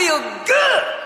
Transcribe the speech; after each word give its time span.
feel 0.00 0.18
good. 0.46 0.99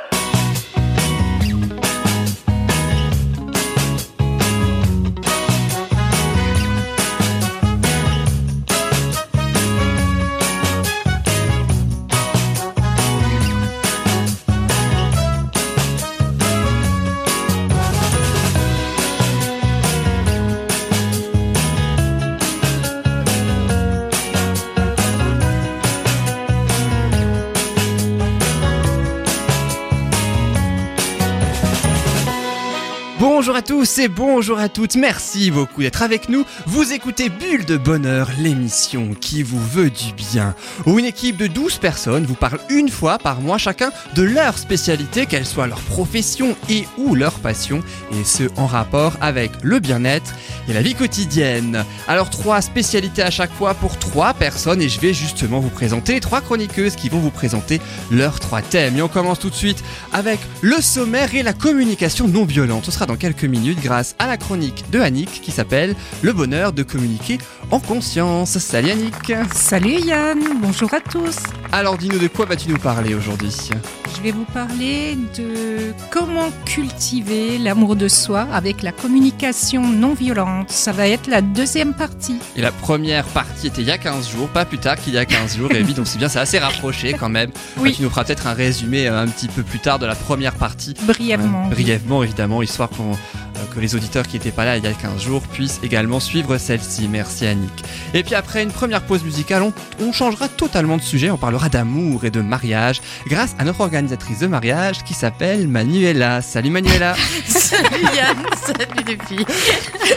Tous 33.65 33.99
et 33.99 34.09
bonjour 34.09 34.59
à 34.59 34.69
toutes, 34.69 34.95
merci 34.97 35.51
beaucoup 35.51 35.81
d'être 35.81 36.03
avec 36.03 36.29
nous. 36.29 36.45
Vous 36.67 36.93
écoutez 36.93 37.31
Bulle 37.31 37.65
de 37.65 37.79
Bonheur, 37.79 38.29
l'émission 38.39 39.15
qui 39.19 39.43
vous 39.43 39.61
veut 39.61 39.89
du 39.89 40.13
bien. 40.13 40.55
Où 40.85 40.99
une 40.99 41.07
équipe 41.07 41.39
de 41.39 41.47
12 41.47 41.79
personnes 41.79 42.27
vous 42.27 42.35
parle 42.35 42.59
une 42.69 42.91
fois 42.91 43.19
par 43.19 43.41
mois 43.41 43.57
chacun 43.57 43.91
de 44.17 44.23
leur 44.23 44.59
spécialité, 44.59 45.25
qu'elle 45.25 45.47
soit 45.47 45.67
leur 45.67 45.81
profession 45.81 46.57
et 46.69 46.85
ou 46.99 47.15
leur 47.15 47.35
passion, 47.35 47.81
et 48.13 48.25
ce 48.25 48.45
en 48.57 48.67
rapport 48.67 49.17
avec 49.23 49.51
le 49.63 49.79
bien-être 49.79 50.35
et 50.69 50.75
la 50.75 50.83
vie 50.83 50.95
quotidienne. 50.95 51.87
Alors 52.07 52.29
trois 52.29 52.61
spécialités 52.61 53.23
à 53.23 53.31
chaque 53.31 53.53
fois 53.53 53.73
pour 53.73 53.99
trois 53.99 54.35
personnes 54.35 54.83
et 54.83 54.91
je 54.91 55.01
vais 55.01 55.15
justement 55.15 55.61
vous 55.61 55.71
présenter 55.71 56.13
les 56.15 56.21
trois 56.21 56.43
chroniqueuses 56.43 56.97
qui 56.97 57.09
vont 57.09 57.21
vous 57.21 57.31
présenter 57.31 57.81
leurs 58.11 58.41
trois 58.41 58.61
thèmes. 58.61 58.99
Et 58.99 59.03
on 59.03 59.09
commence 59.09 59.39
tout 59.39 59.51
de 59.51 59.55
suite 59.55 59.83
avec 60.13 60.39
le 60.61 60.83
sommaire 60.83 61.35
et 61.35 61.43
la 61.43 61.55
communication 61.55 62.29
non 62.29 62.45
violente. 62.45 62.85
Ce 62.85 62.91
sera 62.91 63.07
dans 63.07 63.17
quelques 63.17 63.45
minutes 63.45 63.54
grâce 63.63 64.17
à 64.19 64.27
la 64.27 64.37
chronique 64.37 64.85
de 64.91 65.01
Annick 65.01 65.41
qui 65.41 65.51
s'appelle 65.51 65.95
Le 66.23 66.33
bonheur 66.33 66.73
de 66.73 66.83
communiquer 66.83 67.39
en 67.71 67.81
conscience. 67.81 68.59
Salut 68.59 68.91
Annick 68.91 69.33
Salut 69.53 70.01
Yann, 70.01 70.41
bonjour 70.61 70.93
à 70.93 71.01
tous. 71.01 71.37
Alors 71.73 71.97
dis-nous 71.97 72.19
de 72.19 72.29
quoi 72.29 72.47
vas-tu 72.47 72.69
nous 72.69 72.79
parler 72.79 73.15
aujourd'hui? 73.15 73.53
Je 74.17 74.23
vais 74.23 74.31
vous 74.31 74.45
parler 74.45 75.17
de 75.37 75.93
comment 76.11 76.51
cultiver 76.65 77.59
l'amour 77.59 77.97
de 77.97 78.09
soi 78.09 78.47
avec 78.53 78.83
la 78.83 78.93
communication 78.93 79.83
non 79.87 80.15
violente. 80.15 80.71
Ça 80.71 80.93
va 80.93 81.09
être 81.09 81.27
la 81.27 81.41
deuxième 81.41 81.95
partie. 81.95 82.39
Et 82.57 82.61
la 82.61 82.73
première 82.73 83.25
partie 83.25 83.67
était 83.67 83.83
il 83.83 83.89
y 83.89 83.91
a 83.91 83.99
15 83.99 84.31
jours, 84.31 84.49
pas 84.49 84.65
plus 84.65 84.79
tard 84.79 84.97
qu'il 84.97 85.15
y 85.15 85.19
a 85.19 85.25
15 85.25 85.57
jours. 85.57 85.73
Et 85.73 85.83
oui, 85.83 85.95
donc 85.95 86.07
c'est 86.07 86.19
bien, 86.19 86.29
c'est 86.29 86.39
assez 86.39 86.59
rapproché 86.59 87.15
quand 87.15 87.29
même. 87.29 87.51
Oui. 87.79 87.93
Tu 87.93 88.03
nous 88.03 88.11
feras 88.11 88.25
peut-être 88.25 88.47
un 88.47 88.55
résumé 88.55 89.09
euh, 89.09 89.21
un 89.21 89.27
petit 89.27 89.49
peu 89.49 89.63
plus 89.63 89.81
tard 89.81 89.99
de 89.99 90.07
la 90.07 90.15
première 90.15 90.55
partie. 90.55 90.95
Brièvement. 91.03 91.67
Euh, 91.67 91.75
brièvement, 91.75 92.23
évidemment, 92.23 92.63
histoire 92.63 92.91
qu'on, 92.91 93.13
que 93.75 93.81
les 93.81 93.95
auditeurs 93.95 94.27
qui 94.27 94.37
n'étaient 94.37 94.51
pas 94.51 94.65
là 94.65 94.77
il 94.77 94.85
y 94.85 94.87
a 94.87 94.93
15 94.93 95.23
jours 95.23 95.43
puissent 95.43 95.81
également 95.83 96.21
suivre 96.21 96.57
celle-ci. 96.59 97.09
Merci 97.09 97.47
Annick. 97.47 97.85
Et 98.15 98.23
puis 98.23 98.35
après 98.35 98.63
une 98.63 98.71
première 98.71 99.03
pause 99.03 99.25
musicale, 99.25 99.63
on, 99.63 99.73
on 100.01 100.13
changera 100.13 100.49
totalement 100.49 100.97
de 100.97 101.03
sujet. 101.03 101.31
On 101.31 101.37
parlera 101.39 101.69
d'amour 101.69 102.25
et 102.25 102.31
de 102.31 102.41
mariage 102.41 103.01
grâce 103.27 103.55
à 103.59 103.65
notre 103.65 103.81
organisatrice 103.81 104.39
de 104.41 104.47
mariage 104.47 105.03
qui 105.05 105.15
s'appelle 105.15 105.69
Manuela. 105.69 106.43
Salut 106.43 106.71
Manuela 106.71 107.15
Salut 107.47 108.05
Yann, 108.15 108.37
salut 108.57 109.05
les 109.07 109.19
filles. 109.27 109.47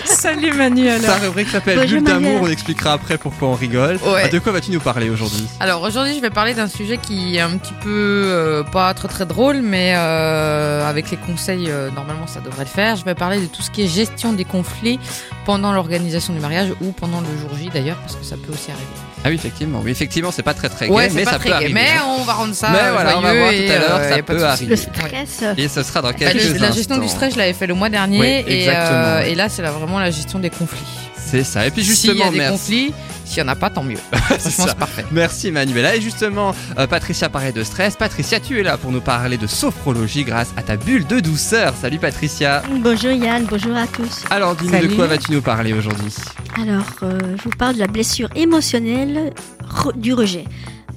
Salut 0.05 0.53
Manuela. 0.53 0.99
Sa 0.99 1.15
rubrique 1.15 1.49
s'appelle 1.49 1.79
Bulle 1.87 2.03
d'amour. 2.03 2.21
Manuela. 2.21 2.47
On 2.47 2.51
expliquera 2.51 2.93
après 2.93 3.17
pourquoi 3.17 3.49
on 3.49 3.53
rigole. 3.53 3.95
Ouais. 4.05 4.23
Ah, 4.25 4.27
De 4.29 4.39
quoi 4.39 4.51
vas-tu 4.51 4.71
nous 4.71 4.79
parler 4.79 5.09
aujourd'hui? 5.09 5.47
Alors 5.59 5.81
aujourd'hui, 5.83 6.15
je 6.15 6.21
vais 6.21 6.29
parler 6.29 6.53
d'un 6.53 6.67
sujet 6.67 6.97
qui 6.97 7.37
est 7.37 7.41
un 7.41 7.57
petit 7.57 7.73
peu 7.81 7.89
euh, 7.89 8.63
pas 8.63 8.93
très 8.93 9.07
très 9.07 9.25
drôle, 9.25 9.61
mais 9.61 9.93
euh, 9.95 10.87
avec 10.87 11.11
les 11.11 11.17
conseils, 11.17 11.67
euh, 11.69 11.89
normalement 11.91 12.27
ça 12.27 12.39
devrait 12.39 12.63
le 12.63 12.69
faire. 12.69 12.95
Je 12.95 13.05
vais 13.05 13.15
parler 13.15 13.26
de 13.35 13.45
tout 13.45 13.61
ce 13.61 13.69
qui 13.69 13.83
est 13.83 13.87
gestion 13.87 14.31
des 14.33 14.45
conflits 14.45 14.99
pendant 15.45 15.71
l'organisation 15.73 16.33
du 16.33 16.39
mariage 16.39 16.69
ou 16.81 16.91
pendant 16.91 17.19
le 17.21 17.27
jour 17.39 17.49
J 17.57 17.69
d'ailleurs, 17.73 17.97
parce 17.97 18.15
que 18.15 18.23
ça 18.23 18.35
peut 18.37 18.53
aussi 18.53 18.71
arriver. 18.71 18.85
Ah 19.25 19.29
oui, 19.29 19.35
effectivement. 19.35 19.81
Oui, 19.83 19.91
effectivement, 19.91 20.31
c'est 20.31 20.43
pas 20.43 20.53
très 20.53 20.69
très 20.69 20.87
ouais, 20.87 21.09
mais 21.13 21.23
pas 21.23 21.31
ça 21.31 21.39
très 21.39 21.49
peut 21.49 21.55
arriver. 21.55 21.73
mais 21.73 21.89
hein. 21.97 22.03
on 22.19 22.23
va 22.23 22.33
rendre 22.33 22.53
ça 22.53 22.69
Mais 22.71 22.91
voilà, 22.91 23.17
on 23.17 23.21
va 23.21 23.33
voir 23.33 23.49
tout 23.49 23.55
et, 23.55 23.71
à 23.71 23.79
l'heure, 23.79 23.95
euh, 23.97 24.09
ça 24.09 24.15
y 24.15 24.19
a 24.19 24.23
pas 24.23 24.33
de 24.33 24.37
peut 24.39 24.45
arriver. 24.45 24.69
Le 24.69 24.75
stress. 24.77 25.43
Et 25.57 25.67
ce 25.67 25.83
sera 25.83 26.01
dans 26.01 26.09
Bah, 26.09 26.13
quelques 26.13 26.43
le- 26.43 26.57
la 26.59 26.71
gestion 26.71 26.97
du 26.97 27.07
stress, 27.09 27.33
je 27.33 27.37
l'avais 27.39 27.53
fait 27.53 27.67
le 27.67 27.73
mois 27.73 27.89
dernier, 27.89 28.19
Oui, 28.19 28.43
et, 28.47 28.67
euh, 28.69 29.23
et 29.23 29.35
là 29.35 29.49
c'est 29.49 29.61
là, 29.63 29.71
vraiment 29.71 29.99
la 29.99 30.11
gestion 30.11 30.39
des 30.39 30.49
conflits. 30.49 31.06
C'est 31.29 31.43
ça. 31.43 31.67
Et 31.67 31.71
puis 31.71 31.83
S'il 31.83 31.91
y 31.91 31.95
justement, 32.13 32.27
a 32.29 32.31
des 32.31 32.37
merci. 32.37 32.51
conflits, 32.53 32.93
s'il 33.25 33.37
y 33.39 33.41
en 33.41 33.47
a 33.49 33.55
pas, 33.55 33.69
tant 33.69 33.83
mieux. 33.83 33.97
C'est 34.39 34.39
Franchement, 34.51 34.65
ça. 34.65 34.69
c'est 34.69 34.77
parfait. 34.79 35.05
Merci 35.11 35.51
Manuela. 35.51 35.95
Et 35.95 36.01
justement, 36.01 36.55
euh, 36.77 36.87
Patricia 36.87 37.27
parlait 37.29 37.51
de 37.51 37.63
stress. 37.63 37.95
Patricia, 37.97 38.39
tu 38.39 38.57
es 38.59 38.63
là 38.63 38.77
pour 38.77 38.91
nous 38.93 39.01
parler 39.01 39.35
de 39.37 39.45
sophrologie 39.47 40.23
grâce 40.23 40.53
à 40.55 40.61
ta 40.61 40.77
bulle 40.77 41.05
de 41.05 41.19
douceur. 41.19 41.73
Salut 41.81 41.99
Patricia. 41.99 42.63
Bonjour 42.81 43.11
Yann, 43.11 43.45
bonjour 43.49 43.75
à 43.75 43.87
tous. 43.87 44.23
Alors 44.29 44.55
dis-nous 44.55 44.87
de 44.87 44.95
quoi 44.95 45.07
vas-tu 45.07 45.33
nous 45.33 45.41
parler 45.41 45.73
aujourd'hui? 45.73 46.13
Alors, 46.61 46.85
euh, 47.03 47.19
je 47.37 47.43
vous 47.43 47.49
parle 47.57 47.75
de 47.75 47.79
la 47.79 47.87
blessure 47.87 48.29
émotionnelle 48.35 49.33
re- 49.69 49.97
du 49.99 50.13
rejet. 50.13 50.45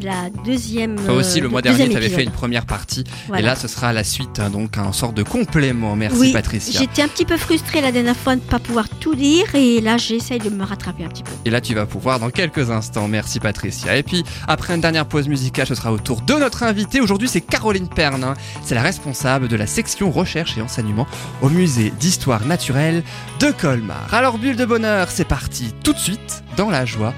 La 0.03 0.31
deuxième. 0.45 0.97
Toi 0.97 1.15
aussi, 1.15 1.39
euh, 1.41 1.43
le 1.43 1.49
mois 1.49 1.63
deuxième 1.63 1.89
dernier, 1.89 1.93
tu 1.93 1.97
avais 1.97 2.09
fait 2.09 2.25
une 2.25 2.31
première 2.31 2.65
partie. 2.65 3.05
Et 3.37 3.43
là, 3.43 3.55
ce 3.55 3.69
sera 3.69 3.93
la 3.93 4.05
suite, 4.05 4.39
hein, 4.39 4.51
donc 4.51 4.79
un 4.79 4.93
sort 4.93 5.13
de 5.13 5.23
complément. 5.23 5.95
Merci 5.97 6.19
oui, 6.19 6.33
Patricia. 6.33 6.81
J'étais 6.81 7.03
un 7.03 7.09
petit 7.09 7.25
peu 7.25 7.37
frustrée 7.37 7.81
la 7.81 7.93
dernière 7.93 8.17
fois 8.17 8.37
de 8.37 8.41
ne 8.41 8.47
pas 8.47 8.59
pouvoir 8.59 8.89
tout 8.89 9.15
dire 9.15 9.55
et 9.55 9.81
là 9.81 9.97
j'essaye 9.99 10.39
de 10.39 10.51
me 10.51 10.65
rattraper 10.65 11.05
un 11.05 11.09
petit 11.09 11.23
peu. 11.23 11.33
Et 11.45 11.51
là, 11.51 11.61
tu 11.61 11.75
vas 11.75 11.87
pouvoir 11.87 12.19
dans 12.19 12.31
quelques 12.31 12.71
instants. 12.71 13.09
Merci 13.09 13.41
Patricia. 13.41 13.97
Et 13.97 14.03
puis, 14.03 14.25
après 14.49 14.75
une 14.75 14.81
dernière 14.81 15.07
pause 15.07 15.29
musicale, 15.29 15.67
ce 15.67 15.75
sera 15.75 15.93
au 15.93 15.99
tour 15.99 16.23
de 16.23 16.35
notre 16.35 16.63
invitée. 16.63 17.01
Aujourd'hui, 17.01 17.29
c'est 17.29 17.41
Caroline 17.41 17.89
Pernin. 17.89 18.35
C'est 18.63 18.75
la 18.75 18.83
responsable 18.83 19.49
de 19.49 19.57
la 19.57 19.67
section 19.67 20.11
recherche 20.11 20.57
et 20.57 20.63
enseignement 20.63 21.07
au 21.43 21.49
musée 21.49 21.93
d'histoire 22.01 22.47
naturelle 22.47 23.03
de 23.39 23.51
Colmar. 23.51 24.13
Alors, 24.13 24.39
bulle 24.39 24.57
de 24.57 24.65
bonheur, 24.65 25.11
c'est 25.11 25.27
parti 25.27 25.73
tout 25.83 25.93
de 25.93 25.99
suite 25.99 26.43
dans 26.57 26.71
la 26.71 26.87
joie 26.87 27.15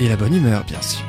et 0.00 0.08
la 0.08 0.16
bonne 0.16 0.34
humeur, 0.34 0.64
bien 0.64 0.80
sûr. 0.80 1.02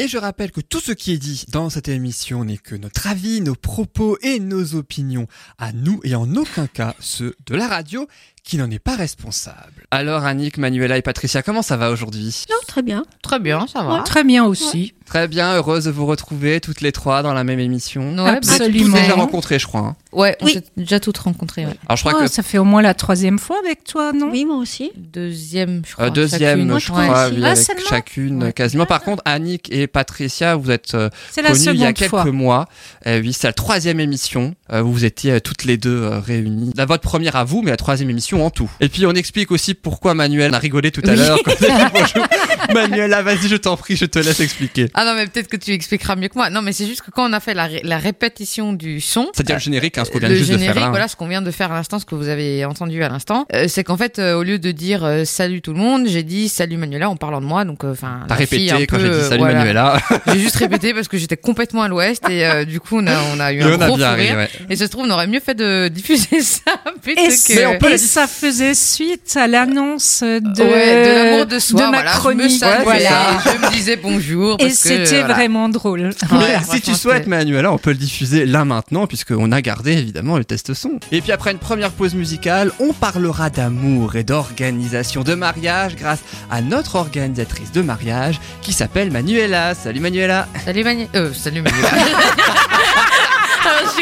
Et 0.00 0.08
je 0.08 0.16
rappelle 0.16 0.50
que 0.50 0.62
tout 0.62 0.80
ce 0.80 0.92
qui 0.92 1.12
est 1.12 1.18
dit 1.18 1.44
dans 1.48 1.68
cette 1.68 1.88
émission 1.88 2.42
n'est 2.42 2.56
que 2.56 2.74
notre 2.74 3.06
avis, 3.06 3.42
nos 3.42 3.54
propos 3.54 4.16
et 4.22 4.40
nos 4.40 4.74
opinions. 4.74 5.26
À 5.58 5.72
nous 5.72 6.00
et 6.04 6.14
en 6.14 6.36
aucun 6.36 6.66
cas 6.66 6.94
ceux 7.00 7.36
de 7.44 7.54
la 7.54 7.68
radio 7.68 8.08
qui 8.44 8.56
n'en 8.56 8.70
est 8.70 8.78
pas 8.78 8.96
responsable. 8.96 9.84
Alors 9.90 10.24
Annick, 10.24 10.58
Manuela 10.58 10.96
et 10.98 11.02
Patricia, 11.02 11.42
comment 11.42 11.62
ça 11.62 11.76
va 11.76 11.90
aujourd'hui? 11.90 12.44
Non, 12.50 12.56
très 12.66 12.82
bien. 12.82 13.04
Très 13.22 13.38
bien, 13.38 13.66
ça 13.66 13.82
va. 13.82 14.02
Très 14.04 14.24
bien 14.24 14.44
aussi. 14.44 14.94
Très 15.06 15.26
bien, 15.26 15.54
heureuse 15.56 15.84
de 15.86 15.90
vous 15.90 16.06
retrouver 16.06 16.60
toutes 16.60 16.80
les 16.82 16.92
trois 16.92 17.22
dans 17.22 17.32
la 17.34 17.42
même 17.42 17.58
émission. 17.58 18.14
Ouais, 18.16 18.38
Vous 18.42 18.50
Absolument. 18.50 18.96
déjà 18.96 19.14
rencontrées, 19.14 19.58
je 19.58 19.66
crois. 19.66 19.80
hein. 19.80 19.96
Ouais, 20.12 20.36
on 20.40 20.46
Oui. 20.46 20.52
s'est 20.52 20.62
déjà 20.76 21.00
toutes 21.00 21.18
rencontrées. 21.18 21.66
ouais. 21.66 21.74
Alors 21.88 21.96
je 21.96 22.02
crois 22.04 22.14
Oh, 22.16 22.22
que 22.22 22.30
Ça 22.30 22.42
fait 22.44 22.58
au 22.58 22.64
moins 22.64 22.80
la 22.82 22.94
troisième 22.94 23.38
fois 23.40 23.58
avec 23.64 23.82
toi, 23.84 24.12
non? 24.12 24.30
Oui, 24.30 24.44
moi 24.44 24.56
aussi. 24.56 24.92
Deuxième, 24.96 25.82
je 25.86 25.94
crois. 25.94 26.06
euh, 26.06 26.10
deuxième, 26.10 26.60
chacune. 26.68 26.78
je 26.78 26.86
crois, 26.86 27.28
oui, 27.28 27.40
Ah, 27.42 27.46
avec 27.50 27.56
seulement 27.58 27.82
chacune 27.88 28.42
Ouais. 28.44 28.52
quasiment. 28.52 28.86
Par 28.86 29.00
contre, 29.02 29.22
Annick 29.24 29.72
et 29.72 29.86
Patricia, 29.88 30.54
vous 30.56 30.70
êtes 30.70 30.94
euh, 30.94 31.10
C'est 31.30 31.42
la 31.42 31.50
connues 31.50 31.70
il 31.74 31.80
y 31.80 31.84
a 31.84 31.92
quelques 31.92 32.10
fois. 32.10 32.24
mois. 32.26 32.66
Euh, 33.06 33.20
oui, 33.20 33.32
c'est 33.32 33.48
la 33.48 33.52
troisième 33.52 33.98
émission. 34.00 34.54
Euh, 34.72 34.80
vous 34.82 35.04
étiez 35.04 35.32
euh, 35.32 35.40
toutes 35.40 35.64
les 35.64 35.76
deux 35.76 36.02
euh, 36.02 36.20
réunies. 36.20 36.72
La 36.76 36.86
votre 36.86 37.02
première 37.02 37.34
à 37.36 37.42
vous, 37.44 37.62
mais 37.62 37.70
la 37.72 37.76
troisième 37.76 38.10
émission 38.10 38.29
en 38.38 38.50
tout. 38.50 38.70
Et 38.80 38.88
puis 38.88 39.06
on 39.06 39.12
explique 39.12 39.50
aussi 39.50 39.74
pourquoi 39.74 40.14
Manuel 40.14 40.54
a 40.54 40.58
rigolé 40.58 40.90
tout 40.90 41.02
à 41.06 41.12
Oui. 41.12 41.20
a 41.20 41.36
bonjour. 41.94 42.26
Manuela, 42.74 43.22
vas-y, 43.22 43.48
je 43.48 43.56
t'en 43.56 43.76
prie, 43.76 43.96
je 43.96 44.04
te 44.04 44.18
laisse 44.18 44.40
expliquer. 44.40 44.88
Ah 44.94 45.04
non, 45.04 45.14
mais 45.14 45.26
peut-être 45.26 45.48
que 45.48 45.56
tu 45.56 45.72
expliqueras 45.72 46.16
mieux 46.16 46.28
que 46.28 46.34
moi. 46.36 46.50
Non, 46.50 46.62
mais 46.62 46.72
c'est 46.72 46.86
juste 46.86 47.02
que 47.02 47.10
quand 47.10 47.28
on 47.28 47.32
a 47.32 47.40
fait 47.40 47.54
la, 47.54 47.66
ré- 47.66 47.80
la 47.84 47.98
répétition 47.98 48.72
du 48.72 49.00
son. 49.00 49.28
C'est-à-dire 49.34 49.56
le 49.56 49.60
générique, 49.60 49.98
hein, 49.98 50.04
ce 50.04 50.10
qu'on 50.10 50.18
vient 50.18 50.28
le 50.28 50.34
juste 50.36 50.48
de 50.50 50.54
générique, 50.54 50.74
faire 50.74 50.80
là. 50.82 50.86
hein. 50.88 50.90
voilà 50.90 51.08
ce 51.08 51.16
qu'on 51.16 51.26
vient 51.28 51.42
de 51.42 51.50
faire 51.50 51.72
à 51.72 51.74
l'instant, 51.74 51.98
ce 51.98 52.04
que 52.04 52.14
vous 52.14 52.28
avez 52.28 52.64
entendu 52.64 53.02
à 53.02 53.08
l'instant, 53.08 53.46
euh, 53.54 53.66
c'est 53.68 53.84
qu'en 53.84 53.96
fait, 53.96 54.18
euh, 54.18 54.34
au 54.34 54.42
lieu 54.42 54.58
de 54.58 54.70
dire 54.72 55.04
euh, 55.04 55.24
salut 55.24 55.62
tout 55.62 55.72
le 55.72 55.78
monde, 55.78 56.06
j'ai 56.06 56.22
dit 56.22 56.48
salut 56.48 56.76
Manuela 56.76 57.08
en 57.10 57.16
parlant 57.16 57.40
de 57.40 57.46
moi. 57.46 57.64
Donc, 57.64 57.84
euh, 57.84 57.92
enfin, 57.92 58.20
T'as 58.28 58.34
répété 58.34 58.70
un 58.72 58.78
quand 58.86 58.96
peu, 58.96 59.02
j'ai 59.02 59.08
dit 59.10 59.14
euh, 59.14 59.28
salut 59.28 59.40
voilà. 59.40 59.58
Manuela. 59.58 59.98
J'ai 60.32 60.38
juste 60.38 60.56
répété 60.56 60.94
parce 60.94 61.08
que 61.08 61.16
j'étais 61.18 61.36
complètement 61.36 61.82
à 61.82 61.88
l'ouest 61.88 62.22
et 62.28 62.44
euh, 62.46 62.64
du 62.64 62.78
coup, 62.80 62.98
on 62.98 63.06
a, 63.06 63.16
on 63.34 63.40
a 63.40 63.52
eu 63.52 63.58
Et 63.60 63.62
un 63.62 63.72
on 63.76 63.80
a 63.80 63.86
gros 63.86 63.96
rire. 63.96 64.36
ouais. 64.36 64.48
Et 64.68 64.76
ça 64.76 64.86
se 64.86 64.90
trouve, 64.90 65.04
on 65.06 65.10
aurait 65.10 65.26
mieux 65.26 65.40
fait 65.40 65.54
de 65.54 65.88
diffuser 65.92 66.40
ça 66.42 66.72
plutôt 67.02 67.20
Et, 67.22 67.28
que. 67.28 67.54
Mais 67.54 67.66
on 67.66 67.78
peut 67.78 67.88
et 67.88 67.92
la- 67.92 67.98
ça 68.20 68.26
faisait 68.26 68.74
suite 68.74 69.34
à 69.36 69.46
l'annonce 69.46 70.20
de, 70.22 70.62
Ouais, 70.62 71.08
de 71.08 71.30
l'amour 71.30 71.46
de 71.46 71.58
soi, 71.58 71.80
de 71.80 71.84
ma 71.86 72.02
voilà. 72.02 72.10
chronique. 72.10 72.48
Je 72.50 72.54
me 72.54 72.58
saluais, 72.58 72.84
voilà. 72.84 73.38
je 73.46 73.66
me 73.66 73.72
disais 73.72 73.96
bonjour. 73.96 74.56
Et 74.58 74.64
parce 74.64 74.74
c'était 74.74 75.20
voilà. 75.20 75.34
vraiment 75.34 75.70
drôle. 75.70 76.10
Ouais, 76.30 76.58
si 76.70 76.82
tu 76.82 76.94
souhaites, 76.94 77.26
Manuela, 77.26 77.72
on 77.72 77.78
peut 77.78 77.92
le 77.92 77.96
diffuser 77.96 78.44
là 78.44 78.66
maintenant, 78.66 79.06
puisqu'on 79.06 79.52
a 79.52 79.62
gardé 79.62 79.92
évidemment 79.92 80.36
le 80.36 80.44
test 80.44 80.74
son. 80.74 81.00
Et 81.12 81.22
puis 81.22 81.32
après 81.32 81.52
une 81.52 81.58
première 81.58 81.92
pause 81.92 82.14
musicale, 82.14 82.72
on 82.78 82.92
parlera 82.92 83.48
d'amour 83.48 84.16
et 84.16 84.22
d'organisation 84.22 85.22
de 85.22 85.34
mariage 85.34 85.96
grâce 85.96 86.20
à 86.50 86.60
notre 86.60 86.96
organisatrice 86.96 87.72
de 87.72 87.80
mariage 87.80 88.38
qui 88.60 88.74
s'appelle 88.74 89.10
Manuela. 89.10 89.74
Salut 89.74 90.00
Manuela. 90.00 90.46
Salut 90.66 90.84
Manu. 90.84 91.06
Euh, 91.14 91.32
salut 91.32 91.62
Manuela. 91.62 91.88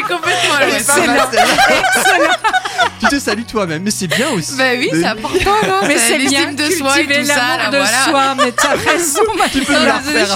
Complètement 0.09 0.55
à 0.59 0.65
l'ouest. 0.65 0.89
Excellent. 0.89 1.13
Excellent. 1.95 2.33
tu 2.99 3.05
te 3.07 3.19
salues 3.19 3.43
toi-même, 3.45 3.83
mais 3.83 3.91
c'est 3.91 4.07
bien 4.07 4.29
aussi. 4.29 4.55
Bah 4.57 4.63
oui, 4.77 4.89
c'est 4.91 5.05
important, 5.05 5.55
non 5.67 5.87
Mais 5.87 5.97
c'est 5.97 6.17
l'estime 6.17 6.55
de 6.55 6.65
soi 6.71 6.99
et 7.01 7.05
tout 7.07 7.25
ça, 7.25 7.69
de 7.71 7.77
voilà. 7.77 8.03
soi, 8.09 8.35
mais 8.37 8.51
t'as 8.51 8.75
raison. 8.91 9.21
Tu 9.51 9.61
peux 9.61 9.73
nous 9.73 9.85
la 9.85 9.97
refaire. 9.97 10.27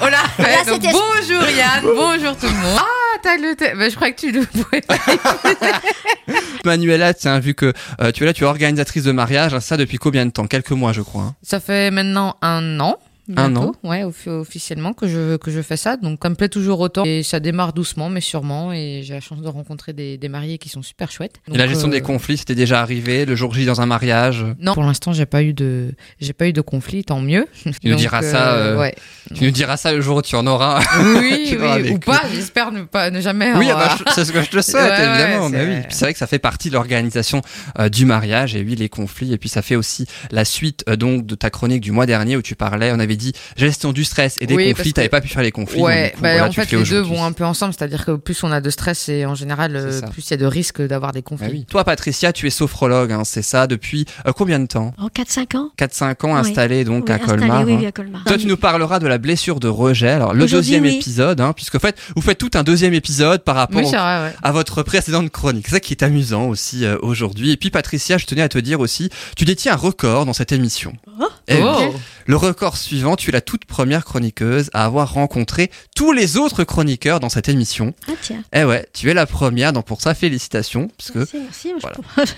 On 0.00 0.04
refait. 0.06 0.70
Donc, 0.70 0.82
bonjour 0.82 1.48
Yann, 1.50 1.82
bonjour 1.84 2.36
tout 2.36 2.46
le 2.46 2.52
monde. 2.52 2.78
Ah, 2.78 3.18
t'as 3.22 3.36
le 3.36 3.54
thé. 3.54 3.72
Bah, 3.76 3.88
je 3.88 3.94
crois 3.96 4.10
que 4.12 4.20
tu 4.20 4.32
le 4.32 4.44
pouvais 4.46 4.80
pas. 4.80 4.96
Manuela, 6.64 7.14
tiens, 7.14 7.38
vu 7.40 7.54
que 7.54 7.72
euh, 8.00 8.12
tu 8.12 8.22
es 8.22 8.26
là, 8.26 8.32
tu 8.32 8.44
es 8.44 8.46
organisatrice 8.46 9.04
de 9.04 9.12
mariage, 9.12 9.54
hein, 9.54 9.60
ça 9.60 9.76
depuis 9.76 9.98
combien 9.98 10.26
de 10.26 10.30
temps? 10.30 10.46
Quelques 10.46 10.70
mois, 10.70 10.92
je 10.92 11.00
crois. 11.02 11.22
hein. 11.22 11.34
Ça 11.42 11.60
fait 11.60 11.90
maintenant 11.90 12.36
un 12.42 12.80
an. 12.80 12.96
Un 13.36 13.50
bientôt, 13.50 13.74
Ouais, 13.84 14.02
offi- 14.04 14.28
officiellement 14.28 14.92
que 14.92 15.06
je, 15.08 15.36
que 15.36 15.50
je 15.50 15.62
fais 15.62 15.76
ça. 15.76 15.96
Donc, 15.96 16.20
ça 16.22 16.28
me 16.28 16.34
plaît 16.34 16.48
toujours 16.48 16.80
autant. 16.80 17.04
Et 17.04 17.22
ça 17.22 17.40
démarre 17.40 17.72
doucement, 17.72 18.08
mais 18.10 18.20
sûrement. 18.20 18.72
Et 18.72 19.02
j'ai 19.04 19.14
la 19.14 19.20
chance 19.20 19.40
de 19.40 19.48
rencontrer 19.48 19.92
des, 19.92 20.18
des 20.18 20.28
mariés 20.28 20.58
qui 20.58 20.68
sont 20.68 20.82
super 20.82 21.10
chouettes. 21.10 21.36
Et 21.52 21.56
la 21.56 21.66
gestion 21.66 21.88
euh, 21.88 21.92
des 21.92 22.00
conflits, 22.00 22.36
c'était 22.38 22.54
déjà 22.54 22.80
arrivé, 22.80 23.24
le 23.24 23.34
jour 23.34 23.54
J 23.54 23.64
dans 23.66 23.80
un 23.80 23.86
mariage? 23.86 24.44
Non, 24.58 24.74
pour 24.74 24.82
l'instant, 24.82 25.12
j'ai 25.12 25.26
pas 25.26 25.42
eu 25.42 25.52
de, 25.52 25.92
j'ai 26.20 26.32
pas 26.32 26.46
eu 26.48 26.52
de 26.52 26.60
conflit, 26.60 27.04
tant 27.04 27.20
mieux. 27.20 27.46
Tu 27.64 27.88
nous 27.88 27.94
diras 27.96 28.22
ça, 28.22 28.54
euh, 28.54 28.78
ouais. 28.78 28.94
Tu 29.34 29.44
nous 29.44 29.50
diras 29.50 29.76
ça 29.76 29.92
le 29.92 30.00
jour 30.00 30.18
où 30.18 30.22
tu 30.22 30.34
en 30.36 30.46
auras. 30.46 30.80
Oui, 31.20 31.56
auras 31.58 31.78
oui, 31.80 31.90
ou 31.92 31.98
pas. 31.98 32.22
J'espère 32.34 32.72
ne 32.72 32.82
pas, 32.82 33.10
ne 33.10 33.20
jamais. 33.20 33.52
Oui, 33.54 33.66
ah 33.70 33.72
avoir- 33.74 33.98
bah, 34.04 34.12
c'est 34.14 34.24
ce 34.24 34.32
que 34.32 34.42
je 34.42 34.50
te 34.50 34.60
souhaite, 34.60 34.82
Ouais, 34.90 35.06
évidemment. 35.06 35.48
mais 35.48 35.64
oui. 35.66 35.74
C'est 35.90 36.04
vrai 36.04 36.12
que 36.12 36.18
ça 36.18 36.26
fait 36.26 36.38
partie 36.38 36.68
de 36.68 36.74
l'organisation 36.74 37.42
euh, 37.78 37.88
du 37.88 38.04
mariage 38.04 38.54
et 38.56 38.62
oui, 38.62 38.74
les 38.76 38.88
conflits. 38.88 39.32
Et 39.32 39.38
puis 39.38 39.48
ça 39.48 39.62
fait 39.62 39.76
aussi 39.76 40.06
la 40.30 40.44
suite 40.44 40.84
euh, 40.88 40.96
donc 40.96 41.26
de 41.26 41.34
ta 41.34 41.50
chronique 41.50 41.80
du 41.80 41.92
mois 41.92 42.06
dernier 42.06 42.36
où 42.36 42.42
tu 42.42 42.54
parlais, 42.54 42.90
on 42.92 42.98
avait 42.98 43.16
dit 43.20 43.32
gestion 43.56 43.92
du 43.92 44.04
stress 44.04 44.36
et 44.40 44.46
des 44.46 44.54
Oui, 44.54 44.64
conflits. 44.70 44.74
parce 44.74 44.88
que- 44.88 44.94
T'avais 44.94 45.08
pas 45.08 45.20
pu 45.20 45.28
faire 45.28 45.42
les 45.42 45.52
conflits. 45.52 45.80
Ouais, 45.80 46.02
donc, 46.02 46.10
du 46.10 46.16
coup, 46.16 46.22
bah, 46.22 46.28
voilà, 46.32 46.48
en 46.48 46.52
fait, 46.52 46.72
les 46.72 46.82
deux 46.84 47.00
vont 47.00 47.24
un 47.24 47.32
peu 47.32 47.44
ensemble, 47.44 47.72
c'est-à-dire 47.76 48.04
que 48.04 48.12
plus 48.16 48.42
on 48.42 48.50
a 48.50 48.60
de 48.60 48.70
stress 48.70 49.08
et 49.08 49.24
en 49.26 49.34
général, 49.34 49.76
euh, 49.76 50.00
plus 50.12 50.26
il 50.26 50.30
y 50.30 50.34
a 50.34 50.36
de 50.38 50.46
risques 50.46 50.82
d'avoir 50.82 51.12
des 51.12 51.20
Bah 51.20 51.26
conflits. 51.28 51.48
oui. 51.52 51.66
Toi, 51.70 51.84
Patricia, 51.84 52.32
tu 52.32 52.46
es 52.46 52.50
sophrologue, 52.50 53.12
hein, 53.12 53.22
c'est 53.24 53.42
ça, 53.42 53.66
depuis 53.66 54.06
euh, 54.26 54.32
combien 54.32 54.58
de 54.58 54.66
temps? 54.66 54.92
En 54.98 55.08
4-5 55.08 55.56
ans 55.56 55.70
4-5 55.78 56.24
ans 56.26 56.36
installé 56.36 56.84
donc 56.84 57.04
Oui, 57.06 57.12
à 57.12 57.14
installé, 57.16 57.38
Colmar. 57.40 57.64
Oui, 57.64 57.72
hein. 57.72 57.76
oui, 57.80 57.86
à 57.86 57.92
Colmar. 57.92 58.24
Toi, 58.24 58.38
tu 58.38 58.46
nous 58.46 58.56
parleras 58.56 58.98
de 58.98 59.06
la 59.06 59.18
blessure 59.18 59.60
de 59.60 59.68
rejet. 59.68 60.08
Alors, 60.10 60.34
le 60.34 60.46
deuxième 60.46 60.82
oui. 60.84 60.96
épisode, 60.96 61.40
hein, 61.40 61.52
puisque 61.54 61.74
en 61.76 61.80
fait, 61.80 61.96
vous 62.16 62.22
faites 62.22 62.38
tout 62.38 62.50
un 62.54 62.62
deuxième 62.62 62.94
épisode 62.94 63.44
par 63.44 63.54
rapport 63.56 63.78
Oui, 63.80 63.84
au- 63.86 63.90
c'est 63.90 63.96
vrai, 63.96 64.22
ouais. 64.24 64.32
à 64.42 64.52
votre 64.52 64.82
précédente 64.82 65.30
chronique. 65.30 65.66
C'est 65.68 65.74
ça 65.74 65.80
qui 65.80 65.92
est 65.92 66.02
amusant 66.02 66.46
aussi 66.46 66.84
euh, 66.84 66.96
aujourd'hui. 67.02 67.50
Et 67.50 67.56
puis 67.56 67.70
Patricia, 67.70 68.18
je 68.18 68.26
tenais 68.26 68.42
à 68.42 68.48
te 68.48 68.58
dire 68.58 68.80
aussi, 68.80 69.10
tu 69.36 69.44
détiens 69.44 69.74
un 69.74 69.76
record 69.76 70.26
dans 70.26 70.32
cette 70.32 70.52
émission. 70.52 70.92
Oh. 71.20 71.24
Eh 71.48 71.54
oui. 71.56 71.60
Oh. 71.64 71.94
Le 72.26 72.36
record 72.36 72.76
suivant, 72.76 73.09
tu 73.16 73.30
es 73.30 73.32
la 73.32 73.40
toute 73.40 73.64
première 73.64 74.04
chroniqueuse 74.04 74.70
à 74.72 74.84
avoir 74.84 75.12
rencontré 75.14 75.70
tous 75.96 76.12
les 76.12 76.36
autres 76.36 76.64
chroniqueurs 76.64 77.20
dans 77.20 77.28
cette 77.28 77.48
émission. 77.48 77.94
Ah 78.08 78.12
tiens. 78.20 78.42
Eh 78.52 78.64
ouais, 78.64 78.86
tu 78.92 79.10
es 79.10 79.14
la 79.14 79.26
première, 79.26 79.72
donc 79.72 79.86
pour 79.86 80.00
ça, 80.00 80.14
félicitations. 80.14 80.88
Parce 80.98 81.10
que... 81.10 81.18
Merci, 81.38 81.72
merci. 81.72 82.00
Voilà. 82.14 82.30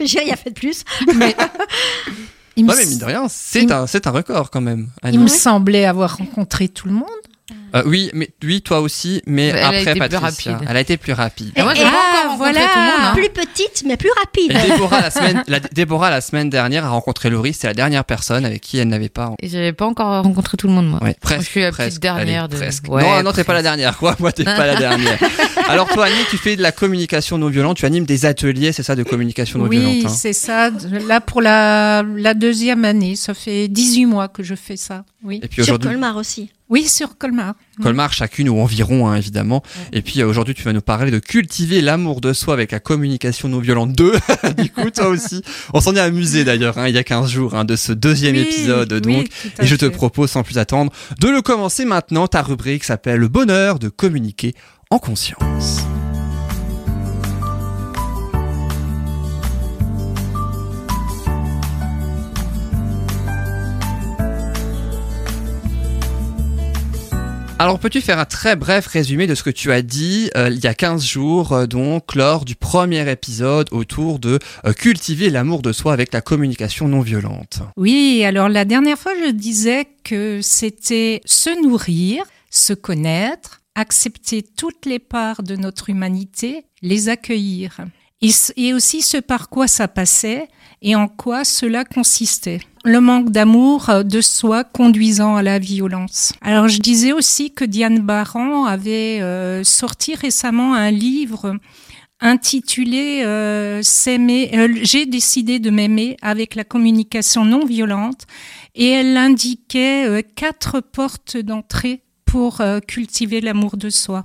J'ai 0.04 0.20
rien 0.20 0.36
fait 0.36 0.50
de 0.50 0.54
plus. 0.54 0.84
Mais, 1.14 1.34
il, 2.56 2.64
me, 2.64 2.70
Ouais, 2.70 2.76
mais 2.78 2.86
mine 2.86 2.98
de 2.98 3.04
rien, 3.04 3.26
c'est 3.28 3.62
il- 3.62 3.72
un, 3.72 3.86
c'est 3.86 4.06
un 4.06 4.10
record 4.10 4.50
quand 4.50 4.60
même. 4.60 4.88
Annie. 5.02 5.16
il 5.16 5.20
me 5.20 5.28
semblait 5.28 5.84
avoir 5.84 6.16
rencontré 6.18 6.68
tout 6.68 6.86
le 6.88 6.94
monde. 6.94 7.08
Euh, 7.76 7.82
oui, 7.84 8.10
mais 8.14 8.30
oui, 8.42 8.62
toi 8.62 8.80
aussi, 8.80 9.20
mais, 9.26 9.48
elle 9.48 9.58
a 9.58 9.66
après 9.68 9.82
été 9.82 10.08
plus 10.08 10.16
rapide. 10.16 10.56
Elle 10.66 10.76
a 10.76 10.80
été 10.80 10.96
plus 10.96 11.12
rapide. 11.12 11.52
Et 11.56 11.62
moi, 11.62 11.74
j'ai 11.74 11.82
ah, 11.84 11.88
encore 11.88 12.30
rencontré 12.38 12.52
voilà. 12.52 12.60
tout 12.60 12.78
le 12.78 12.84
monde. 12.86 13.00
hein. 13.02 13.12
Plus 13.14 13.28
petite, 13.28 13.82
mais 13.86 13.96
plus 13.98 14.10
rapide. 14.18 14.52
Et 14.52 14.70
Déborah, 14.70 15.00
la 15.02 15.10
semaine, 15.10 15.44
la, 15.46 15.60
Déborah, 15.60 16.10
la 16.10 16.20
semaine 16.22 16.48
dernière, 16.48 16.86
a 16.86 16.88
rencontré 16.88 17.28
Laurie. 17.28 17.52
C'est 17.52 17.66
la 17.66 17.74
dernière 17.74 18.04
personne 18.06 18.46
avec 18.46 18.62
qui 18.62 18.78
elle 18.78 18.88
n'avait 18.88 19.10
pas 19.10 19.32
Et 19.42 19.48
j'avais 19.50 19.74
pas 19.74 19.84
encore 19.86 20.22
rencontré 20.22 20.56
tout 20.56 20.68
le 20.68 20.72
monde, 20.72 20.88
moi. 20.88 21.02
Ouais, 21.02 21.16
Moi, 21.22 21.38
je 21.38 21.44
suis 21.44 21.60
la 21.60 21.70
presque, 21.70 21.88
petite 21.90 22.02
dernière 22.02 22.44
allez, 22.44 22.52
de. 22.54 22.56
presque. 22.58 22.88
Ouais, 22.88 23.02
non, 23.02 23.22
non, 23.24 23.32
t'es 23.32 23.44
pas 23.44 23.52
la 23.52 23.58
presque. 23.60 23.62
dernière, 23.64 23.98
quoi. 23.98 24.16
Moi, 24.20 24.32
t'es 24.32 24.44
pas 24.44 24.66
la 24.66 24.76
dernière. 24.76 25.18
Alors, 25.68 25.88
toi, 25.88 26.06
Annie, 26.06 26.14
tu 26.30 26.38
fais 26.38 26.56
de 26.56 26.62
la 26.62 26.72
communication 26.72 27.36
non 27.36 27.48
violente. 27.48 27.76
Tu 27.76 27.84
animes 27.84 28.06
des 28.06 28.24
ateliers, 28.24 28.72
c'est 28.72 28.82
ça, 28.82 28.96
de 28.96 29.02
communication 29.02 29.58
non 29.58 29.66
oui, 29.66 29.80
violente. 29.80 30.06
hein. 30.06 30.08
c'est 30.16 30.32
ça. 30.32 30.70
Là, 31.06 31.20
pour 31.20 31.42
la, 31.42 32.02
la 32.16 32.32
deuxième 32.34 32.84
année, 32.86 33.16
ça 33.16 33.34
fait 33.34 33.68
18 33.68 34.06
mois 34.06 34.28
que 34.28 34.42
je 34.42 34.54
fais 34.54 34.76
ça. 34.76 35.04
Oui, 35.22 35.40
Et 35.42 35.48
puis 35.48 35.56
Sur 35.64 35.74
aujourd'hui, 35.74 35.90
Colmar 35.90 36.16
aussi. 36.16 36.50
Oui 36.74 36.88
sur 36.88 37.16
Colmar. 37.16 37.54
Colmar, 37.80 38.12
chacune 38.12 38.48
ou 38.48 38.58
environ, 38.58 39.06
hein, 39.06 39.14
évidemment. 39.14 39.62
Et 39.92 40.02
puis 40.02 40.20
euh, 40.20 40.26
aujourd'hui, 40.26 40.54
tu 40.54 40.64
vas 40.64 40.72
nous 40.72 40.80
parler 40.80 41.12
de 41.12 41.20
cultiver 41.20 41.80
l'amour 41.80 42.20
de 42.20 42.32
soi 42.32 42.52
avec 42.52 42.72
la 42.72 42.80
communication 42.80 43.48
non 43.48 43.60
violente 43.60 43.92
2. 43.92 44.12
du 44.58 44.70
coup, 44.70 44.90
toi 44.90 45.06
aussi, 45.06 45.40
on 45.72 45.80
s'en 45.80 45.94
est 45.94 46.00
amusé 46.00 46.42
d'ailleurs, 46.42 46.76
hein, 46.78 46.88
il 46.88 46.94
y 46.96 46.98
a 46.98 47.04
15 47.04 47.30
jours, 47.30 47.54
hein, 47.54 47.64
de 47.64 47.76
ce 47.76 47.92
deuxième 47.92 48.34
Oui, 48.34 48.42
épisode. 48.42 48.92
Donc, 48.92 49.28
Et 49.60 49.66
je 49.66 49.76
te 49.76 49.86
propose, 49.86 50.32
sans 50.32 50.42
plus 50.42 50.58
attendre, 50.58 50.92
de 51.20 51.28
le 51.28 51.42
commencer 51.42 51.84
maintenant. 51.84 52.26
Ta 52.26 52.42
rubrique 52.42 52.82
s'appelle 52.82 53.20
Le 53.20 53.28
bonheur 53.28 53.78
de 53.78 53.88
communiquer 53.88 54.52
en 54.90 54.98
conscience. 54.98 55.86
Alors, 67.60 67.78
peux-tu 67.78 68.00
faire 68.00 68.18
un 68.18 68.24
très 68.24 68.56
bref 68.56 68.88
résumé 68.88 69.28
de 69.28 69.34
ce 69.36 69.44
que 69.44 69.50
tu 69.50 69.70
as 69.70 69.80
dit 69.80 70.28
euh, 70.36 70.50
il 70.50 70.58
y 70.58 70.66
a 70.66 70.74
15 70.74 71.04
jours, 71.04 71.52
euh, 71.52 71.66
donc, 71.66 72.16
lors 72.16 72.44
du 72.44 72.56
premier 72.56 73.08
épisode 73.08 73.68
autour 73.70 74.18
de 74.18 74.40
euh, 74.66 74.72
cultiver 74.72 75.30
l'amour 75.30 75.62
de 75.62 75.72
soi 75.72 75.92
avec 75.92 76.12
la 76.12 76.20
communication 76.20 76.88
non 76.88 77.00
violente? 77.00 77.60
Oui, 77.76 78.24
alors 78.24 78.48
la 78.48 78.64
dernière 78.64 78.98
fois, 78.98 79.12
je 79.24 79.30
disais 79.30 79.86
que 80.02 80.40
c'était 80.42 81.20
se 81.24 81.62
nourrir, 81.62 82.24
se 82.50 82.72
connaître, 82.72 83.60
accepter 83.76 84.42
toutes 84.42 84.84
les 84.84 84.98
parts 84.98 85.44
de 85.44 85.54
notre 85.54 85.90
humanité, 85.90 86.64
les 86.82 87.08
accueillir. 87.08 87.78
Et, 88.56 88.72
aussi 88.72 89.02
ce 89.02 89.18
par 89.18 89.48
quoi 89.48 89.68
ça 89.68 89.86
passait 89.86 90.48
et 90.82 90.96
en 90.96 91.08
quoi 91.08 91.44
cela 91.44 91.84
consistait. 91.84 92.60
Le 92.86 93.00
manque 93.00 93.30
d'amour 93.30 93.88
euh, 93.88 94.02
de 94.02 94.20
soi 94.20 94.62
conduisant 94.62 95.36
à 95.36 95.42
la 95.42 95.58
violence. 95.58 96.34
Alors 96.42 96.68
je 96.68 96.80
disais 96.80 97.12
aussi 97.12 97.52
que 97.52 97.64
Diane 97.64 98.00
Baran 98.00 98.66
avait 98.66 99.20
euh, 99.22 99.64
sorti 99.64 100.14
récemment 100.14 100.74
un 100.74 100.90
livre 100.90 101.56
intitulé 102.20 103.22
euh, 103.24 103.80
S'aimer- 103.82 104.50
euh, 104.54 104.68
J'ai 104.82 105.06
décidé 105.06 105.58
de 105.60 105.70
m'aimer 105.70 106.16
avec 106.20 106.54
la 106.54 106.64
communication 106.64 107.46
non 107.46 107.64
violente 107.64 108.26
et 108.74 108.90
elle 108.90 109.16
indiquait 109.16 110.06
euh, 110.06 110.20
quatre 110.36 110.80
portes 110.80 111.38
d'entrée 111.38 112.02
pour 112.26 112.60
cultiver 112.88 113.40
l'amour 113.40 113.76
de 113.76 113.90
soi, 113.90 114.24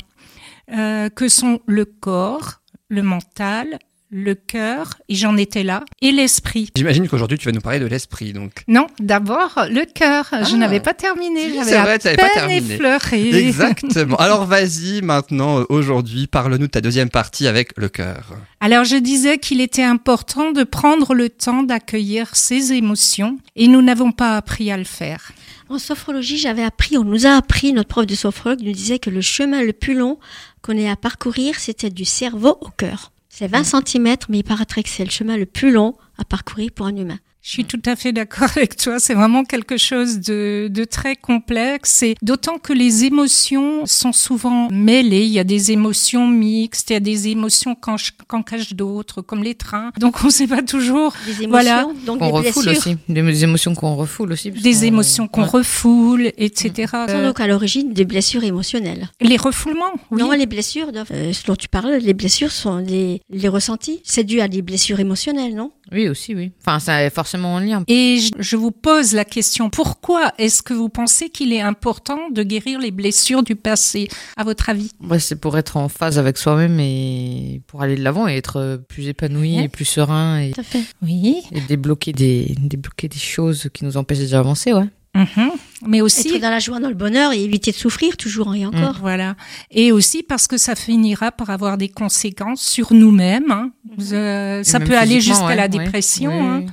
que 0.68 1.30
sont 1.30 1.60
le 1.68 1.86
corps, 1.86 2.62
le 2.88 3.04
mental, 3.04 3.78
le 4.12 4.34
cœur, 4.34 4.96
et 5.08 5.16
j'en 5.16 5.38
étais 5.38 5.64
là, 5.64 5.84
et 6.02 6.12
l'esprit. 6.12 6.70
J'imagine 6.76 7.08
qu'aujourd'hui, 7.08 7.38
tu 7.38 7.46
vas 7.46 7.52
nous 7.52 7.62
parler 7.62 7.80
de 7.80 7.86
l'esprit, 7.86 8.34
donc. 8.34 8.64
Non, 8.68 8.88
d'abord 9.00 9.66
le 9.70 9.86
cœur. 9.86 10.28
Ah. 10.32 10.44
Je 10.44 10.56
n'avais 10.56 10.80
pas 10.80 10.94
terminé, 10.94 11.54
j'avais 11.54 11.70
c'est 11.70 11.76
à 11.76 11.84
vrai, 11.84 12.00
tu 12.00 12.08
n'avais 12.08 12.18
pas 12.18 12.30
peine 12.30 12.48
terminé. 12.48 12.74
effleuré. 12.74 13.48
Exactement. 13.48 14.16
Alors 14.20 14.46
vas-y 14.46 15.02
maintenant, 15.02 15.64
aujourd'hui, 15.70 16.28
parle-nous 16.28 16.68
de 16.68 16.72
ta 16.72 16.82
deuxième 16.82 17.10
partie 17.10 17.48
avec 17.48 17.78
le 17.78 17.90
cœur. 17.90 18.34
Alors 18.60 18.84
je 18.84 18.96
disais 18.96 19.38
qu'il 19.38 19.62
était 19.62 19.84
important 19.84 20.52
de 20.52 20.64
prendre 20.64 21.14
le 21.14 21.30
temps 21.30 21.64
d'accueillir 21.64 22.36
ses 22.36 22.74
émotions 22.74 23.38
et 23.56 23.68
nous 23.68 23.82
n'avons 23.82 24.12
pas 24.12 24.36
appris 24.36 24.72
à 24.72 24.78
le 24.78 24.84
faire. 24.84 25.32
En 25.70 25.78
sophrologie, 25.78 26.38
j'avais 26.38 26.64
appris, 26.64 26.98
on 26.98 27.04
nous 27.04 27.28
a 27.28 27.32
appris, 27.32 27.74
notre 27.74 27.90
prof 27.90 28.08
de 28.08 28.16
sophrologue 28.16 28.62
nous 28.62 28.72
disait 28.72 28.98
que 28.98 29.12
le 29.12 29.22
chemin 29.22 29.62
le 29.62 29.74
plus 29.74 29.94
long 29.94 30.18
qu'on 30.64 30.76
ait 30.76 30.90
à 30.90 30.96
parcourir, 30.96 31.60
c'était 31.60 31.92
du 31.92 32.06
cerveau 32.06 32.58
au 32.62 32.70
cœur. 32.70 33.12
C'est 33.30 33.48
20 33.48 33.64
cm, 33.64 34.16
mais 34.28 34.40
il 34.40 34.44
paraîtrait 34.44 34.84
que 34.84 34.90
c'est 34.90 35.06
le 35.06 35.12
chemin 35.12 35.38
le 35.38 35.46
plus 35.46 35.72
long 35.72 35.96
à 36.18 36.26
parcourir 36.26 36.72
pour 36.76 36.88
un 36.88 36.96
humain. 36.96 37.20
Je 37.42 37.52
suis 37.52 37.64
tout 37.64 37.82
à 37.86 37.96
fait 37.96 38.12
d'accord 38.12 38.50
avec 38.58 38.76
toi. 38.76 39.00
C'est 39.00 39.14
vraiment 39.14 39.46
quelque 39.46 39.78
chose 39.78 40.20
de, 40.20 40.68
de 40.70 40.84
très 40.84 41.16
complexe 41.16 42.04
et 42.04 42.16
d'autant 42.22 42.58
que 42.58 42.74
les 42.74 43.06
émotions 43.06 43.86
sont 43.86 44.12
souvent 44.12 44.68
mêlées. 44.72 45.24
Il 45.24 45.32
y 45.32 45.40
a 45.40 45.46
des 45.46 45.72
émotions 45.72 46.28
mixtes, 46.28 46.90
il 46.90 46.94
y 46.94 46.96
a 46.98 47.00
des 47.00 47.30
émotions 47.30 47.76
qu'en 47.76 47.96
qu'en 48.28 48.44
cachent 48.44 48.74
d'autres, 48.74 49.22
comme 49.22 49.42
les 49.42 49.56
trains. 49.56 49.92
Donc 50.00 50.22
on 50.24 50.28
ne 50.28 50.32
sait 50.32 50.48
pas 50.48 50.62
toujours 50.62 51.14
Des 51.26 51.44
émotions, 51.44 51.50
Voilà. 51.50 51.88
donc 52.06 52.20
Qu'on 52.20 52.26
des 52.42 52.50
refoule 52.50 52.70
aussi. 52.70 52.98
Des 53.08 53.44
émotions 53.44 53.74
qu'on 53.74 53.96
refoule 53.96 54.34
aussi. 54.34 54.52
des 54.52 54.72
qu'on- 54.74 54.82
émotions 54.82 55.28
qu'on 55.30 55.44
Ouais. 55.44 55.48
refoule, 55.50 56.32
etc. 56.38 56.88
sont 56.92 56.98
Euh, 57.16 57.28
donc 57.30 57.40
à 57.40 57.48
l'origine 57.48 57.94
des 57.94 58.04
blessures 58.06 58.44
émotionnelles. 58.44 59.08
les 59.22 59.38
refoulements, 59.38 59.94
oui. 60.12 60.22
Non, 60.22 60.32
les 60.32 60.46
blessures, 60.46 60.92
euh, 60.94 61.32
ce 61.34 61.46
dont 61.46 61.56
tu 61.56 61.70
parles, 61.70 62.00
les 62.02 62.14
blessures 62.14 62.52
sont 62.52 62.78
les, 62.78 63.22
les 63.30 63.48
ressentis. 63.48 64.02
C'est 64.04 64.26
dû 64.26 64.42
à 64.42 64.50
des 64.50 64.62
blessures 64.62 65.00
émotionnelles, 65.00 65.56
non? 65.56 65.72
Oui, 65.92 66.08
aussi, 66.10 66.36
oui. 66.36 66.52
Enfin, 66.62 66.80
ça 66.80 67.04
est 67.04 67.10
forcément 67.10 67.56
en 67.56 67.60
lien. 67.60 67.84
Et 67.88 68.18
je- 68.40 68.56
vous 68.56 68.72
pose 68.72 69.14
la 69.14 69.24
question, 69.26 69.70
pourquoi 69.70 70.34
est-ce 70.38 70.62
que 70.62 70.74
vous 70.74 70.90
pensez 70.90 71.30
qu'il 71.30 71.54
est 71.54 71.62
important 71.62 72.20
de 72.30 72.44
guérir 72.44 72.80
les 72.80 72.92
blessures 72.92 73.42
du 73.44 73.56
passé, 73.56 74.08
à 74.38 74.44
votre 74.44 74.70
avis? 74.70 74.92
Ouais, 75.02 75.20
c'est 75.20 75.36
pour 75.40 75.58
être 75.58 75.78
en 75.78 75.88
phase 75.90 76.20
avec 76.20 76.38
soi-même 76.38 76.80
et 76.80 77.62
pour 77.68 77.82
aller 77.82 77.96
de 77.96 78.04
l'avant 78.04 78.28
et 78.28 78.36
être 78.36 78.58
euh, 78.58 78.78
plus 78.78 79.08
épanoui 79.08 79.56
Ouais. 79.58 79.64
et 79.66 79.68
plus 79.70 79.86
serein 79.86 80.40
et, 80.42 80.52
Tout 80.52 80.62
à 80.62 80.64
fait. 80.64 80.82
Oui. 81.02 81.38
et 81.52 81.62
débloquer 81.62 82.12
des 82.14 82.56
débloquer 82.60 83.08
des 83.08 83.18
choses 83.18 83.70
qui 83.74 83.86
nous 83.86 83.96
empêchent 83.98 84.30
d'avancer, 84.30 84.74
ouais. 84.74 84.86
Mhm. 85.16 85.52
Mais 85.88 86.02
aussi 86.02 86.30
Être 86.36 86.42
dans 86.42 86.50
la 86.52 86.60
joie, 86.60 86.80
dans 86.80 86.88
le 86.90 86.94
bonheur 86.96 87.34
et 87.34 87.44
éviter 87.44 87.72
de 87.72 87.76
souffrir 87.76 88.16
toujours 88.16 88.54
et 88.56 88.66
encore. 88.66 88.98
Voilà. 89.02 89.36
Et 89.72 89.92
aussi 89.92 90.22
parce 90.24 90.48
que 90.48 90.58
ça 90.58 90.76
finira 90.76 91.32
par 91.32 91.50
avoir 91.50 91.78
des 91.78 91.90
conséquences 91.90 92.62
sur 92.62 92.94
nous-mêmes. 92.94 93.52
hein. 93.52 93.72
Euh, 94.12 94.62
Et 94.62 94.64
ça 94.64 94.80
peut 94.80 94.98
aller 94.98 95.20
jusqu'à 95.20 95.48
ouais, 95.48 95.56
la 95.56 95.64
ouais. 95.64 95.70
dépression. 95.70 96.32
Hein. 96.32 96.66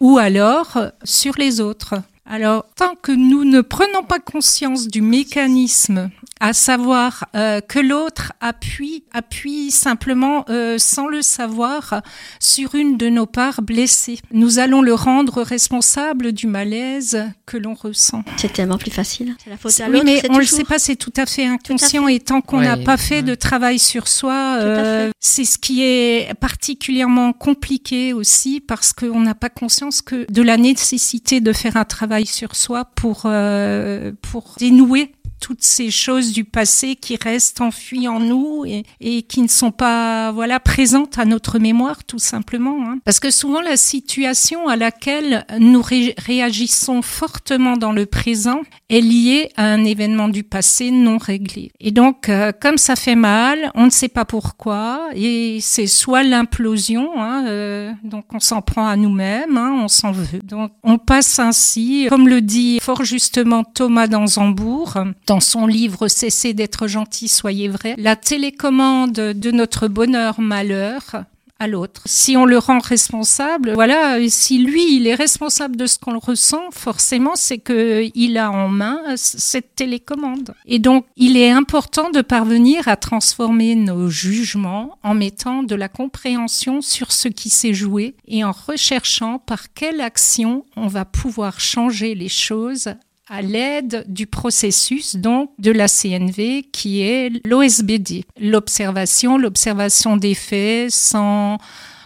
ou 0.00 0.18
alors 0.18 0.76
euh, 0.76 0.88
sur 1.04 1.34
les 1.38 1.60
autres. 1.60 1.94
Alors, 2.28 2.64
tant 2.74 2.94
que 3.00 3.12
nous 3.12 3.44
ne 3.44 3.60
prenons 3.60 4.02
pas 4.02 4.18
conscience 4.18 4.88
du 4.88 5.00
mécanisme, 5.00 6.10
à 6.40 6.52
savoir 6.52 7.24
euh, 7.34 7.60
que 7.60 7.78
l'autre 7.78 8.32
appuie, 8.40 9.04
appuie 9.12 9.70
simplement, 9.70 10.44
euh, 10.50 10.76
sans 10.78 11.06
le 11.08 11.22
savoir, 11.22 12.02
sur 12.40 12.74
une 12.74 12.96
de 12.98 13.08
nos 13.08 13.26
parts 13.26 13.62
blessées, 13.62 14.18
nous 14.32 14.58
allons 14.58 14.82
le 14.82 14.92
rendre 14.94 15.42
responsable 15.42 16.32
du 16.32 16.46
malaise 16.46 17.24
que 17.46 17.56
l'on 17.56 17.74
ressent. 17.74 18.22
C'est 18.36 18.52
tellement 18.52 18.76
plus 18.78 18.90
facile. 18.90 19.34
C'est 19.42 19.50
la 19.50 19.56
faute 19.56 19.80
à 19.80 19.86
Oui, 19.86 19.92
l'autre. 19.92 20.04
mais 20.04 20.20
c'est 20.20 20.30
on 20.30 20.34
ne 20.34 20.38
le 20.40 20.44
toujours- 20.44 20.58
sait 20.58 20.64
pas, 20.64 20.78
c'est 20.78 20.96
tout 20.96 21.12
à 21.16 21.24
fait 21.26 21.46
inconscient. 21.46 22.06
Et 22.08 22.20
tant 22.20 22.40
qu'on 22.42 22.60
n'a 22.60 22.76
Ouais, 22.76 22.84
pas 22.84 22.96
fait 22.96 23.16
ouais. 23.16 23.22
de 23.22 23.34
travail 23.34 23.78
sur 23.78 24.06
soi, 24.08 24.58
euh, 24.60 25.10
c'est 25.20 25.44
ce 25.44 25.56
qui 25.58 25.82
est 25.82 26.34
particulièrement 26.38 27.32
compliqué 27.32 28.12
aussi 28.12 28.60
parce 28.60 28.92
qu'on 28.92 29.20
n'a 29.20 29.34
pas 29.34 29.48
conscience 29.48 30.02
que 30.02 30.30
de 30.30 30.42
la 30.42 30.56
nécessité 30.58 31.40
de 31.40 31.52
faire 31.52 31.76
un 31.76 31.84
travail 31.84 32.26
sur 32.26 32.56
soi 32.56 32.84
pour 32.96 33.22
euh, 33.24 34.12
pour 34.22 34.54
dénouer 34.58 35.12
toutes 35.40 35.62
ces 35.62 35.90
choses 35.90 36.32
du 36.32 36.44
passé 36.44 36.96
qui 36.96 37.16
restent 37.16 37.60
enfuies 37.60 38.08
en 38.08 38.20
nous 38.20 38.64
et, 38.66 38.84
et 39.00 39.22
qui 39.22 39.42
ne 39.42 39.48
sont 39.48 39.70
pas 39.70 40.32
voilà 40.32 40.60
présentes 40.60 41.18
à 41.18 41.24
notre 41.24 41.58
mémoire 41.58 42.04
tout 42.04 42.18
simplement 42.18 42.76
hein. 42.88 42.98
parce 43.04 43.20
que 43.20 43.30
souvent 43.30 43.60
la 43.60 43.76
situation 43.76 44.68
à 44.68 44.76
laquelle 44.76 45.44
nous 45.58 45.82
ré- 45.82 46.14
réagissons 46.18 47.02
fortement 47.02 47.76
dans 47.76 47.92
le 47.92 48.06
présent 48.06 48.60
est 48.88 49.00
liée 49.00 49.50
à 49.56 49.66
un 49.66 49.84
événement 49.84 50.28
du 50.28 50.42
passé 50.42 50.90
non 50.90 51.18
réglé 51.18 51.70
et 51.80 51.90
donc 51.90 52.28
euh, 52.28 52.52
comme 52.58 52.78
ça 52.78 52.96
fait 52.96 53.14
mal 53.14 53.70
on 53.74 53.86
ne 53.86 53.90
sait 53.90 54.08
pas 54.08 54.24
pourquoi 54.24 55.08
et 55.14 55.58
c'est 55.60 55.86
soit 55.86 56.22
l'implosion 56.22 57.10
hein, 57.20 57.46
euh, 57.46 57.92
donc 58.04 58.24
on 58.32 58.40
s'en 58.40 58.62
prend 58.62 58.86
à 58.86 58.96
nous-mêmes 58.96 59.56
hein, 59.56 59.80
on 59.82 59.88
s'en 59.88 60.12
veut 60.12 60.40
donc 60.44 60.72
on 60.82 60.98
passe 60.98 61.38
ainsi 61.38 62.06
comme 62.08 62.28
le 62.28 62.40
dit 62.40 62.78
fort 62.80 63.04
justement 63.04 63.64
Thomas 63.64 64.06
d'Anzembourg 64.06 64.94
dans 65.26 65.40
son 65.40 65.66
livre 65.66 66.08
Cessez 66.08 66.54
d'être 66.54 66.86
gentil, 66.86 67.28
soyez 67.28 67.68
vrai, 67.68 67.94
la 67.98 68.16
télécommande 68.16 69.12
de 69.12 69.50
notre 69.50 69.88
bonheur-malheur 69.88 71.24
à 71.58 71.66
l'autre. 71.66 72.02
Si 72.04 72.36
on 72.36 72.44
le 72.44 72.58
rend 72.58 72.80
responsable, 72.80 73.72
voilà, 73.72 74.18
si 74.28 74.58
lui, 74.58 74.96
il 74.96 75.06
est 75.06 75.14
responsable 75.14 75.76
de 75.76 75.86
ce 75.86 75.98
qu'on 75.98 76.18
ressent, 76.18 76.70
forcément, 76.70 77.34
c'est 77.34 77.58
que 77.58 78.10
il 78.14 78.36
a 78.36 78.50
en 78.50 78.68
main 78.68 79.00
cette 79.16 79.74
télécommande. 79.74 80.54
Et 80.66 80.78
donc, 80.78 81.06
il 81.16 81.36
est 81.36 81.50
important 81.50 82.10
de 82.10 82.20
parvenir 82.20 82.88
à 82.88 82.96
transformer 82.96 83.74
nos 83.74 84.08
jugements 84.08 84.98
en 85.02 85.14
mettant 85.14 85.62
de 85.62 85.74
la 85.74 85.88
compréhension 85.88 86.82
sur 86.82 87.10
ce 87.10 87.28
qui 87.28 87.48
s'est 87.48 87.74
joué 87.74 88.14
et 88.28 88.44
en 88.44 88.52
recherchant 88.52 89.38
par 89.38 89.72
quelle 89.72 90.02
action 90.02 90.64
on 90.76 90.88
va 90.88 91.04
pouvoir 91.06 91.58
changer 91.60 92.14
les 92.14 92.28
choses 92.28 92.90
à 93.28 93.42
l'aide 93.42 94.04
du 94.08 94.26
processus 94.26 95.16
donc 95.16 95.50
de 95.58 95.70
la 95.70 95.88
CNV 95.88 96.64
qui 96.72 97.02
est 97.02 97.30
l'OSBD, 97.46 98.24
l'observation, 98.40 99.38
l'observation 99.38 100.16
des 100.16 100.34
faits 100.34 100.90
sans 100.90 101.58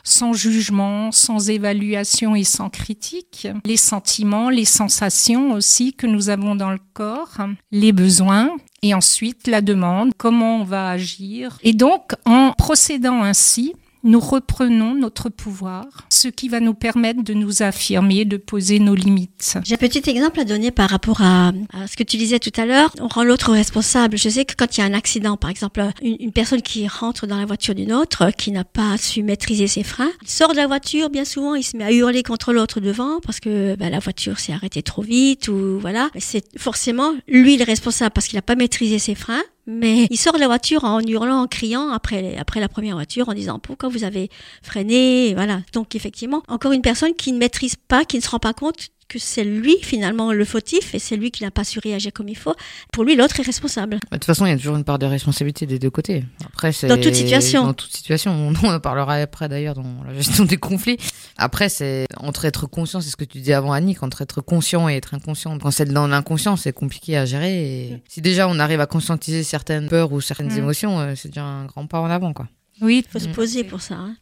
sans 0.03 0.33
jugement, 0.33 1.13
sans 1.13 1.51
évaluation 1.51 2.35
et 2.35 2.45
sans 2.45 2.71
critique, 2.71 3.47
les 3.65 3.77
sentiments, 3.77 4.49
les 4.49 4.65
sensations 4.65 5.53
aussi 5.53 5.93
que 5.93 6.07
nous 6.07 6.31
avons 6.31 6.55
dans 6.55 6.71
le 6.71 6.81
corps, 6.95 7.37
les 7.71 7.93
besoins 7.93 8.51
et 8.83 8.95
ensuite 8.95 9.47
la 9.47 9.61
demande, 9.61 10.13
comment 10.17 10.61
on 10.61 10.65
va 10.65 10.89
agir. 10.89 11.59
Et 11.63 11.75
donc 11.75 12.13
en 12.25 12.53
procédant 12.53 13.23
ainsi, 13.23 13.75
nous 14.03 14.21
reprenons 14.21 14.95
notre 14.95 15.29
pouvoir, 15.29 15.85
ce 16.09 16.29
qui 16.29 16.49
va 16.49 16.61
nous 16.61 16.75
permettre 16.75 17.23
de 17.23 17.35
nous 17.35 17.63
affirmer, 17.63 18.25
de 18.25 18.37
poser 18.37 18.79
nos 18.79 18.95
limites. 18.95 19.59
J'ai 19.65 19.75
un 19.75 19.79
petit 19.79 20.09
exemple 20.09 20.41
à 20.41 20.45
donner 20.45 20.71
par 20.71 20.89
rapport 20.89 21.21
à, 21.21 21.53
ce 21.87 21.97
que 21.97 22.03
tu 22.03 22.17
disais 22.17 22.39
tout 22.39 22.53
à 22.61 22.67
l'heure. 22.67 22.93
On 23.01 23.09
rend 23.09 23.25
l'autre 23.25 23.53
responsable. 23.53 24.17
Je 24.17 24.29
sais 24.29 24.45
que 24.45 24.55
quand 24.57 24.77
il 24.77 24.81
y 24.81 24.83
a 24.83 24.87
un 24.87 24.95
accident, 24.95 25.37
par 25.37 25.51
exemple, 25.51 25.85
une, 26.03 26.33
personne 26.33 26.63
qui 26.63 26.87
rentre 26.89 27.27
dans 27.27 27.37
la 27.37 27.47
voiture 27.47 27.75
d'une 27.75 27.93
autre, 27.93 28.31
qui 28.31 28.51
n'a 28.53 28.65
pas 28.65 28.97
su 28.97 29.23
maîtriser 29.23 29.67
ses 29.67 29.83
freins, 29.83 30.11
il 30.23 30.29
sort 30.29 30.53
de 30.53 30.57
la 30.57 30.67
voiture, 30.67 31.11
bien 31.11 31.25
souvent, 31.25 31.55
il 31.55 31.63
se 31.63 31.77
met 31.77 31.85
à 31.85 31.93
hurler 31.93 32.23
contre 32.23 32.53
l'autre 32.53 32.81
devant 32.81 33.21
parce 33.21 33.41
que 33.41 33.75
bah, 33.77 33.91
la 33.91 33.99
voiture 33.99 34.39
s'est 34.39 34.53
arrêtée 34.53 34.83
trop 34.83 35.03
vite 35.03 35.49
ou 35.49 35.79
voilà. 35.81 36.11
C'est 36.19 36.45
forcément 36.59 37.13
lui 37.29 37.57
le 37.57 37.65
responsable 37.65 38.13
parce 38.13 38.29
qu'il 38.29 38.37
n'a 38.37 38.43
pas 38.43 38.55
maîtrisé 38.57 38.99
ses 38.99 39.15
freins. 39.15 39.43
Mais 39.71 40.09
il 40.11 40.17
sort 40.17 40.35
de 40.35 40.41
la 40.41 40.47
voiture 40.47 40.85
en 40.85 41.01
hurlant, 41.01 41.43
en 41.43 41.47
criant 41.47 41.91
après, 41.91 42.37
après 42.37 42.59
la 42.59 42.69
première 42.69 42.97
voiture, 42.97 43.29
en 43.29 43.35
disant 43.35 43.61
pourquoi 43.61 43.89
vous 43.89 44.03
avez 44.03 44.29
freiné, 44.63 45.33
voilà. 45.35 45.61
Donc 45.73 45.95
effectivement, 45.95 46.43
encore 46.49 46.73
une 46.73 46.83
personne 46.83 47.15
qui 47.15 47.33
ne 47.33 47.39
maîtrise 47.39 47.77
pas, 47.77 48.05
qui 48.05 48.17
ne 48.17 48.23
se 48.23 48.31
rend 48.31 48.41
pas 48.41 48.53
compte 48.53 48.89
que 49.11 49.19
c'est 49.19 49.45
lui 49.45 49.77
finalement 49.83 50.33
le 50.33 50.45
fautif 50.45 50.95
et 50.95 50.99
c'est 51.01 51.17
lui 51.17 51.31
qui 51.33 51.43
n'a 51.43 51.51
pas 51.51 51.65
su 51.65 51.81
réagir 51.81 52.13
comme 52.15 52.29
il 52.29 52.37
faut. 52.37 52.55
Pour 52.93 53.05
lui, 53.05 53.17
l'autre 53.17 53.39
est 53.41 53.43
responsable. 53.43 53.97
Bah, 53.97 54.07
De 54.13 54.17
toute 54.19 54.25
façon, 54.25 54.47
il 54.47 54.51
y 54.51 54.53
a 54.53 54.57
toujours 54.57 54.77
une 54.77 54.85
part 54.85 54.99
de 55.01 55.07
responsabilité 55.07 55.67
des 55.67 55.79
deux 55.81 55.91
côtés. 55.91 56.25
Après, 56.47 56.71
c'est 56.73 56.87
Dans 56.87 56.97
toute 57.01 57.15
situation. 57.15 57.65
Dans 57.65 57.75
toute 57.75 57.93
situation. 57.95 58.33
On 58.63 58.69
en 58.69 58.81
parlera 58.81 59.15
après 59.17 59.49
d'ailleurs 59.49 59.75
dans 59.75 60.05
la 60.07 60.15
gestion 60.15 60.45
des 60.45 60.57
conflits. 60.57 60.97
Après, 61.37 61.69
c'est 61.69 62.07
entre 62.19 62.45
être 62.45 62.67
conscient, 62.67 63.01
c'est 63.01 63.11
ce 63.11 63.17
que 63.17 63.25
tu 63.25 63.39
disais 63.39 63.53
avant 63.55 63.73
Annick, 63.73 64.03
entre 64.05 64.23
être 64.23 64.41
conscient 64.41 64.89
et 64.89 64.95
être 64.95 65.13
inconscient. 65.15 65.59
Quand 65.59 65.71
c'est 65.73 65.87
dans 65.87 66.07
l'inconscient, 66.07 66.57
c'est 66.57 66.73
compliqué 66.73 67.17
à 67.17 67.25
gérer. 67.27 67.65
Et 67.65 68.03
si 68.09 68.21
déjà 68.23 68.47
on 68.49 68.59
arrive 68.61 68.81
à 68.81 68.87
conscientiser 68.87 69.43
certaines 69.43 69.89
peurs 69.89 70.13
ou 70.13 70.21
certaines 70.21 70.53
Mm. 70.53 70.59
émotions, 70.59 71.01
euh, 71.01 71.15
c'est 71.17 71.29
déjà 71.29 71.45
un 71.45 71.65
grand 71.67 71.87
pas 71.87 72.01
en 72.01 72.11
avant, 72.11 72.33
quoi. 72.33 72.47
Oui, 72.81 73.05
Il 73.07 73.11
faut 73.11 73.19
se 73.19 73.29
Mm. 73.29 73.33
poser 73.33 73.65
pour 73.65 73.81
ça. 73.81 73.95
hein. 73.97 74.17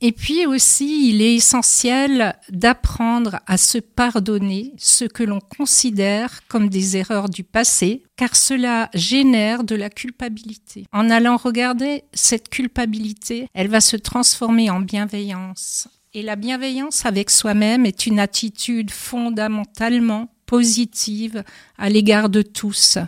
Et 0.00 0.12
puis 0.12 0.46
aussi, 0.46 1.08
il 1.10 1.22
est 1.22 1.34
essentiel 1.36 2.36
d'apprendre 2.50 3.40
à 3.46 3.56
se 3.56 3.78
pardonner 3.78 4.72
ce 4.78 5.04
que 5.04 5.22
l'on 5.24 5.40
considère 5.40 6.40
comme 6.48 6.68
des 6.68 6.96
erreurs 6.96 7.28
du 7.28 7.42
passé, 7.44 8.02
car 8.16 8.36
cela 8.36 8.88
génère 8.94 9.64
de 9.64 9.74
la 9.74 9.90
culpabilité. 9.90 10.86
En 10.92 11.10
allant 11.10 11.36
regarder 11.36 12.04
cette 12.12 12.48
culpabilité, 12.48 13.48
elle 13.54 13.68
va 13.68 13.80
se 13.80 13.96
transformer 13.96 14.70
en 14.70 14.80
bienveillance. 14.80 15.88
Et 16.14 16.22
la 16.22 16.36
bienveillance 16.36 17.04
avec 17.04 17.28
soi-même 17.30 17.84
est 17.84 18.06
une 18.06 18.18
attitude 18.18 18.90
fondamentalement 18.90 20.30
positive 20.46 21.44
à 21.78 21.90
l'égard 21.90 22.28
de 22.28 22.42
tous. 22.42 22.98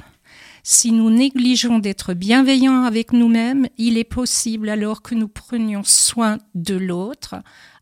Si 0.63 0.93
nous 0.93 1.11
négligeons 1.11 1.79
d'être 1.79 2.15
bienveillants 2.15 2.85
avec 2.85 3.13
nous-mêmes, 3.13 3.69
il 3.79 3.99
est 3.99 4.05
possible 4.05 4.69
alors 4.69 5.03
que 5.03 5.15
nous 5.15 5.29
prenions 5.29 5.85
soin 5.85 6.39
de 6.55 6.75
l'autre, 6.75 7.37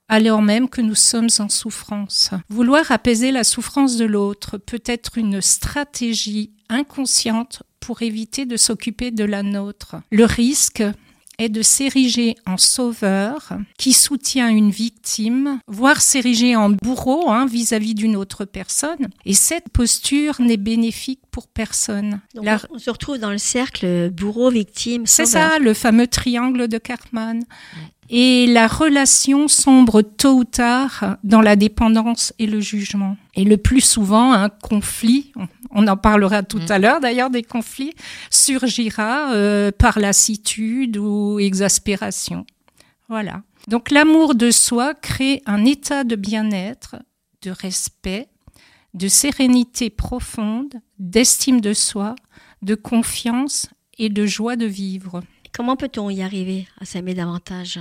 alors 0.09 0.43
même 0.43 0.69
que 0.69 0.81
nous 0.81 0.95
sommes 0.95 1.29
en 1.39 1.49
souffrance. 1.49 2.31
Vouloir 2.49 2.91
apaiser 2.93 3.33
la 3.33 3.45
souffrance 3.45 3.97
de 3.97 4.05
l'autre 4.05 4.59
peut 4.59 4.83
être 4.87 5.19
une 5.19 5.41
stratégie 5.41 6.53
inconsciente 6.69 7.63
pour 7.81 8.03
éviter 8.03 8.47
de 8.47 8.57
s'occuper 8.57 9.11
de 9.11 9.25
la 9.25 9.43
nôtre. 9.43 9.97
Le 10.11 10.25
risque 10.25 10.83
est 11.39 11.49
de 11.49 11.63
s'ériger 11.63 12.35
en 12.47 12.57
sauveur 12.57 13.51
qui 13.79 13.93
soutient 13.93 14.49
une 14.49 14.71
victime, 14.71 15.61
voire 15.67 16.01
s'ériger 16.01 16.57
en 16.57 16.71
bourreau 16.71 17.31
hein, 17.31 17.47
vis-à-vis 17.47 17.95
d'une 17.95 18.17
autre 18.17 18.45
personne. 18.45 19.09
Et 19.25 19.35
cette 19.35 19.69
posture 19.71 20.41
n'est 20.41 20.57
bénéfique 20.57 21.21
pour 21.31 21.49
personne. 21.49 22.21
Donc 22.35 22.45
La- 22.45 22.61
on 22.71 22.79
se 22.79 22.91
retrouve 22.91 23.19
dans 23.19 23.31
le 23.31 23.39
cercle 23.39 24.11
bourreau, 24.11 24.51
victime, 24.51 25.07
c'est 25.07 25.27
ça, 25.27 25.59
le 25.59 25.75
fameux 25.75 26.07
triangle 26.07 26.69
de 26.69 26.79
Cartman. 26.79 27.43
Et 28.09 28.47
la 28.47 28.69
relation 28.69 29.49
sombre 29.49 30.01
tôt 30.01 30.35
ou 30.39 30.45
tard 30.45 31.17
dans 31.25 31.41
la 31.41 31.57
dépendance 31.57 32.33
et 32.39 32.47
le 32.47 32.61
jugement. 32.61 33.17
Et 33.37 33.45
le 33.45 33.59
plus 33.59 33.83
souvent, 33.83 34.33
un 34.33 34.49
conflit, 34.49 35.33
on- 35.71 35.87
en 35.87 35.97
parlera 35.97 36.43
tout 36.43 36.59
Mm. 36.59 36.73
à 36.73 36.79
l'heure 36.79 37.01
d'ailleurs 37.01 37.31
des 37.31 37.43
conflits, 37.43 37.93
surgira 38.31 39.33
euh, 39.35 39.71
par 39.73 39.99
lassitude 39.99 40.97
ou 40.97 41.39
exaspération. 41.39 42.47
Voilà. 43.09 43.43
Donc 43.69 43.91
l'amour 43.91 44.35
de 44.35 44.51
soi 44.51 44.95
crée 44.95 45.43
un 45.47 45.65
état 45.65 46.05
de 46.05 46.17
bien-être, 46.17 46.97
de 47.43 47.51
respect, 47.51 48.29
de 48.95 49.09
sérénité 49.09 49.91
profonde, 49.91 50.75
d'estime 50.99 51.61
de 51.61 51.75
soi, 51.75 52.15
de 52.63 52.75
confiance 52.75 53.69
et 53.99 54.09
de 54.09 54.25
joie 54.27 54.57
de 54.57 54.67
vivre. 54.67 55.23
Comment 55.53 55.77
peut-on 55.77 56.09
y 56.11 56.23
arriver 56.23 56.67
à 56.81 56.85
s'aimer 56.85 57.15
davantage? 57.15 57.81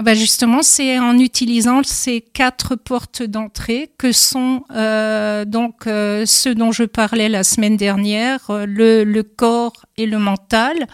Bah 0.00 0.14
justement, 0.14 0.62
c'est 0.62 0.96
en 1.00 1.18
utilisant 1.18 1.82
ces 1.82 2.20
quatre 2.20 2.76
portes 2.76 3.24
d'entrée 3.24 3.90
que 3.98 4.12
sont 4.12 4.62
euh, 4.70 5.44
donc 5.44 5.88
euh, 5.88 6.24
ceux 6.24 6.54
dont 6.54 6.70
je 6.70 6.84
parlais 6.84 7.28
la 7.28 7.42
semaine 7.42 7.76
dernière, 7.76 8.48
euh, 8.50 8.64
le, 8.64 9.02
le 9.02 9.22
corps 9.24 9.86
et 9.96 10.06
le 10.06 10.18
mental, 10.18 10.86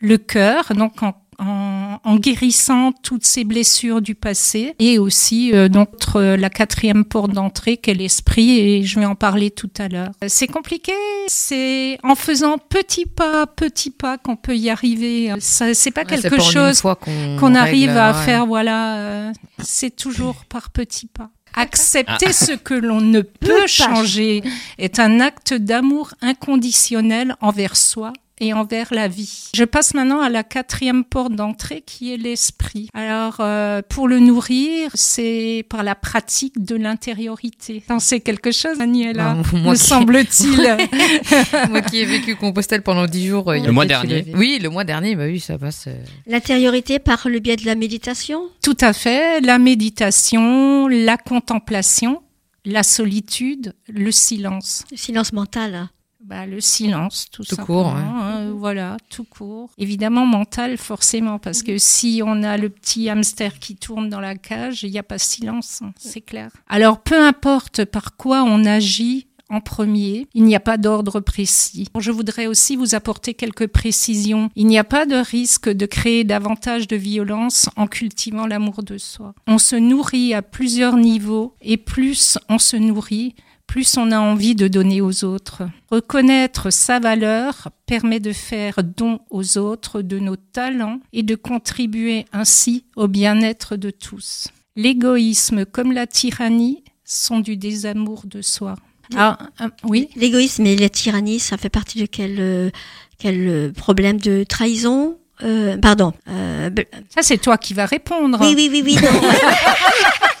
le 0.00 0.18
cœur, 0.18 0.72
donc 0.76 1.02
en, 1.02 1.20
en, 1.40 1.77
en, 2.04 2.12
en 2.12 2.16
guérissant 2.16 2.92
toutes 3.02 3.24
ces 3.26 3.44
blessures 3.44 4.00
du 4.00 4.14
passé 4.14 4.74
et 4.78 4.98
aussi 4.98 5.52
euh, 5.54 5.68
donc 5.68 5.88
euh, 6.16 6.36
la 6.36 6.50
quatrième 6.50 7.04
porte 7.04 7.32
d'entrée 7.32 7.76
qu'est 7.76 7.94
l'esprit 7.94 8.58
et 8.58 8.82
je 8.84 8.98
vais 8.98 9.06
en 9.06 9.14
parler 9.14 9.50
tout 9.50 9.70
à 9.78 9.88
l'heure. 9.88 10.10
C'est 10.26 10.46
compliqué, 10.46 10.92
c'est 11.26 11.98
en 12.02 12.14
faisant 12.14 12.58
petit 12.58 13.06
pas, 13.06 13.46
petit 13.46 13.90
pas 13.90 14.18
qu'on 14.18 14.36
peut 14.36 14.56
y 14.56 14.70
arriver. 14.70 15.32
Ça, 15.40 15.74
c'est 15.74 15.90
pas 15.90 16.02
Ouais, 16.02 16.06
quelque 16.06 16.36
pas 16.36 16.42
chose 16.42 16.80
qu'on 16.80 16.94
qu'on 17.38 17.54
arrive 17.54 17.88
règle, 17.88 17.98
à 18.00 18.12
ouais. 18.18 18.24
faire, 18.24 18.46
voilà, 18.46 18.96
euh, 18.98 19.32
c'est 19.62 19.94
toujours 19.94 20.44
par 20.48 20.70
petits 20.70 21.06
pas. 21.08 21.30
Accepter 21.54 22.32
ce 22.32 22.52
que 22.52 22.74
l'on 22.74 23.00
ne 23.00 23.20
peut 23.20 23.66
changer 23.66 24.42
est 24.78 24.98
un 25.00 25.18
acte 25.20 25.54
d'amour 25.54 26.12
inconditionnel 26.22 27.34
envers 27.40 27.76
soi 27.76 28.12
et 28.40 28.52
envers 28.52 28.88
la 28.92 29.08
vie. 29.08 29.48
Je 29.54 29.64
passe 29.64 29.94
maintenant 29.94 30.20
à 30.20 30.28
la 30.28 30.44
quatrième 30.44 31.04
porte 31.04 31.32
d'entrée 31.34 31.82
qui 31.84 32.12
est 32.12 32.16
l'esprit. 32.16 32.88
Alors, 32.94 33.36
euh, 33.40 33.82
pour 33.88 34.08
le 34.08 34.18
nourrir, 34.20 34.90
c'est 34.94 35.64
par 35.68 35.82
la 35.82 35.94
pratique 35.94 36.64
de 36.64 36.76
l'intériorité. 36.76 37.82
T'en 37.86 37.98
sais 37.98 38.20
quelque 38.20 38.52
chose, 38.52 38.78
Daniela 38.78 39.34
moi 39.52 39.72
Me 39.72 39.76
qui- 39.76 39.78
semble-t-il. 39.84 40.76
Moi 41.70 41.82
qui 41.82 41.98
ai 41.98 42.04
vécu 42.04 42.36
Compostelle 42.36 42.82
pendant 42.82 43.06
10 43.06 43.26
jours. 43.26 43.50
euh, 43.50 43.56
il 43.56 43.60
y 43.60 43.64
a 43.64 43.66
Le 43.68 43.72
mois 43.72 43.86
dernier. 43.86 44.24
Oui, 44.34 44.58
le 44.62 44.68
mois 44.70 44.84
dernier, 44.84 45.16
bah 45.16 45.24
oui, 45.26 45.40
ça 45.40 45.58
passe. 45.58 45.84
euh. 45.88 45.94
L'intériorité 46.26 46.98
par 46.98 47.28
le 47.28 47.38
biais 47.40 47.56
de 47.56 47.66
la 47.66 47.74
méditation? 47.74 48.42
Tout 48.62 48.76
à 48.80 48.92
fait. 48.92 49.40
La 49.40 49.58
méditation, 49.58 50.86
la 50.88 51.16
contemplation, 51.16 52.22
la 52.64 52.82
solitude, 52.82 53.72
le 53.88 54.10
silence. 54.12 54.84
Le 54.90 54.96
silence 54.96 55.32
mental. 55.32 55.88
Bah, 56.28 56.44
le 56.44 56.60
silence, 56.60 57.28
tout, 57.32 57.42
Tout 57.42 57.54
simplement. 57.56 57.84
court, 57.84 57.86
hein, 57.96 58.52
voilà, 58.54 58.98
tout 59.08 59.24
court. 59.24 59.70
Évidemment, 59.78 60.26
mental, 60.26 60.76
forcément, 60.76 61.38
parce 61.38 61.62
que 61.62 61.78
si 61.78 62.20
on 62.22 62.42
a 62.42 62.58
le 62.58 62.68
petit 62.68 63.08
hamster 63.08 63.58
qui 63.58 63.76
tourne 63.76 64.10
dans 64.10 64.20
la 64.20 64.34
cage, 64.34 64.82
il 64.82 64.90
n'y 64.90 64.98
a 64.98 65.02
pas 65.02 65.16
de 65.16 65.22
silence, 65.22 65.80
hein, 65.80 65.94
c'est 65.96 66.20
clair. 66.20 66.50
Alors, 66.68 67.00
peu 67.00 67.18
importe 67.18 67.86
par 67.86 68.14
quoi 68.18 68.42
on 68.42 68.66
agit, 68.66 69.26
en 69.48 69.62
premier, 69.62 70.26
il 70.34 70.44
n'y 70.44 70.54
a 70.54 70.60
pas 70.60 70.76
d'ordre 70.76 71.20
précis. 71.20 71.88
Je 71.98 72.10
voudrais 72.10 72.46
aussi 72.46 72.76
vous 72.76 72.94
apporter 72.94 73.32
quelques 73.32 73.66
précisions. 73.66 74.50
Il 74.56 74.66
n'y 74.66 74.78
a 74.78 74.84
pas 74.84 75.06
de 75.06 75.16
risque 75.16 75.70
de 75.70 75.86
créer 75.86 76.24
davantage 76.24 76.86
de 76.86 76.96
violence 76.96 77.70
en 77.76 77.86
cultivant 77.86 78.46
l'amour 78.46 78.82
de 78.82 78.98
soi. 78.98 79.34
On 79.46 79.56
se 79.56 79.76
nourrit 79.76 80.34
à 80.34 80.42
plusieurs 80.42 80.98
niveaux 80.98 81.54
et 81.62 81.78
plus 81.78 82.38
on 82.50 82.58
se 82.58 82.76
nourrit, 82.76 83.34
plus 83.68 83.96
on 83.98 84.10
a 84.10 84.18
envie 84.18 84.54
de 84.56 84.66
donner 84.66 85.00
aux 85.00 85.24
autres. 85.24 85.62
Reconnaître 85.90 86.70
sa 86.72 86.98
valeur 86.98 87.68
permet 87.86 88.18
de 88.18 88.32
faire 88.32 88.82
don 88.82 89.20
aux 89.30 89.58
autres 89.58 90.02
de 90.02 90.18
nos 90.18 90.36
talents 90.36 90.98
et 91.12 91.22
de 91.22 91.34
contribuer 91.36 92.24
ainsi 92.32 92.84
au 92.96 93.06
bien-être 93.06 93.76
de 93.76 93.90
tous. 93.90 94.48
L'égoïsme 94.74 95.64
comme 95.66 95.92
la 95.92 96.06
tyrannie 96.06 96.82
sont 97.04 97.40
du 97.40 97.56
désamour 97.56 98.22
de 98.24 98.42
soi. 98.42 98.74
Ah, 99.16 99.38
ah, 99.58 99.68
oui, 99.84 100.08
L'égoïsme 100.16 100.66
et 100.66 100.76
la 100.76 100.88
tyrannie, 100.88 101.38
ça 101.38 101.56
fait 101.56 101.70
partie 101.70 102.00
de 102.00 102.06
quel, 102.06 102.36
euh, 102.38 102.70
quel 103.18 103.48
euh, 103.48 103.72
problème 103.72 104.18
de 104.18 104.44
trahison 104.44 105.16
Euh, 105.42 105.76
Pardon. 105.78 106.12
Euh, 106.28 106.68
ça 107.14 107.22
c'est 107.22 107.38
toi 107.38 107.58
qui 107.58 107.72
vas 107.74 107.86
répondre. 107.86 108.38
oui, 108.40 108.54
oui, 108.56 108.68
oui, 108.72 108.82
oui. 108.84 108.94
Non, 108.96 109.20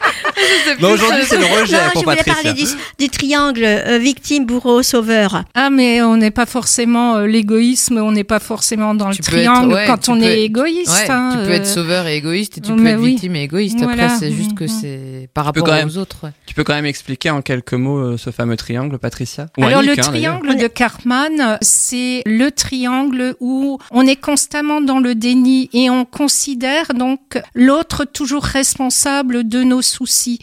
Non, 0.80 0.90
aujourd'hui, 0.92 1.22
c'est 1.26 1.36
le 1.38 1.44
rejet 1.46 1.76
Non, 1.76 1.82
je 1.88 1.92
pour 1.94 2.02
voulais 2.04 2.16
Patricia. 2.16 2.42
parler 2.42 2.52
du, 2.62 2.66
du 2.98 3.08
triangle 3.10 3.64
euh, 3.64 3.98
victime, 3.98 4.46
bourreau, 4.46 4.82
sauveur. 4.82 5.44
Ah, 5.54 5.70
mais 5.70 6.00
on 6.02 6.16
n'est 6.16 6.30
pas 6.30 6.46
forcément 6.46 7.16
euh, 7.16 7.26
l'égoïsme, 7.26 7.98
on 7.98 8.12
n'est 8.12 8.24
pas 8.24 8.38
forcément 8.38 8.94
dans 8.94 9.10
Tu 9.10 9.22
le 9.22 9.30
peux 9.30 9.36
être- 9.38 9.44
triangle 9.44 9.74
ouais, 9.74 9.84
quand 9.86 9.98
tu 9.98 10.10
on 10.10 10.16
peux 10.18 10.22
est 10.24 10.32
être- 10.44 10.44
égoïste. 10.44 10.90
Ouais, 10.90 11.10
hein, 11.10 11.36
tu 11.40 11.46
peux 11.46 11.52
être 11.54 11.62
euh, 11.66 11.74
sauveur 11.74 12.06
et 12.06 12.16
égoïste 12.16 12.58
et 12.58 12.60
tu 12.60 12.72
peux 12.72 12.80
mais 12.80 12.90
être 12.92 13.00
oui. 13.00 13.10
victime 13.12 13.36
et 13.36 13.42
égoïste. 13.42 13.78
Voilà. 13.82 14.04
Après, 14.04 14.18
c'est 14.18 14.32
juste 14.32 14.54
que 14.54 14.64
Mhm. 14.64 14.68
c'est 14.80 15.28
par 15.34 15.44
peux 15.52 15.60
rapport 15.60 15.64
quand 15.64 15.72
même- 15.80 15.88
aux 15.88 15.98
autres. 15.98 16.18
ouais. 16.24 16.30
Tu 16.46 16.54
peux 16.54 16.64
quand 16.64 16.74
même 16.74 16.86
expliquer 16.86 17.30
en 17.30 17.42
quelques 17.42 17.74
mots 17.74 17.98
euh, 17.98 18.16
ce 18.16 18.30
fameux 18.30 18.56
triangle, 18.56 18.98
Patricia? 18.98 19.46
Ou 19.58 19.64
Alors 19.64 19.80
Annick, 19.80 19.96
le 19.96 20.02
hein, 20.04 20.10
d'ailleurs. 20.12 20.38
triangle 20.40 20.60
de 20.62 20.66
Cartman, 20.68 21.58
c'est 21.62 22.22
le 22.26 22.50
triangle 22.50 23.34
où 23.40 23.78
on 23.90 24.06
est 24.06 24.16
constamment 24.16 24.80
dans 24.80 24.98
le 25.00 25.14
déni 25.14 25.68
et 25.72 25.90
on 25.90 26.04
considère 26.04 26.94
donc 26.94 27.20
l'autre 27.54 28.04
toujours 28.04 28.44
responsable 28.44 29.48
de 29.48 29.62
nos 29.62 29.82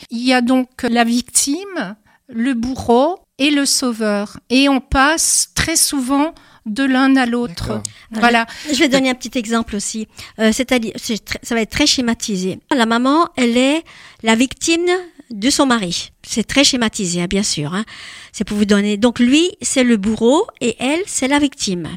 Il 0.10 0.20
y 0.26 0.34
a 0.34 0.42
donc 0.42 0.84
la 0.84 1.04
victime, 1.04 1.96
le 2.28 2.54
bourreau 2.54 3.20
et 3.38 3.50
le 3.52 3.66
sauveur 3.66 4.40
et 4.50 4.70
on 4.70 4.80
passe 4.80 5.50
très 5.56 5.76
souvent 5.76 6.34
de 6.66 6.84
l'un 6.84 7.16
à 7.16 7.26
l'autre. 7.28 7.82
Voilà. 8.12 8.48
Je 8.72 8.80
vais 8.80 8.88
donner 8.88 9.10
un 9.12 9.16
petit 9.16 9.38
exemple 9.38 9.76
aussi. 9.76 10.08
Euh, 10.40 10.52
C'est-à-dire, 10.52 10.94
ça 10.98 11.54
va 11.56 11.62
être 11.62 11.70
très 11.70 11.86
schématisé. 11.86 12.60
La 12.76 12.86
maman, 12.88 13.28
elle 13.38 13.56
est 13.58 13.84
la 14.24 14.36
victime 14.36 14.88
de 15.30 15.50
son 15.52 15.66
mari. 15.68 16.12
C'est 16.24 16.44
très 16.44 16.64
schématisé, 16.64 17.22
hein, 17.22 17.28
bien 17.28 17.44
sûr. 17.44 17.74
hein. 17.76 17.86
C'est 18.32 18.46
pour 18.46 18.58
vous 18.58 18.66
donner. 18.66 18.98
Donc 18.98 19.20
lui, 19.20 19.52
c'est 19.62 19.84
le 19.84 19.98
bourreau 19.98 20.48
et 20.62 20.76
elle, 20.80 21.02
c'est 21.06 21.28
la 21.28 21.38
victime. 21.40 21.88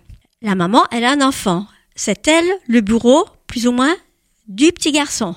La 0.43 0.55
maman, 0.55 0.85
elle 0.93 1.05
a 1.05 1.13
un 1.13 1.23
enfant. 1.23 1.67
C'est 1.95 2.29
elle, 2.29 2.49
le 2.67 2.81
bourreau, 2.83 3.27
plus 3.47 3.67
ou 3.67 3.73
moins, 3.73 3.95
du 4.49 4.71
petit 4.73 4.93
garçon. 4.93 5.35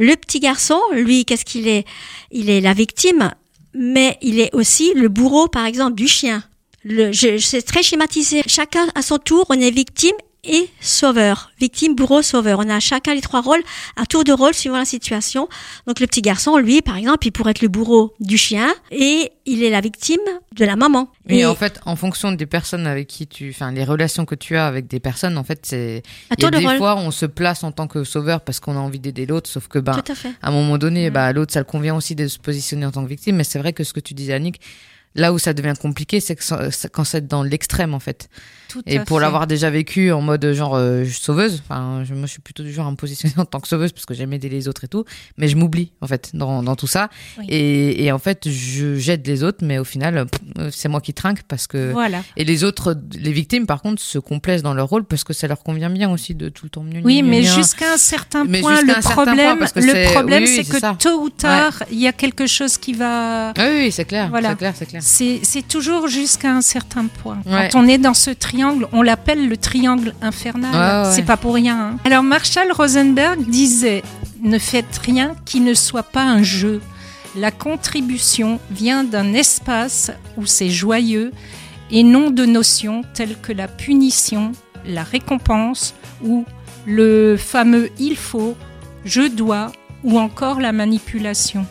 Le 0.00 0.16
petit 0.16 0.40
garçon, 0.40 0.80
lui, 0.92 1.26
qu'est-ce 1.26 1.44
qu'il 1.44 1.68
est? 1.68 1.84
Il 2.30 2.48
est 2.48 2.62
la 2.62 2.72
victime, 2.72 3.32
mais 3.74 4.16
il 4.22 4.40
est 4.40 4.48
aussi 4.54 4.94
le 4.94 5.10
bourreau, 5.10 5.46
par 5.46 5.66
exemple, 5.66 5.94
du 5.94 6.08
chien. 6.08 6.42
Le, 6.82 7.12
je, 7.12 7.36
c'est 7.36 7.60
très 7.60 7.82
schématisé. 7.82 8.42
Chacun 8.46 8.88
à 8.94 9.02
son 9.02 9.18
tour, 9.18 9.44
on 9.50 9.60
est 9.60 9.70
victime 9.70 10.16
et 10.44 10.68
sauveur. 10.80 11.50
Victime, 11.58 11.94
bourreau, 11.94 12.22
sauveur. 12.22 12.58
On 12.60 12.68
a 12.68 12.80
chacun 12.80 13.14
les 13.14 13.20
trois 13.20 13.40
rôles, 13.40 13.62
à 13.96 14.06
tour 14.06 14.24
de 14.24 14.32
rôle 14.32 14.54
suivant 14.54 14.78
la 14.78 14.84
situation. 14.84 15.48
Donc 15.86 16.00
le 16.00 16.06
petit 16.06 16.22
garçon, 16.22 16.56
lui, 16.58 16.82
par 16.82 16.96
exemple, 16.96 17.26
il 17.26 17.30
pourrait 17.30 17.52
être 17.52 17.62
le 17.62 17.68
bourreau 17.68 18.14
du 18.20 18.38
chien 18.38 18.68
et 18.90 19.32
il 19.46 19.62
est 19.62 19.70
la 19.70 19.80
victime 19.80 20.20
de 20.54 20.64
la 20.64 20.76
maman. 20.76 21.10
Oui, 21.28 21.40
et 21.40 21.46
en 21.46 21.54
fait, 21.54 21.80
en 21.86 21.96
fonction 21.96 22.32
des 22.32 22.46
personnes 22.46 22.86
avec 22.86 23.08
qui 23.08 23.26
tu, 23.26 23.50
enfin, 23.50 23.72
les 23.72 23.84
relations 23.84 24.24
que 24.24 24.34
tu 24.34 24.56
as 24.56 24.66
avec 24.66 24.86
des 24.86 25.00
personnes, 25.00 25.38
en 25.38 25.44
fait, 25.44 25.60
c'est, 25.64 26.02
à 26.30 26.34
y 26.34 26.34
a 26.34 26.36
tour 26.36 26.50
de 26.50 26.58
des 26.58 26.66
rôle. 26.66 26.78
fois, 26.78 26.96
on 26.96 27.10
se 27.10 27.26
place 27.26 27.62
en 27.64 27.72
tant 27.72 27.86
que 27.86 28.04
sauveur 28.04 28.40
parce 28.40 28.60
qu'on 28.60 28.76
a 28.76 28.80
envie 28.80 29.00
d'aider 29.00 29.26
l'autre, 29.26 29.48
sauf 29.48 29.68
que, 29.68 29.78
ben, 29.78 29.92
à 29.92 30.02
à 30.42 30.48
un 30.48 30.52
moment 30.52 30.78
donné, 30.78 31.10
bah, 31.10 31.32
l'autre, 31.32 31.52
ça 31.52 31.60
le 31.60 31.64
convient 31.64 31.94
aussi 31.94 32.14
de 32.14 32.26
se 32.28 32.38
positionner 32.38 32.86
en 32.86 32.90
tant 32.90 33.02
que 33.04 33.08
victime. 33.08 33.36
Mais 33.36 33.44
c'est 33.44 33.58
vrai 33.58 33.72
que 33.72 33.84
ce 33.84 33.92
que 33.92 34.00
tu 34.00 34.14
disais, 34.14 34.32
Annick, 34.32 34.60
là 35.14 35.32
où 35.32 35.38
ça 35.38 35.52
devient 35.52 35.74
compliqué, 35.80 36.20
c'est 36.20 36.36
quand 36.92 37.04
c'est 37.04 37.26
dans 37.26 37.42
l'extrême, 37.42 37.94
en 37.94 38.00
fait. 38.00 38.28
Tout 38.70 38.82
Et 38.86 39.00
pour 39.00 39.18
l'avoir 39.20 39.46
déjà 39.46 39.68
vécu 39.70 40.12
en 40.12 40.20
mode 40.20 40.52
genre 40.52 40.74
euh, 40.76 41.04
sauveuse, 41.04 41.62
enfin, 41.68 42.04
je, 42.04 42.14
moi, 42.14 42.26
je 42.26 42.32
suis 42.32 42.40
plutôt 42.40 42.62
du 42.62 42.72
genre 42.72 42.86
à 42.86 42.90
me 42.90 42.96
positionner 42.96 43.34
en 43.38 43.44
tant 43.44 43.58
que 43.60 43.66
sauveuse 43.68 43.90
parce 43.92 44.06
que 44.06 44.14
j'aime 44.14 44.32
aider 44.32 44.48
les 44.48 44.68
autres 44.68 44.84
et 44.84 44.88
tout, 44.88 45.04
mais 45.36 45.48
je 45.48 45.56
m'oublie, 45.56 45.90
en 46.00 46.06
fait, 46.06 46.30
dans, 46.34 46.62
dans 46.62 46.76
tout 46.76 46.86
ça. 46.86 47.08
Oui. 47.38 47.46
Et, 47.48 48.04
et 48.04 48.12
en 48.12 48.18
fait, 48.18 48.48
j'aide 48.48 49.26
les 49.26 49.42
autres, 49.42 49.58
mais 49.62 49.78
au 49.78 49.84
final, 49.84 50.26
euh, 50.58 50.70
c'est 50.70 50.88
moi 50.88 51.00
qui 51.00 51.14
trinque 51.14 51.42
parce 51.48 51.66
que. 51.66 51.90
Voilà. 51.92 52.22
Et 52.36 52.44
les 52.44 52.64
autres, 52.64 52.96
les 53.18 53.32
victimes, 53.32 53.66
par 53.66 53.82
contre, 53.82 54.00
se 54.00 54.18
complaisent 54.18 54.62
dans 54.62 54.74
leur 54.74 54.88
rôle 54.88 55.04
parce 55.04 55.24
que 55.24 55.32
ça 55.32 55.48
leur 55.48 55.62
convient 55.62 55.90
bien 55.90 56.10
aussi 56.10 56.34
de 56.34 56.48
tout 56.48 56.64
le 56.66 56.70
temps 56.70 56.82
mieux. 56.82 57.00
Oui, 57.02 57.22
mais 57.22 57.42
jusqu'à 57.42 57.94
un 57.94 57.96
certain 57.98 58.44
Mais 58.44 58.60
point, 58.60 58.80
le 58.82 58.92
point, 59.00 59.12
problème, 59.12 59.58
le 59.60 59.66
c'est- 59.82 60.12
problème, 60.12 60.42
oui, 60.44 60.48
oui, 60.56 60.62
c'est 60.64 60.72
que 60.72 60.78
ça. 60.78 60.96
tôt 60.98 61.22
ou 61.22 61.30
tard, 61.30 61.82
il 61.90 61.98
y 62.00 62.06
a 62.06 62.12
quelque 62.12 62.46
chose 62.46 62.76
qui 62.78 62.92
va. 62.92 63.50
Ah 63.50 63.68
oui, 63.72 63.90
c'est 63.90 64.04
clair, 64.04 64.28
Voilà. 64.30 64.50
c'est 64.50 64.56
clair, 64.56 64.74
c'est 64.76 64.86
clair. 64.86 65.02
C'est 65.02 65.66
toujours 65.68 66.06
jusqu'à 66.08 66.52
un 66.52 66.60
certain 66.60 67.06
point. 67.06 67.38
Ouais. 67.46 67.68
Quand 67.72 67.82
on 67.84 67.88
est 67.88 67.98
dans 67.98 68.14
ce 68.14 68.30
triangle, 68.60 68.88
on 68.92 69.02
l'appelle 69.02 69.48
le 69.48 69.56
triangle 69.56 70.14
infernal. 70.20 71.04
Ouais. 71.06 71.10
C'est 71.12 71.22
pas 71.22 71.36
pour 71.38 71.54
rien. 71.54 71.78
hein. 71.92 71.96
Alors 72.04 72.22
Marshall 72.22 72.70
Rosenberg 72.72 73.40
disait 73.48 74.02
Ne 74.42 74.58
faites 74.58 74.98
rien 75.04 75.34
qui 75.46 75.60
ne 75.60 75.72
soit 75.74 76.02
pas 76.02 76.24
un 76.24 76.42
jeu. 76.42 76.80
La 77.36 77.50
contribution 77.50 78.58
vient 78.70 79.02
d'un 79.04 79.32
espace 79.32 80.10
où 80.36 80.44
c'est 80.46 80.68
joyeux 80.68 81.32
et 81.90 82.02
non 82.02 82.30
de 82.30 82.44
notions 82.44 83.02
telles 83.14 83.36
que 83.40 83.52
la 83.52 83.66
punition, 83.68 84.52
la 84.84 85.04
récompense 85.04 85.94
ou 86.22 86.44
le 86.86 87.36
fameux 87.38 87.88
il 87.98 88.16
faut, 88.16 88.56
je 89.04 89.22
dois 89.28 89.72
ou 90.04 90.18
encore 90.18 90.60
la 90.60 90.72
manipulation. 90.72 91.64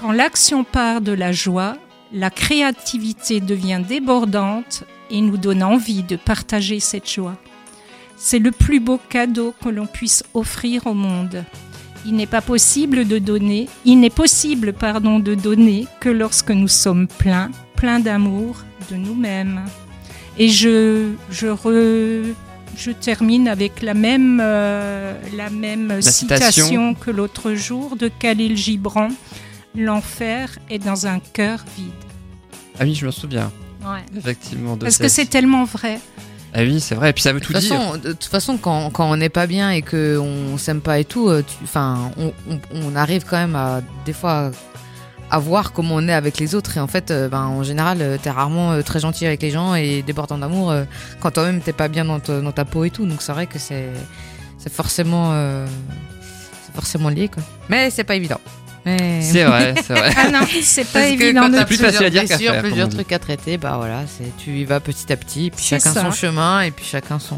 Quand 0.00 0.12
l'action 0.12 0.64
part 0.64 1.00
de 1.00 1.12
la 1.12 1.32
joie, 1.32 1.76
la 2.12 2.30
créativité 2.30 3.40
devient 3.40 3.80
débordante 3.86 4.84
et 5.10 5.20
nous 5.20 5.36
donne 5.36 5.62
envie 5.62 6.02
de 6.02 6.16
partager 6.16 6.80
cette 6.80 7.10
joie. 7.10 7.36
C'est 8.16 8.38
le 8.38 8.50
plus 8.50 8.80
beau 8.80 8.98
cadeau 9.08 9.54
que 9.62 9.68
l'on 9.68 9.86
puisse 9.86 10.24
offrir 10.34 10.86
au 10.86 10.94
monde. 10.94 11.44
Il 12.06 12.14
n'est 12.14 12.26
pas 12.26 12.40
possible 12.40 13.06
de 13.06 13.18
donner, 13.18 13.68
il 13.84 14.00
n'est 14.00 14.10
possible, 14.10 14.72
pardon, 14.72 15.18
de 15.18 15.34
donner 15.34 15.86
que 16.00 16.08
lorsque 16.08 16.50
nous 16.50 16.68
sommes 16.68 17.06
pleins, 17.06 17.50
pleins 17.76 18.00
d'amour 18.00 18.56
de 18.90 18.96
nous-mêmes. 18.96 19.62
Et 20.38 20.48
je, 20.48 21.10
je, 21.30 21.48
re- 21.48 22.32
je 22.76 22.90
termine 22.92 23.48
avec 23.48 23.82
la 23.82 23.94
même, 23.94 24.40
euh, 24.42 25.12
la 25.36 25.50
même 25.50 26.00
citation. 26.00 26.64
citation 26.64 26.94
que 26.94 27.10
l'autre 27.10 27.54
jour 27.54 27.96
de 27.96 28.08
Khalil 28.08 28.56
Gibran. 28.56 29.08
L'enfer 29.76 30.58
est 30.70 30.78
dans 30.78 31.06
un 31.06 31.20
cœur 31.20 31.64
vide. 31.76 31.92
Ah 32.80 32.84
oui, 32.84 32.94
je 32.94 33.06
me 33.06 33.10
souviens, 33.10 33.52
effectivement. 34.16 34.76
De 34.76 34.84
Parce 34.84 34.98
que 34.98 35.08
c'est 35.08 35.26
tellement 35.26 35.64
vrai. 35.64 35.98
Ah 36.54 36.60
oui, 36.62 36.80
c'est 36.80 36.94
vrai. 36.94 37.10
Et 37.10 37.12
puis 37.12 37.22
ça 37.22 37.32
veut 37.32 37.40
De 37.40 37.44
tout 37.44 37.52
toute 37.52 37.62
dire. 37.62 37.76
façon, 37.76 37.96
de 37.98 38.12
toute 38.12 38.24
façon, 38.24 38.56
quand, 38.56 38.90
quand 38.90 39.10
on 39.10 39.16
n'est 39.16 39.28
pas 39.28 39.46
bien 39.46 39.70
et 39.70 39.82
qu'on 39.82 40.56
s'aime 40.56 40.80
pas 40.80 40.98
et 40.98 41.04
tout, 41.04 41.28
euh, 41.28 41.42
tu- 41.46 41.62
enfin, 41.64 42.10
on, 42.16 42.32
on- 42.50 42.60
on 42.72 42.96
arrive 42.96 43.24
quand 43.28 43.36
même 43.36 43.54
à 43.54 43.82
des 44.06 44.12
fois 44.14 44.50
à 45.30 45.38
voir 45.38 45.72
comment 45.74 45.96
on 45.96 46.08
est 46.08 46.12
avec 46.14 46.38
les 46.38 46.54
autres. 46.54 46.78
Et 46.78 46.80
en 46.80 46.86
fait, 46.86 47.10
euh, 47.10 47.28
ben, 47.28 47.42
en 47.42 47.62
général, 47.62 47.98
euh, 48.00 48.16
t'es 48.20 48.30
rarement 48.30 48.82
très 48.82 48.98
gentil 48.98 49.26
avec 49.26 49.42
les 49.42 49.50
gens 49.50 49.74
et 49.74 50.00
débordant 50.02 50.38
d'amour 50.38 50.72
quand 51.20 51.30
toi-même 51.32 51.60
t'es 51.60 51.74
pas 51.74 51.88
bien 51.88 52.06
dans, 52.06 52.18
ta- 52.18 52.40
dans 52.40 52.52
ta 52.52 52.64
peau 52.64 52.84
et 52.84 52.90
tout. 52.90 53.04
Donc 53.04 53.20
c'est 53.20 53.32
vrai 53.32 53.46
que 53.46 53.58
c'est 53.58 53.90
c'est 54.56 54.72
forcément 54.72 55.32
euh, 55.34 55.66
c'est 56.66 56.74
forcément 56.74 57.10
lié 57.10 57.28
quoi. 57.28 57.42
Mais 57.68 57.90
c'est 57.90 58.04
pas 58.04 58.14
évident. 58.14 58.40
C'est 59.20 59.44
vrai, 59.44 59.74
c'est 59.86 59.92
vrai. 59.94 60.10
Ah 60.16 60.30
non, 60.30 60.40
c'est 60.62 60.84
pas 60.84 61.00
Parce 61.00 61.06
évident. 61.12 61.42
t'as 61.50 61.64
plus 61.64 61.76
plusieurs 61.76 61.90
facile 61.92 62.06
à 62.06 62.10
dire 62.10 62.24
qu'à 62.26 62.38
faire, 62.38 62.62
plusieurs 62.62 62.88
trucs 62.88 63.12
à 63.12 63.18
traiter, 63.18 63.58
bah 63.58 63.74
voilà, 63.76 64.02
c'est 64.06 64.36
tu 64.38 64.50
y 64.50 64.64
vas 64.64 64.80
petit 64.80 65.12
à 65.12 65.16
petit, 65.16 65.50
puis 65.50 65.62
C'est 65.64 65.78
chacun 65.80 65.92
ça. 65.94 66.02
son 66.02 66.10
chemin 66.12 66.62
et 66.62 66.70
puis 66.70 66.84
chacun 66.84 67.18
son. 67.18 67.36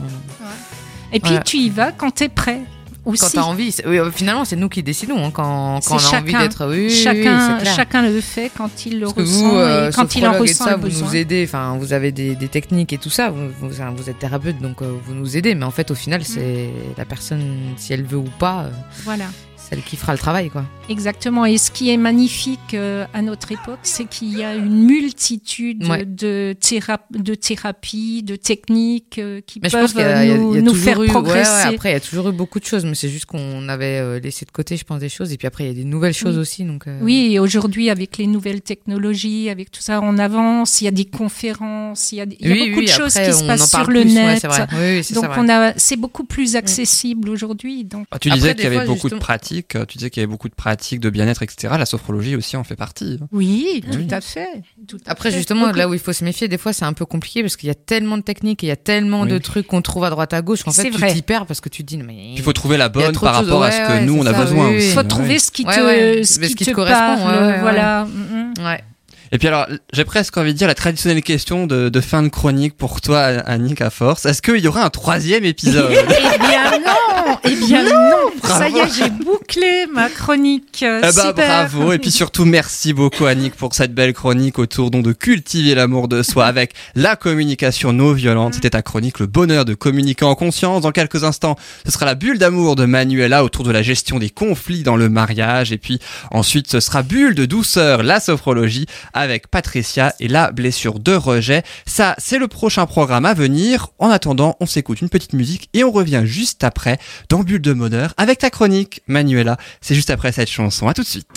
Et 1.13 1.19
puis 1.21 1.31
Voilà. 1.31 1.43
tu 1.43 1.57
y 1.59 1.71
vas 1.71 1.93
quand 1.93 2.11
t'es 2.13 2.29
prêt. 2.29 2.61
Aussi. 3.07 3.23
Quand 3.23 3.31
t'as 3.33 3.43
envie, 3.45 3.73
c'est- 3.73 3.87
oui, 3.89 3.99
finalement 4.15 4.45
c'est 4.45 4.57
nous 4.57 4.69
qui 4.69 4.83
décidons 4.83 5.25
hein, 5.25 5.31
quand, 5.33 5.81
quand 5.87 5.95
on 5.95 5.97
a 5.97 5.99
C'est 6.01 6.17
envie 6.17 6.33
chacun. 6.33 6.43
d'être. 6.45 6.67
Oui, 6.71 6.91
chacun, 6.91 7.59
c'est 7.59 7.75
chacun 7.75 8.03
le 8.03 8.21
fait 8.21 8.51
quand 8.55 8.85
il 8.85 9.01
le 9.01 9.07
Parce 9.07 9.17
ressent 9.27 9.49
vous, 9.49 9.57
euh, 9.57 9.89
et 9.89 9.93
quand 9.95 10.15
il 10.17 10.27
en 10.29 10.33
ressent 10.35 10.65
ça, 10.67 10.71
le 10.73 10.77
vous 10.77 10.83
besoin. 10.83 11.09
nous 11.09 11.17
aidez. 11.17 11.45
Enfin, 11.49 11.79
vous 11.81 11.95
avez 11.95 12.13
des, 12.13 12.37
des 12.37 12.49
techniques 12.49 12.93
et 12.93 12.99
tout 12.99 13.09
ça. 13.09 13.31
Vous, 13.31 13.49
vous, 13.59 13.71
vous 13.97 14.11
êtes 14.11 14.19
thérapeute, 14.19 14.61
donc 14.61 14.83
euh, 14.83 14.93
vous 15.07 15.15
nous 15.15 15.35
aidez. 15.39 15.55
Mais 15.55 15.65
en 15.65 15.71
fait, 15.71 15.91
au 15.91 15.95
Mm. 15.95 15.97
final, 15.97 16.25
c'est 16.25 16.69
la 16.99 17.07
personne, 17.07 17.43
si 17.79 17.95
elle 17.95 18.05
veut 18.05 18.19
ou 18.19 18.29
pas, 18.39 18.65
euh, 18.65 18.71
Voilà. 19.05 19.25
Celle 19.71 19.83
qui 19.83 19.97
fera 19.97 20.13
le 20.13 20.19
travail, 20.19 20.51
quoi. 20.51 20.65
Exactement. 20.89 21.47
Et 21.47 21.57
ce 21.57 21.71
qui 21.71 21.91
est 21.91 21.97
magnifique 21.97 22.75
euh, 22.75 23.07
à 23.15 23.23
notre 23.23 23.53
époque, 23.53 23.79
c'est 23.85 24.05
qu'il 24.09 24.37
y 24.37 24.43
a 24.43 24.57
une 24.57 24.85
multitude 24.85 25.87
Ouais. 25.89 26.05
de, 26.05 26.55
théra- 26.61 27.07
de 27.11 27.35
thérapies, 27.35 28.23
de 28.25 28.35
techniques 28.37 29.19
euh, 29.19 29.41
qui 29.47 29.61
Mais 29.63 29.69
peuvent 29.71 29.97
a, 29.97 30.25
y 30.25 30.31
a- 30.33 30.37
nous, 30.37 30.55
y 30.57 30.59
a 30.59 30.63
nous 30.63 30.75
faire 30.75 30.97
eu, 30.97 31.01
ouais, 31.01 31.07
ouais, 31.07 31.11
progresser. 31.13 31.69
après, 31.75 31.91
il 31.91 31.93
y 31.93 31.97
a 31.97 32.01
toujours 32.01 32.29
eu 32.29 32.33
beaucoup 32.33 32.59
de 32.61 32.65
choses, 32.65 32.85
mais 32.85 32.95
c'est 32.97 33.09
juste 33.09 33.27
qu'on 33.27 33.69
avait 33.69 33.99
euh, 34.01 34.19
laissé 34.21 34.45
de 34.45 34.51
côté, 34.51 34.77
je 34.77 34.85
pense, 34.85 34.99
des 34.99 35.09
choses. 35.09 35.33
Et 35.33 35.37
puis 35.37 35.47
après, 35.47 35.65
il 35.65 35.67
y 35.69 35.71
a 35.71 35.75
des 35.75 35.85
nouvelles 35.85 36.15
choses 36.15 36.35
Oui. 36.35 36.41
aussi. 36.43 36.65
Donc, 36.65 36.87
euh, 36.89 36.99
Oui, 37.03 37.31
et 37.33 37.39
aujourd'hui, 37.39 37.91
avec 37.91 38.19
les 38.19 38.27
nouvelles 38.27 38.63
technologies, 38.63 39.49
avec 39.51 39.71
tout 39.71 39.81
ça, 39.83 40.01
on 40.03 40.19
avance. 40.19 40.81
Il 40.81 40.85
y 40.87 40.89
a 40.89 40.93
des 40.93 41.05
conférences, 41.05 42.13
il 42.13 42.17
y 42.17 42.21
a, 42.21 42.27
des- 42.27 42.37
il 42.41 42.49
y 42.49 42.51
a 42.51 42.55
oui, 42.55 42.69
beaucoup 42.71 42.81
oui, 42.81 42.87
de 42.87 42.91
choses 42.91 43.17
après, 43.17 43.31
qui 43.31 43.39
se 43.39 43.45
on 43.45 43.47
passent 43.47 43.71
sur 43.71 43.91
le 43.91 44.01
plus, 44.03 44.15
net. 44.15 44.39
c'est 44.41 44.49
vrai. 44.49 44.67
Oui, 44.73 44.79
oui, 44.99 45.05
c'est 45.05 45.15
Donc 45.15 45.25
ça, 45.25 45.35
on 45.39 45.49
a, 45.49 45.73
c'est 45.77 45.97
beaucoup 45.97 46.25
plus 46.25 46.57
accessible 46.57 47.29
aujourd'hui. 47.31 47.85
Donc 47.85 48.07
Ah, 48.11 48.19
Tu 48.19 48.31
disais 48.31 48.55
qu'il 48.55 48.65
y 48.65 48.67
avait 48.67 48.79
beaucoup 48.87 49.09
de 49.09 49.15
justement- 49.15 49.21
pratiques. 49.63 49.77
euh, 49.77 49.85
Tu 49.87 49.99
disais 49.99 50.11
qu'il 50.11 50.21
y 50.21 50.25
avait 50.25 50.31
beaucoup 50.31 50.49
de 50.49 50.55
pratiques 50.55 51.01
de 51.01 51.11
bien-être, 51.11 51.43
etc. 51.43 51.75
La 51.79 51.87
sophrologie 51.87 52.37
aussi 52.37 52.57
en 52.57 52.65
fait 52.65 52.77
partie. 52.77 53.19
hein. 53.21 53.27
oui, 53.33 53.83
Oui. 53.91 54.07
tout 54.09 54.15
à 54.15 54.21
fait. 54.21 54.49
tout 54.89 54.99
à 55.07 55.11
Après, 55.13 55.31
fait. 55.31 55.37
justement, 55.39 55.67
Beaucoup- 55.67 55.79
là 55.79 55.89
où 55.89 55.95
il 55.95 56.01
faut 56.01 56.13
se 56.13 56.25
méfier, 56.25 56.49
des 56.49 56.59
fois, 56.59 56.73
c'est 56.73 56.85
un 56.85 56.93
peu 56.93 57.05
compliqué 57.07 57.43
parce 57.43 57.57
qu'il 57.57 57.67
y 57.69 57.71
a 57.71 57.75
tellement 57.75 58.17
de 58.19 58.23
techniques 58.23 58.63
et 58.65 58.67
il 58.67 58.71
y 58.71 58.73
a 58.73 58.77
tellement 58.77 59.27
de 59.27 59.39
trucs 59.39 59.67
qu'on 59.67 59.83
trouve 59.83 60.05
à 60.05 60.11
droite 60.11 60.33
à 60.35 60.43
gauche 60.43 60.63
qu'en 60.63 60.73
fait, 60.73 60.83
C'est 60.83 60.91
tu 60.91 61.07
t'y 61.15 61.23
perds 61.23 61.47
parce 61.47 61.61
que 61.61 61.69
tu 61.69 61.83
te 61.83 61.89
dis, 61.89 61.97
non, 61.97 62.05
mais. 62.07 62.33
Il 62.35 62.43
faut 62.43 62.53
trouver 62.53 62.77
la 62.77 62.89
bonne 62.89 63.17
par 63.19 63.35
rapport 63.35 63.63
à 63.63 63.71
ce 63.71 63.79
que 63.81 63.93
ouais, 63.93 64.05
nous 64.05 64.19
on 64.19 64.27
a 64.27 64.33
ça, 64.33 64.41
besoin 64.45 64.67
oui, 64.67 64.71
oui. 64.73 64.77
aussi. 64.79 64.89
Il 64.89 64.93
faut 64.95 65.03
trouver 65.03 65.39
ce 65.39 65.51
qui 65.51 65.65
te, 65.65 65.69
ouais. 65.71 66.25
ce 66.25 66.39
qui 66.39 66.49
ce 66.49 66.55
qui 66.57 66.65
te 66.65 66.71
te 66.71 66.75
correspond, 66.75 66.99
parle. 67.17 67.45
ouais, 67.45 67.53
ouais, 67.53 67.61
voilà. 67.61 68.07
Ouais. 68.61 68.81
Et 69.33 69.39
puis 69.39 69.47
alors, 69.47 69.67
j'ai 69.93 70.05
presque 70.05 70.37
envie 70.37 70.53
de 70.53 70.59
dire 70.59 70.67
la 70.67 70.75
traditionnelle 70.75 71.23
question 71.23 71.69
de, 71.69 71.89
de 71.89 72.01
fin 72.01 72.23
de 72.25 72.29
chronique 72.29 72.77
pour 72.77 73.01
toi, 73.01 73.21
Annick, 73.21 73.81
à 73.81 73.91
force. 73.91 74.27
Est-ce 74.27 74.43
qu'il 74.43 74.59
y 74.59 74.67
aura 74.67 74.85
un 74.85 74.91
troisième 74.91 75.45
épisode? 75.45 75.93
Eh 75.93 76.39
bien 76.39 76.79
non, 76.81 77.39
eh 77.45 77.57
bien 77.57 77.85
non. 77.85 78.31
Ça 78.43 78.69
y 78.69 78.79
est, 78.79 78.93
j'ai 78.93 79.11
bouclé 79.11 79.87
ma 79.93 80.09
chronique. 80.09 80.83
Eh 80.83 81.01
bah 81.01 81.13
super. 81.13 81.69
bravo 81.69 81.93
et 81.93 81.99
puis 81.99 82.11
surtout 82.11 82.45
merci 82.45 82.93
beaucoup 82.93 83.27
Annick 83.27 83.55
pour 83.55 83.75
cette 83.75 83.95
belle 83.95 84.13
chronique 84.13 84.59
autour 84.59 84.91
donc 84.91 85.05
de 85.05 85.13
cultiver 85.13 85.75
l'amour 85.75 86.09
de 86.09 86.23
soi 86.23 86.47
avec 86.47 86.75
la 86.97 87.15
communication 87.17 87.93
non 87.93 88.13
violente. 88.13 88.55
C'était 88.55 88.71
ta 88.71 88.83
chronique 88.83 89.21
le 89.21 89.27
bonheur 89.27 89.65
de 89.65 89.75
communiquer 89.75 90.25
en 90.25 90.35
conscience. 90.35 90.83
Dans 90.83 90.93
quelques 90.93 91.23
instants, 91.23 91.57
ce 91.85 91.93
sera 91.93 92.07
la 92.07 92.15
bulle 92.17 92.39
d'amour 92.39 92.75
de 92.77 92.85
Manuela 92.85 93.45
autour 93.45 93.65
de 93.65 93.71
la 93.71 93.83
gestion 93.83 94.19
des 94.19 94.31
conflits 94.31 94.83
dans 94.83 94.97
le 94.97 95.09
mariage 95.09 95.71
et 95.73 95.79
puis 95.79 96.01
ensuite 96.33 96.69
ce 96.71 96.81
sera 96.81 97.03
bulle 97.03 97.35
de 97.35 97.47
douceur 97.47 98.03
la 98.03 98.19
sophrologie 98.19 98.87
avec 99.21 99.49
Patricia 99.49 100.15
et 100.21 100.29
la 100.29 100.51
blessure 100.51 100.99
de 100.99 101.15
rejet. 101.15 101.63
Ça 101.87 102.15
c'est 102.19 102.39
le 102.39 102.49
prochain 102.49 102.87
programme 102.87 103.25
à 103.25 103.35
venir. 103.35 103.89
En 103.99 104.11
attendant, 104.11 104.57
on 104.61 104.67
s'écoute 104.67 105.01
une 105.01 105.09
petite 105.09 105.33
musique 105.33 105.69
et 105.75 105.85
on 105.85 105.91
revient 105.91 106.23
juste 106.25 106.65
après 106.65 106.99
dans 107.29 107.41
bulle 107.41 107.61
de 107.61 107.73
bonheur 107.73 108.15
avec 108.17 108.39
ta 108.39 108.51
chronique 108.51 109.03
Manuela. 109.07 109.57
C'est 109.81 109.95
juste 109.95 110.11
après 110.11 110.33
cette 110.33 110.51
chanson. 110.51 110.89
À 110.89 110.95
tout 110.95 111.03
de 111.03 111.07
suite. 111.07 111.29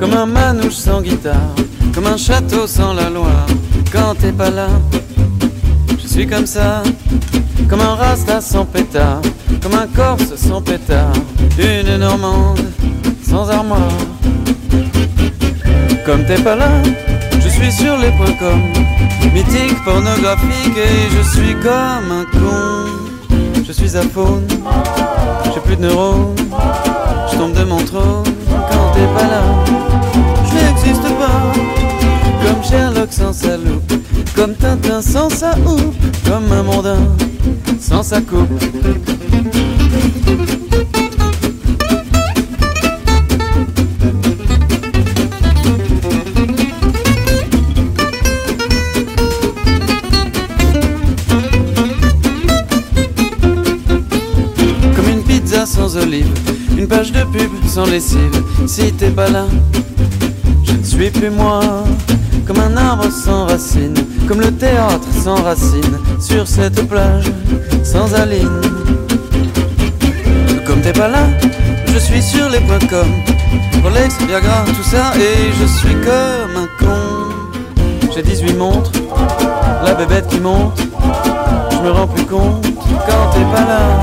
Comme 0.00 0.12
un 0.12 0.26
manouche 0.26 0.74
sans 0.74 1.00
guitare, 1.00 1.54
comme 1.94 2.06
un 2.06 2.16
château 2.16 2.66
sans 2.66 2.92
la 2.92 3.10
Loire. 3.10 3.46
Quand 3.92 4.14
t'es 4.16 4.32
pas 4.32 4.50
là, 4.50 4.68
je 6.02 6.06
suis 6.08 6.26
comme 6.26 6.46
ça. 6.46 6.82
Comme 7.68 7.80
un 7.80 7.94
rasta 7.94 8.40
sans 8.40 8.66
pétard, 8.66 9.22
comme 9.62 9.74
un 9.74 9.86
corse 9.86 10.34
sans 10.36 10.60
pétard. 10.60 11.12
Une 11.58 11.96
normande 11.96 12.60
armoire. 13.42 13.80
Comme 16.06 16.24
t'es 16.24 16.40
pas 16.42 16.54
là, 16.54 16.68
je 17.42 17.48
suis 17.48 17.72
sur 17.72 17.96
les 17.98 18.10
points 18.10 18.36
com. 18.38 18.60
Mythique, 19.32 19.82
pornographique 19.84 20.76
et 20.76 21.10
je 21.16 21.22
suis 21.30 21.54
comme 21.54 22.10
un 22.12 22.24
con. 22.32 23.34
Je 23.66 23.72
suis 23.72 23.96
à 23.96 24.02
faune, 24.02 24.46
j'ai 25.52 25.60
plus 25.60 25.76
de 25.76 25.82
neurones. 25.82 26.36
Je 27.32 27.36
tombe 27.36 27.52
de 27.52 27.64
mon 27.64 27.78
trône 27.78 28.24
quand 28.48 28.92
t'es 28.94 29.06
pas 29.16 29.28
là. 29.28 29.42
Je 30.48 30.54
n'existe 30.54 31.08
pas. 31.18 31.52
Comme 32.44 32.62
Sherlock 32.62 33.12
sans 33.12 33.32
sa 33.32 33.56
loupe. 33.56 33.92
Comme 34.36 34.54
Tintin 34.54 35.00
sans 35.02 35.30
sa 35.30 35.52
houppe. 35.66 35.96
Comme 36.28 36.52
un 36.52 36.62
mondain 36.62 37.08
sans 37.80 38.02
sa 38.02 38.20
coupe. 38.20 38.62
Une 56.84 56.88
page 56.88 57.12
de 57.12 57.22
pub 57.22 57.50
sans 57.66 57.86
lessive. 57.86 58.42
Si 58.66 58.92
t'es 58.92 59.08
pas 59.08 59.30
là, 59.30 59.46
je 60.64 60.72
ne 60.72 60.82
suis 60.82 61.10
plus 61.10 61.30
moi. 61.30 61.60
Comme 62.46 62.58
un 62.58 62.76
arbre 62.76 63.10
sans 63.10 63.46
racines, 63.46 63.94
comme 64.28 64.40
le 64.40 64.52
théâtre 64.52 65.08
sans 65.22 65.36
racines, 65.36 65.98
sur 66.20 66.46
cette 66.46 66.86
plage 66.86 67.32
sans 67.82 68.12
aline. 68.14 68.60
Comme 70.66 70.82
t'es 70.82 70.92
pas 70.92 71.08
là, 71.08 71.26
je 71.86 71.98
suis 71.98 72.22
sur 72.22 72.50
les 72.50 72.60
points 72.60 72.86
com. 72.90 73.08
Rolex, 73.82 74.18
Viagra, 74.28 74.64
tout 74.66 74.82
ça, 74.82 75.12
et 75.16 75.52
je 75.58 75.64
suis 75.64 75.94
comme 76.04 76.64
un 76.64 76.68
con. 76.84 78.12
J'ai 78.14 78.22
18 78.22 78.54
montres, 78.58 78.92
la 79.86 79.94
bébête 79.94 80.26
qui 80.28 80.40
monte. 80.40 80.78
Je 81.70 81.78
me 81.78 81.90
rends 81.92 82.08
plus 82.08 82.26
compte 82.26 82.62
quand 83.06 83.30
t'es 83.32 83.44
pas 83.54 83.64
là. 83.64 84.00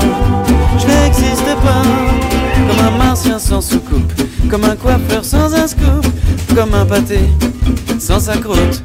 Je 0.78 0.86
n'existe 0.86 1.54
pas 1.62 2.31
comme 2.68 2.86
un 2.86 2.90
martien 2.98 3.38
sans 3.38 3.60
soucoupe, 3.60 4.12
comme 4.50 4.64
un 4.64 4.76
coiffeur 4.76 5.24
sans 5.24 5.54
un 5.54 5.66
scoop, 5.66 6.06
comme 6.54 6.74
un 6.74 6.86
pâté 6.86 7.20
sans 7.98 8.20
sa 8.20 8.36
croûte. 8.36 8.82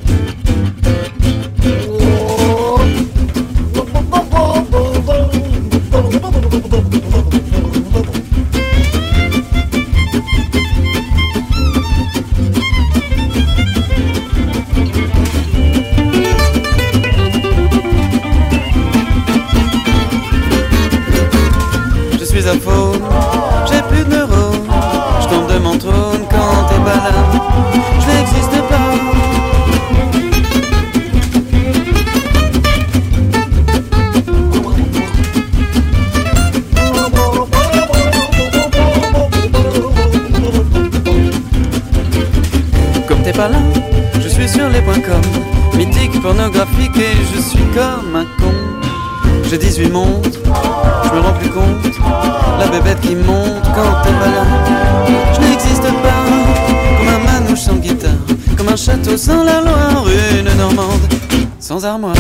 Et 46.56 47.36
je 47.36 47.42
suis 47.42 47.66
comme 47.76 48.16
un 48.16 48.26
con. 48.42 48.54
J'ai 49.50 49.58
18 49.58 49.90
montres, 49.90 50.30
je 50.34 51.16
me 51.16 51.20
rends 51.20 51.34
plus 51.34 51.50
compte. 51.50 51.94
La 52.60 52.68
bébête 52.68 53.00
qui 53.02 53.16
monte 53.16 53.64
quand 53.76 54.02
t'es 54.04 54.12
pas 54.12 54.28
là. 54.28 54.46
Je 55.34 55.42
n'existe 55.42 55.82
pas 55.82 56.24
comme 56.98 57.08
un 57.10 57.32
manouche 57.32 57.62
sans 57.62 57.76
guitare, 57.76 58.12
comme 58.58 58.70
un 58.70 58.76
château 58.76 59.18
sans 59.18 59.44
la 59.44 59.62
Loire, 59.62 60.06
une 60.40 60.58
Normande 60.58 61.14
sans 61.60 61.84
armoire. 61.86 62.16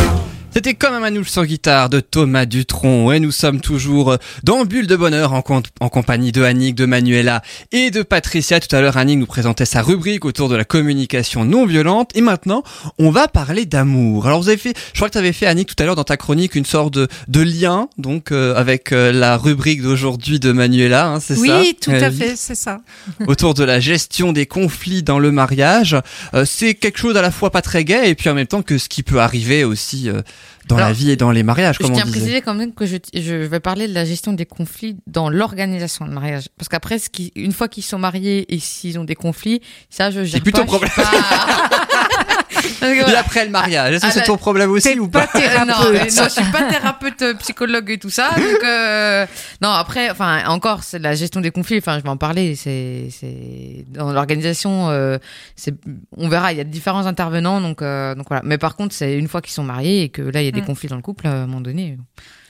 C'était 0.57 0.73
comme 0.73 0.95
un 0.95 0.99
manouche 1.01 1.29
sans 1.29 1.43
guitare 1.45 1.87
de 1.87 1.99
Thomas 1.99 2.47
Dutronc 2.47 3.11
et 3.11 3.19
nous 3.19 3.29
sommes 3.29 3.61
toujours 3.61 4.17
dans 4.41 4.65
Bulle 4.65 4.87
de 4.87 4.95
Bonheur 4.95 5.33
en, 5.33 5.43
com- 5.43 5.61
en 5.79 5.89
compagnie 5.89 6.31
de 6.31 6.41
Annick, 6.41 6.73
de 6.73 6.87
Manuela 6.87 7.43
et 7.71 7.91
de 7.91 8.01
Patricia. 8.01 8.59
Tout 8.59 8.75
à 8.75 8.81
l'heure, 8.81 8.97
Annick 8.97 9.19
nous 9.19 9.27
présentait 9.27 9.65
sa 9.65 9.83
rubrique 9.83 10.25
autour 10.25 10.49
de 10.49 10.55
la 10.55 10.65
communication 10.65 11.45
non 11.45 11.67
violente 11.67 12.09
et 12.15 12.21
maintenant, 12.21 12.63
on 12.97 13.11
va 13.11 13.27
parler 13.27 13.67
d'amour. 13.67 14.25
Alors 14.25 14.41
vous 14.41 14.49
avez 14.49 14.57
fait, 14.57 14.73
je 14.93 14.97
crois 14.97 15.09
que 15.09 15.13
tu 15.13 15.19
avais 15.19 15.31
fait 15.31 15.45
Annick 15.45 15.67
tout 15.75 15.75
à 15.77 15.85
l'heure 15.85 15.95
dans 15.95 16.03
ta 16.03 16.17
chronique 16.17 16.55
une 16.55 16.65
sorte 16.65 16.91
de, 16.91 17.07
de 17.27 17.41
lien 17.41 17.87
donc 17.99 18.31
euh, 18.31 18.55
avec 18.55 18.91
euh, 18.91 19.11
la 19.11 19.37
rubrique 19.37 19.83
d'aujourd'hui 19.83 20.39
de 20.39 20.51
Manuela, 20.53 21.05
hein, 21.05 21.19
c'est 21.19 21.35
ça 21.35 21.41
Oui, 21.41 21.77
tout 21.79 21.91
à 21.91 22.09
fait, 22.09 22.35
c'est 22.35 22.55
ça. 22.55 22.81
autour 23.27 23.53
de 23.53 23.63
la 23.63 23.79
gestion 23.79 24.33
des 24.33 24.47
conflits 24.47 25.03
dans 25.03 25.19
le 25.19 25.31
mariage. 25.31 25.95
Euh, 26.33 26.45
c'est 26.45 26.73
quelque 26.73 26.97
chose 26.97 27.15
à 27.15 27.21
la 27.21 27.29
fois 27.29 27.51
pas 27.51 27.61
très 27.61 27.83
gai 27.83 28.09
et 28.09 28.15
puis 28.15 28.27
en 28.31 28.33
même 28.33 28.47
temps 28.47 28.63
que 28.63 28.79
ce 28.79 28.89
qui 28.89 29.03
peut 29.03 29.19
arriver 29.19 29.63
aussi 29.63 30.09
dans 30.67 30.77
la 30.77 30.91
vie 30.93 31.11
et 31.11 31.15
dans 31.15 31.31
les 31.31 31.43
mariages, 31.43 31.75
Je 31.75 31.83
comme 31.83 31.91
on 31.91 31.95
tiens 31.95 32.05
à 32.05 32.09
préciser 32.09 32.41
quand 32.41 32.53
même 32.53 32.73
que 32.73 32.85
je, 32.85 32.97
je 33.13 33.33
vais 33.35 33.59
parler 33.59 33.87
de 33.87 33.93
la 33.93 34.05
gestion 34.05 34.33
des 34.33 34.45
conflits 34.45 34.97
dans 35.07 35.29
l'organisation 35.29 36.05
de 36.05 36.11
mariage. 36.11 36.45
Parce 36.57 36.69
qu'après, 36.69 36.99
ce 36.99 37.09
qui, 37.09 37.31
une 37.35 37.51
fois 37.51 37.67
qu'ils 37.67 37.83
sont 37.83 37.99
mariés 37.99 38.53
et 38.53 38.59
s'ils 38.59 38.99
ont 38.99 39.03
des 39.03 39.15
conflits, 39.15 39.61
ça, 39.89 40.11
je 40.11 40.23
gère 40.23 40.41
plutôt 40.41 40.65
pas. 40.65 40.79
Et 42.81 43.15
après 43.15 43.45
le 43.45 43.51
mariage, 43.51 43.93
est-ce 43.95 44.01
que 44.01 44.07
Ah, 44.07 44.11
c'est 44.11 44.19
la- 44.21 44.25
ton 44.25 44.37
problème 44.37 44.69
aussi 44.71 44.97
ou 44.99 45.07
pas 45.07 45.27
pas 45.27 45.39
Euh, 45.39 45.65
non, 45.65 45.73
euh, 45.87 46.03
je 46.05 46.29
suis 46.29 46.51
pas 46.51 46.63
thérapeute, 46.63 47.21
euh, 47.21 47.33
psychologue 47.35 47.89
et 47.91 47.97
tout 47.97 48.09
ça. 48.09 48.29
Donc, 48.35 48.63
euh, 48.63 49.25
non, 49.61 49.69
après, 49.69 50.09
enfin, 50.09 50.45
encore, 50.47 50.83
c'est 50.83 50.99
la 50.99 51.15
gestion 51.15 51.41
des 51.41 51.51
conflits. 51.51 51.77
Enfin, 51.79 51.97
je 51.97 52.03
vais 52.03 52.09
en 52.09 52.17
parler. 52.17 52.55
C'est, 52.55 53.07
c'est 53.11 53.85
dans 53.89 54.11
l'organisation. 54.11 54.89
euh, 54.89 55.17
c'est, 55.55 55.73
on 56.15 56.27
verra. 56.29 56.51
Il 56.53 56.57
y 56.57 56.61
a 56.61 56.63
différents 56.63 57.05
intervenants. 57.05 57.61
Donc, 57.61 57.81
euh, 57.81 58.15
donc 58.15 58.27
voilà. 58.29 58.41
Mais 58.45 58.57
par 58.57 58.75
contre, 58.75 58.93
c'est 58.93 59.17
une 59.17 59.27
fois 59.27 59.41
qu'ils 59.41 59.53
sont 59.53 59.63
mariés 59.63 60.03
et 60.03 60.09
que 60.09 60.21
là, 60.21 60.41
il 60.41 60.45
y 60.45 60.49
a 60.49 60.51
des 60.51 60.61
Mm. 60.61 60.65
conflits 60.65 60.89
dans 60.89 60.95
le 60.95 61.01
couple. 61.01 61.27
À 61.27 61.31
un 61.31 61.45
moment 61.47 61.61
donné, 61.61 61.97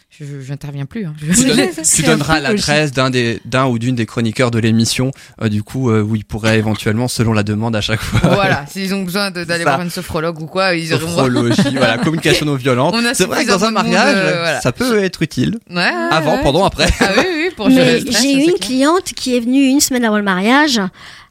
je, 0.10 0.26
j'interviens 0.42 0.86
plus. 0.86 1.06
hein. 1.06 1.14
Je- 1.22 1.34
tu, 1.34 1.48
donnes- 1.48 1.70
tu 1.96 2.04
un 2.04 2.08
donneras 2.08 2.40
l'adresse 2.40 2.92
d'un 2.92 3.10
des 3.10 3.40
d'un 3.46 3.66
ou 3.68 3.78
d'une 3.78 3.94
des 3.96 4.06
chroniqueurs 4.06 4.50
de 4.52 4.58
l'émission, 4.60 5.12
euh, 5.42 5.50
du 5.50 5.64
coup 5.64 5.90
euh, 5.92 6.02
où 6.02 6.16
ils 6.16 6.26
pourraient 6.26 6.58
éventuellement, 6.58 7.08
selon 7.08 7.34
la 7.34 7.44
demande 7.44 7.76
à 7.76 7.82
chaque 7.82 8.00
fois, 8.02 8.22
voilà. 8.34 8.66
S'ils 8.68 8.94
ont 8.96 9.04
besoin 9.04 9.30
d'aller 9.32 9.64
voir 9.64 9.82
une 9.82 9.90
sophrologue 9.92 10.42
ou 10.42 10.46
quoi, 10.48 10.74
ils 10.76 10.94
auront. 10.94 11.02
sophrologie, 11.08 11.76
voilà, 11.76 11.98
communication 12.04 12.46
non 12.46 12.56
violente. 12.56 12.96
C'est 13.14 13.26
vrai 13.26 13.44
que 13.46 13.50
dans 13.50 13.66
un 13.66 13.72
mariage, 13.72 14.16
monde, 14.16 14.24
euh, 14.26 14.40
voilà. 14.40 14.62
ça 14.62 14.72
peut 14.72 15.04
être 15.04 15.22
utile. 15.22 15.60
Ouais, 15.70 15.76
ouais, 15.76 15.92
Avant, 16.12 16.38
ouais. 16.38 16.44
pendant, 16.44 16.66
après. 16.66 16.88
Ah 17.02 17.10
oui, 17.18 17.24
oui, 17.36 17.50
pour 17.56 17.70
j'ai 17.70 18.34
eu 18.34 18.44
une 18.46 18.54
cliente 18.60 19.04
qui 19.16 19.36
est 19.36 19.40
venue 19.40 19.66
une 19.68 19.82
semaine 19.82 20.06
avant 20.06 20.18
le 20.18 20.24
mariage. 20.24 20.80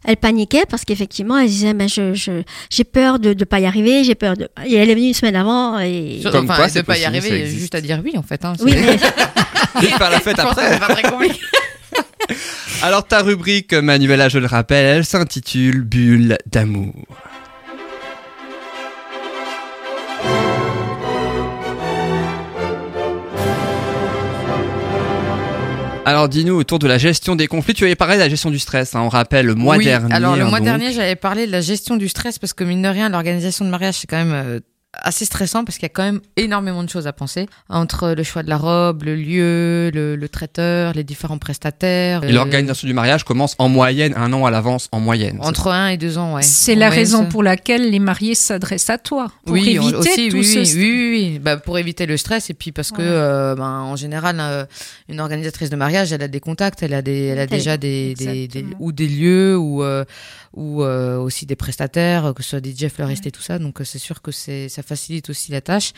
Elle 0.07 0.16
paniquait 0.16 0.64
parce 0.69 0.85
qu'effectivement, 0.85 1.37
elle 1.37 1.49
disait, 1.49 1.75
mais 1.75 1.88
je, 1.88 2.14
je, 2.14 2.42
j'ai 2.71 2.85
peur 2.85 3.19
de 3.19 3.31
ne 3.35 3.45
pas 3.45 3.59
y 3.61 3.66
arriver, 3.66 4.05
j'ai 4.05 4.14
peur 4.14 4.37
de. 4.37 4.49
Et 4.64 4.75
elle 4.77 4.88
est 4.88 4.95
venue 4.95 5.09
une 5.09 5.14
semaine 5.14 5.37
avant 5.37 5.79
et. 5.81 6.21
Comme 6.23 6.45
enfin, 6.45 6.55
quoi, 6.57 6.66
de 6.69 6.73
c'est 6.73 6.83
pas 6.85 6.97
y 6.97 7.03
possible, 7.05 7.16
arriver, 7.16 7.29
ça 7.29 7.35
il 7.35 7.38
y 7.38 7.42
a 7.42 7.45
existe. 7.45 7.61
juste 7.61 7.75
à 7.75 7.81
dire 7.81 8.01
oui 8.05 8.12
en 8.16 8.23
fait. 8.23 8.45
Hein, 8.45 8.53
Oui, 8.61 8.73
mais 8.75 8.95
Et 9.83 9.87
faire 9.88 10.11
la 10.11 10.21
fête 10.21 10.37
Je 10.37 10.42
après. 10.42 10.73
c'est 10.73 10.79
pas 10.79 10.95
très 10.95 11.03
compliqué. 11.11 11.40
Alors 12.83 13.07
ta 13.07 13.23
rubrique, 13.23 13.73
Manuela, 13.75 14.29
je 14.29 14.38
le 14.38 14.47
rappelle, 14.47 14.99
elle 14.99 15.05
s'intitule 15.05 15.83
Bulle 15.83 16.38
d'amour. 16.47 16.92
Alors 26.07 26.29
dis-nous 26.29 26.55
autour 26.55 26.79
de 26.79 26.87
la 26.87 26.99
gestion 26.99 27.35
des 27.35 27.49
conflits, 27.49 27.75
tu 27.75 27.83
avais 27.83 27.97
parlé 27.97 28.14
de 28.14 28.21
la 28.21 28.29
gestion 28.29 28.53
du 28.53 28.61
stress, 28.61 28.95
hein, 28.95 29.01
on 29.01 29.09
rappelle 29.09 29.45
le 29.45 29.57
mois 29.57 29.77
Oui, 29.77 29.87
dernier. 29.87 30.14
Alors 30.14 30.37
le 30.37 30.42
hein, 30.42 30.49
mois 30.49 30.61
donc. 30.61 30.66
dernier, 30.66 30.92
j'avais 30.92 31.16
parlé 31.16 31.49
de 31.49 31.51
la 31.51 31.61
gestion 31.61 31.97
du 31.97 32.09
stress 32.09 32.38
parce 32.38 32.53
que 32.53 32.62
mine 32.62 32.81
de 32.81 32.87
rien, 32.87 33.09
l'organisation 33.09 33.64
de 33.64 33.71
mariage 33.71 33.97
c'est 33.97 34.07
quand 34.07 34.25
même 34.25 34.33
euh, 34.33 34.61
assez 35.03 35.25
stressant 35.25 35.65
parce 35.65 35.77
qu'il 35.79 35.85
y 35.85 35.87
a 35.87 35.95
quand 35.95 36.03
même 36.03 36.21
énormément 36.37 36.83
de 36.83 36.89
choses 36.89 37.07
à 37.07 37.13
penser 37.13 37.47
entre 37.69 38.11
le 38.17 38.23
choix 38.23 38.43
de 38.43 38.49
la 38.49 38.57
robe, 38.57 39.03
le 39.05 39.15
lieu, 39.15 39.91
le, 39.95 40.17
le 40.17 40.29
traiteur, 40.29 40.93
les 40.95 41.05
différents 41.05 41.39
prestataires. 41.39 42.25
Et 42.25 42.29
euh, 42.29 42.33
l'organisation 42.33 42.87
du 42.89 42.95
mariage 42.95 43.25
commence 43.25 43.55
en 43.59 43.69
moyenne 43.69 44.15
un 44.17 44.33
an 44.33 44.45
à 44.47 44.51
l'avance 44.51 44.89
en 44.93 45.01
moyenne. 45.01 45.39
entre 45.43 45.69
un 45.71 45.89
et 45.89 45.97
deux 45.97 46.19
ans, 46.19 46.35
ouais. 46.35 46.43
C'est 46.43 46.75
la 46.75 46.87
moyenne, 46.87 46.95
raison 47.05 47.27
pour 47.27 47.43
laquelle 47.43 47.91
les 47.91 47.99
mariés 47.99 48.35
s'adressent 48.35 48.91
à 48.91 48.99
toi. 48.99 49.29
Pour 49.45 49.53
oui, 49.55 49.79
on- 49.79 49.83
éviter 49.85 49.97
aussi, 49.97 50.29
tout 50.29 50.37
oui, 50.39 50.45
ce 50.45 50.59
oui, 50.59 50.67
oui, 50.75 50.91
oui, 50.91 51.31
oui. 51.35 51.39
Bah, 51.39 51.57
pour 51.57 51.79
éviter 51.79 52.07
le 52.07 52.17
stress 52.17 52.51
et 52.51 52.55
puis 52.55 52.73
parce 52.73 52.91
que, 52.91 52.97
Ouais. 53.03 53.05
euh, 53.09 53.55
ben, 53.55 53.65
en 53.83 53.97
général, 53.97 54.37
euh, 54.41 54.65
une 55.09 55.21
organisatrice 55.21 55.71
de 55.71 55.77
mariage, 55.77 56.13
elle 56.13 56.23
a 56.23 56.29
des 56.29 56.41
contacts, 56.41 56.83
elle 56.83 56.95
a 56.95 57.03
des, 57.03 57.27
elle 57.27 57.39
a 57.39 57.47
déjà 57.47 57.77
des, 57.77 58.15
des, 58.15 58.49
des- 58.49 58.65
ou 58.81 58.93
des 58.93 59.09
lieux 59.09 59.57
ou 59.57 59.83
euh, 59.83 60.05
ou 60.57 60.83
euh, 60.83 61.16
aussi 61.19 61.47
des 61.47 61.55
prestataires, 61.55 62.33
que 62.35 62.42
ce 62.42 62.51
soit 62.51 62.64
DJ, 62.64 62.88
fleuristes 62.88 63.27
et 63.27 63.31
tout 63.31 63.42
ça. 63.42 63.59
Donc 63.59 63.81
euh, 63.81 63.85
c'est 63.85 63.99
sûr 63.99 64.23
que 64.23 64.33
c'est 64.33 64.69
ça 64.69 64.83
facilite 64.83 65.31
aussi 65.31 65.53
la 65.53 65.61
tâche 65.61 65.92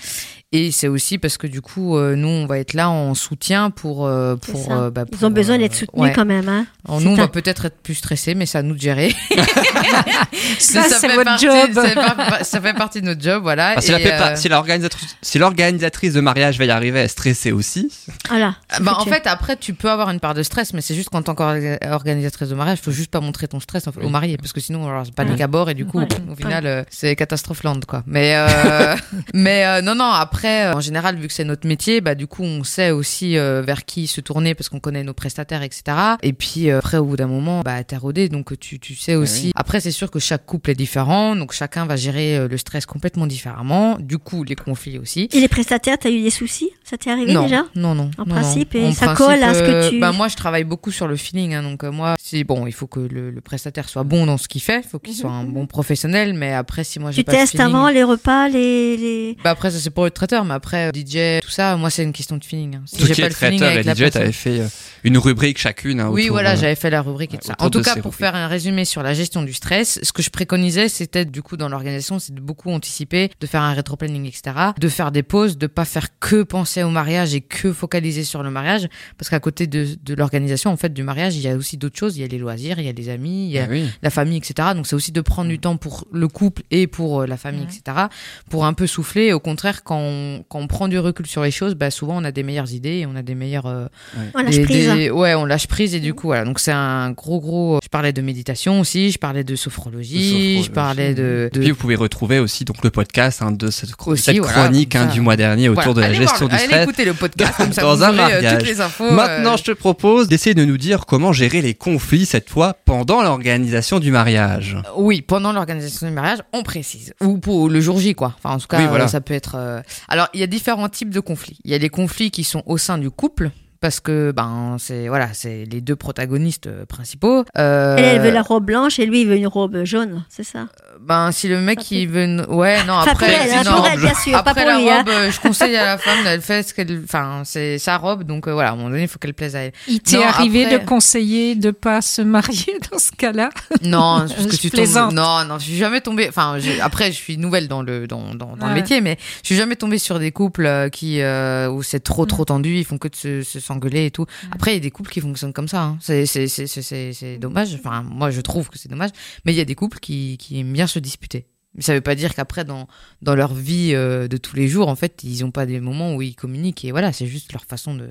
et 0.52 0.70
c'est 0.72 0.88
aussi 0.88 1.16
parce 1.18 1.38
que 1.38 1.46
du 1.46 1.62
coup, 1.62 1.96
euh, 1.96 2.14
nous, 2.16 2.28
on 2.28 2.46
va 2.46 2.58
être 2.58 2.74
là 2.74 2.90
en 2.90 3.14
soutien 3.14 3.70
pour 3.70 4.06
euh, 4.06 4.36
pour, 4.36 4.60
ça. 4.66 4.72
euh, 4.82 4.90
bah, 4.90 5.04
Ils 5.12 5.24
ont 5.24 5.30
besoin 5.30 5.54
euh, 5.56 5.58
d'être 5.58 5.74
soutenus 5.74 6.02
ouais. 6.02 6.12
quand 6.12 6.24
même. 6.26 6.48
Hein. 6.48 6.66
Alors, 6.86 7.00
nous, 7.00 7.10
on 7.10 7.14
va 7.14 7.28
peut-être 7.28 7.64
être 7.64 7.76
plus 7.82 7.94
stressés, 7.94 8.34
mais 8.34 8.44
c'est 8.46 8.58
à 8.58 8.62
nous 8.62 8.74
de 8.74 8.80
gérer. 8.80 9.14
Ça, 10.58 10.82
c'est 10.84 11.08
fait 11.08 11.14
votre 11.14 11.24
partie- 11.24 11.46
job. 11.46 11.70
Ça 11.74 11.82
fait, 11.88 11.94
par- 11.94 12.44
ça 12.44 12.60
fait 12.60 12.74
partie 12.74 13.00
de 13.00 13.06
notre 13.06 13.22
job, 13.22 13.42
voilà. 13.42 13.74
Parce 13.74 13.86
que 13.86 13.92
la 13.92 14.00
Et, 14.00 14.12
euh, 14.12 14.36
si 14.36 14.48
l'organisatrice 14.48 15.16
si 15.22 15.38
l'organisatrice 15.38 16.12
de 16.14 16.20
mariage 16.20 16.58
va 16.58 16.64
y 16.64 16.70
arriver 16.70 17.00
à 17.00 17.08
stresser 17.08 17.52
aussi, 17.52 17.90
Voilà. 18.28 18.56
Ah, 18.70 18.80
Bah, 18.80 18.94
en 18.98 19.04
fait, 19.04 19.26
après, 19.26 19.56
tu 19.56 19.74
peux 19.74 19.90
avoir 19.90 20.10
une 20.10 20.20
part 20.20 20.34
de 20.34 20.42
stress, 20.42 20.72
mais 20.74 20.80
c'est 20.80 20.94
juste 20.94 21.10
qu'en 21.10 21.22
tant 21.22 21.34
qu'organisatrice 21.34 22.48
de 22.48 22.54
mariage, 22.54 22.78
faut 22.80 22.90
juste 22.90 23.10
pas 23.10 23.20
montrer 23.20 23.48
ton 23.48 23.60
stress 23.60 23.84
au 24.02 24.08
marié, 24.08 24.36
parce 24.48 24.54
que 24.54 24.60
sinon, 24.60 24.88
alors, 24.88 25.04
c'est 25.04 25.14
panique 25.14 25.40
à 25.40 25.46
bord 25.46 25.68
et 25.70 25.74
du 25.74 25.84
coup, 25.84 25.98
Ouais. 25.98 26.08
au 26.30 26.34
final, 26.34 26.66
euh, 26.66 26.82
c'est 26.90 27.14
catastrophe 27.16 27.62
land, 27.64 27.80
quoi. 27.86 28.02
Mais, 28.06 28.34
euh, 28.36 28.94
mais 29.34 29.64
euh, 29.66 29.82
non, 29.82 29.94
non. 29.94 30.04
Après, 30.06 30.72
en 30.72 30.80
général, 30.80 31.16
vu 31.16 31.28
que 31.28 31.34
c'est 31.34 31.44
notre 31.44 31.66
métier, 31.66 32.00
bah 32.00 32.14
du 32.14 32.26
coup, 32.26 32.42
on 32.42 32.64
sait 32.64 32.90
aussi 32.90 33.34
vers 33.36 33.84
qui 33.84 34.06
se 34.06 34.20
tourner 34.20 34.54
parce 34.54 34.68
qu'on 34.68 34.80
connaît 34.80 35.02
nos 35.04 35.12
prestataires, 35.14 35.62
etc. 35.62 35.82
Et 36.22 36.32
puis 36.32 36.70
après, 36.70 36.96
au 36.98 37.04
bout 37.04 37.16
d'un 37.16 37.26
moment, 37.26 37.60
bah 37.62 37.82
t'es 37.84 37.96
rodé, 37.96 38.28
donc 38.28 38.58
tu, 38.58 38.78
tu 38.80 38.94
sais 38.94 39.14
aussi. 39.14 39.46
oui. 39.46 39.52
Après, 39.54 39.80
c'est 39.80 39.90
sûr 39.90 40.10
que 40.10 40.18
chaque 40.18 40.46
couple 40.46 40.70
est 40.70 40.74
différent, 40.74 41.36
donc 41.36 41.52
chacun 41.52 41.84
va 41.84 41.96
gérer 41.96 42.48
le 42.48 42.56
stress 42.56 42.86
complètement 42.86 43.26
différemment. 43.26 43.96
Du 44.00 44.18
coup, 44.18 44.44
les 44.44 44.54
conflits 44.56 44.98
aussi. 44.98 45.28
Et 45.32 45.40
les 45.40 45.48
prestataires, 45.48 45.98
t'as 46.00 46.10
eu 46.10 46.22
des 46.22 46.30
soucis? 46.30 46.70
Ça 46.84 46.96
t'est 46.96 47.10
arrivé 47.10 47.32
non, 47.32 47.42
déjà? 47.42 47.64
Non, 47.74 47.94
non. 47.94 48.10
En 48.18 48.24
non, 48.24 48.34
principe, 48.34 48.74
non. 48.74 48.80
et 48.80 48.86
En 48.86 48.92
ça 48.92 49.14
colle 49.14 49.42
à 49.42 49.52
ce 49.52 49.60
que 49.60 49.90
tu- 49.90 50.00
Bah, 50.00 50.12
moi, 50.12 50.28
je 50.28 50.36
travaille 50.36 50.64
beaucoup 50.64 50.90
sur 50.90 51.06
le 51.06 51.16
feeling. 51.16 51.54
hein, 51.54 51.62
donc, 51.62 51.82
moi, 51.82 52.14
c'est 52.22 52.44
bon, 52.44 52.66
il 52.66 52.72
faut 52.72 52.86
que 52.86 53.00
le, 53.00 53.30
le 53.30 53.40
prestataire 53.40 53.88
soit 53.88 54.04
bon 54.04 54.24
dans 54.26 54.37
ce 54.38 54.48
qu'il 54.48 54.62
fait. 54.62 54.80
Il 54.84 54.88
faut 54.88 54.98
qu'il 54.98 55.14
soit 55.14 55.30
un 55.30 55.44
bon 55.44 55.66
professionnel. 55.66 56.34
Mais 56.34 56.52
après, 56.54 56.84
si 56.84 56.98
moi, 56.98 57.10
j'ai 57.10 57.18
Tu 57.22 57.24
pas 57.24 57.32
le 57.32 57.38
testes 57.38 57.60
avant 57.60 57.88
les 57.88 58.02
repas, 58.04 58.48
les. 58.48 58.96
les... 58.96 59.36
Bah, 59.44 59.50
après, 59.50 59.70
ça, 59.70 59.78
c'est 59.78 59.90
pour 59.90 60.04
le 60.04 60.10
traiteur. 60.10 60.44
Mais 60.44 60.54
après, 60.54 60.88
euh, 60.88 60.92
DJ, 60.94 61.40
tout 61.42 61.50
ça, 61.50 61.76
moi, 61.76 61.90
c'est 61.90 62.02
une 62.04 62.12
question 62.12 62.36
de 62.36 62.44
feeling. 62.44 62.76
hein. 62.76 62.82
Si 62.86 62.96
tout 62.98 63.06
j'ai 63.06 63.14
qui 63.14 63.20
pas 63.20 63.26
est 63.26 63.30
le 63.30 63.34
feeling 63.34 63.58
traiteur 63.58 63.68
et 63.76 63.80
avec 63.80 63.86
la 64.00 64.06
DJ, 64.06 64.10
t'avais 64.10 64.32
fait 64.32 64.60
euh, 64.60 64.68
une 65.04 65.18
rubrique 65.18 65.58
chacune. 65.58 66.00
hein, 66.00 66.08
oui, 66.10 66.22
autour, 66.24 66.34
voilà, 66.34 66.52
euh, 66.52 66.56
j'avais 66.56 66.74
fait 66.74 66.90
la 66.90 67.02
rubrique 67.02 67.32
et 67.32 67.36
ouais, 67.36 67.40
tout 67.40 67.48
ça. 67.48 67.56
En 67.58 67.70
tout 67.70 67.80
cas, 67.82 67.94
pour 67.96 68.04
rubriques. 68.12 68.18
faire 68.18 68.34
un 68.34 68.46
résumé 68.46 68.84
sur 68.84 69.02
la 69.02 69.14
gestion 69.14 69.42
du 69.42 69.52
stress, 69.52 69.98
ce 70.02 70.12
que 70.12 70.22
je 70.22 70.30
préconisais, 70.30 70.88
c'était 70.88 71.24
du 71.24 71.42
coup 71.42 71.56
dans 71.56 71.68
l'organisation, 71.68 72.18
c'est 72.18 72.34
de 72.34 72.40
beaucoup 72.40 72.70
anticiper, 72.70 73.30
de 73.40 73.46
faire 73.46 73.62
un 73.62 73.72
rétro-planning, 73.74 74.26
etc. 74.26 74.56
De 74.78 74.88
faire 74.88 75.12
des 75.12 75.22
pauses, 75.22 75.58
de 75.58 75.66
pas 75.66 75.84
faire 75.84 76.18
que 76.20 76.42
penser 76.42 76.82
au 76.82 76.90
mariage 76.90 77.34
et 77.34 77.40
que 77.40 77.72
focaliser 77.72 78.24
sur 78.24 78.42
le 78.42 78.50
mariage, 78.50 78.88
parce 79.16 79.28
qu'à 79.28 79.40
côté 79.40 79.66
de, 79.66 79.86
de 80.02 80.14
l'organisation, 80.14 80.70
en 80.70 80.76
fait, 80.76 80.92
du 80.92 81.02
mariage, 81.02 81.36
il 81.36 81.42
y 81.42 81.48
a 81.48 81.56
aussi 81.56 81.76
d'autres 81.76 81.98
choses. 81.98 82.16
Il 82.16 82.20
y 82.20 82.24
a 82.24 82.28
les 82.28 82.38
loisirs, 82.38 82.78
il 82.78 82.86
y 82.86 82.88
a 82.88 82.92
les 82.92 83.08
amis, 83.08 83.46
il 83.46 83.50
y 83.52 83.58
a 83.58 83.64
ah 83.64 83.68
oui. 83.70 83.88
la 84.02 84.10
famille, 84.18 84.38
etc. 84.38 84.70
Donc 84.74 84.86
c'est 84.86 84.96
aussi 84.96 85.12
de 85.12 85.20
prendre 85.20 85.48
du 85.48 85.58
temps 85.58 85.76
pour 85.76 86.06
le 86.12 86.26
couple 86.28 86.62
et 86.70 86.86
pour 86.86 87.20
euh, 87.22 87.26
la 87.26 87.36
famille, 87.36 87.60
Ouais. 87.62 87.66
etc. 87.82 88.06
Pour 88.50 88.64
un 88.64 88.72
peu 88.72 88.86
souffler. 88.86 89.32
Au 89.32 89.40
contraire, 89.40 89.84
quand 89.84 89.98
on, 90.00 90.44
quand 90.48 90.58
on 90.58 90.66
prend 90.66 90.88
du 90.88 90.98
recul 90.98 91.26
sur 91.26 91.42
les 91.42 91.50
choses, 91.50 91.74
bah, 91.74 91.90
souvent 91.90 92.16
on 92.20 92.24
a 92.24 92.32
des 92.32 92.42
meilleures 92.42 92.72
idées 92.72 92.98
et 92.98 93.06
on 93.06 93.14
a 93.16 93.22
des 93.22 93.34
meilleures 93.34 93.66
euh, 93.66 93.86
On 94.34 94.42
lâche 94.42 94.56
des- 94.56 94.62
prise. 94.64 94.88
des- 94.92 95.10
ouais, 95.10 95.34
on 95.34 95.44
lâche 95.44 95.66
prise 95.68 95.94
et 95.94 96.00
du 96.00 96.14
coup 96.14 96.26
voilà. 96.28 96.44
Donc 96.44 96.58
c'est 96.60 96.72
un 96.72 97.10
gros 97.12 97.40
gros. 97.40 97.78
Je 97.82 97.88
parlais 97.88 98.12
de 98.12 98.20
méditation 98.22 98.80
aussi, 98.80 99.10
je 99.12 99.18
parlais 99.18 99.44
de 99.44 99.54
sophrologie, 99.56 100.62
je 100.62 100.70
parlais 100.70 101.14
de. 101.14 101.50
de- 101.52 101.60
Puis 101.60 101.70
vous 101.70 101.76
pouvez 101.76 101.94
retrouver 101.96 102.38
aussi 102.38 102.64
donc 102.64 102.82
le 102.82 102.90
podcast 102.90 103.42
hein, 103.42 103.52
de 103.52 103.70
cette, 103.70 103.90
Aussi, 104.06 104.22
cette 104.22 104.38
voilà, 104.38 104.64
chronique 104.64 104.94
hein, 104.96 105.06
du 105.06 105.20
mois 105.20 105.36
dernier 105.36 105.68
autour 105.68 105.82
Voilà. 105.82 105.94
de 105.94 106.00
la 106.00 106.06
Allez 106.06 106.16
voir 106.18 106.28
gestion 106.28 106.46
le- 106.46 106.50
du 106.50 106.56
allez 106.56 106.64
stress. 106.66 106.82
écouter 106.84 107.04
le 107.04 107.14
podcast 107.14 107.54
comme 107.56 107.72
ça 107.72 107.82
Dans 107.88 107.94
vous 107.96 108.02
un 108.04 108.10
euh, 108.12 108.16
mariage. 108.16 108.58
toutes 108.58 108.68
les 108.68 108.80
infos. 108.80 109.10
Maintenant, 109.10 109.54
euh, 109.54 109.56
je 109.56 109.64
te 109.64 109.70
propose 109.72 110.28
d'essayer 110.28 110.54
de 110.54 110.64
nous 110.64 110.76
dire 110.78 111.06
comment 111.06 111.32
gérer 111.32 111.62
les 111.62 111.74
conflits 111.74 112.26
cette 112.26 112.50
fois 112.50 112.76
pendant 112.84 113.22
l'organisation 113.22 113.98
du 114.00 114.07
mariage. 114.10 114.76
Oui, 114.96 115.22
pendant 115.22 115.52
l'organisation 115.52 116.06
du 116.08 116.12
mariage, 116.12 116.38
on 116.52 116.62
précise. 116.62 117.14
Ou 117.22 117.38
pour 117.38 117.68
le 117.68 117.80
jour 117.80 117.98
J, 117.98 118.14
quoi. 118.14 118.34
Enfin, 118.38 118.54
en 118.56 118.58
tout 118.58 118.66
cas, 118.66 118.78
Oui, 118.78 118.86
voilà. 118.88 119.04
euh, 119.04 119.08
ça 119.08 119.20
peut 119.20 119.34
être. 119.34 119.54
euh, 119.56 119.80
Alors, 120.08 120.28
il 120.34 120.40
y 120.40 120.42
a 120.42 120.46
différents 120.46 120.88
types 120.88 121.10
de 121.10 121.20
conflits. 121.20 121.58
Il 121.64 121.70
y 121.70 121.74
a 121.74 121.78
les 121.78 121.88
conflits 121.88 122.30
qui 122.30 122.44
sont 122.44 122.62
au 122.66 122.78
sein 122.78 122.98
du 122.98 123.10
couple. 123.10 123.50
Parce 123.80 124.00
que 124.00 124.32
ben 124.34 124.74
c'est 124.80 125.06
voilà 125.06 125.32
c'est 125.34 125.64
les 125.64 125.80
deux 125.80 125.94
protagonistes 125.94 126.66
euh, 126.66 126.84
principaux. 126.84 127.44
Euh, 127.56 127.94
Elle, 127.96 128.04
elle 128.16 128.20
veut 128.22 128.30
la 128.32 128.42
robe 128.42 128.64
blanche 128.64 128.98
et 128.98 129.06
lui, 129.06 129.20
il 129.20 129.28
veut 129.28 129.36
une 129.36 129.46
robe 129.46 129.84
jaune, 129.84 130.24
c'est 130.28 130.42
ça? 130.42 130.66
Ben, 131.00 131.32
si 131.32 131.48
le 131.48 131.60
mec 131.60 131.90
il 131.90 132.08
veut, 132.08 132.44
ouais, 132.50 132.84
non, 132.84 132.94
après, 132.94 133.12
pour 133.14 133.22
elle, 133.24 133.64
non, 133.64 133.76
pour 133.76 133.86
elle, 133.86 134.00
bien 134.00 134.14
sûr, 134.14 134.32
pas 134.32 134.38
après 134.50 134.62
pour 134.64 134.70
la 134.72 134.78
lui. 134.78 134.90
robe, 134.90 135.10
je 135.30 135.40
conseille 135.40 135.76
à 135.76 135.84
la 135.84 135.98
femme, 135.98 136.18
elle 136.26 136.42
fait 136.42 136.62
ce 136.62 136.74
qu'elle, 136.74 137.00
enfin, 137.04 137.42
c'est 137.44 137.78
sa 137.78 137.96
robe, 137.96 138.24
donc 138.24 138.46
euh, 138.46 138.52
voilà, 138.52 138.70
à 138.70 138.72
un 138.72 138.76
moment 138.76 138.90
donné, 138.90 139.02
il 139.02 139.08
faut 139.08 139.18
qu'elle 139.18 139.34
plaise 139.34 139.56
à 139.56 139.60
elle. 139.60 139.72
Il 139.86 140.00
t'est 140.00 140.22
arrivé 140.22 140.64
après- 140.66 140.78
de 140.80 140.84
conseiller 140.84 141.54
de 141.54 141.70
pas 141.70 142.02
se 142.02 142.20
marier 142.22 142.78
dans 142.92 142.98
ce 142.98 143.12
cas-là? 143.12 143.50
Non, 143.82 144.26
parce 144.28 144.46
que 144.46 144.52
Je 144.52 144.56
tu 144.58 144.70
plaisante. 144.70 145.10
tombes. 145.10 145.18
Non, 145.18 145.44
non, 145.44 145.58
je 145.58 145.64
suis 145.64 145.76
jamais 145.76 146.00
tombée. 146.00 146.26
Enfin, 146.28 146.58
après, 146.82 147.06
je 147.12 147.16
suis 147.16 147.38
nouvelle 147.38 147.68
dans 147.68 147.82
le 147.82 148.06
dans 148.06 148.34
dans, 148.34 148.56
dans 148.56 148.66
le 148.68 148.74
métier, 148.74 149.00
mais 149.00 149.16
je 149.42 149.46
suis 149.46 149.56
jamais 149.56 149.76
tombée 149.76 149.98
sur 149.98 150.18
des 150.18 150.32
couples 150.32 150.66
euh, 150.66 150.88
qui 150.88 151.20
euh, 151.22 151.70
où 151.70 151.82
c'est 151.82 152.00
trop 152.00 152.24
Mm. 152.24 152.28
trop 152.28 152.44
tendu, 152.44 152.76
ils 152.76 152.84
font 152.84 152.98
que 152.98 153.08
de 153.08 153.14
se 153.16 153.42
se- 153.42 153.60
s'engueuler 153.60 154.06
et 154.06 154.10
tout. 154.10 154.26
Après, 154.52 154.72
il 154.72 154.74
y 154.74 154.78
a 154.78 154.80
des 154.80 154.90
couples 154.90 155.10
qui 155.10 155.20
fonctionnent 155.20 155.52
comme 155.52 155.68
ça. 155.68 155.82
hein. 155.82 155.98
C'est 156.00 156.26
c'est 156.26 156.48
c'est 156.48 156.66
c'est 156.66 156.82
c'est 156.82 157.12
c'est 157.12 157.36
dommage. 157.38 157.68
Enfin, 157.78 158.02
moi, 158.04 158.30
je 158.30 158.40
trouve 158.40 158.68
que 158.68 158.78
c'est 158.78 158.88
dommage, 158.90 159.10
mais 159.44 159.52
il 159.52 159.56
y 159.56 159.60
a 159.60 159.64
des 159.64 159.76
couples 159.76 159.98
qui 160.00 160.36
qui 160.38 160.58
aiment 160.60 160.72
bien 160.72 160.86
se 160.88 160.98
disputer. 160.98 161.46
Mais 161.74 161.82
ça 161.82 161.94
veut 161.94 162.00
pas 162.00 162.14
dire 162.14 162.34
qu'après 162.34 162.64
dans 162.64 162.86
leur 163.22 163.54
vie 163.54 163.92
euh, 163.94 164.26
de 164.26 164.36
tous 164.36 164.56
les 164.56 164.68
jours, 164.68 164.88
en 164.88 164.96
fait, 164.96 165.22
ils 165.22 165.44
ont 165.44 165.50
pas 165.50 165.66
des 165.66 165.80
moments 165.80 166.16
où 166.16 166.22
ils 166.22 166.34
communiquent 166.34 166.84
et 166.84 166.90
voilà, 166.90 167.12
c'est 167.12 167.26
juste 167.26 167.52
leur 167.52 167.64
façon 167.64 167.94
de 167.94 168.08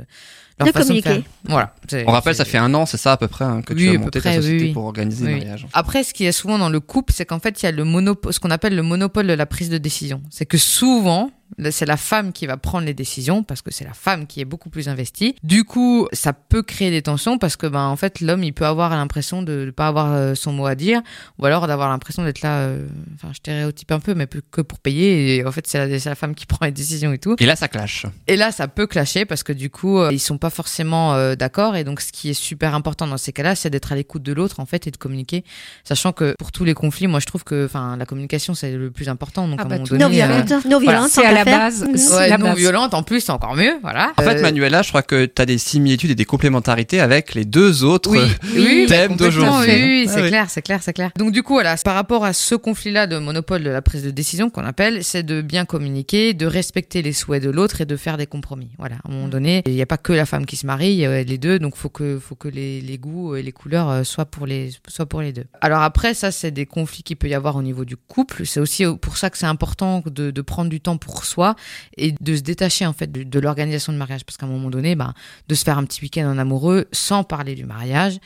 leur 0.59 0.67
De 0.67 0.71
façon 0.71 0.93
de 0.93 1.01
communiquer. 1.01 1.09
faire. 1.09 1.23
Voilà. 1.45 1.75
On 2.07 2.11
rappelle, 2.11 2.35
ça 2.35 2.45
fait 2.45 2.57
un 2.57 2.73
an, 2.73 2.85
c'est 2.85 2.97
ça 2.97 3.11
à 3.13 3.17
peu 3.17 3.27
près, 3.27 3.45
hein, 3.45 3.61
que 3.61 3.73
Oui, 3.73 3.83
tu 3.91 3.95
as 3.95 3.99
monté 3.99 4.19
près, 4.19 4.35
ta 4.35 4.41
société 4.41 4.65
oui. 4.65 4.73
pour 4.73 4.85
organiser 4.85 5.25
Oui. 5.25 5.31
le 5.33 5.37
mariage. 5.37 5.67
Après, 5.73 6.03
ce 6.03 6.13
qui 6.13 6.25
est 6.25 6.31
souvent 6.31 6.57
dans 6.57 6.69
le 6.69 6.79
couple, 6.79 7.13
c'est 7.15 7.25
qu'en 7.25 7.39
fait, 7.39 7.61
il 7.61 7.65
y 7.65 7.69
a 7.69 7.71
le 7.71 7.83
monopole, 7.83 8.33
ce 8.33 8.39
qu'on 8.39 8.51
appelle 8.51 8.75
le 8.75 8.83
monopole 8.83 9.27
de 9.27 9.33
la 9.33 9.45
prise 9.45 9.69
de 9.69 9.77
décision. 9.77 10.21
C'est 10.31 10.45
que 10.45 10.57
souvent, 10.57 11.31
c'est 11.71 11.85
la 11.85 11.95
femme 11.95 12.33
qui 12.33 12.45
va 12.45 12.57
prendre 12.57 12.85
les 12.85 12.93
décisions 12.93 13.41
parce 13.41 13.61
que 13.61 13.71
c'est 13.71 13.85
la 13.85 13.93
femme 13.93 14.27
qui 14.27 14.41
est 14.41 14.45
beaucoup 14.45 14.69
plus 14.69 14.89
investie. 14.89 15.35
Du 15.43 15.63
coup, 15.63 16.07
ça 16.11 16.33
peut 16.33 16.61
créer 16.61 16.91
des 16.91 17.01
tensions 17.01 17.37
parce 17.37 17.55
que, 17.55 17.67
ben, 17.67 17.85
en 17.85 17.95
fait, 17.95 18.19
l'homme, 18.19 18.43
il 18.43 18.51
peut 18.51 18.65
avoir 18.65 18.89
l'impression 18.89 19.43
de 19.43 19.63
ne 19.65 19.71
pas 19.71 19.87
avoir 19.87 20.11
euh, 20.11 20.35
son 20.35 20.51
mot 20.51 20.65
à 20.65 20.75
dire 20.75 21.01
ou 21.39 21.45
alors 21.45 21.65
d'avoir 21.67 21.87
l'impression 21.89 22.23
d'être 22.25 22.41
là, 22.41 22.57
euh, 22.59 22.85
enfin, 23.15 23.29
je 23.31 23.37
stéréotype 23.37 23.91
un 23.93 23.99
peu, 24.01 24.13
mais 24.13 24.27
plus 24.27 24.41
que 24.51 24.59
pour 24.59 24.79
payer. 24.79 25.37
Et 25.37 25.45
en 25.45 25.51
fait, 25.53 25.65
c'est 25.67 25.87
la, 25.87 25.99
c'est 25.99 26.09
la 26.09 26.15
femme 26.15 26.35
qui 26.35 26.45
prend 26.47 26.65
les 26.65 26.71
décisions 26.73 27.13
et 27.13 27.17
tout. 27.17 27.35
Et 27.39 27.45
là, 27.45 27.55
ça 27.55 27.69
clash. 27.69 28.05
Et 28.27 28.35
là, 28.35 28.51
ça 28.51 28.67
peut 28.67 28.85
clasher 28.87 29.23
parce 29.23 29.43
que 29.43 29.53
du 29.53 29.69
coup, 29.69 29.99
euh, 29.99 30.09
ils 30.11 30.19
sont 30.19 30.37
pas 30.37 30.46
forcément 30.49 31.13
euh, 31.15 31.35
d'accord. 31.35 31.75
Et 31.75 31.83
donc, 31.83 32.01
ce 32.01 32.11
qui 32.11 32.29
est 32.29 32.33
super 32.33 32.75
important 32.75 33.07
dans 33.07 33.17
ces 33.17 33.31
cas-là, 33.33 33.55
c'est 33.55 33.69
d'être 33.69 33.91
à 33.91 33.95
l'écoute 33.95 34.23
de 34.23 34.33
l'autre 34.33 34.59
en 34.59 34.65
fait 34.65 34.87
et 34.87 34.91
de 34.91 34.97
communiquer, 34.97 35.43
sachant 35.83 36.11
que 36.11 36.35
pour 36.37 36.51
tous 36.51 36.63
les 36.65 36.73
conflits, 36.73 37.07
moi, 37.07 37.19
je 37.19 37.25
trouve 37.25 37.43
que, 37.43 37.65
enfin, 37.65 37.95
la 37.97 38.05
communication 38.05 38.53
c'est 38.53 38.71
le 38.71 38.91
plus 38.91 39.09
important. 39.09 39.47
Donc, 39.47 39.59
Ah 39.59 39.63
à 39.63 39.65
un 39.65 39.69
bah, 39.69 39.75
moment 39.75 39.87
donné, 39.87 40.03
Non 40.03 40.09
violente, 40.09 40.65
non 40.69 40.79
violente, 40.79 41.09
c'est 41.09 41.25
à 41.25 41.31
la 41.31 41.43
faire. 41.43 41.57
base. 41.59 41.83
Mhm. 41.87 41.97
C'est 41.97 42.13
euh, 42.13 42.17
ouais, 42.17 42.29
la 42.29 42.37
non 42.37 42.45
base. 42.47 42.57
violente 42.57 42.93
en 42.93 43.03
plus, 43.03 43.21
c'est 43.21 43.31
encore 43.31 43.55
mieux, 43.55 43.73
voilà. 43.81 44.11
En 44.17 44.21
fait, 44.23 44.37
Euh, 44.37 44.41
Manuela, 44.41 44.81
je 44.81 44.89
crois 44.89 45.01
que 45.03 45.25
tu 45.25 45.41
as 45.41 45.45
des 45.45 45.57
similitudes 45.57 46.11
et 46.11 46.15
des 46.15 46.25
complémentarités 46.25 46.99
avec 46.99 47.33
les 47.33 47.45
deux 47.45 47.83
autres. 47.83 48.09
Oui, 48.11 48.19
oui, 48.55 48.85
thème 48.87 49.09
complètement, 49.11 49.15
d'aujourd'hui. 49.17 49.71
Oui, 49.73 49.81
oui, 49.81 50.05
Ah 50.07 50.11
c'est 50.13 50.21
oui. 50.21 50.27
clair, 50.29 50.45
c'est 50.49 50.61
clair, 50.61 50.79
c'est 50.81 50.93
clair. 50.93 51.11
Donc 51.17 51.31
du 51.31 51.43
coup, 51.43 51.53
voilà, 51.53 51.75
par 51.83 51.95
rapport 51.95 52.23
à 52.25 52.33
ce 52.33 52.55
conflit-là 52.55 53.07
de 53.07 53.17
monopole 53.17 53.63
de 53.63 53.69
la 53.69 53.81
prise 53.81 54.03
de 54.03 54.11
décision 54.11 54.49
qu'on 54.49 54.65
appelle, 54.65 55.03
c'est 55.03 55.23
de 55.23 55.41
bien 55.41 55.65
communiquer, 55.65 56.33
de 56.33 56.45
respecter 56.45 57.01
les 57.01 57.13
souhaits 57.13 57.41
de 57.43 57.49
l'autre 57.49 57.81
et 57.81 57.85
de 57.85 57.95
faire 57.95 58.17
des 58.17 58.27
compromis. 58.27 58.69
Voilà, 58.77 58.95
à 59.03 59.09
un 59.09 59.11
moment 59.11 59.27
donné, 59.27 59.63
il 59.65 59.73
n'y 59.73 59.81
a 59.81 59.85
pas 59.85 59.97
que 59.97 60.13
la 60.13 60.25
femme 60.25 60.36
qui 60.45 60.55
se 60.55 60.65
marie, 60.65 60.89
il 60.91 60.97
y 60.97 61.05
a 61.05 61.23
les 61.23 61.37
deux, 61.37 61.59
donc 61.59 61.75
faut 61.75 61.89
que 61.89 62.19
faut 62.19 62.35
que 62.35 62.47
les, 62.47 62.81
les 62.81 62.97
goûts 62.97 63.35
et 63.35 63.41
les 63.41 63.51
couleurs 63.51 63.89
euh, 63.89 64.03
soient 64.03 64.25
pour 64.25 64.45
les 64.45 64.71
soient 64.87 65.05
pour 65.05 65.21
les 65.21 65.33
deux. 65.33 65.45
Alors 65.61 65.81
après, 65.81 66.13
ça 66.13 66.31
c'est 66.31 66.51
des 66.51 66.65
conflits 66.65 67.03
qu'il 67.03 67.17
peut 67.17 67.27
y 67.29 67.33
avoir 67.33 67.55
au 67.55 67.61
niveau 67.63 67.85
du 67.85 67.97
couple. 67.97 68.45
C'est 68.45 68.59
aussi 68.59 68.85
pour 69.01 69.17
ça 69.17 69.29
que 69.29 69.37
c'est 69.37 69.45
important 69.45 70.03
de, 70.05 70.31
de 70.31 70.41
prendre 70.41 70.69
du 70.69 70.79
temps 70.81 70.97
pour 70.97 71.25
soi 71.25 71.55
et 71.97 72.13
de 72.19 72.35
se 72.35 72.41
détacher 72.41 72.85
en 72.85 72.93
fait 72.93 73.11
de, 73.11 73.23
de 73.23 73.39
l'organisation 73.39 73.93
de 73.93 73.97
mariage, 73.97 74.23
parce 74.25 74.37
qu'à 74.37 74.45
un 74.45 74.49
moment 74.49 74.69
donné, 74.69 74.95
bah, 74.95 75.13
de 75.47 75.55
se 75.55 75.63
faire 75.63 75.77
un 75.77 75.83
petit 75.85 76.01
week-end 76.01 76.27
en 76.27 76.37
amoureux 76.37 76.85
sans 76.91 77.23
parler 77.23 77.55
du 77.55 77.65
mariage, 77.65 78.17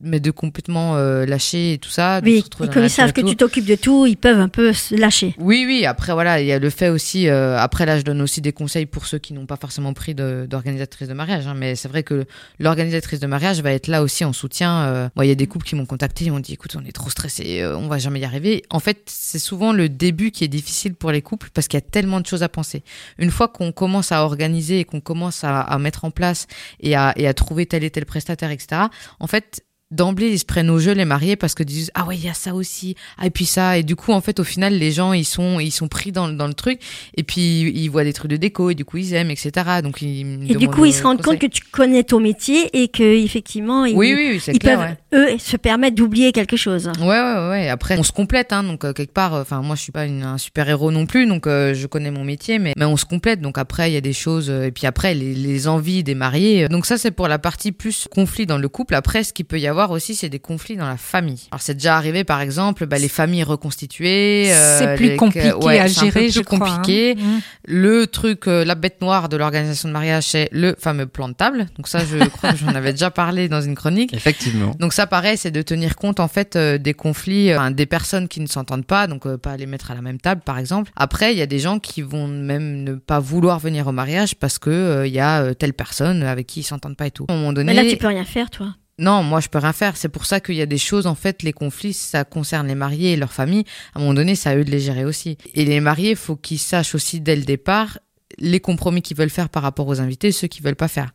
mais 0.00 0.20
de 0.20 0.30
complètement 0.30 0.96
euh, 0.96 1.26
lâcher 1.26 1.74
et 1.74 1.78
tout 1.78 1.90
ça. 1.90 2.20
Oui, 2.24 2.44
et 2.62 2.68
comme 2.68 2.84
ils 2.84 2.90
savent 2.90 3.12
que 3.12 3.20
tu 3.20 3.36
t'occupes 3.36 3.66
de 3.66 3.74
tout, 3.74 4.06
ils 4.06 4.16
peuvent 4.16 4.40
un 4.40 4.48
peu 4.48 4.72
se 4.72 4.94
lâcher. 4.94 5.34
Oui, 5.38 5.64
oui. 5.66 5.84
Après, 5.86 6.12
voilà, 6.12 6.40
il 6.40 6.46
y 6.46 6.52
a 6.52 6.58
le 6.58 6.70
fait 6.70 6.88
aussi. 6.88 7.28
euh, 7.28 7.58
après, 7.58 7.86
là, 7.86 7.98
je 7.98 8.02
donne 8.04 8.20
aussi 8.22 8.40
des 8.40 8.52
conseils 8.52 8.86
pour 8.86 9.06
ceux 9.06 9.18
qui 9.18 9.32
n'ont 9.32 9.46
pas 9.46 9.56
forcément 9.56 9.92
pris 9.92 10.14
de- 10.14 10.46
d'organisatrice 10.48 11.08
de, 11.08 11.14
mariage. 11.14 11.46
hein, 11.46 11.53
mais 11.54 11.76
c'est 11.76 11.88
vrai 11.88 12.02
que 12.02 12.24
l'organisatrice 12.58 13.20
de 13.20 13.26
mariage 13.26 13.60
va 13.62 13.72
être 13.72 13.86
là 13.86 14.02
aussi 14.02 14.24
en 14.24 14.32
soutien. 14.32 14.84
euh. 14.86 15.08
Moi, 15.16 15.26
il 15.26 15.28
y 15.28 15.32
a 15.32 15.34
des 15.34 15.46
couples 15.46 15.66
qui 15.66 15.74
m'ont 15.74 15.86
contacté, 15.86 16.24
ils 16.26 16.32
m'ont 16.32 16.40
dit, 16.40 16.52
écoute, 16.52 16.76
on 16.76 16.84
est 16.84 16.92
trop 16.92 17.10
stressés, 17.10 17.60
euh, 17.60 17.76
on 17.76 17.88
va 17.88 17.98
jamais 17.98 18.20
y 18.20 18.24
arriver. 18.24 18.62
En 18.70 18.80
fait, 18.80 19.02
c'est 19.06 19.38
souvent 19.38 19.72
le 19.72 19.88
début 19.88 20.30
qui 20.30 20.44
est 20.44 20.48
difficile 20.48 20.94
pour 20.94 21.10
les 21.10 21.22
couples 21.22 21.50
parce 21.54 21.68
qu'il 21.68 21.76
y 21.76 21.82
a 21.82 21.86
tellement 21.86 22.20
de 22.20 22.26
choses 22.26 22.42
à 22.42 22.48
penser. 22.48 22.82
Une 23.18 23.30
fois 23.30 23.48
qu'on 23.48 23.72
commence 23.72 24.12
à 24.12 24.22
organiser 24.24 24.80
et 24.80 24.84
qu'on 24.84 25.00
commence 25.00 25.44
à, 25.44 25.60
à 25.60 25.78
mettre 25.78 26.04
en 26.04 26.10
place 26.10 26.46
et 26.80 26.94
à, 26.96 27.12
et 27.16 27.26
à 27.26 27.34
trouver 27.34 27.66
tel 27.66 27.84
et 27.84 27.90
tel 27.90 28.06
prestataire, 28.06 28.50
etc. 28.50 28.82
En 29.20 29.26
fait. 29.26 29.64
D'emblée, 29.90 30.30
ils 30.30 30.38
se 30.38 30.44
prennent 30.44 30.70
au 30.70 30.78
jeu 30.78 30.92
les 30.92 31.04
mariés 31.04 31.36
parce 31.36 31.54
que 31.54 31.62
disent 31.62 31.90
ah 31.94 32.04
ouais 32.06 32.16
il 32.16 32.24
y 32.24 32.28
a 32.28 32.34
ça 32.34 32.54
aussi 32.54 32.96
ah 33.18 33.26
et 33.26 33.30
puis 33.30 33.44
ça 33.44 33.78
et 33.78 33.82
du 33.82 33.94
coup 33.96 34.12
en 34.12 34.20
fait 34.20 34.40
au 34.40 34.44
final 34.44 34.72
les 34.74 34.90
gens 34.90 35.12
ils 35.12 35.26
sont 35.26 35.60
ils 35.60 35.70
sont 35.70 35.88
pris 35.88 36.10
dans, 36.10 36.28
dans 36.28 36.46
le 36.48 36.54
truc 36.54 36.80
et 37.16 37.22
puis 37.22 37.60
ils 37.60 37.88
voient 37.88 38.02
des 38.02 38.12
trucs 38.14 38.30
de 38.30 38.36
déco 38.36 38.70
et 38.70 38.74
du 38.74 38.84
coup 38.84 38.96
ils 38.96 39.12
aiment 39.14 39.30
etc 39.30 39.52
donc 39.82 40.00
ils 40.02 40.50
Et 40.50 40.54
du 40.56 40.68
coup, 40.68 40.84
ils 40.84 40.92
se 40.92 41.00
euh, 41.00 41.04
rendent 41.04 41.22
compte 41.22 41.38
que 41.38 41.46
tu 41.46 41.62
connais 41.70 42.02
ton 42.02 42.18
métier 42.18 42.70
et 42.82 42.88
que 42.88 43.02
effectivement, 43.02 43.84
ils, 43.84 43.94
oui 43.94 44.14
oui, 44.14 44.40
ils 44.48 44.58
clair 44.58 44.96
peuvent, 45.10 45.20
ouais. 45.20 45.34
eux, 45.34 45.38
se 45.38 45.56
permettre 45.56 45.96
d'oublier 45.96 46.32
quelque 46.32 46.56
chose. 46.56 46.90
Ouais, 47.00 47.06
ouais, 47.06 47.48
ouais. 47.50 47.68
Après, 47.68 47.98
on 47.98 48.02
se 48.02 48.12
complète, 48.12 48.52
hein. 48.52 48.62
Donc, 48.64 48.84
euh, 48.84 48.92
quelque 48.92 49.12
part, 49.12 49.34
enfin, 49.34 49.60
moi, 49.62 49.76
je 49.76 49.82
suis 49.82 49.92
pas 49.92 50.06
une- 50.06 50.22
un 50.22 50.38
super 50.38 50.68
héros 50.68 50.90
non 50.90 51.06
plus, 51.06 51.26
donc 51.26 51.46
euh, 51.46 51.74
je 51.74 51.86
connais 51.86 52.10
mon 52.10 52.24
métier, 52.24 52.58
mais, 52.58 52.72
mais 52.76 52.84
on 52.84 52.96
se 52.96 53.04
complète. 53.04 53.40
Donc 53.40 53.58
après, 53.58 53.90
il 53.90 53.94
y 53.94 53.96
a 53.96 54.00
des 54.00 54.12
choses, 54.12 54.48
euh, 54.50 54.64
et 54.66 54.70
puis 54.72 54.86
après, 54.86 55.14
les, 55.14 55.34
les 55.34 55.68
envies 55.68 56.02
des 56.02 56.14
mariés. 56.14 56.68
Donc 56.68 56.86
ça, 56.86 56.98
c'est 56.98 57.10
pour 57.10 57.28
la 57.28 57.38
partie 57.38 57.72
plus 57.72 58.06
conflit 58.10 58.46
dans 58.46 58.58
le 58.58 58.68
couple. 58.68 58.94
Après, 58.94 59.22
ce 59.24 59.32
qu'il 59.32 59.44
peut 59.44 59.60
y 59.60 59.66
avoir 59.74 59.90
aussi, 59.90 60.14
c'est 60.14 60.28
des 60.28 60.38
conflits 60.38 60.76
dans 60.76 60.86
la 60.86 60.96
famille. 60.96 61.42
Alors, 61.50 61.60
c'est 61.60 61.74
déjà 61.74 61.96
arrivé, 61.96 62.22
par 62.24 62.40
exemple, 62.40 62.86
bah, 62.86 62.98
les 62.98 63.08
familles 63.08 63.42
reconstituées. 63.42 64.52
euh, 64.52 64.78
c'est 64.78 64.94
plus 64.96 65.08
les- 65.10 65.16
compliqué 65.16 65.52
ouais, 65.52 65.78
à 65.78 65.88
c'est 65.88 66.00
un 66.00 66.02
peu 66.04 66.06
gérer, 66.12 66.20
plus 66.26 66.34
je 66.34 66.40
crois. 66.40 66.58
compliqué. 66.58 67.16
hein. 67.18 67.22
Mm. 67.22 67.40
Le 67.66 68.06
truc, 68.06 68.46
euh, 68.46 68.64
la 68.64 68.74
bête 68.74 69.00
noire 69.00 69.28
de 69.28 69.36
l'organisation 69.36 69.88
de 69.88 69.92
mariage, 69.92 70.24
c'est 70.24 70.48
le 70.52 70.74
fameux 70.78 71.06
plan 71.06 71.28
de 71.28 71.34
table. 71.34 71.66
Donc 71.76 71.88
ça, 71.88 72.00
je 72.04 72.18
crois 72.28 72.52
que 72.52 72.58
j'en 72.58 72.68
avais 72.68 72.92
déjà 72.92 73.10
parlé 73.10 73.48
dans 73.48 73.60
une 73.60 73.74
chronique. 73.74 74.12
Effectivement. 74.14 74.74
Donc 74.78 74.92
ça, 74.92 75.06
pareil, 75.06 75.36
c'est 75.36 75.50
de 75.50 75.62
tenir 75.62 75.96
compte 75.96 76.20
en 76.20 76.28
fait 76.28 76.56
euh, 76.56 76.78
des 76.78 76.94
conflits, 76.94 77.50
euh, 77.52 77.70
des 77.70 77.86
personnes 77.86 78.28
qui 78.28 78.40
ne 78.40 78.46
s'entendent 78.46 78.86
pas, 78.86 79.06
donc 79.06 79.26
euh, 79.26 79.36
pas 79.36 79.56
les 79.56 79.66
mettre 79.66 79.90
à 79.90 79.94
la 79.94 80.02
même 80.02 80.20
table, 80.20 80.42
par 80.44 80.58
exemple. 80.58 80.90
Après, 80.96 81.32
il 81.32 81.38
y 81.38 81.42
a 81.42 81.46
des 81.46 81.58
gens 81.58 81.78
qui 81.78 82.02
vont 82.02 82.28
même 82.28 82.84
ne 82.84 82.94
pas 82.94 83.18
vouloir 83.18 83.58
venir 83.58 83.86
au 83.86 83.92
mariage 83.92 84.34
parce 84.36 84.58
que 84.58 84.70
euh, 84.70 85.06
il 85.06 85.12
y 85.12 85.20
a 85.20 85.42
euh, 85.42 85.54
telle 85.54 85.72
personne 85.74 86.22
avec 86.22 86.46
qui 86.46 86.60
ils 86.60 86.64
s'entendent 86.64 86.96
pas 86.96 87.06
et 87.06 87.10
tout. 87.10 87.24
À 87.28 87.32
un 87.32 87.36
moment 87.36 87.52
donné, 87.52 87.72
Mais 87.74 87.82
là, 87.82 87.90
tu 87.90 87.96
peux 87.96 88.06
rien 88.06 88.24
faire, 88.24 88.50
toi. 88.50 88.74
Non, 88.98 89.22
moi 89.22 89.40
je 89.40 89.48
peux 89.48 89.58
rien 89.58 89.72
faire. 89.72 89.96
C'est 89.96 90.08
pour 90.08 90.24
ça 90.24 90.40
qu'il 90.40 90.54
y 90.54 90.62
a 90.62 90.66
des 90.66 90.78
choses, 90.78 91.06
en 91.06 91.14
fait, 91.14 91.42
les 91.42 91.52
conflits, 91.52 91.92
ça 91.92 92.24
concerne 92.24 92.68
les 92.68 92.74
mariés 92.74 93.12
et 93.12 93.16
leur 93.16 93.32
famille. 93.32 93.64
À 93.94 93.98
un 93.98 94.02
moment 94.02 94.14
donné, 94.14 94.36
c'est 94.36 94.48
à 94.48 94.56
eux 94.56 94.64
de 94.64 94.70
les 94.70 94.80
gérer 94.80 95.04
aussi. 95.04 95.36
Et 95.54 95.64
les 95.64 95.80
mariés, 95.80 96.14
faut 96.14 96.36
qu'ils 96.36 96.58
sachent 96.58 96.94
aussi 96.94 97.20
dès 97.20 97.36
le 97.36 97.42
départ 97.42 97.98
les 98.38 98.60
compromis 98.60 99.02
qu'ils 99.02 99.16
veulent 99.16 99.30
faire 99.30 99.48
par 99.48 99.62
rapport 99.62 99.86
aux 99.86 100.00
invités, 100.00 100.32
ceux 100.32 100.48
qu'ils 100.48 100.64
veulent 100.64 100.74
pas 100.76 100.88
faire. 100.88 101.12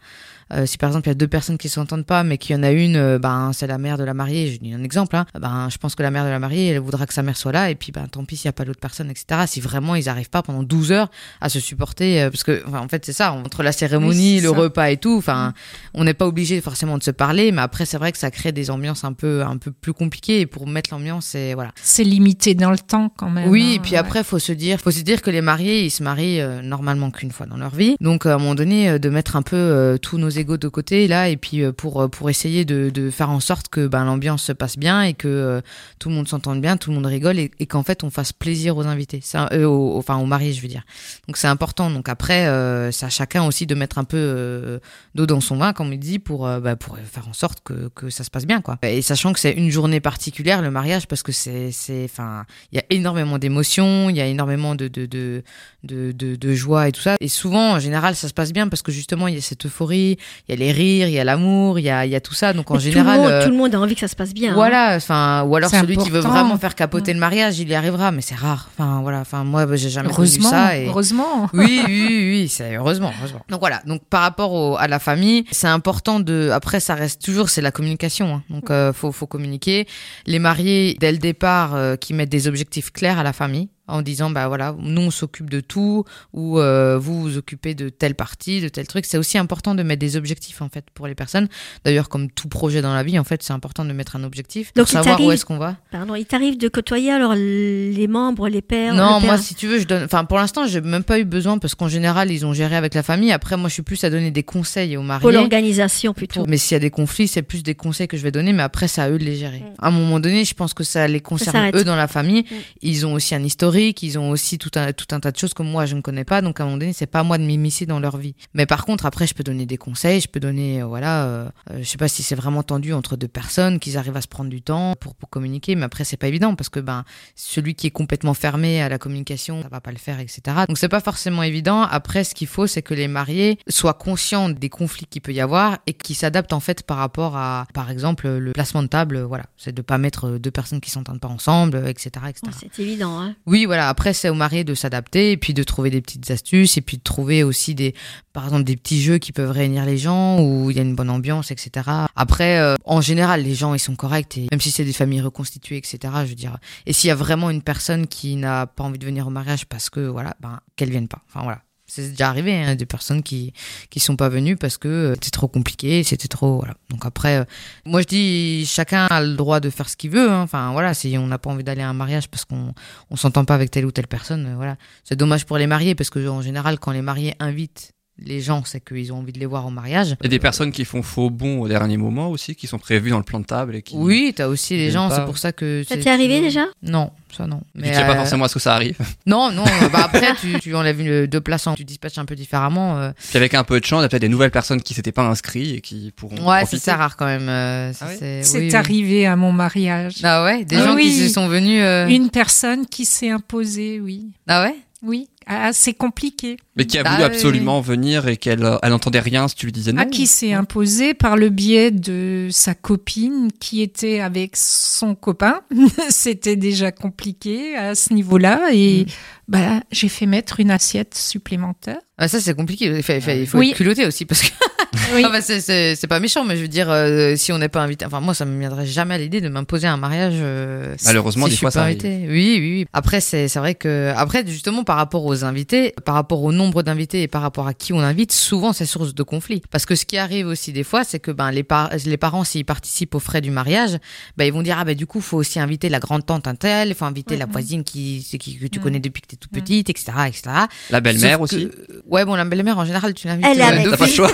Euh, 0.54 0.66
si 0.66 0.78
par 0.78 0.90
exemple 0.90 1.08
il 1.08 1.12
y 1.12 1.12
a 1.12 1.16
deux 1.16 1.28
personnes 1.28 1.58
qui 1.58 1.70
s'entendent 1.70 2.06
pas, 2.06 2.24
mais 2.24 2.38
qu'il 2.38 2.56
y 2.56 2.60
en 2.60 2.64
a 2.64 2.72
une, 2.72 2.96
euh, 2.96 3.20
ben 3.20 3.52
c'est 3.54 3.68
la 3.68 3.78
mère 3.78 3.98
de 3.98 4.04
la 4.04 4.14
mariée. 4.14 4.52
Je 4.52 4.60
dis 4.60 4.74
un 4.74 4.84
exemple. 4.84 5.16
Hein, 5.16 5.26
ben 5.40 5.68
je 5.72 5.78
pense 5.78 5.96
que 5.96 6.04
la 6.04 6.12
mère 6.12 6.26
de 6.26 6.30
la 6.30 6.40
mariée, 6.40 6.68
elle 6.68 6.80
voudra 6.80 7.06
que 7.06 7.14
sa 7.14 7.24
mère 7.24 7.38
soit 7.38 7.52
là, 7.52 7.70
et 7.70 7.76
puis 7.76 7.92
ben 7.92 8.08
tant 8.08 8.26
pis 8.26 8.38
s'il 8.38 8.46
y 8.46 8.50
a 8.50 8.54
pas 8.54 8.66
l'autre 8.66 8.80
personne, 8.80 9.10
etc. 9.10 9.42
Si 9.48 9.60
vraiment 9.62 9.96
ils 9.96 10.10
arrivent 10.10 10.30
pas 10.30 10.42
pendant 10.42 10.64
12 10.64 10.92
heures 10.92 11.10
à 11.42 11.50
se 11.50 11.60
supporter, 11.60 12.22
euh, 12.24 12.30
parce 12.30 12.44
que 12.44 12.64
enfin, 12.68 12.80
en 12.80 12.88
fait 12.88 13.06
c'est 13.06 13.14
ça 13.14 13.32
entre 13.34 13.64
la 13.64 13.72
cérémonie, 13.72 14.36
Oui, 14.38 14.42
le 14.42 14.50
ça. 14.50 14.56
repas 14.58 14.90
et 14.90 14.98
tout. 14.98 15.16
Enfin, 15.18 15.54
on 15.94 16.04
n'est 16.04 16.14
pas 16.14 16.28
obligé 16.28 16.62
forcément 16.62 16.98
de 16.98 17.04
se 17.04 17.12
parler, 17.12 17.52
mais 17.52 17.62
après 17.62 17.86
c'est 17.86 17.98
vrai 17.98 18.12
que 18.12 18.18
ça 18.18 18.32
crée 18.32 18.52
des 18.52 18.72
ambiances 18.72 19.04
un 19.04 19.14
peu 19.14 19.44
un 19.44 19.58
peu 19.58 19.72
plus 19.72 19.94
compliquées. 19.94 20.42
Et 20.42 20.46
pour 20.46 20.68
mettre 20.68 20.92
l'ambiance, 20.94 21.26
c'est 21.28 21.54
voilà. 21.54 21.72
C'est 21.82 22.04
limité 22.04 22.56
dans 22.56 22.72
le 22.72 22.78
temps 22.78 23.12
quand 23.16 23.30
même. 23.30 23.50
Oui, 23.50 23.72
hein, 23.72 23.76
et 23.76 23.80
puis 23.80 23.92
ouais. 23.92 23.98
après, 23.98 24.24
faut 24.24 24.40
se 24.40 24.52
dire, 24.52 24.80
faut 24.80 24.92
se 24.92 25.02
dire 25.02 25.22
que 25.22 25.30
les 25.30 25.42
mariés, 25.42 25.86
ils 25.86 25.92
se 25.92 26.04
marient 26.04 26.42
euh, 26.42 26.62
normalement 26.62 27.12
qu'une 27.12 27.32
fois 27.32 27.46
dans 27.46 27.58
leur 27.58 27.76
vie. 27.76 27.96
Donc, 28.02 28.26
à 28.26 28.36
un 28.36 28.38
moment 28.38 28.56
donné, 28.56 28.90
euh, 28.90 29.00
de 29.00 29.10
mettre 29.10 29.36
un 29.36 29.42
peu 29.42 29.98
tous 30.02 30.18
nos 30.18 30.30
égos 30.40 30.58
de 30.58 30.68
côté 30.68 31.08
là, 31.08 31.30
et 31.30 31.38
puis 31.38 31.62
euh, 31.62 31.72
pour 31.72 32.02
euh, 32.02 32.08
pour 32.08 32.30
essayer 32.30 32.66
de, 32.66 32.90
de 32.90 33.10
faire 33.10 33.30
en 33.30 33.40
sorte 33.40 33.68
que 33.70 33.88
ben 33.88 34.06
l'ambiance 34.06 34.44
se 34.44 34.52
passe 34.52 34.78
bien 34.78 35.02
et 35.04 35.14
que 35.14 35.28
euh, 35.28 35.62
tout 36.00 36.10
le 36.10 36.16
monde 36.16 36.28
s'entende 36.28 36.62
bien, 36.62 36.78
tout 36.78 36.90
le 36.90 36.96
monde 36.96 37.06
rigole 37.06 37.40
et, 37.40 37.50
qu'en 37.68 37.84
fait 37.84 38.04
on 38.04 38.10
fasse 38.10 38.34
plaisir 38.34 38.78
aux 38.78 38.86
invités, 38.86 39.20
ça, 39.22 39.50
euh, 39.52 39.66
enfin 39.68 40.18
aux 40.18 40.26
mariés, 40.26 40.54
je 40.54 40.62
veux 40.62 40.68
dire. 40.68 40.84
Donc 41.28 41.38
c'est 41.38 41.48
important. 41.48 41.90
Donc 41.92 42.10
après, 42.10 42.46
c'est 42.92 43.06
à 43.06 43.10
chacun 43.10 43.44
aussi 43.44 43.66
de 43.66 43.76
mettre 43.76 43.98
un 43.98 44.04
peu 44.04 44.80
d'eau 45.16 45.26
dans 45.26 45.42
son 45.42 45.58
vin, 45.58 45.74
comme 45.74 45.94
il 45.94 46.00
dit, 46.00 46.20
pour 46.20 46.48
bah, 46.48 46.76
pour 46.76 46.98
faire 46.98 47.28
en 47.28 47.34
sorte 47.34 47.60
que 47.64 47.90
que 47.94 48.10
ça 48.10 48.24
se 48.24 48.30
passe 48.30 48.46
bien, 48.46 48.62
quoi. 48.62 48.78
Et 48.84 49.02
sachant 49.02 49.34
que 49.34 49.40
c'est 49.40 49.52
une 49.52 49.70
journée 49.70 50.00
particulière 50.00 50.62
le 50.62 50.72
mariage 50.72 51.08
parce 51.08 51.24
que 51.24 51.32
c'est 51.32 51.72
c'est 51.72 52.06
enfin 52.06 52.46
il 52.72 52.78
y 52.78 52.80
a 52.80 52.86
énormément 52.90 53.38
d'émotions, 53.38 54.10
il 54.10 54.16
y 54.16 54.22
a 54.22 54.26
énormément 54.26 54.76
de 54.76 54.88
de 54.88 55.06
de 55.08 55.44
de 55.84 56.54
joie 56.54 56.88
et 56.88 56.92
tout 56.92 57.02
ça. 57.02 57.16
Et 57.20 57.28
souvent, 57.28 57.74
en 57.74 57.80
général, 57.80 58.16
ça 58.16 58.28
se 58.28 58.34
passe 58.34 58.54
bien 58.54 58.68
parce 58.68 58.82
que 58.82 58.92
justement, 58.92 59.28
il 59.28 59.36
y 59.36 59.38
a 59.38 59.42
cette 59.42 59.66
euphorie, 59.66 60.18
il 60.48 60.52
y 60.52 60.54
a 60.54 60.66
les 60.66 60.72
rires, 60.72 61.08
il 61.08 61.14
y 61.14 61.20
a 61.20 61.24
l'amour, 61.24 61.80
il 61.80 61.86
y 61.86 61.90
a, 61.90 62.06
il 62.06 62.12
y 62.12 62.16
a 62.16 62.22
tout 62.22 62.34
ça. 62.34 62.54
Donc 62.54 62.72
en 62.72 62.76
Mais 62.76 62.80
général, 62.80 63.18
tout 63.18 63.22
le, 63.22 63.24
monde, 63.24 63.32
euh, 63.32 63.44
tout 63.46 63.52
le 63.52 63.58
monde 63.58 63.76
a 63.76 63.80
envie 63.80 63.94
que 63.96 64.02
ça 64.02 64.08
se 64.08 64.16
passe 64.16 64.34
bien. 64.34 64.52
hein. 64.52 64.56
voilà, 64.56 64.94
enfin, 64.96 65.44
ou 65.44 65.56
alors 65.56 65.70
celui 65.70 65.98
qui 65.98 66.10
veut 66.10 66.20
vraiment 66.20 66.58
faire 66.58 66.76
capoter 66.76 67.14
le 67.14 67.20
mariage, 67.20 67.60
il 67.60 67.70
y 67.70 67.76
arrivera, 67.76 68.12
mais 68.12 68.22
c'est 68.22 68.36
rare. 68.36 68.70
Enfin 68.78 69.00
voilà, 69.02 69.20
enfin 69.22 69.44
moi 69.44 69.66
j'ai 69.76 69.90
jamais 69.90 70.10
connu 70.10 70.28
Heureusement, 70.28 70.50
ça. 70.50 70.78
Et... 70.78 70.88
heureusement. 70.88 71.50
Oui, 71.54 71.82
oui, 71.88 72.06
oui, 72.10 72.30
oui, 72.32 72.48
c'est 72.50 72.76
heureusement, 72.76 73.12
heureusement. 73.20 73.42
Donc 73.50 73.60
voilà, 73.60 73.82
donc 73.86 74.02
par 74.10 74.22
rapport 74.22 74.54
au- 74.54 74.78
à 74.78 74.88
la 74.88 75.00
famille, 75.00 75.46
c'est 75.52 75.68
important 75.68 76.20
de. 76.20 76.50
Après, 76.52 76.80
ça 76.80 76.96
reste 76.96 77.24
toujours, 77.24 77.50
c'est 77.50 77.62
la 77.62 77.72
communication. 77.72 78.36
hein. 78.36 78.44
Donc 78.50 78.70
euh, 78.72 78.94
faut, 78.94 79.12
faut 79.12 79.28
communiquer. 79.28 79.88
Les 80.26 80.40
mariés 80.40 80.98
dès 81.00 81.12
le 81.12 81.18
départ, 81.18 81.76
euh, 81.76 81.96
qui 81.96 82.14
mettent 82.14 82.30
des 82.30 82.48
objectifs 82.48 82.92
clairs 82.92 83.20
à 83.20 83.24
la 83.24 83.34
famille 83.34 83.70
en 83.90 84.02
disant 84.02 84.30
bah 84.30 84.48
voilà 84.48 84.76
nous 84.80 85.02
on 85.02 85.12
s'occupe 85.12 85.50
de 85.50 85.60
tout 85.60 86.04
ou 86.34 86.60
euh, 86.60 86.98
vous 86.98 87.22
vous 87.22 87.38
occupez 87.38 87.76
de 87.76 87.90
telle 87.90 88.16
partie 88.16 88.62
de 88.62 88.70
tel 88.70 88.88
truc 88.88 89.06
c'est 89.06 89.18
aussi 89.18 89.38
important 89.38 89.76
de 89.76 89.84
mettre 89.84 90.00
des 90.00 90.16
objectifs 90.18 90.62
en 90.62 90.70
fait 90.70 90.86
pour 90.94 91.08
les 91.08 91.16
personnes 91.16 91.48
d'ailleurs 91.86 92.10
comme 92.10 92.30
tout 92.32 92.48
projet 92.48 92.82
dans 92.82 92.94
la 92.94 93.04
vie 93.04 93.20
en 93.20 93.24
fait 93.24 93.44
c'est 93.44 93.54
important 93.54 93.86
de 93.86 93.94
mettre 93.94 94.16
un 94.16 94.24
objectif 94.24 94.74
Donc, 94.76 94.86
pour 94.86 94.92
savoir 95.04 95.20
où 95.22 95.32
est-ce 95.32 95.46
qu'on 95.46 95.58
va 95.58 95.76
Pardon, 95.92 96.16
il 96.16 96.26
t'arrive 96.26 96.58
de 96.58 96.68
côtoyer 96.68 97.12
alors 97.12 97.34
les 97.36 98.08
membres, 98.08 98.48
les 98.50 98.62
pères 98.62 98.94
Non, 98.94 99.20
père- 99.20 99.26
moi, 99.26 99.38
si 99.38 99.56
tu 99.56 99.68
veux, 99.68 99.80
je 99.80 99.86
donne. 99.86 100.04
Enfin, 100.04 100.26
pour 100.26 100.38
l'instant, 100.38 100.68
j'ai 100.68 100.82
même 100.82 101.04
pas 101.04 101.20
eu 101.20 101.26
besoin 101.26 101.58
parce 101.58 101.76
qu'en 101.76 101.88
général, 101.88 102.32
ils 102.32 102.46
ont 102.46 102.54
géré 102.54 102.76
avec 102.76 102.94
la 102.94 103.04
famille. 103.04 103.32
Après, 103.32 103.58
moi, 103.58 103.70
je 103.70 103.74
suis 103.74 103.82
plus 103.84 104.04
à 104.04 104.10
donner 104.10 104.32
des 104.32 104.44
conseils 104.44 104.96
aux 104.98 105.02
pour 105.02 105.08
mariés. 105.08 105.32
l'organisation 105.32 106.14
plutôt. 106.14 106.42
Pour- 106.42 106.48
Mais 106.50 106.58
s'il 106.58 106.76
y 106.76 106.78
a 106.78 106.80
des 106.80 106.90
conflits, 106.92 107.28
c'est 107.28 107.42
plus 107.42 107.64
des 107.64 107.76
conseils 107.76 108.08
que 108.08 108.18
je 108.18 108.24
vais 108.24 108.32
donner, 108.32 108.54
mais 108.54 108.64
après, 108.64 108.88
c'est 108.88 109.02
à 109.02 109.10
eux 109.10 109.18
de 109.18 109.24
les 109.24 109.36
gérer. 109.36 109.60
Mm. 109.60 109.74
À 109.80 109.88
un 109.88 109.92
moment 109.92 110.20
donné, 110.20 110.46
je 110.46 110.54
pense 110.54 110.74
que 110.74 110.84
ça 110.84 111.08
les 111.08 111.20
concerne 111.22 111.72
eux 111.76 111.84
dans 111.84 111.96
la 111.96 112.08
famille. 112.08 112.42
Mm. 112.44 112.56
Ils 112.82 113.06
ont 113.06 113.14
aussi 113.14 113.36
un 113.36 113.44
historique, 113.44 113.79
ils 113.88 114.20
ont 114.20 114.30
aussi 114.30 114.58
tout 114.58 114.72
un, 114.76 114.94
tout 114.94 115.08
un 115.12 115.20
tas 115.20 115.32
de 115.32 115.38
choses 115.38 115.54
que 115.54 115.64
moi, 115.64 115.86
je 115.86 115.96
ne 115.96 116.02
connais 116.02 116.26
pas. 116.26 116.42
Donc, 116.42 116.60
à 116.60 116.64
un 116.64 116.66
moment 116.68 116.78
donné, 116.78 116.94
c'est 116.94 117.08
pas 117.08 117.20
à 117.20 117.24
moi 117.24 117.38
de 117.38 117.44
m'immiscer 117.44 117.86
dans 117.86 118.00
leur 118.00 118.18
vie. 118.18 118.36
Mais 118.54 118.66
par 118.66 118.86
contre, 118.86 119.06
après, 119.06 119.28
je 119.28 119.34
peux 119.34 119.44
donner 119.44 119.66
des 119.66 119.78
conseils, 119.78 120.22
je 120.22 120.28
peux 120.28 120.40
donner, 120.40 120.82
euh, 120.82 120.86
voilà, 120.86 121.26
euh, 121.26 121.50
euh, 121.72 121.80
je 121.80 121.84
sais 121.84 121.98
pas 121.98 122.08
si 122.08 122.24
c'est 122.24 122.36
vraiment 122.36 122.64
tendu 122.64 122.94
entre 122.94 123.16
deux 123.16 123.28
personnes, 123.28 123.80
qu'ils 123.80 123.98
arrivent 123.98 124.18
à 124.18 124.22
se 124.22 124.28
prendre 124.28 124.50
du 124.50 124.62
temps 124.62 124.96
pour, 125.00 125.16
pour 125.16 125.30
communiquer, 125.30 125.76
mais 125.76 125.84
après, 125.84 126.04
c'est 126.04 126.18
pas 126.18 126.28
évident 126.28 126.56
parce 126.56 126.70
que, 126.70 126.80
ben, 126.80 127.06
celui 127.36 127.76
qui 127.76 127.88
est 127.88 127.92
complètement 127.92 128.34
fermé 128.34 128.82
à 128.82 128.90
la 128.90 128.98
communication, 128.98 129.62
ça 129.62 129.70
va 129.70 129.82
pas 129.82 129.92
le 129.92 129.98
faire, 129.98 130.20
etc. 130.20 130.42
Donc 130.68 130.78
c'est 130.78 130.90
pas 130.90 131.00
forcément 131.00 131.44
évident. 131.44 131.82
Après, 131.84 132.24
ce 132.24 132.36
qu'il 132.36 132.48
faut, 132.48 132.68
c'est 132.68 132.82
que 132.82 132.94
les 132.94 133.08
mariés 133.08 133.58
soient 133.68 133.94
conscients 133.94 134.50
des 134.50 134.70
conflits 134.70 135.06
qu'il 135.06 135.22
peut 135.22 135.34
y 135.34 135.42
avoir 135.42 135.80
et 135.88 135.94
qui 135.94 136.14
s'adaptent 136.14 136.54
en 136.54 136.60
fait 136.60 136.84
par 136.84 136.98
rapport 136.98 137.38
à, 137.38 137.68
par 137.74 137.92
exemple, 137.92 138.28
le 138.28 138.52
placement 138.52 138.84
de 138.84 138.88
table. 138.88 139.22
Voilà, 139.22 139.46
c'est 139.58 139.74
de 139.74 139.82
pas 139.82 139.98
mettre 139.98 140.38
deux 140.38 140.52
personnes 140.52 140.82
qui 140.82 140.92
s'entendent 140.92 141.20
pas 141.20 141.28
ensemble, 141.28 141.78
etc., 141.88 142.10
etc. 142.30 142.42
Oh, 142.48 142.68
c'est 142.74 142.82
évident. 142.82 143.20
Hein. 143.20 143.36
Oui, 143.46 143.66
voilà. 143.70 143.88
Après, 143.88 144.14
c'est 144.14 144.30
aux 144.30 144.34
mariés 144.34 144.64
de 144.64 144.74
s'adapter 144.74 145.32
et 145.32 145.38
puis 145.38 145.54
de 145.54 145.62
trouver 145.62 145.92
des 145.92 146.02
petites 146.02 146.32
astuces 146.32 146.76
et 146.76 146.82
puis 146.82 146.98
de 146.98 147.04
trouver 147.04 147.44
aussi 147.44 147.76
des, 147.76 147.94
par 148.34 148.46
exemple, 148.46 148.64
des 148.64 148.76
petits 148.76 149.00
jeux 149.00 149.20
qui 149.20 149.32
peuvent 149.32 149.52
réunir 149.52 149.86
les 149.86 150.00
gens 150.00 150.40
où 150.40 150.72
il 150.72 150.76
y 150.76 150.80
a 150.80 150.82
une 150.82 150.96
bonne 150.96 151.12
ambiance, 151.12 151.52
etc. 151.52 151.88
Après, 152.16 152.58
euh, 152.58 152.74
en 152.84 153.00
général, 153.00 153.44
les 153.44 153.54
gens 153.54 153.76
ils 153.76 153.80
sont 153.80 153.96
corrects 153.96 154.40
et 154.40 154.48
même 154.50 154.60
si 154.60 154.72
c'est 154.72 154.86
des 154.86 154.94
familles 154.94 155.22
reconstituées, 155.22 155.78
etc. 155.78 156.00
Je 156.24 156.30
veux 156.30 156.36
dire. 156.36 156.58
Et 156.88 156.94
s'il 156.94 157.10
y 157.10 157.12
a 157.12 157.16
vraiment 157.16 157.52
une 157.52 157.62
personne 157.62 158.08
qui 158.08 158.36
n'a 158.38 158.66
pas 158.66 158.84
envie 158.84 158.98
de 158.98 159.06
venir 159.06 159.28
au 159.28 159.30
mariage 159.30 159.68
parce 159.68 159.92
que 159.92 160.00
voilà, 160.00 160.36
ben 160.40 160.60
qu'elle 160.76 160.90
vienne 160.90 161.08
pas. 161.08 161.22
Enfin 161.28 161.44
voilà. 161.44 161.62
C'est 161.90 162.12
déjà 162.12 162.30
arrivé, 162.30 162.54
hein, 162.56 162.76
des 162.76 162.86
personnes 162.86 163.24
qui 163.24 163.52
qui 163.90 164.00
sont 164.00 164.16
pas 164.16 164.30
venues 164.30 164.56
parce 164.56 164.78
que 164.78 164.88
euh, 164.88 165.14
c'était 165.16 165.32
trop 165.32 165.48
compliqué, 165.48 166.04
c'était 166.04 166.28
trop 166.28 166.58
voilà. 166.58 166.76
Donc 166.90 167.06
après, 167.06 167.38
euh, 167.40 167.46
moi 167.86 168.02
je 168.02 168.08
dis 168.08 168.66
chacun 168.66 169.08
a 169.08 169.22
le 169.22 169.36
droit 169.36 169.60
de 169.60 169.70
faire 169.70 169.90
ce 169.90 169.98
qu'il 169.98 170.12
veut. 170.12 170.30
hein. 170.30 170.42
Enfin 170.44 170.72
voilà, 170.72 170.94
si 170.94 171.18
on 171.18 171.28
n'a 171.28 171.38
pas 171.40 171.50
envie 171.50 171.64
d'aller 171.64 171.82
à 171.82 171.90
un 171.90 171.94
mariage 171.94 172.30
parce 172.30 172.46
qu'on 172.46 172.74
on 173.10 173.16
s'entend 173.16 173.44
pas 173.46 173.56
avec 173.56 173.72
telle 173.72 173.86
ou 173.86 173.92
telle 173.92 174.08
personne, 174.08 174.46
euh, 174.48 174.56
voilà. 174.56 174.78
C'est 175.04 175.16
dommage 175.16 175.46
pour 175.46 175.58
les 175.58 175.68
mariés 175.68 175.96
parce 175.96 176.10
que 176.10 176.26
en 176.28 176.42
général, 176.42 176.80
quand 176.80 176.92
les 176.92 177.02
mariés 177.02 177.36
invitent 177.40 177.92
les 178.26 178.42
gens, 178.42 178.64
c'est 178.66 178.80
qu'ils 178.84 179.12
ont 179.14 179.18
envie 179.20 179.32
de 179.34 179.40
les 179.40 179.46
voir 179.46 179.66
au 179.66 179.70
mariage. 179.70 180.16
Il 180.22 180.26
y 180.26 180.28
a 180.28 180.30
des 180.30 180.40
personnes 180.40 180.72
qui 180.72 180.86
font 180.86 181.02
faux 181.04 181.30
bond 181.30 181.62
au 181.62 181.68
dernier 181.68 181.98
moment 181.98 182.30
aussi, 182.30 182.56
qui 182.56 182.68
sont 182.68 182.80
prévues 182.80 183.10
dans 183.10 183.18
le 183.18 183.24
plan 183.24 183.40
de 183.40 183.46
table 183.46 183.76
et 183.76 183.82
qui. 183.82 183.96
Oui, 183.96 184.34
t'as 184.36 184.48
aussi 184.48 184.78
les 184.78 184.92
gens, 184.92 185.10
c'est 185.10 185.26
pour 185.26 185.38
ça 185.38 185.52
que. 185.52 185.84
Ça 185.88 185.98
t'est 185.98 186.10
arrivé 186.10 186.42
déjà? 186.42 186.66
Non, 186.84 187.12
ça 187.36 187.48
non. 187.48 187.62
Mais 187.76 187.96
a 187.96 188.04
pas 188.04 188.14
euh, 188.14 188.16
forcément 188.16 188.46
à 188.46 188.48
ce 188.48 188.56
que 188.56 188.60
ça 188.60 188.74
arrive. 188.76 188.98
Non, 189.26 189.52
non. 189.52 189.64
euh, 189.66 189.90
bah 189.90 190.02
après, 190.06 190.34
tu, 190.40 190.60
tu 190.62 190.76
enlèves 190.76 191.00
une, 191.02 191.26
deux 191.28 191.42
places, 191.42 191.68
tu 191.76 191.84
dispatches 191.86 192.18
un 192.18 192.26
peu 192.26 192.36
différemment. 192.36 192.98
euh. 193.00 193.12
Puis 193.30 193.38
avec 193.38 193.54
un 193.54 193.64
peu 193.64 193.80
de 193.80 193.86
chance, 193.86 194.00
il 194.00 194.04
y 194.04 194.06
a 194.06 194.10
peut-être 194.10 194.22
des 194.22 194.30
nouvelles 194.30 194.52
personnes 194.52 194.82
qui 194.82 194.94
s'étaient 194.94 195.12
pas 195.12 195.24
inscrites 195.28 195.78
et 195.78 195.82
qui 195.82 196.12
pourront. 196.16 196.50
Ouais, 196.50 196.66
c'est 196.66 196.92
rare 196.92 197.16
quand 197.16 197.26
même. 197.26 197.48
euh, 197.50 197.92
Ah 198.02 198.06
oui 198.10 198.16
c'est 198.20 198.44
C'est 198.44 198.58
oui, 198.60 198.68
oui. 198.70 198.76
arrivé 198.76 199.26
à 199.28 199.36
mon 199.36 199.52
mariage. 199.52 200.16
Ah 200.24 200.44
ouais, 200.44 200.66
des 200.66 200.78
Ah 200.78 200.86
gens 200.86 200.96
qui 200.96 201.12
se 201.12 201.30
sont 201.34 201.48
venus. 201.48 201.82
euh, 201.84 202.08
Une 202.08 202.30
personne 202.30 202.86
qui 202.88 203.06
s'est 203.06 203.30
imposée, 203.30 204.00
oui. 204.00 204.28
Ah 204.48 204.64
ouais? 204.64 204.76
Oui, 205.02 205.30
ah, 205.48 205.72
c'est 205.72 205.94
compliqué. 205.94 206.58
Mais 206.76 206.86
qui 206.86 206.98
a 206.98 207.04
Ah 207.06 207.10
voulu 207.12 207.22
oui. 207.24 207.26
absolument 207.28 207.80
venir 207.80 208.28
et 208.28 208.36
qu'elle 208.36 208.66
euh, 208.66 208.78
elle 208.84 208.92
entendait 208.92 209.22
rien 209.22 209.48
si 209.48 209.56
tu 209.56 209.66
lui 209.66 209.72
disais 209.72 209.94
non. 209.94 210.02
Ah, 210.02 210.06
qui 210.06 210.28
s'est 210.28 210.52
imposée 210.52 211.14
par 211.14 211.38
le 211.38 211.48
biais 211.50 211.90
de 211.92 212.50
sa 212.52 212.74
copine 212.76 213.50
qui 213.60 213.82
était 213.82 214.20
avec 214.20 214.58
son 214.58 215.16
copain. 215.16 215.62
C'était 216.10 216.58
déjà 216.58 216.92
compliqué 216.92 217.76
à 217.78 217.96
ce 217.96 218.14
niveau-là 218.14 218.70
et 218.74 219.06
Mm. 219.06 219.12
bah, 219.48 219.80
j'ai 219.92 220.10
fait 220.10 220.26
mettre 220.26 220.60
une 220.60 220.70
assiette 220.72 221.16
supplémentaire. 221.16 222.00
Ah, 222.18 222.28
ça 222.28 222.40
c'est 222.42 222.54
compliqué. 222.54 222.86
Il 222.88 223.02
faut, 223.04 223.14
il 223.14 223.22
faut- 223.22 223.32
il 223.32 223.48
faut 223.48 223.58
Oui. 223.58 223.70
être 223.72 223.78
culotté 223.78 224.06
aussi 224.06 224.26
parce 224.26 224.42
que. 224.42 224.50
Oui. 225.14 225.24
Ah 225.26 225.30
bah, 225.30 225.42
c'est- 225.42 226.08
pas 226.08 226.20
méchant, 226.20 226.44
mais 226.46 226.56
je 226.56 226.62
veux 226.62 226.68
dire, 226.68 226.90
euh, 226.90 227.36
si 227.36 227.52
on 227.52 227.58
n'est 227.58 227.70
pas 227.70 227.82
invité, 227.82 228.06
enfin 228.06 228.20
moi 228.20 228.34
ça 228.34 228.46
me 228.46 228.60
viendrait 228.60 228.86
jamais 228.86 229.16
à 229.16 229.18
l'idée 229.18 229.42
de 229.42 229.50
m'imposer 229.50 229.88
un 229.88 229.98
mariage. 229.98 230.34
euh, 230.38 230.96
Malheureusement, 231.06 231.46
si 231.46 231.52
des 231.52 231.56
je 231.56 231.60
fois, 231.62 231.72
suis 231.72 231.78
pas 231.78 231.82
ça 231.84 231.88
invité. 231.88 232.26
Oui, 232.28 232.58
oui, 232.60 232.72
oui. 232.80 232.86
Après 232.94 233.20
c'est 233.22 233.48
c'est 233.48 233.60
vrai 233.60 233.76
que 233.76 234.12
après 234.16 234.44
justement 234.48 234.84
par 234.84 234.98
rapport 234.98 235.26
aux 235.26 235.44
invités, 235.44 235.94
par 236.06 236.16
rapport 236.16 236.44
au 236.44 236.52
nombre 236.52 236.84
d'invités 236.84 237.22
et 237.24 237.28
par 237.28 237.42
rapport 237.42 237.68
à 237.68 237.74
qui 237.74 237.94
on 237.94 238.00
invite, 238.00 238.32
souvent 238.32 238.74
c'est 238.74 238.86
source 238.86 239.14
de 239.16 239.24
conflit. 239.24 239.62
Parce 239.72 239.86
que 239.86 239.96
ce 239.96 240.06
qui 240.06 240.18
arrive 240.18 240.48
aussi 240.48 240.72
des 240.74 240.84
fois, 240.84 241.04
c'est 241.04 241.20
que 241.20 241.32
ben 241.32 241.52
les 241.52 241.64
par- 241.64 241.90
les 242.06 242.18
parents 242.18 242.44
s'ils 242.44 242.66
participent 242.66 243.14
aux 243.16 243.20
frais 243.20 243.42
du 243.42 243.52
mariage, 243.52 243.98
ben 244.38 244.46
ils 244.46 244.54
vont 244.54 244.62
dire 244.64 244.78
ah 244.80 244.86
ben 244.86 244.96
du 244.96 245.06
coup 245.08 245.22
faut 245.22 245.38
aussi 245.38 245.60
inviter 245.60 245.90
la 245.90 246.00
grande 246.00 246.26
tante 246.26 246.48
un 246.48 246.56
tel, 246.56 246.90
il 246.90 246.96
faut 246.96 247.06
inviter 247.06 247.36
la 247.38 247.46
voisine 247.46 247.84
qui, 247.84 248.26
qui 248.40 248.58
que 248.58 248.66
tu 248.68 248.80
Mhm. 248.80 248.84
connais 248.84 249.00
depuis 249.00 249.22
que 249.22 249.28
t'es 249.28 249.36
toute 249.38 249.52
Mhm. 249.54 249.62
petite, 249.62 249.90
etc., 249.90 250.12
etc. 250.28 250.42
La 250.90 251.02
belle-mère 251.02 251.38
que- 251.38 251.44
aussi. 251.44 251.70
Ouais, 252.08 252.26
bon, 252.26 252.36
la 252.36 252.46
belle-mère, 252.46 252.78
en 252.78 252.86
général, 252.86 253.14
tu 253.14 253.28
l'invites. 253.28 253.46
Elle 253.50 253.62
euh. 253.62 253.90
T'as 253.92 253.98
pas 253.98 254.06
le 254.08 254.12
choix. 254.12 254.32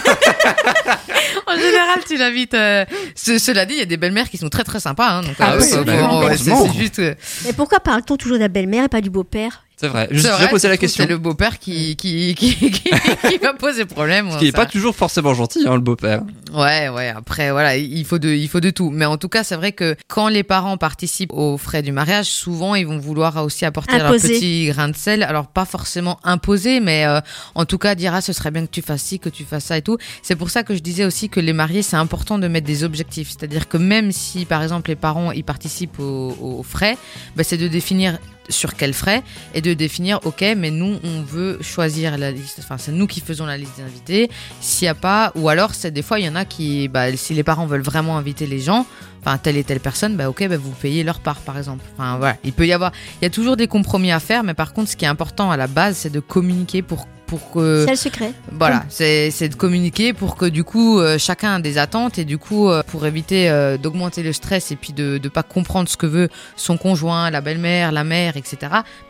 En 1.48 1.56
général, 1.58 2.00
tu 2.08 2.18
l'invites. 2.18 2.54
euh, 2.54 2.86
ce- 3.16 3.38
cela 3.38 3.66
dit, 3.66 3.74
il 3.76 3.80
y 3.80 3.84
a 3.84 3.86
des 3.86 3.98
belles-mères 3.98 4.30
qui 4.30 4.38
sont 4.38 4.50
très 4.50 4.64
très 4.64 4.80
sympas. 4.80 5.10
Hein, 5.10 5.22
donc, 5.22 5.36
Ah 5.40 5.54
euh, 5.54 5.60
oui, 5.62 5.70
bah, 5.86 5.94
c'est 5.96 6.50
heureusement. 6.52 6.66
c'est 6.72 6.80
juste. 6.80 7.00
euh, 7.00 7.14
Mais 7.46 7.54
pourquoi 7.54 7.80
parle-t-on 7.80 8.18
toujours 8.18 8.38
de 8.38 8.42
la 8.42 8.48
belle-mère 8.48 8.86
et 8.86 8.90
pas 8.90 9.02
du 9.02 9.10
beau-père? 9.10 9.65
C'est 9.78 9.90
vrai. 9.90 10.08
Je 10.10 10.16
me 10.16 10.22
vrai, 10.30 10.40
suis 10.40 10.48
posé 10.48 10.68
la 10.70 10.78
question. 10.78 11.04
C'est 11.04 11.10
le 11.10 11.18
beau-père 11.18 11.60
qui, 11.60 11.98
qui, 11.98 12.34
qui, 12.36 12.56
qui, 12.56 12.72
qui 12.72 13.38
va 13.42 13.54
poser 13.54 13.86
problème. 13.86 14.32
Ce 14.32 14.38
qui 14.38 14.48
est 14.48 14.52
ça. 14.52 14.58
pas 14.58 14.66
toujours 14.66 14.96
forcément 14.96 15.34
gentil, 15.34 15.68
hein, 15.68 15.76
le 15.76 15.82
beau-père. 15.82 16.22
Ouais, 16.54 16.88
ouais. 16.88 17.10
Après, 17.10 17.52
voilà, 17.52 17.76
il 17.76 18.06
faut 18.06 18.18
de, 18.18 18.30
il 18.30 18.48
faut 18.48 18.62
de 18.62 18.70
tout. 18.70 18.90
Mais 18.90 19.06
en 19.06 19.18
tout 19.18 19.28
cas, 19.28 19.44
c'est 19.44 19.58
vrai 19.58 19.74
que 19.74 19.96
quand 20.08 20.30
les 20.30 20.44
parents 20.44 20.78
participent 20.78 21.34
aux 21.34 21.58
frais 21.58 21.82
du 21.82 21.92
mariage, 21.92 22.28
souvent 22.28 22.76
ils 22.76 22.88
vont 22.88 22.98
vouloir 22.98 23.44
aussi 23.44 23.66
apporter 23.66 23.98
leur 23.98 24.08
Imposer. 24.08 24.30
petit 24.30 24.68
grain 24.68 24.88
de 24.88 24.96
sel. 24.96 25.24
Alors 25.24 25.48
pas 25.48 25.66
forcément 25.66 26.20
imposer, 26.24 26.80
mais 26.80 27.06
euh, 27.06 27.20
en 27.56 27.66
tout 27.66 27.78
cas 27.78 27.96
dire 27.96 28.14
ah 28.14 28.22
ce 28.22 28.32
serait 28.32 28.52
bien 28.52 28.66
que 28.66 28.72
tu 28.72 28.82
fasses 28.82 29.04
ci, 29.04 29.20
que 29.20 29.30
tu 29.30 29.44
fasses 29.44 29.66
ça 29.66 29.78
et 29.78 29.82
tout. 29.82 29.98
C'est 30.22 30.36
pour 30.38 30.50
ça 30.50 30.64
que 30.64 30.74
je 30.74 30.80
disais 30.80 31.04
aussi 31.04 31.28
que 31.28 31.42
les 31.42 31.54
mariés, 31.54 31.82
c'est 31.82 31.98
important 31.98 32.40
de 32.40 32.48
mettre 32.48 32.68
des 32.68 32.86
objectifs. 32.86 33.30
C'est-à-dire 33.32 33.68
que 33.68 33.78
même 33.78 34.14
si 34.14 34.46
par 34.46 34.64
exemple 34.64 34.90
les 34.90 34.96
parents 34.96 35.32
ils 35.32 35.44
participent 35.44 36.00
aux, 36.00 36.36
aux 36.40 36.64
frais, 36.64 36.98
bah, 37.36 37.44
c'est 37.44 37.58
de 37.58 37.68
définir 37.68 38.18
sur 38.50 38.76
quels 38.76 38.94
frais 38.94 39.24
et 39.54 39.62
de 39.62 39.74
définir 39.74 40.20
ok 40.24 40.44
mais 40.58 40.72
nous 40.72 41.00
on 41.04 41.22
veut 41.22 41.58
choisir 41.62 42.18
la 42.18 42.32
liste. 42.32 42.60
Enfin 42.60 42.78
c'est 42.78 42.92
nous 42.92 43.08
qui 43.08 43.22
faisons 43.22 43.46
la 43.46 43.58
liste 43.58 43.78
des 43.78 43.84
invités 43.84 44.30
s'il 44.62 44.86
y 44.86 44.90
a 44.90 44.96
pas 44.96 45.32
ou 45.36 45.50
alors 45.50 45.74
c'est 45.74 45.92
des 45.92 46.02
fois 46.02 46.20
il 46.20 46.26
y 46.26 46.30
en 46.30 46.36
a 46.36 46.46
qui 46.46 46.88
bah, 46.88 47.16
si 47.16 47.34
les 47.34 47.44
parents 47.44 47.66
veulent 47.66 47.82
vraiment 47.82 48.18
inviter 48.18 48.48
les 48.48 48.60
gens 48.60 48.86
enfin 49.22 49.38
telle 49.38 49.58
et 49.58 49.64
telle 49.64 49.80
personne 49.80 50.16
bah 50.16 50.30
ok 50.30 50.48
bah, 50.48 50.58
vous 50.58 50.72
payez 50.72 51.04
leur 51.04 51.20
part 51.20 51.40
par 51.40 51.58
exemple. 51.58 51.84
Enfin 51.94 52.18
voilà. 52.18 52.38
Il 52.44 52.54
peut 52.54 52.68
y 52.68 52.74
avoir 52.74 52.92
il 53.22 53.26
y 53.26 53.28
a 53.28 53.32
toujours 53.32 53.58
des 53.58 53.68
compromis 53.68 54.12
à 54.12 54.20
faire 54.20 54.44
mais 54.44 54.54
par 54.54 54.74
contre 54.74 54.90
ce 54.90 54.96
qui 54.96 55.06
est 55.06 55.10
important 55.10 55.52
à 55.52 55.58
la 55.58 55.68
base 55.68 55.98
c'est 55.98 56.12
de 56.12 56.20
communiquer 56.20 56.82
pour 56.82 57.08
pour 57.28 57.52
que 57.52 57.84
C'est 57.86 57.92
le 57.92 57.98
secret. 57.98 58.34
voilà, 58.52 58.86
c'est 58.90 59.32
c'est 59.32 59.50
de 59.50 59.56
communiquer 59.56 60.14
pour 60.14 60.36
que 60.36 60.46
du 60.46 60.64
coup 60.64 61.00
euh, 61.00 61.18
chacun 61.18 61.56
a 61.56 61.60
des 61.60 61.78
attentes 61.78 62.18
et 62.20 62.26
du 62.26 62.38
coup 62.38 62.70
euh, 62.70 62.84
pour 62.86 63.06
éviter 63.06 63.50
euh, 63.50 63.78
d'augmenter 63.78 64.24
le 64.24 64.32
stress 64.34 64.72
et 64.72 64.76
puis 64.76 64.94
de 64.94 65.20
ne 65.24 65.30
pas 65.30 65.44
comprendre 65.44 65.90
ce 65.90 65.98
que 65.98 66.06
veut 66.06 66.30
son 66.56 66.78
conjoint, 66.78 67.30
la 67.32 67.42
belle-mère, 67.42 67.92
la 67.92 68.04
mère, 68.04 68.38
etc. 68.38 68.58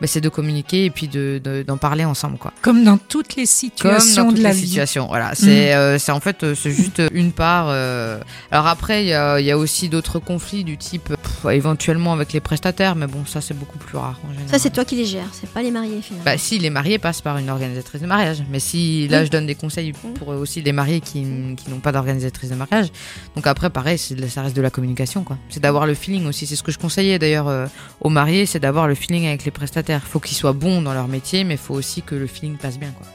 Ben, 0.00 0.06
c'est 0.06 0.20
de 0.20 0.28
communiquer 0.28 0.84
et 0.86 0.90
puis 0.90 1.08
de 1.08 1.40
de- 1.42 1.62
d'en 1.62 1.76
parler 1.76 2.04
ensemble 2.04 2.38
quoi. 2.38 2.52
Comme 2.62 2.84
dans 2.84 2.98
toutes 2.98 3.36
les 3.36 3.44
Comme 3.44 3.46
situations 3.46 4.22
dans 4.24 4.28
toutes 4.30 4.38
de 4.38 4.42
la 4.42 4.50
les 4.52 4.56
vie. 4.60 4.66
situations, 4.66 5.06
voilà. 5.08 5.32
C'est 5.34 5.74
euh, 5.74 5.98
c'est 5.98 6.12
en 6.12 6.20
fait 6.20 6.54
c'est 6.54 6.70
juste 6.72 7.02
une 7.12 7.32
part. 7.32 7.66
euh. 7.68 8.18
Alors 8.50 8.66
après 8.66 9.02
il 9.04 9.08
y 9.08 9.14
a, 9.14 9.38
il 9.40 9.46
y 9.46 9.50
a 9.50 9.58
aussi 9.58 9.88
d'autres 9.88 10.18
conflits 10.18 10.64
du 10.64 10.76
type 10.78 11.08
pff, 11.08 11.35
éventuellement 11.54 12.12
avec 12.12 12.32
les 12.32 12.40
prestataires, 12.40 12.96
mais 12.96 13.06
bon 13.06 13.24
ça 13.26 13.40
c'est 13.40 13.54
beaucoup 13.54 13.78
plus 13.78 13.96
rare 13.96 14.18
en 14.24 14.28
général. 14.30 14.48
Ça, 14.48 14.58
c'est 14.58 14.70
toi 14.70 14.84
qui 14.84 14.96
les 14.96 15.04
gères, 15.04 15.28
c'est 15.32 15.48
pas 15.50 15.62
les 15.62 15.70
mariés 15.70 16.00
finalement. 16.02 16.24
Bah, 16.24 16.38
si 16.38 16.58
les 16.58 16.70
mariés 16.70 16.98
passent 16.98 17.20
par 17.20 17.38
une 17.38 17.48
organisatrice 17.50 18.00
de 18.00 18.06
mariage. 18.06 18.42
Mais 18.50 18.58
si 18.60 19.08
là, 19.08 19.20
Oui. 19.20 19.26
je 19.26 19.30
donne 19.30 19.46
des 19.46 19.54
conseils 19.54 19.92
pour 19.92 20.28
aussi 20.28 20.62
les 20.62 20.72
mariés 20.72 21.00
qui, 21.00 21.22
qui 21.56 21.70
n'ont 21.70 21.80
pas 21.80 21.92
d'organisatrice 21.92 22.50
de 22.50 22.54
mariage. 22.54 22.88
Donc 23.34 23.46
après, 23.46 23.70
pareil, 23.70 23.98
ça 23.98 24.42
reste 24.42 24.56
de 24.56 24.62
la 24.62 24.70
communication, 24.70 25.22
quoi. 25.24 25.38
C'est 25.48 25.60
d'avoir 25.60 25.86
le 25.86 25.94
feeling 25.94 26.26
aussi. 26.26 26.46
C'est 26.46 26.56
ce 26.56 26.62
que 26.62 26.72
je 26.72 26.78
conseillais 26.78 27.18
d'ailleurs 27.18 27.48
euh, 27.48 27.66
aux 28.00 28.08
mariés, 28.10 28.46
c'est 28.46 28.60
d'avoir 28.60 28.88
le 28.88 28.94
feeling 28.94 29.26
avec 29.26 29.44
les 29.44 29.50
prestataires. 29.50 30.02
Faut 30.02 30.20
qu'ils 30.20 30.36
soient 30.36 30.52
bons 30.52 30.82
dans 30.82 30.94
leur 30.94 31.08
métier, 31.08 31.44
mais 31.44 31.56
faut 31.56 31.74
aussi 31.74 32.02
que 32.02 32.14
le 32.14 32.26
feeling 32.26 32.56
passe 32.56 32.78
bien, 32.78 32.90
quoi. 32.90 33.06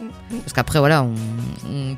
Parce 0.43 0.53
qu'après, 0.53 0.79
voilà, 0.79 1.03
on, 1.03 1.13
on 1.69 1.95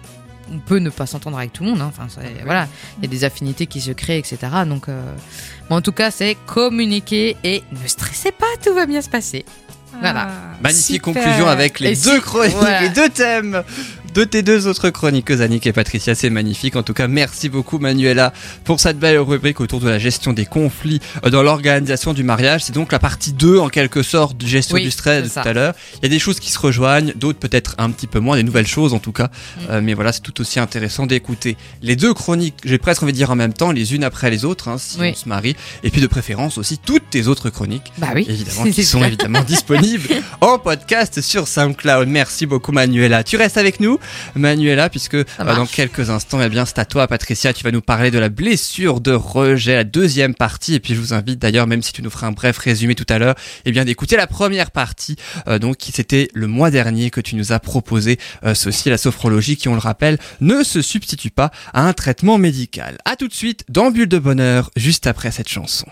on 0.51 0.59
peut 0.59 0.79
ne 0.79 0.89
pas 0.89 1.05
s'entendre 1.05 1.37
avec 1.37 1.53
tout 1.53 1.63
le 1.63 1.69
monde. 1.71 1.81
hein. 1.81 1.91
Enfin, 1.97 2.07
voilà, 2.43 2.67
il 2.97 3.03
y 3.03 3.07
a 3.07 3.09
des 3.09 3.23
affinités 3.23 3.65
qui 3.67 3.81
se 3.81 3.91
créent, 3.91 4.19
etc. 4.19 4.37
Donc, 4.67 4.89
euh, 4.89 5.01
mais 5.69 5.75
en 5.75 5.81
tout 5.81 5.91
cas, 5.91 6.11
c'est 6.11 6.35
communiquer 6.45 7.37
et 7.43 7.63
ne 7.71 7.87
stressez 7.87 8.31
pas, 8.31 8.45
tout 8.63 8.73
va 8.73 8.85
bien 8.85 9.01
se 9.01 9.09
passer. 9.09 9.45
Voilà. 10.01 10.27
Ah, 10.29 10.57
Magnifique 10.61 11.05
super. 11.05 11.13
conclusion 11.13 11.47
avec 11.47 11.79
les 11.79 11.91
Et 11.91 12.03
deux 12.09 12.15
si- 12.17 12.21
chroniques, 12.21 12.55
voilà. 12.57 12.81
les 12.81 12.89
deux 12.89 13.09
thèmes 13.09 13.63
de 14.13 14.23
tes 14.23 14.43
deux 14.43 14.67
autres 14.67 14.89
chroniqueuses, 14.89 15.41
Annick 15.41 15.65
et 15.65 15.73
Patricia. 15.73 16.13
C'est 16.15 16.29
magnifique. 16.29 16.75
En 16.75 16.83
tout 16.83 16.93
cas, 16.93 17.07
merci 17.07 17.49
beaucoup, 17.49 17.79
Manuela, 17.79 18.31
pour 18.63 18.79
cette 18.79 18.99
belle 18.99 19.17
rubrique 19.19 19.59
autour 19.59 19.79
de 19.79 19.89
la 19.89 19.97
gestion 19.99 20.33
des 20.33 20.45
conflits 20.45 20.99
euh, 21.25 21.29
dans 21.29 21.41
l'organisation 21.41 22.13
du 22.13 22.23
mariage. 22.23 22.63
C'est 22.65 22.73
donc 22.73 22.91
la 22.91 22.99
partie 22.99 23.33
2, 23.33 23.57
en 23.59 23.69
quelque 23.69 24.03
sorte, 24.03 24.37
de 24.37 24.45
gestion 24.45 24.75
Oui, 24.75 24.83
du 24.83 24.91
stress 24.91 25.23
de 25.23 25.41
tout 25.41 25.47
à 25.47 25.53
l'heure. 25.53 25.73
Il 25.97 26.03
y 26.03 26.05
a 26.05 26.09
des 26.09 26.19
choses 26.19 26.39
qui 26.39 26.51
se 26.51 26.59
rejoignent, 26.59 27.13
d'autres 27.15 27.39
peut-être 27.39 27.75
un 27.79 27.89
petit 27.89 28.07
peu 28.07 28.19
moins, 28.19 28.35
des 28.37 28.43
nouvelles 28.43 28.67
choses 28.67 28.93
en 28.93 28.99
tout 28.99 29.11
cas. 29.11 29.25
Mm. 29.27 29.61
Euh, 29.71 29.81
mais 29.81 29.93
voilà, 29.95 30.11
c'est 30.11 30.21
tout 30.21 30.39
aussi 30.41 30.59
intéressant 30.59 31.05
d'écouter 31.05 31.57
les 31.81 31.95
deux 31.95 32.13
chroniques, 32.13 32.55
j'ai 32.63 32.77
presque 32.77 33.01
envie 33.03 33.13
de 33.13 33.17
dire 33.17 33.31
en 33.31 33.35
même 33.35 33.53
temps, 33.53 33.71
les 33.71 33.95
unes 33.95 34.03
après 34.03 34.29
les 34.29 34.45
autres, 34.45 34.67
hein, 34.67 34.77
si 34.77 34.97
Oui. 34.99 35.11
on 35.13 35.15
se 35.15 35.27
marie. 35.27 35.55
Et 35.83 35.89
puis 35.89 36.01
de 36.01 36.07
préférence 36.07 36.57
aussi 36.57 36.77
toutes 36.77 37.09
tes 37.09 37.27
autres 37.27 37.49
chroniques 37.49 37.91
Bah 37.97 38.09
oui. 38.13 38.25
évidemment, 38.29 38.63
qui 38.71 38.83
sont 38.83 39.03
évidemment 39.03 39.41
disponibles 39.41 40.09
en 40.41 40.59
podcast 40.59 41.21
sur 41.21 41.47
SoundCloud. 41.47 42.07
Merci 42.07 42.45
beaucoup 42.45 42.71
Manuela. 42.71 43.23
Tu 43.23 43.37
restes 43.37 43.57
avec 43.57 43.79
nous, 43.79 43.99
Manuela, 44.35 44.89
puisque 44.89 45.15
euh, 45.15 45.25
dans 45.39 45.65
quelques 45.65 46.09
instants, 46.09 46.41
eh 46.41 46.49
bien, 46.49 46.65
c'est 46.65 46.79
à 46.79 46.85
toi, 46.85 47.07
Patricia. 47.07 47.53
Tu 47.53 47.63
vas 47.63 47.71
nous 47.71 47.81
parler 47.81 48.11
de 48.11 48.19
la 48.19 48.29
blessure 48.29 49.01
de 49.01 49.11
rejet, 49.11 49.75
la 49.75 49.83
deuxième 49.83 50.35
partie. 50.35 50.75
Et 50.75 50.79
puis, 50.79 50.95
je 50.95 50.99
vous 50.99 51.13
invite 51.13 51.39
d'ailleurs, 51.39 51.67
même 51.67 51.81
si 51.81 51.93
tu 51.93 52.01
nous 52.01 52.09
feras 52.09 52.27
un 52.27 52.31
bref 52.31 52.57
résumé 52.57 52.95
tout 52.95 53.05
à 53.09 53.19
l'heure, 53.19 53.35
eh 53.65 53.71
bien, 53.71 53.85
d'écouter 53.85 54.15
la 54.17 54.27
première 54.27 54.71
partie, 54.71 55.15
euh, 55.47 55.59
donc, 55.59 55.77
qui 55.77 55.91
c'était 55.91 56.29
le 56.33 56.47
mois 56.47 56.71
dernier 56.71 57.09
que 57.09 57.21
tu 57.21 57.35
nous 57.35 57.51
as 57.51 57.59
proposé, 57.59 58.19
euh, 58.45 58.53
ceci, 58.53 58.89
la 58.89 58.97
sophrologie, 58.97 59.57
qui, 59.57 59.67
on 59.67 59.73
le 59.73 59.79
rappelle, 59.79 60.17
ne 60.41 60.63
se 60.63 60.81
substitue 60.81 61.31
pas 61.31 61.51
à 61.73 61.87
un 61.87 61.93
traitement 61.93 62.37
médical. 62.37 62.97
À 63.05 63.15
tout 63.15 63.27
de 63.27 63.33
suite 63.33 63.65
dans 63.69 63.91
Bulle 63.91 64.07
de 64.07 64.19
Bonheur, 64.19 64.71
juste 64.75 65.07
après 65.07 65.31
cette 65.31 65.49
chanson. 65.49 65.87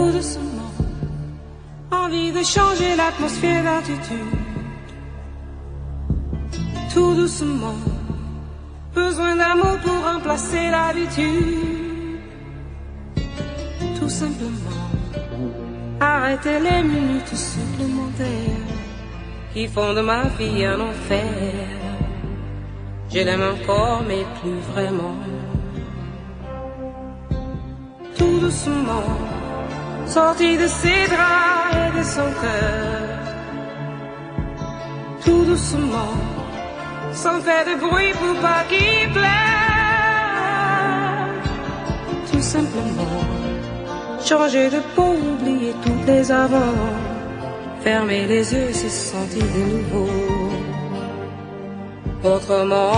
Tout 0.00 0.12
doucement. 0.12 0.72
Envie 1.90 2.32
de 2.32 2.42
changer 2.42 2.96
l'atmosphère 2.96 3.62
d'attitude. 3.64 4.38
Tout 6.92 7.14
doucement. 7.14 7.80
Besoin 8.94 9.36
d'amour 9.36 9.76
pour 9.84 9.98
remplacer 10.10 10.70
l'habitude. 10.70 12.20
Tout 13.98 14.08
simplement. 14.08 14.80
Arrêter 16.00 16.58
les 16.66 16.82
minutes 16.82 17.36
supplémentaires 17.50 18.68
qui 19.52 19.66
font 19.68 19.92
de 19.92 20.00
ma 20.00 20.22
vie 20.38 20.64
un 20.64 20.80
enfer. 20.80 21.52
Je 23.12 23.20
l'aime 23.26 23.46
encore, 23.54 24.02
mais 24.08 24.24
plus 24.40 24.60
vraiment. 24.72 25.16
Tout 28.16 28.38
doucement 28.40 29.04
sorti 30.10 30.56
de 30.56 30.66
ses 30.66 31.06
draps 31.12 31.76
et 31.76 31.90
de 31.98 32.02
son 32.02 32.30
cœur. 32.42 33.18
Tout 35.24 35.44
doucement, 35.44 36.14
sans 37.12 37.40
faire 37.46 37.64
de 37.70 37.74
bruit 37.84 38.12
pour 38.20 38.36
pas 38.40 38.62
qu'il 38.68 39.12
pleure. 39.12 39.30
Tout 42.30 42.42
simplement, 42.54 43.20
changer 44.28 44.68
de 44.76 44.80
peau, 44.96 45.12
oublier 45.32 45.74
toutes 45.84 46.06
les 46.06 46.32
avant. 46.32 46.78
Fermer 47.84 48.26
les 48.26 48.52
yeux, 48.52 48.72
se 48.72 48.88
sentir 48.88 49.44
de 49.56 49.62
nouveau. 49.72 50.10
Autrement, 52.24 52.90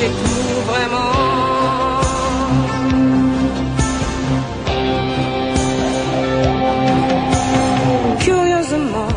changer 0.00 0.12
tout 0.12 0.60
vraiment. 0.70 1.12
Curieusement, 8.20 9.08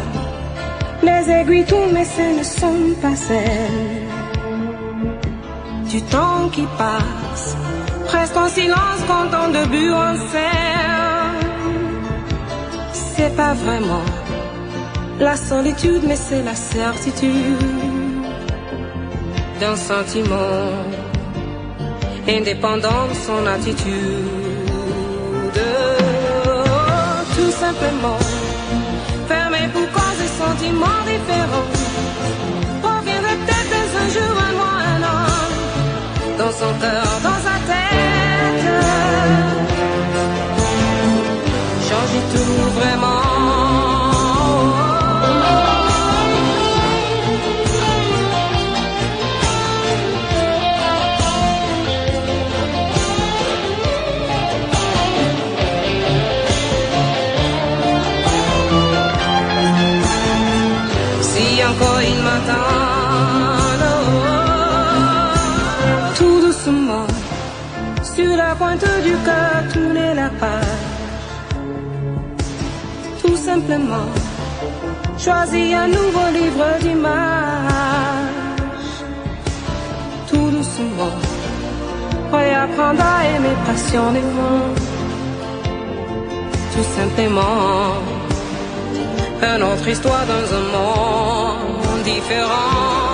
les 1.03 1.31
aiguilles 1.31 1.65
tournent, 1.65 1.93
mais 1.93 2.05
ce 2.05 2.39
ne 2.39 2.43
sont 2.43 3.01
pas 3.01 3.15
celles 3.15 4.03
du 5.89 6.01
temps 6.03 6.49
qui 6.51 6.65
passe. 6.77 7.55
Presque 8.05 8.37
en 8.37 8.49
silence 8.49 9.01
quand 9.07 9.29
on 9.43 9.51
début 9.51 9.91
en 9.91 10.15
scène. 10.15 11.43
C'est 12.93 13.35
pas 13.35 13.53
vraiment 13.53 14.05
la 15.19 15.35
solitude, 15.37 16.01
mais 16.07 16.15
c'est 16.15 16.43
la 16.43 16.55
certitude 16.55 17.92
d'un 19.59 19.75
sentiment 19.75 20.71
indépendant 22.27 23.07
de 23.09 23.13
son 23.27 23.45
attitude. 23.45 25.59
Tout 27.35 27.51
simplement, 27.51 28.19
fermé 29.27 29.67
pour 29.73 29.87
cause 29.91 30.19
de 30.23 30.27
sentiments 30.41 31.03
différents. 31.11 31.71
Reviendrait 32.83 33.39
peut-être 33.45 33.95
un 34.03 34.09
jour, 34.15 34.33
un 34.49 34.53
mois, 34.59 34.79
un 34.93 35.01
an, 35.13 35.25
dans 36.37 36.51
son 36.51 36.71
cœur, 36.79 37.07
dans 37.27 37.39
sa 37.47 37.55
tête. 37.69 38.67
Changer 41.89 42.21
tout 42.33 42.61
vraiment. 42.79 43.22
Pointe 68.55 68.85
du 69.03 69.13
cœur, 69.25 69.55
tourner 69.73 70.13
la 70.13 70.29
page. 70.41 70.83
Tout 73.21 73.37
simplement, 73.37 74.09
choisis 75.17 75.73
un 75.73 75.87
nouveau 75.87 76.27
livre 76.39 76.65
d'images. 76.81 77.13
Tout 80.29 80.49
doucement, 80.49 81.15
réapprendre 82.31 83.03
à 83.15 83.25
aimer 83.33 83.55
passionnément. 83.65 84.61
Tout 86.73 86.87
simplement 86.97 88.03
une 89.43 89.63
autre 89.63 89.87
histoire 89.87 90.25
dans 90.25 90.45
un 90.59 90.65
monde 90.75 92.03
différent. 92.03 93.13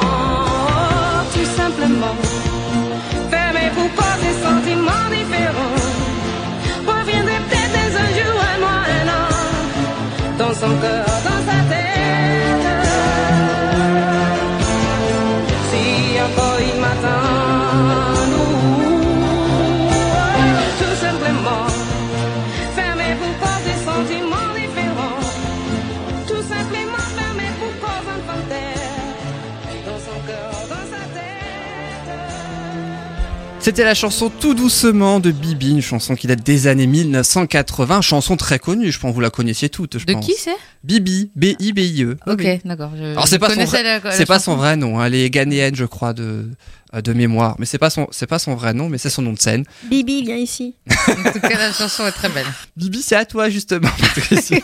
Tout 1.33 1.49
simplement, 1.59 2.15
fermé 3.31 3.63
pour 3.75 3.89
pas 3.99 4.08
des 4.29 4.41
sentiments 4.45 5.07
différents. 5.09 5.79
Reviendrait 6.87 7.41
peut-être 7.47 7.73
dans 7.77 7.93
un 8.05 8.09
jour, 8.17 8.35
un 8.53 8.59
mois, 8.63 8.83
un 8.99 9.07
an, 9.17 9.29
dans 10.37 10.53
son 10.53 10.73
cœur, 10.81 11.05
dans 11.27 11.41
sa 11.51 11.57
tête. 11.69 11.98
C'était 33.69 33.83
la 33.83 33.93
chanson 33.93 34.31
Tout 34.31 34.55
doucement 34.55 35.19
de 35.19 35.29
Bibi, 35.29 35.69
une 35.69 35.81
chanson 35.83 36.15
qui 36.15 36.25
date 36.25 36.41
des 36.43 36.65
années 36.65 36.87
1980, 36.87 38.01
chanson 38.01 38.35
très 38.35 38.57
connue, 38.57 38.91
je 38.91 38.97
pense 38.99 39.11
que 39.11 39.13
vous 39.13 39.21
la 39.21 39.29
connaissiez 39.29 39.69
toutes. 39.69 39.99
Je 39.99 40.07
De 40.07 40.13
pense. 40.13 40.25
qui 40.25 40.33
c'est? 40.35 40.55
Bibi, 40.83 41.29
B-I-B-I-E. 41.35 42.17
Ok, 42.25 42.39
Oui. 42.39 42.59
d'accord. 42.65 42.89
Alors 42.99 43.27
c'est 43.27 43.37
pas 43.37 43.53
son 43.53 43.63
vrai, 43.65 43.83
la- 43.83 43.99
la 43.99 44.11
c'est 44.11 44.25
pas 44.25 44.39
son 44.39 44.55
vrai 44.55 44.75
nom, 44.75 44.99
hein, 44.99 45.05
elle 45.05 45.13
est 45.13 45.29
ghanéenne 45.29 45.75
je 45.75 45.85
crois 45.85 46.13
de 46.13 46.49
de 46.93 47.13
mémoire, 47.13 47.55
mais 47.59 47.65
c'est 47.65 47.77
pas 47.77 47.89
son 47.89 48.07
c'est 48.11 48.27
pas 48.27 48.39
son 48.39 48.55
vrai 48.55 48.73
nom, 48.73 48.89
mais 48.89 48.97
c'est 48.97 49.09
son 49.09 49.21
nom 49.21 49.33
de 49.33 49.39
scène. 49.39 49.63
Bibi, 49.89 50.23
viens 50.23 50.35
ici. 50.37 50.75
En 51.07 51.31
tout 51.31 51.39
cas, 51.39 51.57
la 51.57 51.71
chanson 51.71 52.05
est 52.07 52.11
très 52.11 52.29
belle. 52.29 52.45
Bibi, 52.77 53.01
c'est 53.01 53.15
à 53.15 53.25
toi 53.25 53.49
justement, 53.49 53.89
Patricia. 54.15 54.57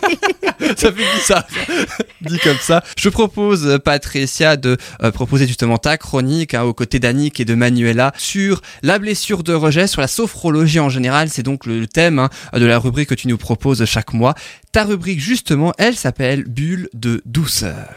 ça 0.60 0.92
fait 0.92 1.16
bizarre, 1.16 1.46
ça. 1.48 2.04
dit 2.22 2.40
comme 2.40 2.58
ça. 2.58 2.84
Je 2.98 3.10
propose, 3.10 3.68
euh, 3.68 3.78
Patricia, 3.78 4.58
de 4.58 4.78
euh, 5.04 5.12
proposer 5.12 5.48
justement 5.48 5.78
ta 5.78 5.98
chronique 5.98 6.54
hein, 6.54 6.64
aux 6.64 6.74
côtés 6.74 7.00
d'Annick 7.00 7.40
et 7.40 7.46
de 7.46 7.54
Manuela 7.56 8.12
sur 8.18 8.62
la 8.82 9.00
blessure 9.00 9.44
de 9.44 9.54
rejet, 9.54 9.88
sur 9.88 10.02
la 10.02 10.08
sophrologie 10.08 10.80
en 10.80 10.90
général. 10.90 11.30
C'est 11.30 11.44
donc 11.44 11.66
le 11.66 11.88
thème 11.88 12.20
hein, 12.20 12.30
de 12.54 12.66
la 12.66 12.80
rubrique 12.80 13.10
que 13.10 13.16
tu 13.16 13.28
nous 13.28 13.38
proposes 13.38 13.86
chaque 13.86 14.14
mois. 14.14 14.36
Ta 14.72 14.84
rubrique, 14.84 15.20
justement, 15.20 15.74
elle 15.78 15.96
s'appelle 15.96 16.44
Bulle 16.46 16.90
de 16.94 17.22
douceur. 17.26 17.88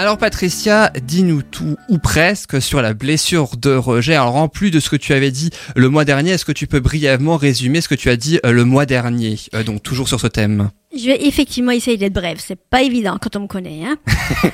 Alors 0.00 0.16
Patricia, 0.16 0.90
dis-nous 1.02 1.42
tout 1.42 1.76
ou 1.90 1.98
presque 1.98 2.62
sur 2.62 2.80
la 2.80 2.94
blessure 2.94 3.58
de 3.58 3.74
rejet. 3.74 4.14
Alors 4.14 4.36
en 4.36 4.48
plus 4.48 4.70
de 4.70 4.80
ce 4.80 4.88
que 4.88 4.96
tu 4.96 5.12
avais 5.12 5.30
dit 5.30 5.50
le 5.76 5.90
mois 5.90 6.06
dernier, 6.06 6.30
est-ce 6.30 6.46
que 6.46 6.52
tu 6.52 6.66
peux 6.66 6.80
brièvement 6.80 7.36
résumer 7.36 7.82
ce 7.82 7.88
que 7.88 7.94
tu 7.94 8.08
as 8.08 8.16
dit 8.16 8.40
euh, 8.46 8.52
le 8.52 8.64
mois 8.64 8.86
dernier 8.86 9.36
Euh, 9.52 9.62
Donc 9.62 9.82
toujours 9.82 10.08
sur 10.08 10.18
ce 10.18 10.26
thème? 10.26 10.70
Je 10.96 11.06
vais 11.06 11.24
effectivement 11.26 11.70
essayer 11.70 11.96
d'être 11.96 12.12
brève. 12.12 12.38
C'est 12.40 12.58
pas 12.58 12.82
évident 12.82 13.16
quand 13.20 13.36
on 13.36 13.40
me 13.40 13.46
connaît. 13.46 13.84
Hein. 13.84 13.96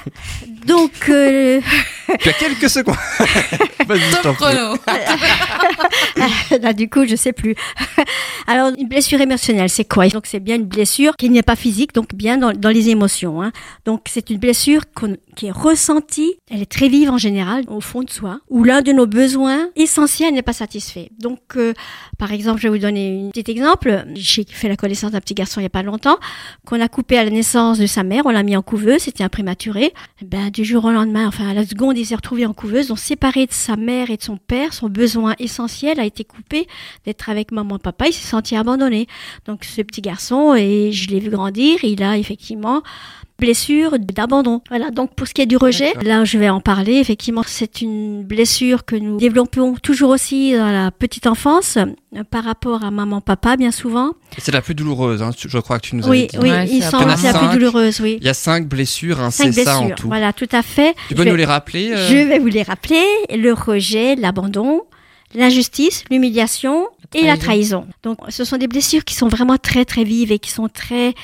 Donc, 0.66 0.92
euh, 1.08 1.60
Tu 2.20 2.28
as 2.28 2.32
quelques 2.34 2.68
secondes. 2.68 2.96
Vas-y, 3.86 4.00
je 4.00 4.16
t'en 4.16 4.22
Top 4.22 4.36
prie. 4.36 4.54
chrono. 4.54 4.76
là, 6.62 6.72
du 6.72 6.90
coup, 6.90 7.06
je 7.06 7.16
sais 7.16 7.32
plus. 7.32 7.54
Alors, 8.46 8.72
une 8.76 8.88
blessure 8.88 9.20
émotionnelle, 9.20 9.70
c'est 9.70 9.84
quoi? 9.84 10.08
Donc, 10.08 10.26
c'est 10.26 10.40
bien 10.40 10.56
une 10.56 10.64
blessure 10.66 11.16
qui 11.16 11.30
n'est 11.30 11.42
pas 11.42 11.56
physique, 11.56 11.94
donc 11.94 12.14
bien 12.14 12.36
dans, 12.36 12.52
dans 12.52 12.68
les 12.70 12.90
émotions. 12.90 13.40
Hein. 13.42 13.52
Donc, 13.84 14.02
c'est 14.08 14.28
une 14.28 14.38
blessure 14.38 14.82
qui 15.36 15.46
est 15.46 15.50
ressentie. 15.52 16.34
Elle 16.50 16.62
est 16.62 16.70
très 16.70 16.88
vive 16.88 17.10
en 17.10 17.18
général, 17.18 17.64
au 17.68 17.80
fond 17.80 18.02
de 18.02 18.10
soi, 18.10 18.40
où 18.50 18.64
l'un 18.64 18.82
de 18.82 18.92
nos 18.92 19.06
besoins 19.06 19.68
essentiels 19.76 20.34
n'est 20.34 20.42
pas 20.42 20.52
satisfait. 20.52 21.10
Donc, 21.18 21.40
euh, 21.56 21.72
par 22.18 22.32
exemple, 22.32 22.60
je 22.60 22.68
vais 22.68 22.76
vous 22.76 22.82
donner 22.82 23.26
un 23.28 23.30
petit 23.30 23.50
exemple. 23.50 24.04
J'ai 24.14 24.44
fait 24.48 24.68
la 24.68 24.76
connaissance 24.76 25.12
d'un 25.12 25.20
petit 25.20 25.34
garçon 25.34 25.60
il 25.60 25.64
y 25.64 25.66
a 25.66 25.70
pas 25.70 25.82
longtemps 25.82 26.18
qu'on 26.64 26.80
a 26.80 26.88
coupé 26.88 27.18
à 27.18 27.24
la 27.24 27.30
naissance 27.30 27.78
de 27.78 27.86
sa 27.86 28.02
mère. 28.02 28.26
On 28.26 28.30
l'a 28.30 28.42
mis 28.42 28.56
en 28.56 28.62
couveuse. 28.62 29.02
C'était 29.02 29.24
un 29.24 29.28
prématuré. 29.28 29.92
Ben, 30.22 30.50
du 30.50 30.64
jour 30.64 30.84
au 30.84 30.90
lendemain, 30.90 31.26
enfin, 31.26 31.48
à 31.48 31.54
la 31.54 31.64
seconde, 31.64 31.96
il 31.98 32.06
s'est 32.06 32.14
retrouvé 32.14 32.46
en 32.46 32.52
couveuse. 32.52 32.88
Donc, 32.88 32.98
séparé 32.98 33.46
de 33.46 33.52
sa 33.52 33.76
mère 33.76 34.10
et 34.10 34.16
de 34.16 34.22
son 34.22 34.36
père, 34.36 34.72
son 34.72 34.88
besoin 34.88 35.34
essentiel 35.38 36.00
a 36.00 36.04
été 36.04 36.24
coupé 36.24 36.66
d'être 37.04 37.28
avec 37.28 37.52
maman 37.52 37.76
et 37.76 37.80
papa. 37.80 38.08
Il 38.08 38.12
s'est 38.12 38.28
senti 38.28 38.56
abandonné. 38.56 39.06
Donc, 39.46 39.64
ce 39.64 39.82
petit 39.82 40.00
garçon, 40.00 40.54
et 40.54 40.92
je 40.92 41.08
l'ai 41.08 41.20
vu 41.20 41.30
grandir, 41.30 41.84
il 41.84 42.02
a 42.02 42.18
effectivement 42.18 42.82
blessure 43.38 43.98
d'abandon. 43.98 44.62
Voilà, 44.68 44.90
donc 44.90 45.14
pour 45.14 45.26
ce 45.26 45.34
qui 45.34 45.42
est 45.42 45.46
du 45.46 45.56
rejet, 45.56 45.92
là 46.02 46.24
je 46.24 46.38
vais 46.38 46.48
en 46.48 46.60
parler. 46.60 46.94
Effectivement, 46.94 47.42
c'est 47.46 47.80
une 47.82 48.22
blessure 48.24 48.84
que 48.84 48.96
nous 48.96 49.18
développons 49.18 49.74
toujours 49.74 50.10
aussi 50.10 50.52
dans 50.56 50.70
la 50.72 50.90
petite 50.90 51.26
enfance 51.26 51.76
euh, 51.76 52.22
par 52.30 52.44
rapport 52.44 52.84
à 52.84 52.90
maman, 52.90 53.20
papa, 53.20 53.56
bien 53.56 53.70
souvent. 53.70 54.12
C'est 54.38 54.52
la 54.52 54.62
plus 54.62 54.74
douloureuse, 54.74 55.22
hein, 55.22 55.30
je 55.36 55.58
crois 55.58 55.78
que 55.78 55.86
tu 55.88 55.96
nous 55.96 56.08
Oui, 56.08 56.28
dit. 56.28 56.38
oui, 56.38 56.50
Ouais, 56.50 56.66
il 56.68 56.82
c'est 56.82 56.90
semble 56.90 57.12
que 57.12 57.18
c'est 57.18 57.32
la 57.32 57.38
plus 57.38 57.58
douloureuse, 57.58 58.00
oui. 58.00 58.18
Il 58.20 58.26
y 58.26 58.30
a 58.30 58.34
cinq 58.34 58.66
blessures, 58.68 59.20
hein, 59.20 59.30
Cinq 59.30 59.52
c'est 59.52 59.64
ça 59.64 59.76
en 59.76 59.80
blessures. 59.80 59.96
tout. 59.96 60.08
Voilà, 60.08 60.32
tout 60.32 60.48
à 60.52 60.62
fait. 60.62 60.94
Tu 61.08 61.14
peux 61.14 61.22
Je 61.22 61.28
nous 61.28 61.34
vais- 61.34 61.38
les 61.40 61.44
rappeler 61.44 61.92
euh, 61.92 62.08
Je 62.08 62.16
vais 62.16 62.38
vous 62.38 62.46
les 62.46 62.62
rappeler. 62.62 63.02
Le 63.36 63.52
rejet, 63.52 64.16
l'abandon, 64.16 64.82
l'injustice, 65.34 66.04
l'humiliation 66.10 66.86
et 67.14 67.22
la 67.26 67.36
trahison. 67.36 67.86
Donc, 68.02 68.18
ce 68.28 68.44
sont 68.44 68.56
des 68.56 68.66
blessures 68.68 69.04
qui 69.04 69.14
sont 69.14 69.28
vraiment 69.28 69.56
très, 69.58 69.84
très 69.84 70.04
vives 70.04 70.32
et 70.32 70.38
qui 70.38 70.50
sont 70.50 70.68
très 70.68 71.14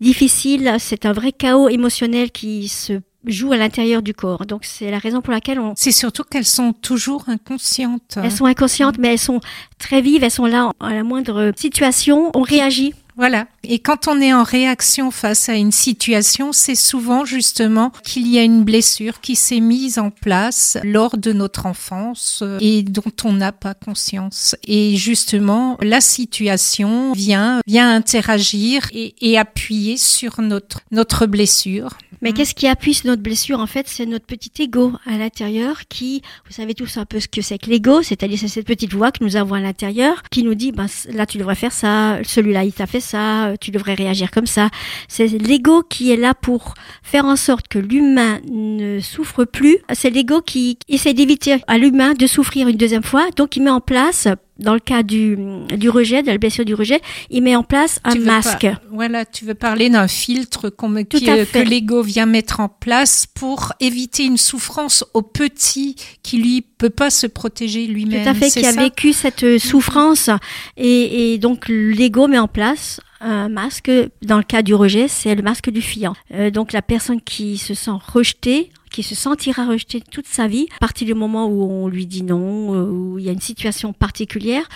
difficiles. 0.00 0.76
C'est 0.78 1.06
un 1.06 1.12
vrai 1.12 1.32
chaos 1.32 1.68
émotionnel 1.68 2.30
qui 2.30 2.68
se 2.68 3.00
joue 3.26 3.52
à 3.52 3.56
l'intérieur 3.56 4.02
du 4.02 4.14
corps. 4.14 4.46
Donc, 4.46 4.64
c'est 4.64 4.90
la 4.90 4.98
raison 4.98 5.20
pour 5.20 5.32
laquelle 5.32 5.60
on, 5.60 5.74
C'est 5.76 5.92
surtout 5.92 6.24
qu'elles 6.24 6.46
sont 6.46 6.72
toujours 6.72 7.24
inconscientes. 7.28 8.18
elles 8.22 8.32
sont 8.32 8.46
inconscientes, 8.46 8.98
mais 8.98 9.12
elles 9.12 9.18
sont 9.18 9.40
très 9.78 10.00
vives, 10.00 10.24
elles 10.24 10.30
sont 10.30 10.46
là 10.46 10.72
à 10.80 10.94
la 10.94 11.02
moindre 11.02 11.52
situation, 11.56 12.30
on 12.34 12.42
réagit. 12.42 12.94
Voilà. 13.20 13.48
Et 13.64 13.80
quand 13.80 14.08
on 14.08 14.18
est 14.18 14.32
en 14.32 14.44
réaction 14.44 15.10
face 15.10 15.50
à 15.50 15.54
une 15.54 15.72
situation, 15.72 16.54
c'est 16.54 16.74
souvent 16.74 17.26
justement 17.26 17.92
qu'il 18.02 18.26
y 18.26 18.38
a 18.38 18.42
une 18.42 18.64
blessure 18.64 19.20
qui 19.20 19.36
s'est 19.36 19.60
mise 19.60 19.98
en 19.98 20.08
place 20.08 20.78
lors 20.84 21.18
de 21.18 21.34
notre 21.34 21.66
enfance 21.66 22.40
euh, 22.42 22.56
et 22.62 22.82
dont 22.82 23.12
on 23.24 23.34
n'a 23.34 23.52
pas 23.52 23.74
conscience. 23.74 24.56
Et 24.66 24.96
justement, 24.96 25.76
la 25.82 26.00
situation 26.00 27.12
vient, 27.12 27.60
vient 27.66 27.94
interagir 27.94 28.88
et, 28.94 29.14
et 29.20 29.36
appuyer 29.36 29.98
sur 29.98 30.40
notre, 30.40 30.80
notre 30.90 31.26
blessure. 31.26 31.98
Mais 32.22 32.30
Mhm. 32.30 32.36
qu'est-ce 32.36 32.54
qui 32.54 32.66
appuie 32.68 32.94
sur 32.94 33.06
notre 33.06 33.22
blessure 33.22 33.60
En 33.60 33.66
fait, 33.66 33.86
c'est 33.88 34.06
notre 34.06 34.26
petit 34.26 34.50
ego 34.62 34.92
à 35.06 35.16
l'intérieur 35.16 35.82
qui, 35.88 36.22
vous 36.46 36.52
savez 36.52 36.74
tous 36.74 36.96
un 36.98 37.04
peu 37.04 37.18
ce 37.20 37.28
que 37.28 37.40
c'est 37.42 37.58
que 37.58 37.70
l'ego, 37.70 38.02
c'est-à-dire 38.02 38.38
c'est 38.38 38.48
cette 38.48 38.66
petite 38.66 38.92
voix 38.92 39.10
que 39.10 39.24
nous 39.24 39.36
avons 39.36 39.54
à 39.54 39.60
l'intérieur 39.60 40.22
qui 40.30 40.42
nous 40.42 40.54
dit, 40.54 40.72
ben, 40.72 40.86
là 41.12 41.26
tu 41.26 41.38
devrais 41.38 41.54
faire 41.54 41.72
ça, 41.72 42.18
celui-là 42.22 42.64
il 42.64 42.72
t'a 42.72 42.86
fait 42.86 43.00
ça, 43.00 43.46
euh, 43.48 43.54
tu 43.60 43.70
devrais 43.70 43.94
réagir 43.94 44.30
comme 44.30 44.46
ça. 44.46 44.68
C'est 45.08 45.28
l'ego 45.28 45.82
qui 45.82 46.10
est 46.12 46.16
là 46.16 46.34
pour 46.34 46.74
faire 47.02 47.24
en 47.24 47.36
sorte 47.36 47.68
que 47.68 47.78
l'humain 47.78 48.40
ne 48.50 49.00
souffre 49.00 49.44
plus. 49.44 49.78
C'est 49.92 50.10
l'ego 50.10 50.40
qui 50.42 50.78
essaie 50.88 51.14
d'éviter 51.14 51.56
à 51.66 51.78
l'humain 51.78 52.14
de 52.14 52.26
souffrir 52.26 52.68
une 52.68 52.76
deuxième 52.76 53.02
fois, 53.02 53.28
donc 53.36 53.56
il 53.56 53.62
met 53.62 53.70
en 53.70 53.80
place 53.80 54.28
dans 54.60 54.74
le 54.74 54.80
cas 54.80 55.02
du, 55.02 55.36
du 55.76 55.88
rejet, 55.88 56.22
de 56.22 56.28
la 56.28 56.38
blessure 56.38 56.64
du 56.64 56.74
rejet, 56.74 57.00
il 57.30 57.42
met 57.42 57.56
en 57.56 57.62
place 57.62 57.98
un 58.04 58.12
Tu 58.12 58.20
masque. 58.20 58.60
pas- 58.62 58.80
voilà, 58.92 59.24
tu 59.24 59.44
veux 59.44 59.54
parler 59.54 59.90
d'un 59.90 60.06
filtre 60.08 60.68
qu'on 60.70 60.88
me- 60.88 61.02
qui, 61.02 61.28
euh, 61.30 61.44
que 61.44 61.58
l'ego 61.58 62.02
vient 62.02 62.26
mettre 62.26 62.60
en 62.60 62.68
place 62.68 63.26
pour 63.26 63.72
éviter 63.80 64.24
une 64.24 64.36
souffrance 64.36 65.04
au 65.14 65.22
petit 65.22 65.96
qui 66.22 66.38
lui 66.38 66.62
peut 66.62 66.90
pas 66.90 67.10
se 67.10 67.26
protéger 67.26 67.86
lui-même. 67.86 68.22
Tout 68.22 68.28
à 68.30 68.34
fait, 68.34 68.50
qui 68.50 68.66
a 68.66 68.72
vécu 68.72 69.12
cette 69.12 69.42
euh, 69.44 69.58
souffrance. 69.58 70.30
Et, 70.76 71.32
et 71.34 71.38
donc, 71.38 71.68
l'ego 71.68 72.28
met 72.28 72.38
en 72.38 72.48
place 72.48 73.00
un 73.20 73.48
masque. 73.48 73.90
Dans 74.22 74.38
le 74.38 74.42
cas 74.44 74.62
du 74.62 74.74
rejet, 74.74 75.08
c'est 75.08 75.34
le 75.34 75.42
masque 75.42 75.70
du 75.70 75.82
fiant. 75.82 76.14
Euh, 76.34 76.50
donc, 76.50 76.72
la 76.72 76.82
personne 76.82 77.20
qui 77.20 77.58
se 77.58 77.74
sent 77.74 77.90
rejetée, 78.12 78.70
qui 78.90 79.02
se 79.02 79.14
sentira 79.14 79.66
rejetée 79.66 80.00
toute 80.00 80.26
sa 80.26 80.46
vie, 80.46 80.66
à 80.76 80.78
partir 80.80 81.06
du 81.06 81.14
moment 81.14 81.46
où 81.46 81.62
on 81.62 81.88
lui 81.88 82.06
dit 82.06 82.22
non, 82.22 82.74
euh, 82.74 82.84
où 82.90 83.18
il 83.18 83.24
y 83.24 83.28
a 83.28 83.32
une 83.32 83.40
situation 83.40 83.92
particulière, 83.92 84.68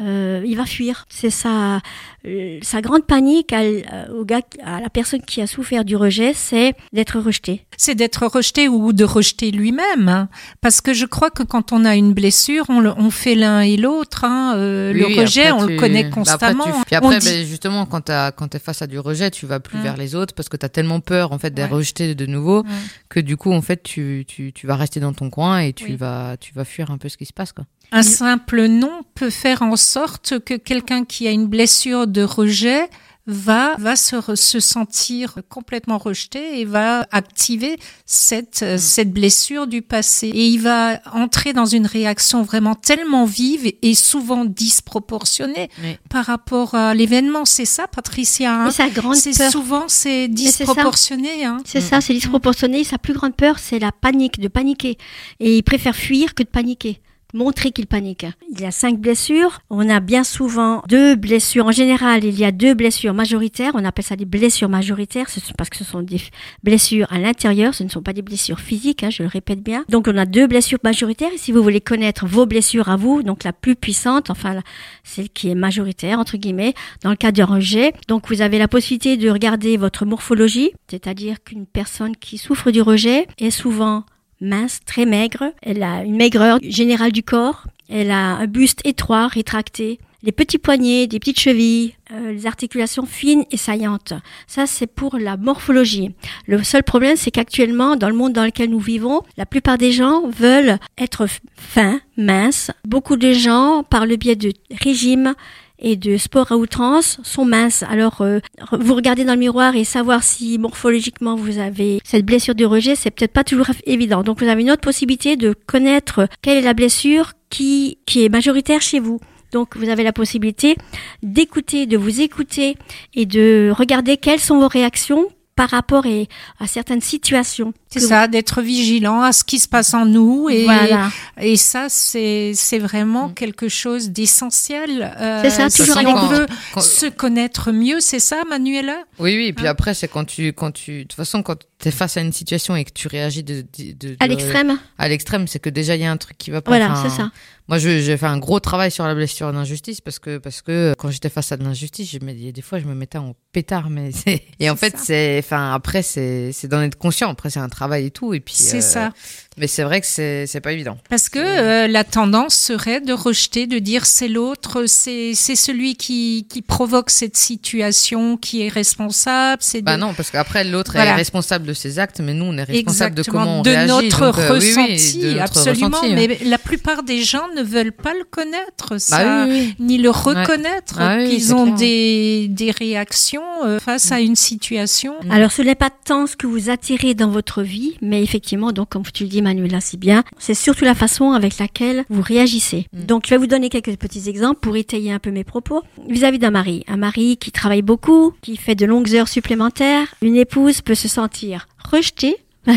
euh, 0.00 0.42
il 0.46 0.56
va 0.56 0.64
fuir. 0.64 1.04
C'est 1.08 1.30
sa, 1.30 1.80
euh, 2.26 2.58
sa 2.62 2.80
grande 2.80 3.04
panique 3.04 3.52
à, 3.52 3.64
l- 3.64 3.84
au 4.16 4.24
gars, 4.24 4.40
à 4.64 4.80
la 4.80 4.88
personne 4.90 5.22
qui 5.22 5.40
a 5.42 5.46
souffert 5.46 5.84
du 5.84 5.96
rejet, 5.96 6.32
c'est 6.34 6.74
d'être 6.92 7.18
rejeté. 7.18 7.64
c'est 7.76 7.94
d'être 7.96 8.26
rejeté 8.26 8.68
ou 8.68 8.92
de 8.92 9.04
rejeter 9.04 9.50
lui-même. 9.50 10.08
hein. 10.08 10.28
Parce 10.60 10.80
que 10.80 10.92
je 10.94 11.04
crois 11.04 11.30
que 11.30 11.42
quand 11.42 11.72
on 11.72 11.84
a 11.84 11.96
une 11.96 12.12
blessure, 12.14 12.64
on, 12.68 12.80
le- 12.80 12.92
on 12.96 13.10
fait 13.10 13.34
l'un 13.34 13.60
et 13.60 13.76
l'autre. 13.76 14.24
hein. 14.24 14.54
Euh, 14.56 14.92
Oui, 14.92 15.00
le 15.00 15.20
après, 15.22 15.50
on 15.52 15.66
tu- 15.66 15.72
le 15.74 15.78
connaît 15.80 16.02
bah, 16.04 16.08
après, 16.08 16.20
constamment. 16.20 16.64
tu- 16.64 16.70
Puis 16.86 16.96
On 16.96 16.98
après, 17.08 17.18
dit- 17.18 17.26
ben, 17.28 17.46
justement, 17.46 17.86
quand 17.86 18.02
tu 18.02 18.56
es 18.56 18.60
face 18.60 18.82
à 18.82 18.86
du 18.86 18.98
rejet, 19.00 19.30
tu 19.30 19.46
vas 19.46 19.58
plus 19.60 19.78
Mm. 19.78 19.82
vers 19.82 19.96
les 19.96 20.14
autres 20.14 20.32
parce 20.34 20.48
que 20.48 20.56
tu 20.56 20.64
as 20.64 20.68
tellement 20.68 21.00
peur 21.00 21.32
en 21.32 21.38
fait 21.38 21.50
d'être 21.52 21.70
Ouais. 21.70 21.76
rejeté 21.78 22.14
de 22.14 22.26
nouveau 22.26 22.62
Mm. 22.62 22.68
que 23.08 23.20
du 23.20 23.36
coup, 23.36 23.52
en 23.58 23.62
fait, 23.62 23.82
tu, 23.82 24.24
tu, 24.26 24.52
tu 24.52 24.66
vas 24.66 24.76
rester 24.76 25.00
dans 25.00 25.12
ton 25.12 25.28
coin 25.30 25.58
et 25.60 25.72
tu, 25.72 25.84
Oui. 25.84 25.96
vas, 25.96 26.36
tu 26.38 26.54
vas 26.54 26.64
fuir 26.64 26.90
un 26.90 26.98
peu 26.98 27.08
ce 27.08 27.16
qui 27.16 27.26
se 27.26 27.32
passe. 27.32 27.52
Quoi. 27.52 27.64
Un 27.92 28.02
simple 28.02 28.66
non 28.66 29.02
peut 29.14 29.30
faire 29.30 29.62
en 29.62 29.76
sorte 29.76 30.38
que 30.40 30.54
quelqu'un 30.54 31.04
qui 31.04 31.26
a 31.28 31.30
une 31.30 31.46
blessure 31.46 32.06
de 32.06 32.22
rejet 32.22 32.88
va, 33.30 33.76
va 33.78 33.94
se, 33.94 34.16
re- 34.16 34.34
se 34.36 34.58
sentir 34.58 35.36
complètement 35.50 35.98
rejeté 35.98 36.60
et 36.60 36.64
va 36.64 37.06
activer 37.12 37.78
cette, 38.06 38.62
euh, 38.62 38.78
cette 38.78 39.12
blessure 39.12 39.66
du 39.66 39.82
passé. 39.82 40.28
Et 40.28 40.46
il 40.48 40.58
va 40.62 40.98
entrer 41.12 41.52
dans 41.52 41.66
une 41.66 41.86
réaction 41.86 42.42
vraiment 42.42 42.74
tellement 42.74 43.26
vive 43.26 43.70
et 43.82 43.94
souvent 43.94 44.46
disproportionnée 44.46 45.68
Oui. 45.82 45.96
par 46.08 46.24
rapport 46.24 46.74
à 46.74 46.94
l'événement. 46.94 47.44
C'est 47.44 47.64
ça, 47.66 47.86
Patricia 47.86 48.54
hein? 48.54 48.70
Sa 48.70 48.88
grande 48.88 49.16
C'est 49.16 49.36
peur. 49.36 49.52
souvent 49.52 49.84
c'est 49.88 50.08
c'est 50.08 50.20
ça. 50.24 50.64
disproportionné. 50.64 51.44
Hein? 51.44 51.58
C'est 51.66 51.80
ça, 51.82 52.00
c'est 52.00 52.14
disproportionné. 52.14 52.82
Sa 52.82 52.98
plus 52.98 53.12
grande 53.12 53.36
peur, 53.36 53.58
c'est 53.58 53.78
la 53.78 53.92
panique, 53.92 54.40
de 54.40 54.48
paniquer. 54.48 54.96
Et 55.38 55.58
il 55.58 55.62
préfère 55.62 55.94
fuir 55.94 56.34
que 56.34 56.42
de 56.42 56.48
paniquer. 56.48 57.00
Montrer 57.34 57.70
qu'il 57.70 57.86
panique. 57.86 58.26
Il 58.50 58.60
y 58.60 58.64
a 58.64 58.70
cinq 58.70 58.98
blessures. 58.98 59.60
On 59.70 59.88
a 59.88 60.00
bien 60.00 60.24
souvent 60.24 60.82
deux 60.88 61.16
blessures. 61.16 61.66
En 61.66 61.72
général, 61.72 62.24
il 62.24 62.38
y 62.38 62.44
a 62.44 62.52
deux 62.52 62.74
blessures 62.74 63.14
majoritaires. 63.14 63.72
On 63.74 63.84
appelle 63.84 64.04
ça 64.04 64.16
des 64.16 64.24
blessures 64.24 64.68
majoritaires 64.68 65.28
ce 65.28 65.40
parce 65.56 65.70
que 65.70 65.76
ce 65.76 65.84
sont 65.84 66.02
des 66.02 66.20
blessures 66.62 67.06
à 67.10 67.18
l'intérieur. 67.18 67.74
Ce 67.74 67.84
ne 67.84 67.88
sont 67.88 68.02
pas 68.02 68.12
des 68.12 68.22
blessures 68.22 68.60
physiques, 68.60 69.02
hein, 69.02 69.10
je 69.10 69.22
le 69.22 69.28
répète 69.28 69.62
bien. 69.62 69.84
Donc, 69.88 70.08
on 70.08 70.16
a 70.16 70.26
deux 70.26 70.46
blessures 70.46 70.78
majoritaires. 70.84 71.30
Et 71.34 71.38
si 71.38 71.52
vous 71.52 71.62
voulez 71.62 71.80
connaître 71.80 72.26
vos 72.26 72.46
blessures 72.46 72.88
à 72.88 72.96
vous, 72.96 73.22
donc 73.22 73.44
la 73.44 73.52
plus 73.52 73.76
puissante, 73.76 74.30
enfin, 74.30 74.60
celle 75.04 75.28
qui 75.28 75.48
est 75.48 75.54
majoritaire, 75.54 76.18
entre 76.18 76.36
guillemets, 76.36 76.74
dans 77.02 77.10
le 77.10 77.16
cas 77.16 77.32
d'un 77.32 77.44
rejet, 77.44 77.92
donc 78.08 78.28
vous 78.28 78.42
avez 78.42 78.58
la 78.58 78.68
possibilité 78.68 79.16
de 79.16 79.30
regarder 79.30 79.76
votre 79.76 80.04
morphologie, 80.04 80.72
c'est-à-dire 80.88 81.42
qu'une 81.42 81.66
personne 81.66 82.16
qui 82.16 82.38
souffre 82.38 82.70
du 82.70 82.82
rejet 82.82 83.26
est 83.38 83.50
souvent 83.50 84.04
mince, 84.40 84.80
très 84.84 85.06
maigre. 85.06 85.52
Elle 85.62 85.82
a 85.82 86.04
une 86.04 86.16
maigreur 86.16 86.58
générale 86.62 87.12
du 87.12 87.22
corps. 87.22 87.66
Elle 87.88 88.10
a 88.10 88.36
un 88.36 88.46
buste 88.46 88.80
étroit, 88.84 89.28
rétracté. 89.28 89.98
Les 90.22 90.32
petits 90.32 90.58
poignets, 90.58 91.06
des 91.06 91.20
petites 91.20 91.38
chevilles, 91.38 91.94
euh, 92.12 92.32
les 92.32 92.46
articulations 92.46 93.06
fines 93.06 93.44
et 93.52 93.56
saillantes. 93.56 94.14
Ça, 94.48 94.66
c'est 94.66 94.88
pour 94.88 95.16
la 95.16 95.36
morphologie. 95.36 96.10
Le 96.46 96.62
seul 96.64 96.82
problème, 96.82 97.16
c'est 97.16 97.30
qu'actuellement, 97.30 97.94
dans 97.94 98.08
le 98.08 98.16
monde 98.16 98.32
dans 98.32 98.44
lequel 98.44 98.70
nous 98.70 98.80
vivons, 98.80 99.22
la 99.36 99.46
plupart 99.46 99.78
des 99.78 99.92
gens 99.92 100.26
veulent 100.26 100.78
être 100.98 101.26
fins, 101.54 102.00
minces. 102.16 102.72
Beaucoup 102.84 103.16
de 103.16 103.32
gens, 103.32 103.84
par 103.88 104.06
le 104.06 104.16
biais 104.16 104.34
de 104.34 104.52
régimes, 104.82 105.34
et 105.78 105.96
de 105.96 106.16
sport 106.16 106.52
à 106.52 106.56
outrance 106.56 107.18
sont 107.22 107.44
minces. 107.44 107.82
Alors, 107.84 108.20
euh, 108.20 108.40
vous 108.72 108.94
regardez 108.94 109.24
dans 109.24 109.34
le 109.34 109.38
miroir 109.38 109.76
et 109.76 109.84
savoir 109.84 110.22
si 110.22 110.58
morphologiquement 110.58 111.36
vous 111.36 111.58
avez 111.58 112.00
cette 112.04 112.24
blessure 112.24 112.54
de 112.54 112.64
rejet, 112.64 112.94
c'est 112.96 113.10
peut-être 113.10 113.32
pas 113.32 113.44
toujours 113.44 113.66
évident. 113.84 114.22
Donc, 114.22 114.42
vous 114.42 114.48
avez 114.48 114.62
une 114.62 114.70
autre 114.70 114.80
possibilité 114.80 115.36
de 115.36 115.54
connaître 115.66 116.28
quelle 116.42 116.58
est 116.58 116.62
la 116.62 116.74
blessure 116.74 117.32
qui, 117.50 117.98
qui 118.06 118.24
est 118.24 118.28
majoritaire 118.28 118.80
chez 118.80 119.00
vous. 119.00 119.20
Donc, 119.52 119.76
vous 119.76 119.88
avez 119.88 120.02
la 120.02 120.12
possibilité 120.12 120.76
d'écouter, 121.22 121.86
de 121.86 121.96
vous 121.96 122.20
écouter 122.20 122.76
et 123.14 123.24
de 123.24 123.72
regarder 123.74 124.16
quelles 124.16 124.40
sont 124.40 124.58
vos 124.58 124.68
réactions 124.68 125.28
par 125.58 125.70
rapport 125.70 126.06
et, 126.06 126.28
à 126.60 126.68
certaines 126.68 127.00
situations. 127.00 127.72
C'est 127.88 127.98
vous- 128.00 128.06
ça, 128.08 128.28
d'être 128.28 128.62
vigilant 128.62 129.22
à 129.22 129.32
ce 129.32 129.42
qui 129.42 129.58
se 129.58 129.66
passe 129.66 129.92
en 129.92 130.04
nous. 130.06 130.48
Et, 130.48 130.62
Voilà. 130.64 131.10
et 131.40 131.56
ça, 131.56 131.86
c'est 131.88 132.52
c'est 132.54 132.78
vraiment 132.78 133.28
quelque 133.30 133.68
chose 133.68 134.10
d'essentiel. 134.10 135.12
Euh, 135.20 135.40
C'est 135.42 135.50
ça, 135.50 135.68
si 135.68 135.78
toujours 135.82 135.96
avec 135.98 136.08
on 136.14 136.26
veut 136.28 136.46
Quand- 136.74 136.80
se 136.80 137.06
connaître 137.06 137.72
mieux, 137.72 137.98
c'est 138.00 138.20
ça, 138.20 138.42
Manuela? 138.48 138.98
Oui, 139.18 139.36
oui. 139.36 139.46
Et 139.46 139.52
puis 139.52 139.66
Hein 139.66 139.70
après, 139.70 139.94
c'est 139.94 140.06
quand 140.08 140.24
tu, 140.24 140.52
quand 140.52 140.70
tu, 140.70 140.98
de 140.98 141.02
toute 141.08 141.14
façon, 141.14 141.42
quand 141.42 141.58
t'es 141.78 141.90
face 141.90 142.16
à 142.16 142.20
une 142.20 142.32
situation 142.32 142.76
et 142.76 142.84
que 142.84 142.92
tu 142.92 143.08
réagis 143.08 143.42
de, 143.42 143.62
de, 143.78 143.92
de- 143.92 144.16
À 144.20 144.26
l'extrême. 144.28 144.78
à 144.96 145.08
l'extrême, 145.08 145.48
c'est 145.48 145.58
que 145.58 145.70
déjà 145.70 145.96
il 145.96 146.02
y 146.02 146.04
a 146.04 146.10
un 146.12 146.16
truc 146.16 146.38
qui 146.38 146.50
va 146.52 146.60
pas. 146.62 146.70
Voilà, 146.70 146.92
Enfin, 146.92 147.08
c'est 147.08 147.16
ça. 147.16 147.30
Moi, 147.68 147.76
je- 147.78 148.00
j'ai 148.00 148.16
fait 148.16 148.26
un 148.26 148.38
gros 148.38 148.60
travail 148.60 148.90
sur 148.90 149.04
la 149.06 149.14
blessure 149.14 149.52
d'injustice 149.52 150.00
parce 150.00 150.18
que 150.18 150.38
parce 150.38 150.62
que 150.62 150.94
quand 150.98 151.10
j'étais 151.10 151.28
face 151.28 151.52
à 151.52 151.56
de 151.58 151.64
l'injustice, 151.64 152.10
je 152.10 152.18
me- 152.24 152.32
il 152.32 152.44
y 152.46 152.48
a 152.48 152.52
des 152.52 152.62
fois 152.62 152.78
je 152.78 152.86
me 152.86 152.94
mettais 152.94 153.18
en 153.18 153.34
pétard, 153.52 153.90
mais 153.90 154.10
et 154.58 154.70
en 154.70 154.76
fait 154.76 154.96
c'est, 154.98 155.38
enfin 155.38 155.74
après 155.74 156.02
c'est 156.02 156.52
c'est 156.52 156.66
d'en 156.68 156.80
être 156.80 156.96
conscient. 156.96 157.28
Après 157.30 157.50
c'est 157.50 157.60
un 157.60 157.68
travail 157.68 158.06
et 158.06 158.10
tout 158.10 158.32
et 158.32 158.40
puis. 158.40 158.54
C'est 158.54 158.78
euh, 158.78 158.80
ça. 158.80 159.12
Mais 159.58 159.66
c'est 159.66 159.82
vrai 159.82 160.00
que 160.00 160.06
c'est 160.06 160.46
c'est 160.46 160.60
pas 160.60 160.72
évident. 160.72 160.96
Parce 161.10 161.28
que 161.28 161.38
euh, 161.38 161.86
la 161.88 162.04
tendance 162.04 162.54
serait 162.54 163.00
de 163.00 163.12
rejeter, 163.12 163.66
de 163.66 163.78
dire 163.78 164.06
c'est 164.06 164.28
l'autre, 164.28 164.84
c'est 164.86 165.32
c'est 165.34 165.56
celui 165.56 165.96
qui, 165.96 166.46
qui 166.48 166.62
provoque 166.62 167.10
cette 167.10 167.36
situation 167.36 168.36
qui 168.36 168.62
est 168.62 168.68
responsable. 168.68 169.62
C'est 169.62 169.82
Bah 169.82 169.96
de- 169.96 170.00
non, 170.00 170.14
parce 170.14 170.30
qu'après 170.30 170.64
l'autre 170.64 170.92
Voilà. 170.92 171.10
est 171.10 171.14
responsable 171.14 171.66
de 171.66 171.72
ses 171.74 171.98
actes, 171.98 172.20
mais 172.20 172.34
nous 172.34 172.44
on 172.46 172.56
est 172.58 172.62
responsable 172.64 173.14
de 173.14 173.22
comment 173.22 173.60
on 173.60 173.62
de 173.62 173.70
réagit. 173.70 173.88
notre 173.92 174.26
donc, 174.26 174.38
euh, 174.38 174.58
oui, 174.58 174.72
oui, 174.76 174.82
ressenti, 174.94 175.18
de 175.18 175.30
notre 175.32 175.42
absolument. 175.42 175.88
ressenti, 175.88 176.14
ouais. 176.14 176.28
Mais 176.28 176.38
la 176.48 176.58
plupart 176.58 177.02
des 177.02 177.22
gens 177.22 177.46
ne 177.56 177.62
veulent 177.62 177.92
pas 177.92 178.14
le 178.14 178.24
connaître, 178.24 178.98
ça, 178.98 179.24
Bah 179.24 179.44
oui, 179.46 179.50
oui, 179.50 179.74
oui. 179.78 179.84
ni 179.84 179.98
le 179.98 180.10
reconnaître, 180.10 180.96
Ah 180.98 181.16
oui, 181.18 181.28
qu'ils 181.30 181.54
ont 181.54 181.64
clair. 181.64 181.76
des, 181.76 182.46
des 182.48 182.70
réactions 182.70 183.42
euh, 183.64 183.78
face 183.80 184.12
à 184.12 184.20
une 184.20 184.36
situation. 184.36 185.14
Alors, 185.30 185.52
ce 185.52 185.62
n'est 185.62 185.74
pas 185.74 185.90
tant 185.90 186.26
ce 186.26 186.36
que 186.36 186.46
vous 186.46 186.70
attirez 186.70 187.14
dans 187.14 187.28
votre 187.30 187.62
vie, 187.62 187.96
mais 188.02 188.22
effectivement, 188.22 188.72
donc, 188.72 188.88
comme 188.90 189.02
tu 189.12 189.24
le 189.24 189.28
dis, 189.28 189.42
Manuela, 189.48 189.80
si 189.80 189.96
bien, 189.96 190.24
c'est 190.38 190.54
surtout 190.54 190.84
la 190.84 190.94
façon 190.94 191.32
avec 191.32 191.58
laquelle 191.58 192.04
vous 192.10 192.20
réagissez. 192.20 192.86
Mm. 192.92 193.04
Donc, 193.04 193.24
je 193.24 193.30
vais 193.30 193.38
vous 193.38 193.46
donner 193.46 193.70
quelques 193.70 193.96
petits 193.96 194.28
exemples 194.28 194.60
pour 194.60 194.76
étayer 194.76 195.10
un 195.10 195.18
peu 195.18 195.30
mes 195.30 195.44
propos. 195.44 195.82
Vis-à-vis 196.06 196.38
d'un 196.38 196.50
mari, 196.50 196.84
un 196.86 196.98
mari 196.98 197.38
qui 197.38 197.50
travaille 197.50 197.82
beaucoup, 197.82 198.34
qui 198.42 198.56
fait 198.56 198.74
de 198.74 198.84
longues 198.84 199.14
heures 199.14 199.28
supplémentaires, 199.28 200.14
une 200.20 200.36
épouse 200.36 200.82
peut 200.82 200.94
se 200.94 201.08
sentir 201.08 201.66
rejetée. 201.90 202.36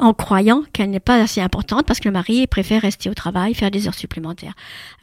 en 0.00 0.12
croyant 0.12 0.62
qu'elle 0.72 0.90
n'est 0.90 1.00
pas 1.00 1.22
assez 1.22 1.40
importante 1.40 1.86
parce 1.86 2.00
que 2.00 2.08
le 2.08 2.12
mari 2.12 2.46
préfère 2.46 2.82
rester 2.82 3.08
au 3.08 3.14
travail, 3.14 3.54
faire 3.54 3.70
des 3.70 3.86
heures 3.86 3.94
supplémentaires. 3.94 4.54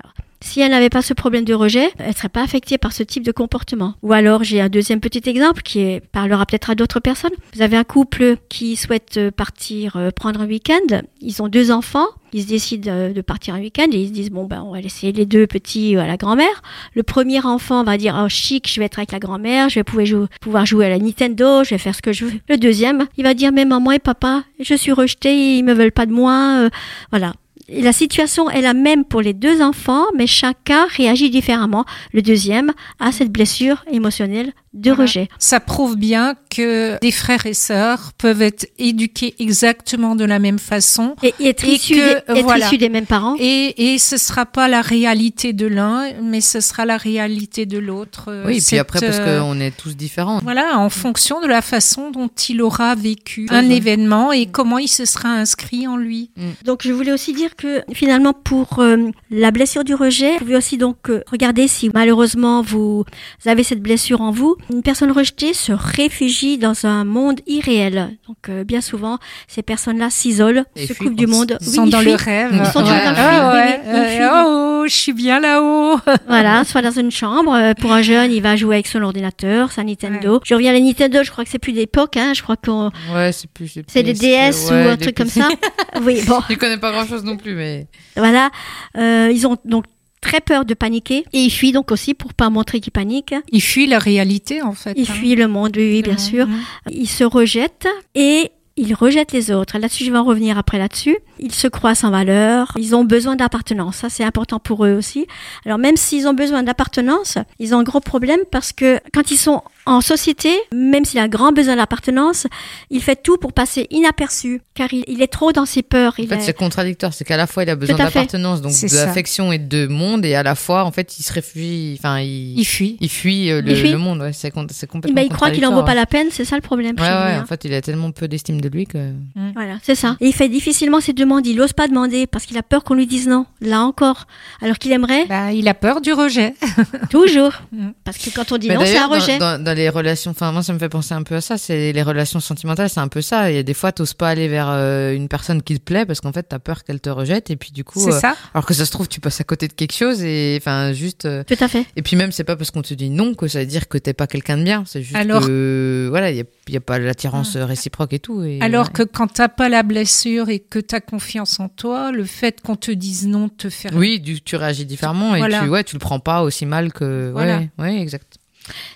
Alors, 0.04 0.11
si 0.42 0.60
elle 0.62 0.72
n'avait 0.72 0.90
pas 0.90 1.02
ce 1.02 1.14
problème 1.14 1.46
de 1.46 1.54
rejet, 1.54 1.92
elle 2.00 2.10
ne 2.10 2.14
serait 2.14 2.30
pas 2.30 2.44
affectée 2.44 2.78
par 2.78 2.92
ce 2.92 3.04
type 3.04 3.24
de 3.24 3.32
comportement. 3.32 3.96
Ou 4.02 4.14
alors, 4.14 4.44
j'ai 4.44 4.60
un 4.62 4.70
deuxième 4.70 5.00
petit 5.00 5.28
exemple 5.30 5.62
qui 5.62 6.00
parlera 6.12 6.46
peut-être 6.46 6.70
à 6.70 6.76
d'autres 6.76 7.00
personnes. 7.00 7.32
Vous 7.54 7.62
avez 7.62 7.78
un 7.78 7.84
couple 7.84 8.38
qui 8.50 8.76
souhaite 8.76 9.18
euh, 9.18 9.32
partir 9.32 9.96
euh, 9.96 10.10
prendre 10.12 10.42
un 10.42 10.48
week-end. 10.48 11.02
Ils 11.22 11.42
ont 11.42 11.48
deux 11.48 11.72
enfants. 11.72 12.08
Ils 12.34 12.44
se 12.44 12.48
décident 12.48 12.92
euh, 12.92 13.14
de 13.14 13.22
partir 13.22 13.56
un 13.56 13.60
week-end 13.60 13.88
et 13.92 13.98
ils 13.98 14.08
se 14.08 14.14
disent, 14.14 14.32
bon, 14.32 14.46
ben, 14.46 14.64
on 14.66 14.72
va 14.72 14.82
laisser 14.82 15.12
les 15.12 15.26
deux 15.26 15.48
petits 15.48 15.98
à 15.98 16.08
la 16.08 16.18
grand-mère. 16.18 16.62
Le 16.96 17.04
premier 17.04 17.46
enfant 17.46 17.84
va 17.84 17.98
dire, 17.98 18.20
oh, 18.24 18.30
chic, 18.30 18.72
je 18.72 18.80
vais 18.80 18.86
être 18.86 19.00
avec 19.00 19.12
la 19.12 19.20
grand-mère, 19.20 19.70
je 19.70 19.76
vais 19.76 19.84
pouvoir 19.84 20.06
jouer, 20.06 20.26
pouvoir 20.40 20.66
jouer 20.66 20.86
à 20.86 20.90
la 20.90 20.98
Nintendo, 20.98 21.64
je 21.64 21.72
vais 21.72 21.78
faire 21.78 21.96
ce 21.96 22.02
que 22.02 22.14
je 22.14 22.26
veux. 22.26 22.40
Le 22.50 22.58
deuxième, 22.58 23.08
il 23.18 23.24
va 23.24 23.34
dire, 23.34 23.52
mais 23.52 23.66
maman 23.66 23.92
et 23.92 24.00
papa, 24.00 24.44
je 24.60 24.74
suis 24.74 24.92
rejeté, 24.94 25.58
ils 25.58 25.64
me 25.64 25.74
veulent 25.74 25.92
pas 25.92 26.06
de 26.06 26.14
moi. 26.14 26.62
euh, 26.62 26.70
voilà. 27.12 27.34
La 27.74 27.94
situation 27.94 28.50
est 28.50 28.62
la 28.62 28.74
même 28.74 29.06
pour 29.06 29.22
les 29.22 29.32
deux 29.32 29.62
enfants, 29.62 30.04
mais 30.18 30.28
chacun 30.28 30.88
réagit 30.88 31.30
différemment. 31.30 31.86
Le 32.12 32.22
deuxième 32.22 32.74
a 33.00 33.14
cette 33.14 33.32
blessure 33.32 33.86
émotionnelle 33.90 34.52
de 34.74 34.90
Voilà. 34.90 35.02
rejet. 35.04 35.28
Ça 35.38 35.60
prouve 35.60 35.96
bien 35.98 36.36
que 36.50 36.98
des 37.02 37.12
frères 37.12 37.46
et 37.46 37.54
sœurs 37.54 38.12
peuvent 38.18 38.42
être 38.42 38.68
éduqués 38.80 39.36
exactement 39.40 40.16
de 40.16 40.24
la 40.26 40.40
même 40.40 40.60
façon. 40.60 41.16
Et, 41.24 41.34
et 41.40 41.50
être, 41.50 41.66
Et 41.66 41.74
issu, 41.74 41.96
que, 41.96 42.34
des, 42.34 42.40
être 42.40 42.44
voilà. 42.44 42.66
issu 42.68 42.78
des 42.78 42.90
mêmes 42.90 43.06
parents. 43.06 43.36
Et, 43.40 43.94
et 43.94 43.98
ce 43.98 44.18
sera 44.18 44.46
pas 44.46 44.68
la 44.68 44.82
réalité 44.82 45.54
de 45.54 45.68
l'un, 45.68 46.14
mais 46.22 46.40
ce 46.42 46.62
sera 46.62 46.86
la 46.86 46.98
réalité 46.98 47.66
de 47.66 47.78
l'autre. 47.80 48.26
Euh, 48.30 48.46
Oui, 48.48 48.58
et 48.58 48.62
puis 48.62 48.78
après 48.78 49.00
parce 49.00 49.18
euh, 49.20 49.42
qu'on 49.42 49.60
est 49.60 49.76
tous 49.76 49.96
différents. 49.98 50.40
Voilà, 50.44 50.78
en 50.80 50.90
fonction 50.90 51.42
de 51.42 51.48
la 51.48 51.62
façon 51.62 52.12
dont 52.12 52.30
il 52.50 52.62
aura 52.62 52.96
vécu 52.96 53.48
un 53.50 53.70
événement 53.70 54.32
et 54.32 54.46
comment 54.46 54.78
il 54.78 54.88
se 54.88 55.06
sera 55.06 55.30
inscrit 55.30 55.88
en 55.88 55.98
lui. 55.98 56.32
Donc 56.66 56.82
je 56.84 56.92
voulais 56.94 57.12
aussi 57.12 57.34
dire 57.34 57.56
que 57.56 57.82
finalement 57.94 58.34
pour 58.34 58.80
euh, 58.80 58.98
la 59.30 59.52
blessure 59.52 59.84
du 59.84 59.96
rejet, 59.96 60.34
vous 60.34 60.40
pouvez 60.40 60.56
aussi 60.56 60.78
donc 60.78 61.10
euh, 61.10 61.22
regarder 61.32 61.68
si 61.68 61.90
malheureusement 61.94 62.62
vous 62.62 63.04
avez 63.46 63.64
cette 63.64 63.82
blessure 63.82 64.22
en 64.22 64.32
vous. 64.32 64.56
Une 64.70 64.84
personne 64.84 65.12
rejetée 65.12 65.54
se 65.54 65.72
réfugie 65.74 66.58
dans 66.58 66.86
un 66.86 67.04
monde 67.04 67.42
irréel. 67.48 68.18
Donc 68.28 68.38
euh, 68.50 68.64
bien 68.64 68.80
souvent 68.80 69.18
ces 69.48 69.62
personnes-là 69.64 70.10
s'isolent, 70.10 70.64
se 70.78 70.94
coupent 70.94 71.16
du 71.16 71.28
monde. 71.28 71.58
Ils 71.60 71.68
Oui, 71.68 71.76
sont 71.76 71.88
dans 71.88 72.00
fuient. 72.00 72.10
le 72.12 72.16
rêve. 72.16 72.50
Ils 72.54 72.66
sont 72.68 72.80
toujours 72.80 72.96
dans 72.96 73.12
le 73.12 73.16
Ah 73.18 73.54
ouais, 73.54 73.64
oui, 73.64 73.72
oui, 73.86 73.92
ils 73.94 73.96
euh, 74.00 74.16
fuient. 74.18 74.30
oh, 74.34 74.84
je 74.88 74.94
suis 74.96 75.14
bien 75.14 75.40
là-haut. 75.42 76.00
Voilà, 76.28 76.64
soit 76.64 76.82
dans 76.82 76.92
une 76.92 77.12
chambre. 77.12 77.54
euh, 77.54 77.74
Pour 77.74 77.92
un 77.92 78.02
jeune, 78.02 78.32
il 78.32 78.42
va 78.42 78.56
jouer 78.56 78.76
avec 78.76 78.88
son 78.88 79.02
ordinateur, 79.02 79.72
sa 79.72 79.84
Nintendo. 79.84 80.40
Je 80.46 80.54
reviens 80.54 80.72
à 80.72 80.74
la 80.74 80.80
Nintendo, 80.80 81.20
je 81.24 81.32
crois 81.32 81.44
que 81.44 81.50
c'est 81.50 81.60
plus 81.60 81.74
d'époque, 81.74 82.16
hein. 82.18 82.34
Je 82.34 82.42
crois 82.42 82.56
qu'on 82.56 82.92
Ouais, 83.14 83.32
c'est 83.34 83.50
plus. 83.52 83.74
c'est 83.88 84.04
des 84.04 84.14
DS 84.14 84.70
ouais, 84.70 84.86
ou 84.86 84.90
un 84.90 84.98
truc 84.98 85.16
comme 85.18 85.28
ça. 85.28 85.50
Oui, 86.04 86.22
bon, 86.26 86.40
Je 86.50 86.56
connais 86.56 86.78
pas 86.78 86.92
grand 86.92 87.06
chose 87.06 87.24
non 87.26 87.36
plus, 87.36 87.54
mais. 87.54 87.88
voilà. 88.16 88.50
Euh, 88.98 89.30
ils 89.34 89.46
ont 89.46 89.58
donc 89.66 89.84
très 90.22 90.40
peur 90.40 90.66
de 90.66 90.74
paniquer 90.74 91.26
et 91.34 91.40
ils 91.40 91.50
fuient 91.50 91.72
donc 91.72 91.92
aussi 91.92 92.14
pour 92.14 92.34
pas 92.34 92.50
montrer 92.50 92.80
qu'ils 92.80 92.94
paniquent. 92.94 93.36
Il 93.52 93.62
fuit 93.62 93.88
la 93.88 94.00
réalité 94.00 94.62
en 94.62 94.74
fait. 94.74 94.94
Ils 94.96 95.10
hein. 95.10 95.14
fuient 95.14 95.36
le 95.36 95.48
monde, 95.48 95.72
oui, 95.76 95.90
oui, 95.92 96.02
bien 96.04 96.18
sûr. 96.18 96.48
Mhm. 96.48 96.62
Ils 96.92 97.10
se 97.10 97.24
rejettent 97.24 97.88
et 98.16 98.52
ils 98.78 98.94
rejettent 98.94 99.32
les 99.34 99.52
autres. 99.52 99.78
Là-dessus, 99.78 100.06
je 100.06 100.12
vais 100.12 100.18
en 100.18 100.24
revenir 100.24 100.58
après 100.58 100.78
là-dessus. 100.78 101.18
Ils 101.40 101.52
se 101.54 101.68
croient 101.68 101.96
sans 101.96 102.10
valeur. 102.12 102.72
Ils 102.78 102.96
ont 102.96 103.04
besoin 103.04 103.36
d'appartenance. 103.36 103.98
Ça, 103.98 104.10
c'est 104.10 104.24
important 104.24 104.60
pour 104.60 104.86
eux 104.86 104.94
aussi. 104.94 105.28
Alors, 105.66 105.78
même 105.78 105.98
s'ils 105.98 106.28
ont 106.28 106.34
besoin 106.34 106.64
d'appartenance, 106.64 107.38
ils 107.60 107.76
ont 107.76 107.80
un 107.80 107.84
gros 107.84 108.00
problème 108.00 108.40
parce 108.52 108.72
que 108.74 109.00
quand 109.14 109.30
ils 109.32 109.38
sont 109.38 109.62
en 109.88 110.00
société, 110.02 110.50
même 110.74 111.06
s'il 111.06 111.20
a 111.20 111.24
un 111.24 111.28
grand 111.28 111.52
besoin 111.52 111.76
d'appartenance, 111.76 112.46
il 112.92 113.02
fait 113.02 113.16
tout 113.22 113.38
pour 113.38 113.52
passer 113.52 113.88
inaperçu, 113.90 114.62
car 114.76 114.94
il, 114.94 115.04
il 115.08 115.22
est 115.24 115.28
trop 115.32 115.52
dans 115.52 115.66
ses 115.66 115.82
peurs. 115.82 116.14
En 116.20 116.22
Il 116.24 116.28
fait, 116.30 116.36
est- 116.36 116.42
c'est 116.42 116.54
contradictoire. 116.58 117.14
C'est 117.14 117.26
qu'à 117.26 117.38
la 117.38 117.48
fois, 117.48 117.64
il 117.64 117.70
a 117.70 117.76
besoin 117.76 117.98
d'appartenance, 117.98 118.62
donc 118.62 118.74
l'affection 118.94 119.52
et 119.52 119.58
de 119.58 119.88
monde, 119.88 120.24
et 120.26 120.36
à 120.36 120.44
la 120.44 120.56
fois, 120.56 120.86
en 120.86 120.92
fait, 120.92 121.18
il 121.20 121.24
se 121.24 121.34
réfugie. 121.34 121.96
Enfin, 122.00 122.20
il, 122.20 122.60
Il 122.60 122.66
fuit. 122.66 122.98
il 123.02 123.10
fuit 123.10 123.50
euh, 123.52 123.62
le, 123.62 123.72
Il 123.72 123.76
fuit. 123.78 123.92
le 123.92 123.98
monde. 123.98 124.22
Ouais, 124.22 124.34
c'est 124.34 124.52
complètement. 124.52 125.16
bah, 125.16 125.24
il 125.24 125.30
croit 125.30 125.50
qu'il 125.52 125.66
en 125.66 125.74
vaut 125.74 125.84
pas 125.84 125.96
la 125.96 126.06
peine, 126.06 126.28
c'est 126.32 126.46
ça 126.46 126.56
le 126.56 126.62
problème. 126.62 126.96
Ouais, 127.00 127.40
en 127.42 127.46
fait, 127.46 127.66
il 127.66 127.74
a 127.74 127.82
tellement 127.82 128.12
peu 128.12 128.28
d'estime 128.28 128.61
de 128.62 128.70
lui 128.70 128.86
que. 128.86 129.12
Voilà, 129.54 129.78
c'est 129.84 129.96
ça. 129.96 130.16
Et 130.22 130.28
il 130.28 130.34
fait 130.34 130.50
difficilement 130.50 131.02
ses 131.02 131.14
demandes. 131.14 131.46
Il 131.46 131.58
n'ose 131.58 131.74
pas 131.74 131.88
demander 131.88 132.28
parce 132.28 132.46
qu'il 132.46 132.58
a 132.58 132.64
peur 132.64 132.84
qu'on 132.84 132.94
lui 132.94 133.08
dise 133.08 133.28
non. 133.28 133.46
Là 133.62 133.82
encore. 133.82 134.28
Alors 134.62 134.78
qu'il 134.78 134.92
aimerait 134.92 135.26
Bah, 135.26 135.52
il 135.52 135.68
a 135.68 135.74
peur 135.74 136.02
du 136.02 136.14
rejet. 136.14 136.54
toujours. 137.10 137.54
Mm. 137.72 137.90
Parce 138.04 138.18
que 138.18 138.30
quand 138.34 138.52
on 138.52 138.58
dit 138.58 138.68
Mais 138.68 138.76
non, 138.76 138.82
c'est 138.86 138.98
un 138.98 139.08
rejet. 139.08 139.38
Dans, 139.38 139.58
dans- 139.58 139.64
dans 139.64 139.74
les 139.78 139.90
relations, 139.90 140.32
enfin 140.32 140.52
moi 140.52 140.64
ça 140.64 140.74
me 140.74 140.80
fait 140.80 140.90
penser 140.90 141.14
un 141.14 141.24
peu 141.24 141.36
à 141.36 141.42
ça. 141.42 141.58
C'est 141.58 141.92
les 141.92 142.04
relations 142.04 142.40
sentimentales, 142.40 142.90
c'est 142.90 143.00
un 143.00 143.08
peu 143.08 143.22
ça. 143.22 143.50
Il 143.52 143.56
y 143.56 143.60
a 143.60 143.64
des 143.64 143.74
fois, 143.74 143.92
t'oses 143.92 144.14
pas 144.14 144.30
aller 144.30 144.48
vers 144.48 144.68
euh, 144.70 145.14
une 145.14 145.28
personne 145.28 145.62
qui 145.62 145.78
te 145.80 145.84
plaît 145.84 146.06
parce 146.06 146.22
qu'en 146.22 146.32
fait 146.32 146.44
t'as 146.44 146.60
peur 146.60 146.84
qu'elle 146.84 147.00
te 147.00 147.10
rejette 147.10 147.50
et 147.50 147.56
puis 147.56 147.72
du 147.72 147.84
coup, 147.84 148.00
C'est 148.00 148.14
euh, 148.14 148.20
ça. 148.20 148.36
alors 148.54 148.66
que 148.66 148.74
ça 148.74 148.86
se 148.86 148.92
trouve 148.92 149.08
tu 149.08 149.20
passes 149.20 149.40
à 149.42 149.44
côté 149.44 149.68
de 149.68 149.74
quelque 149.74 149.94
chose 149.94 150.22
et 150.24 150.58
enfin 150.60 150.94
juste. 150.94 151.26
euh, 151.26 151.44
Tout 151.46 151.56
à 151.64 151.68
fait. 151.68 151.86
et 151.96 152.02
puis 152.02 152.16
même 152.16 152.32
c'est 152.32 152.44
pas 152.44 152.56
parce 152.56 152.72
qu'on 152.72 152.82
te 152.82 152.94
dit 152.94 153.10
non 153.10 153.34
que 153.34 153.48
ça 153.48 153.60
veut 153.60 153.66
dire 153.66 153.88
que 153.88 153.98
t'es 153.98 154.14
pas 154.14 154.28
quelqu'un 154.28 154.58
de 154.58 154.64
bien. 154.64 154.84
C'est 154.86 155.02
juste 155.02 155.16
Alors- 155.16 155.46
que 155.46 156.08
voilà, 156.10 156.32
il 156.32 156.38
y 156.38 156.42
a, 156.42 156.46
il 156.68 156.74
y 156.74 156.78
a 156.78 156.82
pas 156.82 157.00
l'attirance 157.00 157.56
euh, 157.56 157.66
réciproque 157.66 158.14
et 158.14 158.20
tout. 158.20 158.44
Et, 158.44 158.51
Alors 158.62 158.88
ouais. 158.88 158.92
que 158.94 159.04
quand 159.04 159.28
t'as 159.28 159.48
pas 159.48 159.70
la 159.70 159.84
blessure 159.84 160.50
et 160.50 160.60
que 160.60 160.80
t'as 160.80 161.00
confiance 161.00 161.60
en 161.60 161.70
toi, 161.70 162.12
le 162.12 162.26
fait 162.26 162.62
qu'on 162.62 162.76
te 162.76 162.92
dise 162.92 163.28
non 163.28 163.48
te 163.50 163.70
fait 163.70 163.94
Oui, 163.94 164.20
du- 164.20 164.42
tu 164.42 164.56
réagis 164.56 164.86
différemment 164.86 165.36
et 165.36 165.40
Voilà. 165.40 165.62
tu, 165.62 165.70
ouais, 165.70 165.84
tu 165.84 165.96
le 165.96 166.00
prends 166.00 166.20
pas 166.20 166.44
aussi 166.44 166.66
mal 166.66 166.92
que. 166.92 167.32
Voilà. 167.32 167.60
Ouais, 167.60 167.70
ouais, 167.80 168.02
exact. 168.02 168.38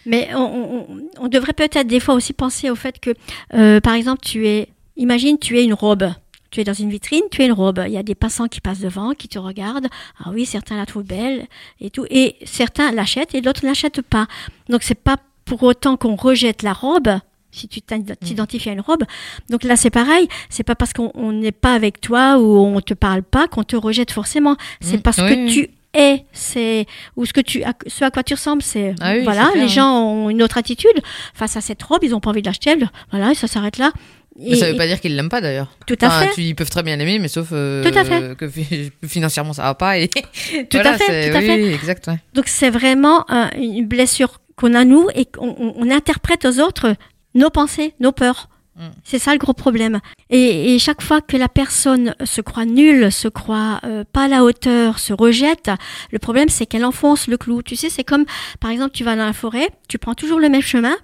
Mais 0.06 0.30
on, 0.36 0.40
on- 0.40 0.88
on 1.20 1.28
devrait 1.28 1.54
peut-être 1.54 1.88
des 1.88 2.00
fois 2.00 2.14
aussi 2.16 2.34
penser 2.34 2.70
au 2.70 2.76
fait 2.76 3.00
que, 3.00 3.12
euh, 3.54 3.80
par 3.82 3.94
exemple, 3.94 4.22
tu 4.24 4.48
es, 4.48 4.70
imagine, 4.98 5.38
tu 5.40 5.58
es 5.60 5.64
une 5.64 5.74
robe. 5.74 6.10
Tu 6.52 6.62
es 6.62 6.64
dans 6.64 6.74
une 6.74 6.90
vitrine, 6.90 7.24
tu 7.32 7.42
es 7.42 7.48
une 7.48 7.52
robe. 7.52 7.84
Il 7.86 7.92
y 7.92 7.98
a 7.98 8.04
des 8.04 8.16
passants 8.16 8.48
qui 8.48 8.62
passent 8.62 8.80
devant, 8.80 9.12
qui 9.14 9.28
te 9.28 9.38
regardent. 9.40 9.88
Ah 10.24 10.30
oui, 10.34 10.46
certains 10.46 10.78
la 10.78 10.86
trouvent 10.86 11.04
belle 11.04 11.48
et 11.82 11.90
tout. 11.90 12.06
Et 12.10 12.36
certains 12.46 12.92
l'achètent 12.94 13.36
et 13.36 13.42
d'autres 13.42 13.64
ne 13.66 13.70
l'achètent 13.70 14.02
pas. 14.02 14.28
Donc 14.70 14.84
c'est 14.84 14.96
pas 14.96 15.18
pour 15.44 15.64
autant 15.64 15.98
qu'on 15.98 16.16
rejette 16.16 16.64
la 16.64 16.72
robe. 16.74 17.10
Si 17.56 17.68
tu 17.68 17.82
t'in- 17.82 18.02
t'identifies 18.02 18.70
à 18.70 18.74
une 18.74 18.82
robe. 18.82 19.04
Donc 19.50 19.64
là, 19.64 19.76
c'est 19.76 19.90
pareil. 19.90 20.28
C'est 20.50 20.64
pas 20.64 20.76
parce 20.76 20.94
qu'on 20.94 21.12
on 21.16 21.32
n'est 21.32 21.52
pas 21.52 21.74
avec 21.74 22.02
toi 22.02 22.38
ou 22.38 22.58
on 22.66 22.82
te 22.82 22.94
parle 22.94 23.24
pas 23.24 23.48
qu'on 23.48 23.64
te 23.64 23.76
rejette 23.76 24.12
forcément. 24.12 24.56
C'est 24.82 24.98
Mm, 24.98 25.02
parce 25.02 25.18
oui, 25.20 25.30
que 25.30 25.50
tu 25.52 25.70
es, 25.94 26.26
c'est, 26.34 26.86
ou 27.16 27.26
ce 27.26 27.32
que 27.32 27.40
tu, 27.42 27.64
à- 27.64 27.74
ce 27.88 28.04
à 28.04 28.12
quoi 28.12 28.24
tu 28.24 28.34
ressembles, 28.34 28.62
c'est, 28.62 28.94
Ah 29.00 29.14
oui, 29.14 29.24
voilà, 29.24 29.46
c'est 29.46 29.52
clair, 29.54 29.64
les 29.64 29.70
gens 29.70 29.98
ont 30.04 30.30
une 30.30 30.44
autre 30.44 30.58
attitude 30.58 30.92
face 31.34 31.56
à 31.56 31.62
cette 31.62 31.82
robe, 31.82 32.00
ils 32.04 32.14
ont 32.14 32.20
pas 32.20 32.32
envie 32.32 32.42
de 32.42 32.48
l'acheter, 32.48 32.76
voilà, 33.12 33.32
et 33.32 33.36
ça 33.36 33.48
s'arrête 33.48 33.78
là. 33.78 33.92
Mais 34.38 34.58
ça 34.58 34.70
veut 34.70 34.76
pas 34.76 34.86
dire 34.88 35.00
qu'ils 35.00 35.16
l'aiment 35.16 35.30
pas 35.30 35.40
d'ailleurs. 35.40 35.70
tout 35.88 35.96
à 36.02 36.08
Enfin, 36.08 36.28
fait. 36.28 36.42
ils 36.42 36.54
peuvent 36.56 36.70
très 36.70 36.84
bien 36.84 36.98
l'aimer, 36.98 37.20
mais 37.20 37.30
sauf 37.30 37.48
euh, 37.54 37.90
Tout 37.90 37.98
à 37.98 38.04
fait. 38.04 38.36
que 38.38 38.50
fi- 38.50 38.92
financièrement 39.08 39.54
ça 39.54 39.64
va 39.64 39.76
pas. 39.76 39.98
Et 39.98 40.10
Tout 40.10 40.20
Voilà, 40.74 40.92
à 40.96 40.98
fait, 40.98 41.06
c'est- 41.08 41.30
tout 41.32 41.38
à 41.38 41.40
oui, 41.40 41.46
fait. 41.46 41.74
exact. 41.74 42.08
ouais. 42.08 42.20
Donc 42.34 42.50
c'est 42.50 42.70
vraiment 42.70 43.24
euh, 43.32 43.46
une 43.58 43.88
blessure 43.88 44.42
qu'on 44.58 44.74
a 44.74 44.84
nous 44.84 45.08
et 45.16 45.24
qu'on 45.24 45.56
on- 45.58 45.74
on 45.78 45.90
interprète 45.90 46.44
aux 46.44 46.60
autres 46.60 46.96
nos 47.36 47.50
pensées, 47.50 47.94
nos 48.00 48.12
peurs. 48.12 48.50
Mm. 48.76 48.88
C'est 49.04 49.20
ça 49.20 49.32
le 49.32 49.38
gros 49.38 49.54
problème. 49.54 50.00
Et, 50.30 50.74
et 50.74 50.80
chaque 50.80 51.02
fois 51.02 51.22
que 51.22 51.38
la 51.38 51.48
personne 51.48 52.16
se 52.24 52.42
croit 52.42 52.66
nulle, 52.66 53.12
se 53.12 53.28
croit 53.28 53.80
euh, 53.84 54.04
pas 54.12 54.24
à 54.24 54.28
la 54.28 54.44
hauteur, 54.44 55.00
se 55.00 55.14
rejette, 55.14 55.72
le 56.12 56.20
problème 56.20 56.50
c'est 56.50 56.66
qu'elle 56.66 56.86
enfonce 56.86 57.28
le 57.28 57.38
clou. 57.38 57.62
Tu 57.62 57.76
sais, 57.76 57.90
c'est 57.90 58.04
comme 58.04 58.26
par 58.60 58.72
exemple 58.72 58.92
tu 58.94 59.04
vas 59.04 59.16
dans 59.16 59.26
la 59.26 59.34
forêt, 59.34 59.70
tu 59.88 59.98
prends 59.98 60.16
toujours 60.16 60.40
le 60.40 60.50
même 60.50 60.62
chemin, 60.62 60.96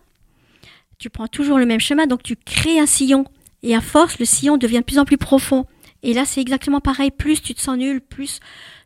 tu 0.98 1.10
prends 1.10 1.28
toujours 1.28 1.58
le 1.58 1.66
même 1.66 1.80
chemin, 1.80 2.08
donc 2.08 2.24
tu 2.24 2.36
crées 2.36 2.80
un 2.80 2.86
sillon. 2.86 3.26
Et 3.64 3.76
à 3.76 3.82
force, 3.82 4.20
le 4.20 4.26
sillon 4.26 4.58
devient 4.58 4.80
de 4.80 4.84
plus 4.84 5.00
en 5.00 5.06
plus 5.06 5.18
profond. 5.18 5.66
Et 6.04 6.14
là, 6.14 6.26
c'est 6.26 6.42
exactement 6.42 6.80
pareil. 6.80 7.12
Plus 7.12 7.42
tu 7.42 7.54
te 7.54 7.62
sens 7.62 7.78
nul, 7.78 8.02
plus 8.02 8.40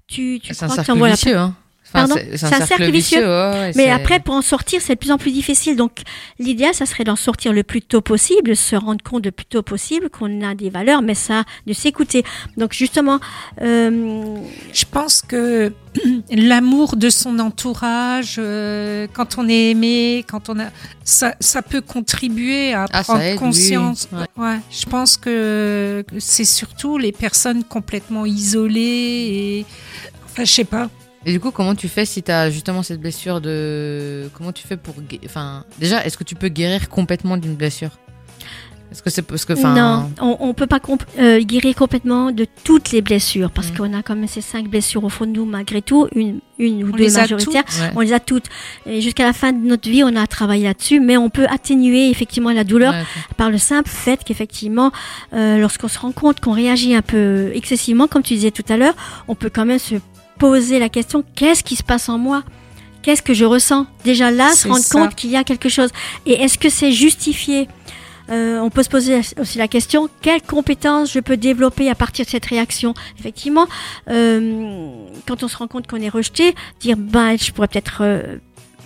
tu, 0.08 0.40
tu 0.42 0.54
crois 0.54 0.68
que 0.68 0.74
cercle 0.74 0.88
t'envoies 0.88 1.10
la. 1.10 1.42
Hein. 1.42 1.56
Pardon 1.96 2.16
c'est 2.16 2.38
c'est 2.38 2.54
un, 2.54 2.66
cercle 2.66 2.92
vicieux. 2.92 3.26
ouais, 3.28 3.68
mais 3.76 3.86
c'est- 3.86 3.90
après, 3.90 4.20
pour 4.20 4.36
en 4.36 4.42
sortir, 4.42 4.82
c'est 4.82 4.94
de 4.96 5.00
plus 5.00 5.12
en 5.12 5.18
plus 5.18 5.32
difficile. 5.32 5.76
Donc, 5.76 5.92
l'idéal, 6.40 6.74
ça 6.74 6.86
serait 6.86 7.04
d'en 7.04 7.16
sortir 7.16 7.54
le 7.54 7.64
plus 7.64 7.82
tôt 7.82 8.02
possible, 8.02 8.56
se 8.56 8.76
rendre 8.76 9.04
compte 9.04 9.26
le 9.26 9.32
plus 9.32 9.46
tôt 9.46 9.62
possible 9.64 10.10
qu'on 10.10 10.42
a 10.42 10.54
des 10.56 10.70
valeurs, 10.70 11.02
mais 11.02 11.16
ça, 11.16 11.44
de 11.68 11.74
s'écouter. 11.74 12.24
Donc, 12.58 12.74
justement, 12.74 13.20
euh, 13.62 14.36
Je 14.74 14.86
pense 14.90 15.22
que 15.22 15.72
l'amour 16.32 16.96
de 16.98 17.10
son 17.10 17.40
entourage, 17.40 18.36
euh, 18.38 19.08
quand 19.14 19.38
on 19.38 19.48
est 19.48 19.72
aimé, 19.72 20.26
quand 20.30 20.50
on 20.50 20.60
a, 20.60 20.66
ça, 21.04 21.36
ça 21.40 21.62
peut 21.62 21.82
contribuer 21.82 22.74
à 22.74 22.86
Ah, 22.92 23.04
prendre 23.04 23.22
aide, 23.22 23.34
oui, 23.34 23.40
conscience. 23.40 24.08
ouais. 24.12 24.26
Ouais, 24.38 24.58
je 24.72 24.86
pense 24.86 25.16
que 25.18 26.04
que 26.08 26.20
c'est 26.20 26.46
surtout 26.46 26.98
les 26.98 27.12
personnes 27.12 27.64
complètement 27.64 28.26
isolées 28.26 28.82
et, 29.62 29.66
enfin, 30.26 30.44
je 30.44 30.52
sais 30.52 30.64
pas. 30.66 30.90
Et 31.26 31.32
du 31.32 31.40
coup, 31.40 31.52
comment 31.52 31.74
tu 31.76 31.88
fais 31.88 32.06
si 32.06 32.22
tu 32.22 32.32
as 32.32 32.50
justement 32.50 32.84
cette 32.84 33.00
blessure 33.00 33.42
de. 33.42 34.30
Comment 34.34 34.52
tu 34.52 34.68
fais 34.68 34.78
pour. 34.78 34.96
Enfin, 35.26 35.64
déjà, 35.80 36.04
est-ce 36.06 36.18
que 36.18 36.24
tu 36.24 36.36
peux 36.36 36.50
guérir 36.50 36.88
complètement 36.90 37.38
d'une 37.38 37.56
blessure? 37.56 37.90
Est-ce 38.92 39.02
que 39.02 39.10
c'est 39.10 39.24
parce 39.24 39.44
que. 39.44 39.54
Non, 39.54 40.12
on, 40.22 40.38
on 40.40 40.54
peut 40.54 40.68
pas 40.68 40.80
comp- 40.80 41.04
euh, 41.20 41.40
guérir 41.42 41.76
complètement 41.76 42.32
de 42.32 42.46
toutes 42.64 42.92
les 42.92 43.02
blessures, 43.02 43.50
parce 43.50 43.72
Mm. 43.72 43.76
qu'on 43.78 43.94
a 43.98 44.04
quand 44.04 44.16
même 44.16 44.28
ces 44.28 44.42
cinq 44.42 44.68
blessures 44.70 45.04
au 45.04 45.10
fond 45.10 45.26
de 45.26 45.32
nous, 45.32 45.46
malgré 45.46 45.82
tout, 45.82 46.08
une, 46.14 46.40
une 46.60 46.84
ou 46.84 46.92
On 46.94 46.96
deux 46.96 47.12
majoritaires. 47.12 47.64
ouais. 47.82 47.92
On 47.96 48.02
les 48.02 48.14
a 48.14 48.20
toutes. 48.20 48.46
Et 48.86 49.02
jusqu'à 49.02 49.26
la 49.26 49.34
fin 49.34 49.52
de 49.52 49.66
notre 49.66 49.90
vie, 49.90 50.04
on 50.04 50.16
a 50.16 50.28
travaillé 50.28 50.66
là-dessus, 50.66 51.00
mais 51.00 51.18
on 51.18 51.32
peut 51.32 51.48
atténuer 51.50 52.10
effectivement 52.12 52.52
la 52.52 52.64
douleur 52.64 52.94
Ouais, 52.94 53.04
par 53.36 53.50
le 53.50 53.58
simple 53.58 53.90
fait 53.90 54.24
qu'effectivement, 54.24 54.92
euh, 55.34 55.58
lorsqu'on 55.58 55.88
se 55.88 55.98
rend 55.98 56.12
compte 56.12 56.40
qu'on 56.40 56.54
réagit 56.54 56.94
un 56.94 57.02
peu 57.02 57.50
excessivement, 57.56 58.06
comme 58.08 58.22
tu 58.22 58.36
disais 58.36 58.52
tout 58.52 58.64
à 58.70 58.78
l'heure, 58.78 58.96
on 59.28 59.34
peut 59.34 59.50
quand 59.52 59.66
même 59.66 59.80
se 59.80 59.96
poser 60.38 60.80
la 60.80 60.90
question 60.90 61.24
qu'est-ce 61.36 61.64
qui 61.64 61.76
se 61.76 61.84
passe 61.84 62.10
en 62.10 62.18
moi? 62.18 62.44
Qu'est-ce 63.02 63.22
que 63.22 63.34
je 63.34 63.46
ressens? 63.46 63.86
Déjà 64.04 64.32
là, 64.32 64.52
se 64.54 64.68
rendre 64.68 64.84
ça. 64.84 65.00
compte 65.00 65.16
qu'il 65.16 65.30
y 65.30 65.36
a 65.36 65.44
quelque 65.44 65.70
chose. 65.70 65.90
Et 66.26 66.34
est-ce 66.34 66.58
que 66.58 66.70
c'est 66.70 66.92
justifié? 66.92 67.68
Euh, 68.30 68.58
on 68.60 68.72
peut 68.72 68.82
se 68.82 68.90
poser 68.90 69.22
aussi 69.40 69.60
la 69.60 69.68
question 69.68 70.10
quelles 70.22 70.42
compétences 70.42 71.12
je 71.12 71.20
peux 71.20 71.38
développer 71.38 71.90
à 71.90 71.96
partir 71.96 72.26
de 72.26 72.30
cette 72.32 72.46
réaction? 72.46 72.94
Effectivement, 73.20 73.68
euh, 74.10 75.06
quand 75.28 75.44
on 75.44 75.48
se 75.48 75.58
rend 75.58 75.68
compte 75.68 75.86
qu'on 75.86 76.02
est 76.02 76.10
rejeté, 76.10 76.56
dire 76.80 76.98
ben 76.98 77.38
je 77.38 77.52
pourrais 77.52 77.68
peut-être 77.68 78.00
euh, 78.02 78.38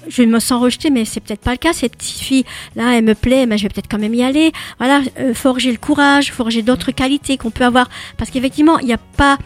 je 0.07 0.23
me 0.23 0.39
sens 0.39 0.61
rejetée, 0.61 0.89
mais 0.89 1.05
c'est 1.05 1.19
peut-être 1.19 1.41
pas 1.41 1.51
le 1.51 1.57
cas. 1.57 1.73
Cette 1.73 1.95
petite 1.97 2.17
fille, 2.19 2.43
là, 2.75 2.95
elle 2.97 3.03
me 3.03 3.15
plaît, 3.15 3.45
mais 3.45 3.57
je 3.57 3.63
vais 3.63 3.69
peut-être 3.69 3.89
quand 3.89 3.99
même 3.99 4.13
y 4.13 4.23
aller. 4.23 4.51
Voilà, 4.77 5.01
euh, 5.19 5.33
forger 5.33 5.71
le 5.71 5.77
courage, 5.77 6.31
forger 6.31 6.61
d'autres 6.61 6.91
qualités 6.91 7.37
qu'on 7.37 7.51
peut 7.51 7.63
avoir. 7.65 7.89
Parce 8.17 8.31
qu'effectivement, 8.31 8.79
il 8.79 8.87
n'y 8.87 8.93
a 8.93 8.97
pas, 8.97 9.37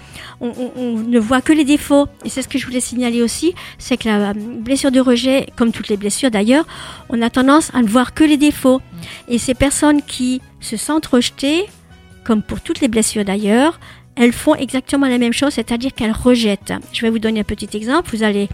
on, 0.41 0.51
on- 0.75 0.97
ne 0.99 1.19
voit 1.19 1.41
que 1.41 1.53
les 1.53 1.65
défauts. 1.65 2.07
Et 2.23 2.29
c'est 2.29 2.41
ce 2.41 2.47
que 2.47 2.57
je 2.57 2.65
voulais 2.65 2.79
signaler 2.79 3.21
aussi, 3.21 3.53
c'est 3.77 3.97
que 3.97 4.07
la 4.07 4.29
euh, 4.29 4.33
blessure 4.35 4.91
de 4.91 4.99
rejet, 4.99 5.47
comme 5.55 5.71
toutes 5.71 5.89
les 5.89 5.97
blessures 5.97 6.31
d'ailleurs, 6.31 6.65
on 7.09 7.21
a 7.21 7.29
tendance 7.29 7.71
à 7.73 7.81
ne 7.81 7.87
voir 7.87 8.13
que 8.13 8.23
les 8.23 8.37
défauts. 8.37 8.81
Et 9.27 9.37
ces 9.37 9.53
personnes 9.53 10.01
qui 10.01 10.41
se 10.59 10.77
sentent 10.77 11.07
rejetées, 11.07 11.65
comme 12.23 12.41
pour 12.41 12.61
toutes 12.61 12.79
les 12.79 12.87
blessures 12.87 13.25
d'ailleurs, 13.25 13.79
elles 14.15 14.31
font 14.31 14.53
exactement 14.55 15.07
la 15.07 15.17
même 15.17 15.33
chose, 15.33 15.53
c'est-à-dire 15.53 15.91
qu'elles 15.93 16.11
rejettent. 16.11 16.71
Je 16.93 17.01
vais 17.01 17.09
vous 17.09 17.19
donner 17.19 17.39
un 17.39 17.43
petit 17.43 17.67
exemple. 17.75 18.15
Vous 18.15 18.21
allez 18.23 18.47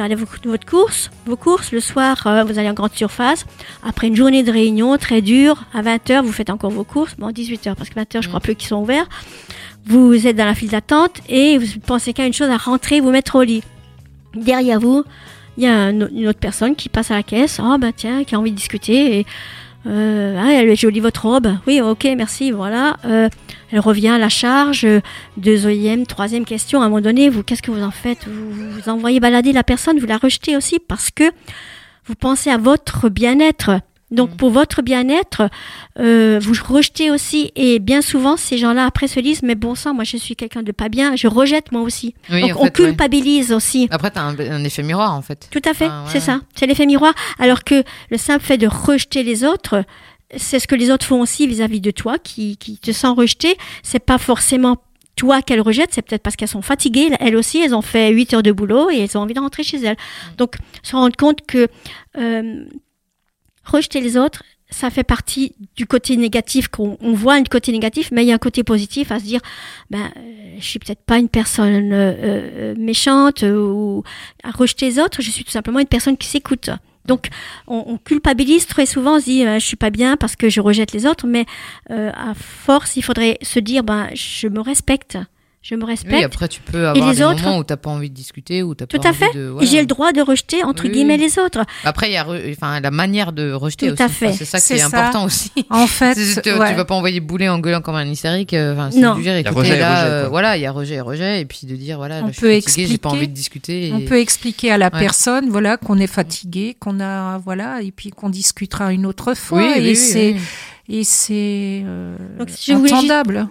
faire 0.00 0.06
aller 0.06 0.14
vos- 0.14 0.26
votre 0.50 0.66
course, 0.66 1.10
vos 1.26 1.36
courses. 1.36 1.72
Le 1.72 1.80
soir, 1.80 2.26
euh, 2.26 2.42
vous 2.44 2.58
allez 2.58 2.70
en 2.70 2.74
grande 2.74 2.94
surface. 2.94 3.44
Après 3.82 4.06
une 4.06 4.16
journée 4.16 4.42
de 4.42 4.50
réunion 4.50 4.96
très 4.96 5.20
dure, 5.20 5.64
à 5.74 5.82
20h, 5.82 6.22
vous 6.22 6.32
faites 6.32 6.48
encore 6.50 6.70
vos 6.70 6.84
courses. 6.84 7.16
Bon, 7.18 7.30
18h, 7.30 7.74
parce 7.76 7.90
que 7.90 7.94
20h, 8.00 8.22
je 8.22 8.28
crois 8.28 8.40
plus 8.40 8.54
qu'ils 8.54 8.68
sont 8.68 8.76
ouverts. 8.80 9.08
Vous 9.86 10.26
êtes 10.26 10.36
dans 10.36 10.46
la 10.46 10.54
file 10.54 10.70
d'attente 10.70 11.20
et 11.28 11.58
vous 11.58 11.66
pensez 11.86 12.12
qu'à 12.12 12.26
une 12.26 12.32
chose, 12.32 12.48
à 12.48 12.56
rentrer, 12.56 13.00
vous 13.00 13.10
mettre 13.10 13.36
au 13.36 13.42
lit. 13.42 13.62
Derrière 14.34 14.80
vous, 14.80 15.04
il 15.58 15.64
y 15.64 15.66
a 15.66 15.90
une 15.90 16.28
autre 16.28 16.38
personne 16.38 16.76
qui 16.76 16.88
passe 16.88 17.10
à 17.10 17.14
la 17.14 17.22
caisse. 17.22 17.60
Oh, 17.62 17.76
ben 17.78 17.92
tiens, 17.94 18.24
qui 18.24 18.34
a 18.34 18.38
envie 18.38 18.52
de 18.52 18.56
discuter. 18.56 19.18
Et, 19.20 19.26
euh, 19.86 20.38
ah, 20.38 20.52
elle 20.52 20.68
est 20.68 20.76
jolie 20.76 21.00
votre 21.00 21.26
robe. 21.26 21.48
Oui, 21.66 21.80
ok, 21.80 22.06
merci, 22.16 22.50
voilà. 22.50 22.96
Euh, 23.04 23.28
elle 23.72 23.80
revient 23.80 24.08
à 24.08 24.18
la 24.18 24.28
charge. 24.28 24.86
Deuxième, 25.36 26.06
troisième 26.06 26.44
question. 26.44 26.82
À 26.82 26.86
un 26.86 26.88
moment 26.88 27.00
donné, 27.00 27.28
vous, 27.28 27.42
qu'est-ce 27.42 27.62
que 27.62 27.70
vous 27.70 27.82
en 27.82 27.90
faites? 27.90 28.26
Vous 28.26 28.70
vous 28.70 28.88
envoyez 28.88 29.20
balader 29.20 29.52
la 29.52 29.64
personne, 29.64 29.98
vous 29.98 30.06
la 30.06 30.18
rejetez 30.18 30.56
aussi 30.56 30.78
parce 30.78 31.10
que 31.10 31.24
vous 32.06 32.14
pensez 32.14 32.50
à 32.50 32.58
votre 32.58 33.08
bien-être. 33.08 33.80
Donc 34.10 34.30
Mm. 34.30 34.36
pour 34.36 34.50
votre 34.50 34.82
bien-être, 34.82 35.48
euh, 35.98 36.38
vous 36.42 36.54
rejetez 36.68 37.10
aussi. 37.10 37.52
Et 37.56 37.78
bien 37.78 38.02
souvent, 38.02 38.36
ces 38.36 38.58
gens-là 38.58 38.84
après 38.86 39.06
se 39.08 39.20
disent, 39.20 39.42
mais 39.42 39.54
bon 39.54 39.74
sang, 39.74 39.94
moi 39.94 40.04
je 40.04 40.16
suis 40.16 40.34
quelqu'un 40.36 40.62
de 40.62 40.72
pas 40.72 40.88
bien, 40.88 41.14
je 41.16 41.28
rejette 41.28 41.70
moi 41.72 41.82
aussi. 41.82 42.14
Oui, 42.30 42.40
Donc 42.42 42.50
on 42.50 42.54
fait, 42.56 42.62
ouais. 42.64 42.70
culpabilise 42.88 43.52
aussi. 43.52 43.86
Après, 43.90 44.10
t'as 44.10 44.22
un, 44.22 44.38
un 44.38 44.64
effet 44.64 44.82
miroir 44.82 45.14
en 45.14 45.22
fait. 45.22 45.48
Tout 45.50 45.62
à 45.64 45.74
fait, 45.74 45.86
Ah, 45.90 46.02
ouais. 46.04 46.10
c'est 46.12 46.20
ça. 46.20 46.40
C'est 46.54 46.66
l'effet 46.66 46.86
miroir. 46.86 47.14
Alors 47.38 47.64
que 47.64 47.82
le 48.10 48.16
simple 48.16 48.44
fait 48.44 48.58
de 48.58 48.66
rejeter 48.66 49.22
les 49.22 49.44
autres, 49.44 49.84
c'est 50.36 50.58
ce 50.58 50.66
que 50.68 50.74
les 50.76 50.90
autres 50.90 51.06
font 51.06 51.20
aussi 51.20 51.46
vis-à-vis 51.46 51.80
de 51.80 51.90
toi, 51.90 52.18
qui, 52.18 52.56
qui 52.56 52.78
te 52.78 52.92
sent 52.92 53.08
rejeté. 53.08 53.56
C'est 53.82 53.98
pas 54.04 54.18
forcément 54.18 54.76
toi 55.16 55.42
qu'elles 55.42 55.60
rejettent, 55.60 55.92
c'est 55.92 56.02
peut-être 56.02 56.22
parce 56.22 56.36
qu'elles 56.36 56.48
sont 56.48 56.62
fatiguées. 56.62 57.10
Elles 57.20 57.36
aussi, 57.36 57.58
elles 57.58 57.74
ont 57.74 57.82
fait 57.82 58.10
8 58.10 58.34
heures 58.34 58.42
de 58.42 58.52
boulot 58.52 58.90
et 58.90 59.00
elles 59.00 59.18
ont 59.18 59.20
envie 59.22 59.34
de 59.34 59.40
rentrer 59.40 59.62
chez 59.64 59.78
elles. 59.84 59.96
Donc, 60.38 60.56
se 60.82 60.96
rendre 60.96 61.16
compte 61.16 61.44
que 61.46 61.68
euh, 62.16 62.64
rejeter 63.64 64.00
les 64.00 64.16
autres, 64.16 64.42
ça 64.70 64.90
fait 64.90 65.04
partie 65.04 65.54
du 65.76 65.86
côté 65.86 66.16
négatif 66.16 66.68
qu'on 66.68 66.96
on 67.00 67.12
voit 67.12 67.34
un 67.34 67.42
côté 67.42 67.72
négatif, 67.72 68.10
mais 68.12 68.24
il 68.24 68.28
y 68.28 68.32
a 68.32 68.34
un 68.34 68.38
côté 68.38 68.62
positif 68.62 69.10
à 69.10 69.18
se 69.18 69.24
dire, 69.24 69.40
ben, 69.90 70.10
euh, 70.16 70.40
je 70.60 70.64
suis 70.64 70.78
peut-être 70.78 71.02
pas 71.02 71.18
une 71.18 71.28
personne 71.28 71.92
euh, 71.92 72.12
euh, 72.22 72.74
méchante 72.78 73.42
euh, 73.42 73.58
ou 73.58 74.04
à 74.44 74.50
rejeter 74.50 74.86
les 74.86 74.98
autres, 74.98 75.22
je 75.22 75.30
suis 75.30 75.44
tout 75.44 75.50
simplement 75.50 75.80
une 75.80 75.86
personne 75.86 76.16
qui 76.16 76.28
s'écoute. 76.28 76.70
Donc, 77.06 77.28
on, 77.66 77.98
culpabilise 77.98 78.66
très 78.66 78.86
souvent, 78.86 79.16
on 79.16 79.20
se 79.20 79.24
dit, 79.24 79.42
je 79.42 79.58
suis 79.64 79.76
pas 79.76 79.90
bien 79.90 80.16
parce 80.16 80.36
que 80.36 80.48
je 80.48 80.60
rejette 80.60 80.92
les 80.92 81.06
autres, 81.06 81.26
mais 81.26 81.46
euh, 81.90 82.12
à 82.14 82.34
force, 82.34 82.94
il 82.96 83.02
faudrait 83.02 83.38
se 83.42 83.58
dire, 83.58 83.82
ben, 83.82 84.10
je 84.14 84.46
me 84.46 84.60
respecte. 84.60 85.18
Je 85.62 85.74
me 85.74 85.84
respecte. 85.84 86.14
Oui, 86.14 86.24
après 86.24 86.48
tu 86.48 86.62
peux 86.62 86.88
avoir 86.88 87.10
les 87.10 87.14
des 87.16 87.22
autres 87.22 87.42
moments 87.42 87.58
où 87.58 87.64
t'as 87.64 87.76
pas 87.76 87.90
envie 87.90 88.08
de 88.08 88.14
discuter, 88.14 88.62
où 88.62 88.74
Tout 88.74 88.86
pas 88.86 88.96
à 89.08 89.10
envie 89.10 89.18
fait. 89.18 89.34
de. 89.34 89.40
Et 89.44 89.48
voilà. 89.50 89.66
J'ai 89.68 89.80
le 89.80 89.86
droit 89.86 90.10
de 90.12 90.22
rejeter, 90.22 90.64
entre 90.64 90.84
Oui, 90.84 90.90
guillemets, 90.90 91.18
les 91.18 91.38
autres. 91.38 91.66
Après, 91.84 92.08
il 92.08 92.14
y 92.14 92.16
a 92.16 92.24
re- 92.24 92.50
enfin, 92.56 92.80
la 92.80 92.90
manière 92.90 93.32
de 93.34 93.52
rejeter 93.52 93.88
Tout 93.88 93.92
aussi. 93.92 94.02
à 94.02 94.08
fait. 94.08 94.28
Enfin, 94.28 94.36
C'est 94.38 94.44
ça 94.46 94.58
qui 94.58 94.72
est 94.72 94.78
ça. 94.78 94.86
important 94.86 95.24
aussi. 95.26 95.50
En 95.68 95.86
fait, 95.86 96.14
Tu, 96.14 96.40
tu- 96.40 96.54
ouais. 96.54 96.70
tu 96.70 96.74
vas 96.76 96.84
pas 96.86 96.94
envoyer 96.94 97.20
bouler 97.20 97.50
en 97.50 97.58
gueulant 97.58 97.82
comme 97.82 97.94
un 97.96 98.06
hystérique. 98.06 98.54
euh, 98.54 98.72
Enfin, 98.72 98.88
Non. 98.98 99.16
du 99.16 99.22
dire, 99.22 99.38
Il 99.38 99.44
y 99.44 99.46
a 99.46 99.50
rejet 99.50 99.76
et 99.76 99.78
là, 99.78 100.00
rejet, 100.04 100.10
euh, 100.14 100.28
voilà, 100.30 100.56
il 100.56 100.62
y 100.62 100.66
a 100.66 100.72
rejet 100.72 100.94
et 100.94 101.00
rejet, 101.02 101.42
et 101.42 101.44
puis 101.44 101.66
de 101.66 101.76
dire, 101.76 101.98
voilà, 101.98 102.22
On 102.24 102.32
je 102.32 102.40
peut 102.40 102.52
suis 102.52 102.62
fatigué, 102.62 102.86
j'ai 102.86 102.98
pas 102.98 103.10
envie 103.10 103.28
de 103.28 103.34
discuter. 103.34 103.88
et- 103.88 103.92
On 103.92 104.00
peut 104.00 104.18
expliquer 104.18 104.72
à 104.72 104.78
la 104.78 104.86
Ouais. 104.86 104.98
personne, 104.98 105.50
voilà, 105.50 105.76
qu'on 105.76 105.98
est 105.98 106.06
fatigué, 106.06 106.74
qu'on 106.80 107.00
a, 107.00 107.36
voilà, 107.36 107.82
et 107.82 107.90
puis 107.92 108.08
qu'on 108.08 108.30
discutera 108.30 108.94
une 108.94 109.04
autre 109.04 109.34
fois. 109.34 109.58
Oui, 109.58 109.72
et 109.76 109.80
oui, 109.90 109.94
c'est, 109.96 110.32
oui. 110.32 110.40
Et 110.92 111.04
c'est 111.04 111.82
euh, 111.86 112.16
je 112.38 112.72
voulais. 112.78 112.90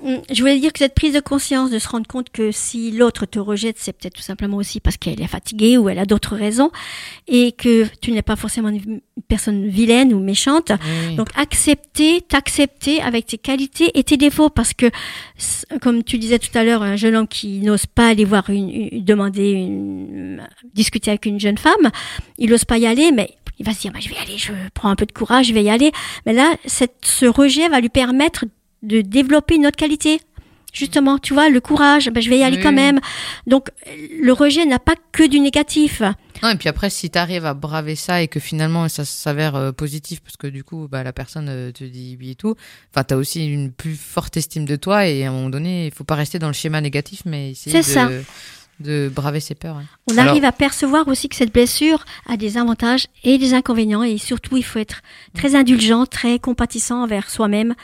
Mm, 0.04 0.18
Je 0.32 0.42
voulais 0.42 0.60
dire 0.60 0.74
que 0.74 0.80
cette 0.80 0.94
prise 0.94 1.14
de 1.14 1.22
conscience, 1.22 1.72
de 1.72 1.80
se 1.80 1.88
rendre 1.88 2.06
compte 2.06 2.30
que 2.32 2.52
si 2.52 2.92
l'autre 2.92 3.26
te 3.26 3.40
rejette, 3.40 3.78
c'est 3.80 3.94
peut-être 3.94 4.16
tout 4.16 4.22
simplement 4.22 4.58
aussi 4.58 4.80
parce 4.82 4.98
qu'elle 4.98 5.22
est 5.22 5.28
fatiguée 5.28 5.78
ou 5.78 5.88
elle 5.90 6.00
a 6.00 6.06
d'autres 6.06 6.36
raisons, 6.36 6.70
et 7.28 7.54
que 7.54 7.86
tu 8.02 8.12
n'es 8.12 8.22
pas 8.22 8.36
forcément 8.36 8.68
une 8.70 9.00
personne 9.30 9.68
vilaine 9.68 10.14
ou 10.14 10.20
méchante. 10.20 10.72
Oui. 11.10 11.16
Donc 11.16 11.30
accepter, 11.36 12.22
t'accepter 12.22 13.02
avec 13.02 13.26
tes 13.28 13.38
qualités 13.38 13.92
et 13.98 14.04
tes 14.04 14.18
défauts, 14.18 14.50
parce 14.50 14.74
que 14.74 14.88
comme 15.82 16.04
tu 16.04 16.18
disais 16.18 16.40
tout 16.40 16.56
à 16.58 16.64
l'heure, 16.66 16.84
un 16.84 16.98
jeune 16.98 17.16
homme 17.16 17.28
qui 17.28 17.60
n'ose 17.60 17.86
pas 17.86 18.08
aller 18.10 18.26
voir 18.26 18.50
une, 18.50 18.70
une- 18.70 19.04
demander 19.06 19.52
une, 19.52 20.42
discuter 20.74 21.12
avec 21.12 21.26
une 21.26 21.40
jeune 21.40 21.58
femme, 21.58 21.90
il 22.38 22.50
n'ose 22.50 22.66
pas 22.66 22.78
y 22.78 22.86
aller, 22.86 23.12
mais 23.14 23.30
il 23.60 23.66
va 23.66 23.74
se 23.74 23.82
dire, 23.82 23.92
bah, 23.92 24.00
je 24.02 24.10
vais 24.10 24.16
y 24.16 24.20
aller, 24.20 24.38
je 24.38 24.52
prends 24.74 24.90
un 24.90 24.96
peu 24.96 25.06
de 25.06 25.12
courage, 25.12 25.48
je 25.48 25.54
vais 25.54 25.64
y 25.64 25.70
aller. 25.70 25.92
Mais 26.26 26.34
là, 26.34 26.56
cette, 26.66 26.96
ce 27.04 27.26
rejet 27.26 27.68
va 27.70 27.80
lui 27.82 27.90
permettre 27.90 28.46
de 28.84 29.02
développer 29.02 29.56
une 29.56 29.68
autre 29.68 29.76
qualité. 29.78 30.22
Justement, 30.72 31.18
tu 31.18 31.34
vois, 31.34 31.50
le 31.50 31.60
courage, 31.60 32.10
ben, 32.12 32.22
je 32.22 32.30
vais 32.30 32.38
y 32.38 32.44
aller 32.44 32.58
Oui. 32.58 32.64
quand 32.64 32.72
même. 32.72 33.00
Donc, 33.48 33.70
le 34.22 34.32
rejet 34.32 34.66
n'a 34.66 34.78
pas 34.78 34.94
que 35.12 35.28
du 35.28 35.40
négatif. 35.40 36.02
Non, 36.44 36.50
et 36.52 36.56
puis 36.56 36.70
après, 36.70 36.90
si 36.90 37.10
tu 37.10 37.18
arrives 37.18 37.46
à 37.46 37.54
braver 37.54 37.96
ça 37.96 38.22
et 38.22 38.28
que 38.30 38.40
finalement 38.40 38.88
ça 38.88 39.04
s'avère 39.04 39.56
euh, 39.56 39.72
positif, 39.74 40.22
parce 40.22 40.38
que 40.38 40.48
du 40.48 40.64
coup, 40.64 40.88
bah, 40.90 41.04
la 41.04 41.12
personne 41.12 41.50
euh, 41.50 41.72
te 41.72 41.84
dit 41.84 42.16
oui 42.20 42.32
et 42.32 42.36
tout, 42.36 42.56
enfin, 42.94 43.04
tu 43.04 43.14
as 43.14 43.18
aussi 43.18 43.46
une 43.46 43.72
plus 43.74 43.96
forte 43.96 44.38
estime 44.38 44.64
de 44.64 44.76
toi 44.78 45.06
et 45.08 45.26
à 45.26 45.30
un 45.30 45.34
moment 45.34 45.50
donné, 45.50 45.88
il 45.88 45.92
faut 45.92 46.06
pas 46.06 46.16
rester 46.16 46.40
dans 46.40 46.48
le 46.48 46.54
schéma 46.54 46.80
négatif, 46.80 47.24
mais 47.26 47.52
essayer 47.52 47.78
de, 47.78 47.82
C'est 47.84 47.92
ça. 47.94 48.10
De 48.80 49.10
braver 49.14 49.40
ses 49.40 49.56
peurs. 49.56 49.76
ouais. 49.78 49.84
On 50.10 50.18
Alors- 50.18 50.30
arrive 50.32 50.46
à 50.46 50.52
percevoir 50.52 51.08
aussi 51.08 51.30
que 51.30 51.36
cette 51.36 51.54
blessure 51.54 52.06
a 52.28 52.38
des 52.38 52.58
avantages 52.58 53.08
et 53.24 53.38
des 53.38 53.54
inconvénients 53.54 54.04
et 54.04 54.18
surtout 54.18 54.58
il 54.58 54.64
faut 54.64 54.80
être 54.80 55.02
très 55.34 55.56
indulgent, 55.56 56.06
très 56.06 56.40
compatissant 56.40 57.04
envers 57.04 57.30
soi-même. 57.30 57.76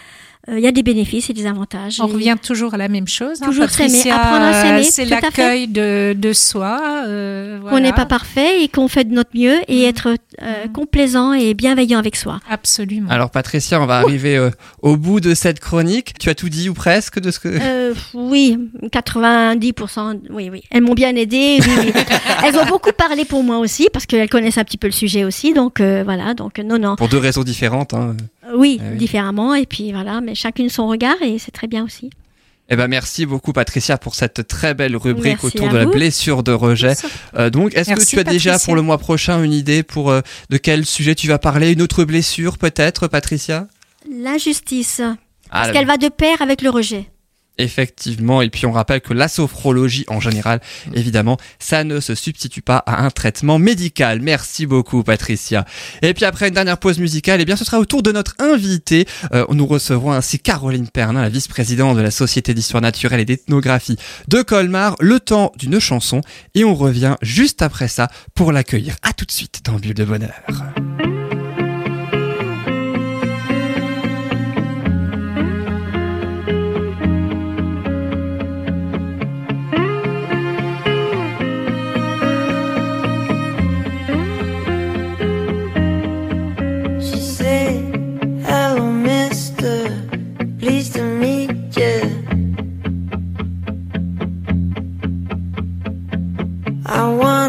Euh, 0.47 0.59
Il 0.59 0.63
y 0.63 0.67
a 0.67 0.71
des 0.71 0.83
bénéfices 0.83 1.29
et 1.29 1.33
des 1.33 1.47
avantages. 1.47 1.99
On 2.01 2.07
Et- 2.07 2.13
revient 2.13 2.35
toujours 2.41 2.73
à 2.75 2.77
la 2.77 2.87
même 2.87 3.07
chose. 3.07 3.41
hein, 3.41 3.45
Toujours 3.47 3.69
s'aimer, 3.69 3.89
Patricia, 3.89 4.15
apprendre 4.15 4.45
à 4.45 4.53
s'aimer, 4.61 4.79
euh, 4.81 4.89
C'est 4.89 5.05
l'accueil 5.05 5.67
de, 5.67 6.13
de 6.17 6.33
soi. 6.33 6.79
euh, 7.07 7.59
qu'on 7.61 7.79
n'est 7.79 7.93
pas 7.93 8.05
parfait 8.05 8.63
et 8.63 8.67
qu'on 8.67 8.87
fait 8.87 9.05
de 9.05 9.13
notre 9.13 9.31
mieux 9.35 9.57
et 9.67 9.83
Mhm. 9.83 9.89
être 9.89 10.15
euh, 10.43 10.67
complaisant 10.73 11.33
et 11.33 11.53
bienveillant 11.53 11.97
avec 11.97 12.15
soi. 12.15 12.39
Absolument. 12.49 13.09
Alors 13.09 13.29
Patricia, 13.31 13.81
on 13.81 13.85
va 13.85 13.97
arriver 13.97 14.37
euh, 14.37 14.49
au 14.81 14.97
bout 14.97 15.19
de 15.19 15.33
cette 15.33 15.59
chronique. 15.59 16.13
Tu 16.19 16.29
as 16.29 16.35
tout 16.35 16.49
dit 16.49 16.69
ou 16.69 16.73
presque 16.73 17.19
de 17.19 17.31
ce 17.31 17.39
que... 17.39 17.47
Euh, 17.49 17.93
oui, 18.13 18.57
90%, 18.91 20.19
oui, 20.31 20.49
oui. 20.51 20.63
Elles 20.71 20.81
m'ont 20.81 20.93
bien 20.93 21.15
aidé. 21.15 21.59
oui, 21.61 21.73
oui. 21.85 21.91
Elles 22.45 22.57
ont 22.57 22.65
beaucoup 22.65 22.91
parlé 22.91 23.25
pour 23.25 23.43
moi 23.43 23.57
aussi 23.59 23.87
parce 23.91 24.05
qu'elles 24.05 24.29
connaissent 24.29 24.57
un 24.57 24.63
petit 24.63 24.77
peu 24.77 24.87
le 24.87 24.93
sujet 24.93 25.23
aussi. 25.23 25.53
Donc 25.53 25.79
euh, 25.79 26.03
voilà, 26.03 26.33
donc 26.33 26.59
non, 26.59 26.77
non. 26.77 26.95
Pour 26.95 27.07
deux 27.09 27.17
raisons 27.17 27.43
différentes. 27.43 27.93
Hein. 27.93 28.15
Euh, 28.47 28.55
Oui, 28.55 28.79
Ah 28.81 28.85
oui. 28.91 28.97
différemment. 28.97 29.55
Et 29.55 29.65
puis 29.65 29.91
voilà, 29.91 30.21
mais 30.21 30.35
chacune 30.35 30.69
son 30.69 30.87
regard 30.87 31.21
et 31.21 31.39
c'est 31.39 31.51
très 31.51 31.67
bien 31.67 31.83
aussi. 31.83 32.09
Eh 32.67 32.75
ben 32.75 32.87
merci 32.87 33.27
beaucoup 33.27 33.53
Patricia 33.53 33.99
pour 33.99 34.15
cette 34.15 34.47
très 34.47 34.73
belle 34.73 34.95
rubrique 34.97 35.37
Merci 35.43 35.57
autour 35.57 35.69
de 35.69 35.77
la 35.77 35.85
blessure 35.85 36.41
de 36.41 36.51
rejet. 36.51 36.93
Euh, 37.37 37.51
donc 37.51 37.75
est-ce 37.75 37.93
que 37.93 38.03
tu 38.03 38.17
as 38.19 38.23
déjà 38.23 38.57
pour 38.57 38.75
le 38.75 38.81
mois 38.81 38.97
prochain 38.97 39.43
une 39.43 39.53
idée 39.53 39.83
pour 39.83 40.09
euh, 40.09 40.21
de 40.49 40.57
quel 40.57 40.83
sujet 40.83 41.13
tu 41.13 41.27
vas 41.27 41.37
parler? 41.37 41.73
Une 41.73 41.83
autre 41.83 42.05
blessure 42.05 42.57
peut-être 42.57 43.07
Patricia? 43.07 43.67
L'injustice, 44.11 44.99
Ah, 44.99 45.13
parce 45.51 45.71
qu'elle 45.71 45.85
va 45.85 45.97
de 45.97 46.09
pair 46.09 46.41
avec 46.41 46.63
le 46.63 46.71
rejet. 46.71 47.07
Effectivement, 47.57 48.41
et 48.41 48.49
puis 48.49 48.65
on 48.65 48.71
rappelle 48.71 49.01
que 49.01 49.13
la 49.13 49.27
sophrologie 49.27 50.05
en 50.07 50.19
général, 50.19 50.59
évidemment, 50.93 51.37
ça 51.59 51.83
ne 51.83 51.99
se 51.99 52.13
substitue 52.13 52.61
pas 52.61 52.77
à 52.77 53.03
un 53.03 53.09
traitement 53.09 53.59
médical. 53.59 54.19
Merci 54.21 54.65
beaucoup 54.65 55.03
Patricia. 55.03 55.65
Et 56.01 56.13
puis 56.13 56.25
après 56.25 56.49
une 56.49 56.53
dernière 56.53 56.77
pause 56.77 56.99
musicale, 56.99 57.39
eh 57.41 57.45
bien 57.45 57.55
ce 57.55 57.63
sera 57.63 57.79
au 57.79 57.85
tour 57.85 58.03
de 58.03 58.11
notre 58.11 58.35
invité. 58.39 59.07
Euh, 59.33 59.45
nous 59.51 59.65
recevrons 59.65 60.11
ainsi 60.11 60.39
Caroline 60.39 60.89
Pernin, 60.89 61.21
la 61.21 61.29
vice-présidente 61.29 61.95
de 61.95 62.01
la 62.01 62.11
Société 62.11 62.53
d'histoire 62.53 62.81
naturelle 62.81 63.21
et 63.21 63.25
d'ethnographie 63.25 63.97
de 64.27 64.41
Colmar, 64.41 64.95
le 64.99 65.19
temps 65.19 65.51
d'une 65.57 65.79
chanson, 65.79 66.21
et 66.55 66.65
on 66.65 66.75
revient 66.75 67.15
juste 67.21 67.61
après 67.61 67.87
ça 67.87 68.09
pour 68.33 68.51
l'accueillir. 68.51 68.95
À 69.01 69.13
tout 69.13 69.25
de 69.25 69.31
suite 69.31 69.61
dans 69.63 69.75
Bulle 69.75 69.93
de 69.93 70.03
Bonheur. 70.03 70.33
I 96.87 97.09
want 97.09 97.44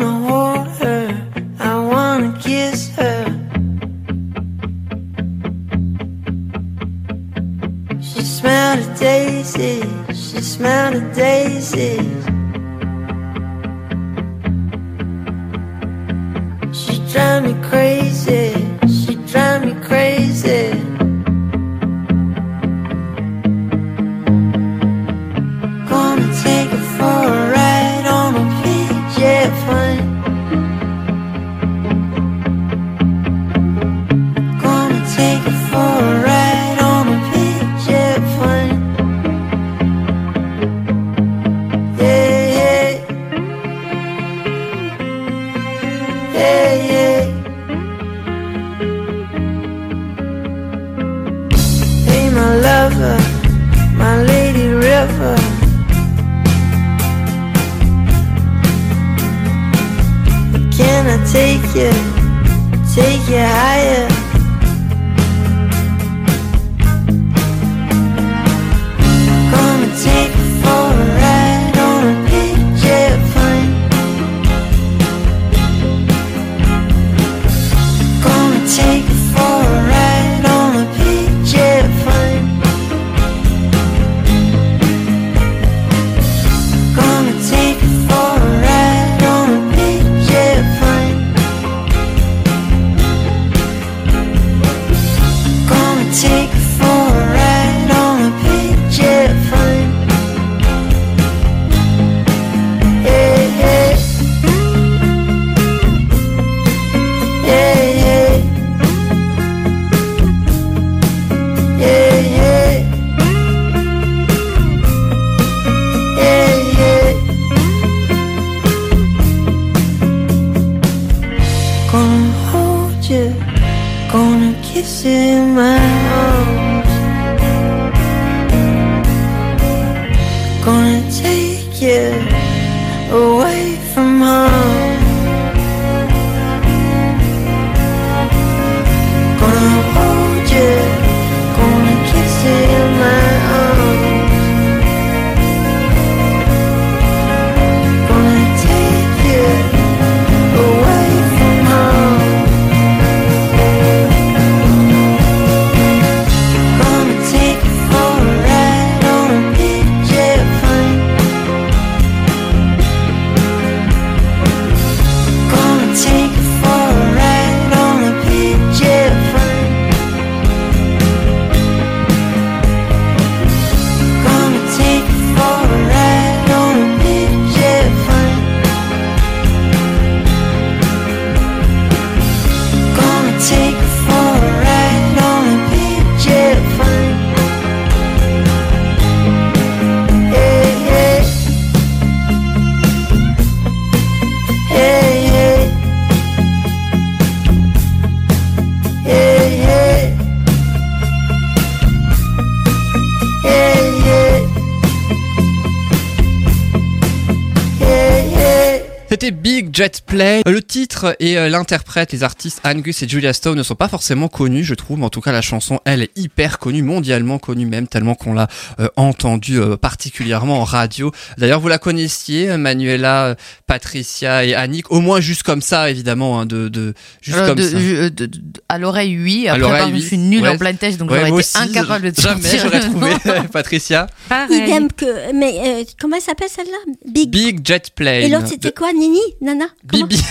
Jet 209.76 210.00
Play. 210.06 210.40
Le 210.46 210.62
titre 210.62 211.14
et 211.20 211.36
euh, 211.36 211.50
l'interprète, 211.50 212.10
les 212.12 212.22
artistes 212.22 212.62
Angus 212.64 213.02
et 213.02 213.08
Julia 213.08 213.34
Stone 213.34 213.58
ne 213.58 213.62
sont 213.62 213.74
pas 213.74 213.88
forcément 213.88 214.26
connus, 214.28 214.64
je 214.64 214.72
trouve. 214.72 214.98
Mais 214.98 215.04
en 215.04 215.10
tout 215.10 215.20
cas, 215.20 215.32
la 215.32 215.42
chanson, 215.42 215.80
elle 215.84 216.00
est 216.00 216.10
hyper 216.16 216.58
connue, 216.58 216.80
mondialement 216.82 217.38
connue 217.38 217.66
même, 217.66 217.86
tellement 217.86 218.14
qu'on 218.14 218.32
l'a 218.32 218.48
euh, 218.80 218.88
entendue 218.96 219.60
euh, 219.60 219.76
particulièrement 219.76 220.60
en 220.60 220.64
radio. 220.64 221.12
D'ailleurs, 221.36 221.60
vous 221.60 221.68
la 221.68 221.76
connaissiez, 221.76 222.48
euh, 222.48 222.56
Manuela, 222.56 223.26
euh, 223.26 223.34
Patricia 223.66 224.46
et 224.46 224.54
Annick, 224.54 224.90
au 224.90 225.00
moins 225.02 225.20
juste 225.20 225.42
comme 225.42 225.60
ça, 225.60 225.90
évidemment, 225.90 226.40
hein, 226.40 226.46
de, 226.46 226.68
de 226.68 226.94
juste 227.20 227.36
Euh, 227.36 227.46
comme 227.48 227.58
de- 227.58 227.62
ça. 227.68 227.78
je- 227.78 228.08
de- 228.08 228.24
de- 228.24 228.40
à 228.70 228.78
l'oreille, 228.78 229.18
oui. 229.22 229.46
À 229.46 229.52
Après, 229.56 229.68
par 229.78 229.90
oui. 229.90 230.00
je 230.00 230.06
suis 230.06 230.16
nulle 230.16 230.40
Ouais. 230.44 230.48
en 230.48 230.56
blind 230.56 230.78
test, 230.78 230.96
donc 230.96 231.10
Ouais, 231.10 231.18
j'aurais 231.18 231.28
été 231.28 231.38
aussi, 231.38 231.58
incapable 231.58 232.12
de 232.12 232.18
Jamais 232.18 232.40
sortir. 232.40 232.62
j'aurais 232.62 232.80
trouvé, 232.80 233.10
Patricia. 233.52 234.06
Pareil. 234.30 234.62
Idem 234.62 234.88
que. 234.90 235.34
Mais 235.34 235.52
euh, 235.62 235.84
comment 236.00 236.16
elle 236.16 236.22
s'appelle 236.22 236.48
celle-là? 236.48 236.92
Big. 237.06 237.28
Big 237.28 237.60
Jet 237.66 237.90
Play. 237.94 238.24
Et 238.24 238.28
l'autre, 238.30 238.46
c'était 238.48 238.72
quoi? 238.72 238.90
Nini? 238.94 239.20
Nana? 239.42 239.65
Comment 239.90 240.06
Bibi. 240.06 240.22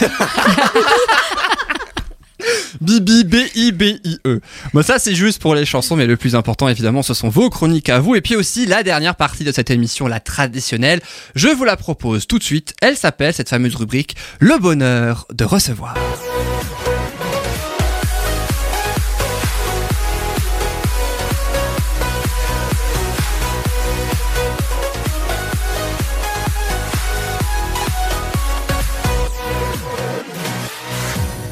Bibi, 2.82 3.24
B-I-B-I-E. 3.24 4.42
Bon, 4.74 4.84
ça, 4.84 5.00
c'est 5.00 5.16
juste 5.16 5.42
pour 5.42 5.56
les 5.56 5.66
chansons, 5.66 5.96
mais 5.96 6.06
le 6.06 6.18
plus 6.18 6.36
important, 6.36 6.68
évidemment, 6.68 7.04
ce 7.04 7.14
sont 7.14 7.30
vos 7.30 7.50
chroniques 7.50 7.90
à 7.90 8.00
vous. 8.00 8.16
Et 8.16 8.22
puis 8.22 8.36
aussi, 8.36 8.66
la 8.66 8.84
dernière 8.84 9.16
partie 9.16 9.44
de 9.44 9.52
cette 9.52 9.72
émission, 9.72 10.08
la 10.08 10.20
traditionnelle. 10.20 11.02
Je 11.36 11.48
vous 11.48 11.64
la 11.64 11.78
propose 11.78 12.28
tout 12.28 12.38
de 12.38 12.44
suite. 12.44 12.76
Elle 12.82 12.98
s'appelle, 12.98 13.34
cette 13.34 13.50
fameuse 13.50 13.76
rubrique, 13.76 14.16
Le 14.40 14.60
bonheur 14.60 15.26
de 15.34 15.46
recevoir. 15.46 15.96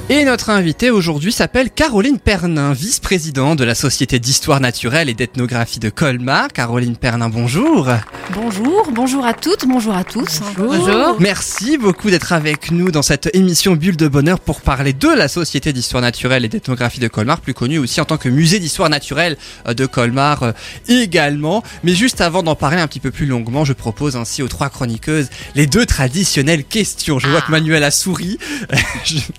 Et 0.10 0.26
notre 0.26 0.50
invitée 0.50 0.92
aujourd'hui 0.92 1.32
s'appelle 1.32 1.72
Caroline 1.72 2.20
Pernin, 2.20 2.74
vice-présidente 2.74 3.58
de 3.58 3.64
la 3.64 3.74
Société 3.74 4.20
d'histoire 4.20 4.60
naturelle 4.60 5.08
et 5.10 5.14
d'ethnographie 5.14 5.80
de 5.80 5.90
Colmar. 5.90 6.50
Caroline 6.50 6.98
Pernin, 6.98 7.30
bonjour. 7.30 7.88
Bonjour, 8.34 8.90
bonjour 8.92 9.26
à 9.26 9.34
toutes, 9.34 9.66
bonjour 9.66 9.96
à 9.96 10.04
tous. 10.04 10.42
Bonjour. 10.58 11.16
Merci 11.20 11.78
beaucoup 11.78 12.10
d'être 12.10 12.34
avec 12.34 12.70
nous 12.72 12.92
dans 12.92 13.02
cette 13.02 13.34
émission 13.34 13.76
Bulle 13.76 13.96
de 13.96 14.08
Bonheur 14.10 14.40
pour 14.42 14.60
parler 14.62 14.92
de 14.94 15.08
la 15.08 15.28
Société 15.30 15.72
d'histoire 15.72 16.02
naturelle 16.04 16.44
et 16.46 16.50
d'ethnographie 16.50 17.00
de 17.00 17.08
Colmar, 17.08 17.40
plus 17.40 17.54
connue 17.54 17.80
aussi 17.80 18.02
en 18.02 18.06
tant 18.06 18.18
que 18.18 18.28
musée 18.30 18.60
d'histoire 18.60 18.90
naturelle 18.90 19.38
euh, 19.68 19.74
de 19.74 19.86
Colmar 19.86 20.44
euh, 20.44 20.52
également. 20.90 21.64
Mais 21.84 21.96
juste 21.96 22.20
avant 22.20 22.44
d'en 22.44 22.56
parler 22.56 22.82
un 22.82 22.88
petit 22.88 23.00
peu 23.00 23.10
plus 23.12 23.26
longuement, 23.26 23.64
je 23.66 23.74
propose 23.74 24.16
ainsi 24.18 24.44
aux 24.44 24.48
trois 24.50 24.70
chroniqueuses 24.70 25.30
les 25.56 25.66
deux 25.66 25.86
traditionnelles 25.86 26.66
questions. 26.66 27.20
Je 27.20 27.28
vois 27.30 27.40
Ah. 27.42 27.46
que 27.48 27.52
Manuel 27.52 27.84
a 27.86 27.90
souri. 27.92 28.38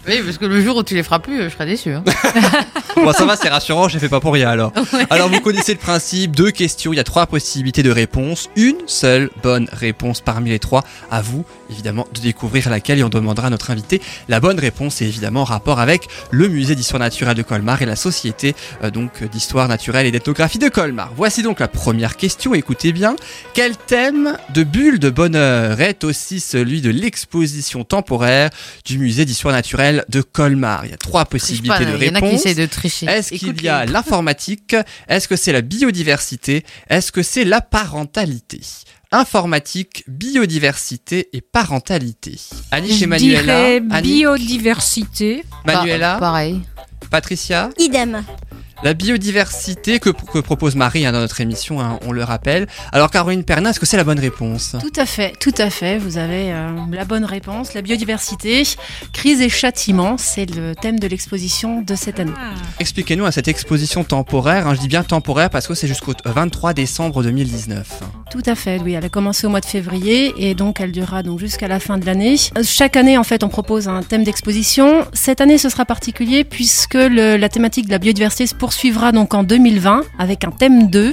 Oui, 0.06 0.20
parce 0.24 0.36
que 0.38 0.44
le 0.44 0.53
jour 0.62 0.76
où 0.76 0.82
tu 0.82 0.94
les 0.94 1.02
feras 1.02 1.18
plus, 1.18 1.42
je 1.44 1.48
serai 1.48 1.66
déçu. 1.66 1.92
hein. 1.92 2.04
Bon, 2.96 3.12
ça 3.12 3.24
va, 3.24 3.36
c'est 3.36 3.48
rassurant, 3.48 3.88
j'ai 3.88 3.98
fait 3.98 4.08
pas 4.08 4.20
pour 4.20 4.32
rien 4.32 4.48
alors. 4.50 4.72
Alors, 5.10 5.28
vous 5.28 5.40
connaissez 5.40 5.72
le 5.72 5.78
principe, 5.80 6.34
deux 6.36 6.52
questions, 6.52 6.92
il 6.92 6.96
y 6.96 7.00
a 7.00 7.04
trois 7.04 7.26
possibilités 7.26 7.82
de 7.82 7.90
réponse, 7.90 8.48
une 8.56 8.76
seule 8.86 9.30
bonne 9.42 9.68
réponse 9.72 10.20
parmi 10.20 10.50
les 10.50 10.60
trois. 10.60 10.84
À 11.10 11.20
vous, 11.20 11.44
évidemment, 11.74 12.06
de 12.14 12.20
découvrir 12.20 12.70
laquelle 12.70 12.98
et 12.98 13.04
on 13.04 13.08
demandera 13.08 13.48
à 13.48 13.50
notre 13.50 13.70
invité 13.70 14.00
la 14.28 14.40
bonne 14.40 14.58
réponse 14.58 15.02
et 15.02 15.06
évidemment 15.06 15.42
en 15.42 15.44
rapport 15.44 15.80
avec 15.80 16.08
le 16.30 16.48
musée 16.48 16.74
d'histoire 16.74 17.00
naturelle 17.00 17.36
de 17.36 17.42
Colmar 17.42 17.82
et 17.82 17.86
la 17.86 17.96
société 17.96 18.54
euh, 18.82 18.90
donc 18.90 19.22
d'histoire 19.24 19.68
naturelle 19.68 20.06
et 20.06 20.10
d'ethnographie 20.10 20.58
de 20.58 20.68
Colmar. 20.68 21.12
Voici 21.16 21.42
donc 21.42 21.60
la 21.60 21.68
première 21.68 22.16
question, 22.16 22.54
écoutez 22.54 22.92
bien. 22.92 23.16
Quel 23.52 23.76
thème 23.76 24.36
de 24.54 24.62
bulle 24.62 24.98
de 24.98 25.10
bonheur 25.10 25.80
est 25.80 26.04
aussi 26.04 26.40
celui 26.40 26.80
de 26.80 26.90
l'exposition 26.90 27.84
temporaire 27.84 28.50
du 28.84 28.98
musée 28.98 29.24
d'histoire 29.24 29.54
naturelle 29.54 30.04
de 30.08 30.22
Colmar? 30.22 30.86
Il 30.86 30.92
y 30.92 30.94
a 30.94 30.98
trois 30.98 31.24
possibilités 31.24 31.84
pas, 31.84 31.84
de 31.84 31.96
réponse. 31.96 32.46
Est-ce 32.46 33.34
qu'il 33.34 33.60
y 33.62 33.68
a 33.68 33.84
l'informatique? 33.84 34.76
Est-ce 35.08 35.28
que 35.28 35.36
c'est 35.36 35.52
la 35.52 35.62
biodiversité? 35.62 36.64
Est-ce 36.88 37.12
que 37.12 37.22
c'est 37.22 37.44
la 37.44 37.60
parentalité? 37.60 38.60
Informatique, 39.18 40.02
biodiversité 40.08 41.28
et 41.32 41.40
parentalité. 41.40 42.36
Annie 42.72 42.88
chez 42.90 43.04
Je 43.04 43.06
Manuela. 43.06 43.42
dirais 43.42 43.82
Annie, 43.92 44.08
biodiversité. 44.18 45.44
Manuela, 45.64 46.14
Pa- 46.14 46.18
Pareil. 46.18 46.62
Patricia. 47.12 47.70
Idem. 47.78 48.24
La 48.82 48.92
biodiversité 48.92 49.98
que, 49.98 50.10
que 50.10 50.38
propose 50.40 50.74
Marie 50.76 51.06
hein, 51.06 51.12
dans 51.12 51.20
notre 51.20 51.40
émission, 51.40 51.80
hein, 51.80 51.98
on 52.06 52.12
le 52.12 52.22
rappelle. 52.24 52.66
Alors 52.92 53.10
Caroline 53.10 53.42
Pernin, 53.44 53.70
est-ce 53.70 53.80
que 53.80 53.86
c'est 53.86 53.96
la 53.96 54.04
bonne 54.04 54.18
réponse? 54.18 54.76
Tout 54.80 55.00
à 55.00 55.06
fait, 55.06 55.32
tout 55.40 55.54
à 55.56 55.70
fait. 55.70 55.96
Vous 55.98 56.18
avez 56.18 56.52
euh, 56.52 56.70
la 56.92 57.04
bonne 57.04 57.24
réponse. 57.24 57.72
La 57.74 57.80
biodiversité, 57.82 58.62
crise 59.12 59.40
et 59.40 59.48
châtiment, 59.48 60.16
c'est 60.18 60.44
le 60.54 60.74
thème 60.74 60.98
de 60.98 61.06
l'exposition 61.06 61.80
de 61.80 61.94
cette 61.94 62.20
année. 62.20 62.32
Expliquez-nous 62.78 63.24
à 63.24 63.32
cette 63.32 63.48
exposition 63.48 64.04
temporaire. 64.04 64.66
hein, 64.66 64.74
je 64.74 64.80
dis 64.80 64.88
bien 64.88 65.02
temporaire 65.02 65.48
parce 65.50 65.66
que 65.66 65.74
c'est 65.74 65.88
jusqu'au 65.88 66.12
23 66.24 66.74
décembre 66.74 67.22
2019. 67.22 68.00
Tout 68.30 68.42
à 68.46 68.54
fait, 68.54 68.80
oui. 68.84 68.92
Elle 68.94 69.04
a 69.04 69.08
commencé 69.08 69.46
au 69.46 69.50
mois 69.50 69.60
de 69.60 69.66
février 69.66 70.34
et 70.36 70.54
donc 70.54 70.80
elle 70.80 70.92
durera 70.92 71.22
donc 71.22 71.38
jusqu'à 71.38 71.68
la 71.68 71.80
fin 71.80 71.96
de 71.96 72.04
l'année. 72.04 72.36
Euh, 72.58 72.62
Chaque 72.64 72.96
année, 72.96 73.16
en 73.16 73.24
fait, 73.24 73.44
on 73.44 73.48
propose 73.48 73.88
un 73.88 74.02
thème 74.02 74.24
d'exposition. 74.24 75.06
Cette 75.12 75.40
année, 75.40 75.56
ce 75.58 75.68
sera 75.68 75.84
particulier 75.84 76.44
puisque 76.44 76.94
le- 76.94 77.36
la 77.36 77.48
thématique 77.48 77.86
de 77.86 77.92
la 77.92 77.98
biodiversité 77.98 78.46
se 78.46 78.54
poursuivra 78.68 79.12
donc 79.12 79.34
en 79.34 79.42
2020 79.42 80.04
avec 80.18 80.42
un 80.44 80.50
thème 80.50 80.88
2 80.88 81.12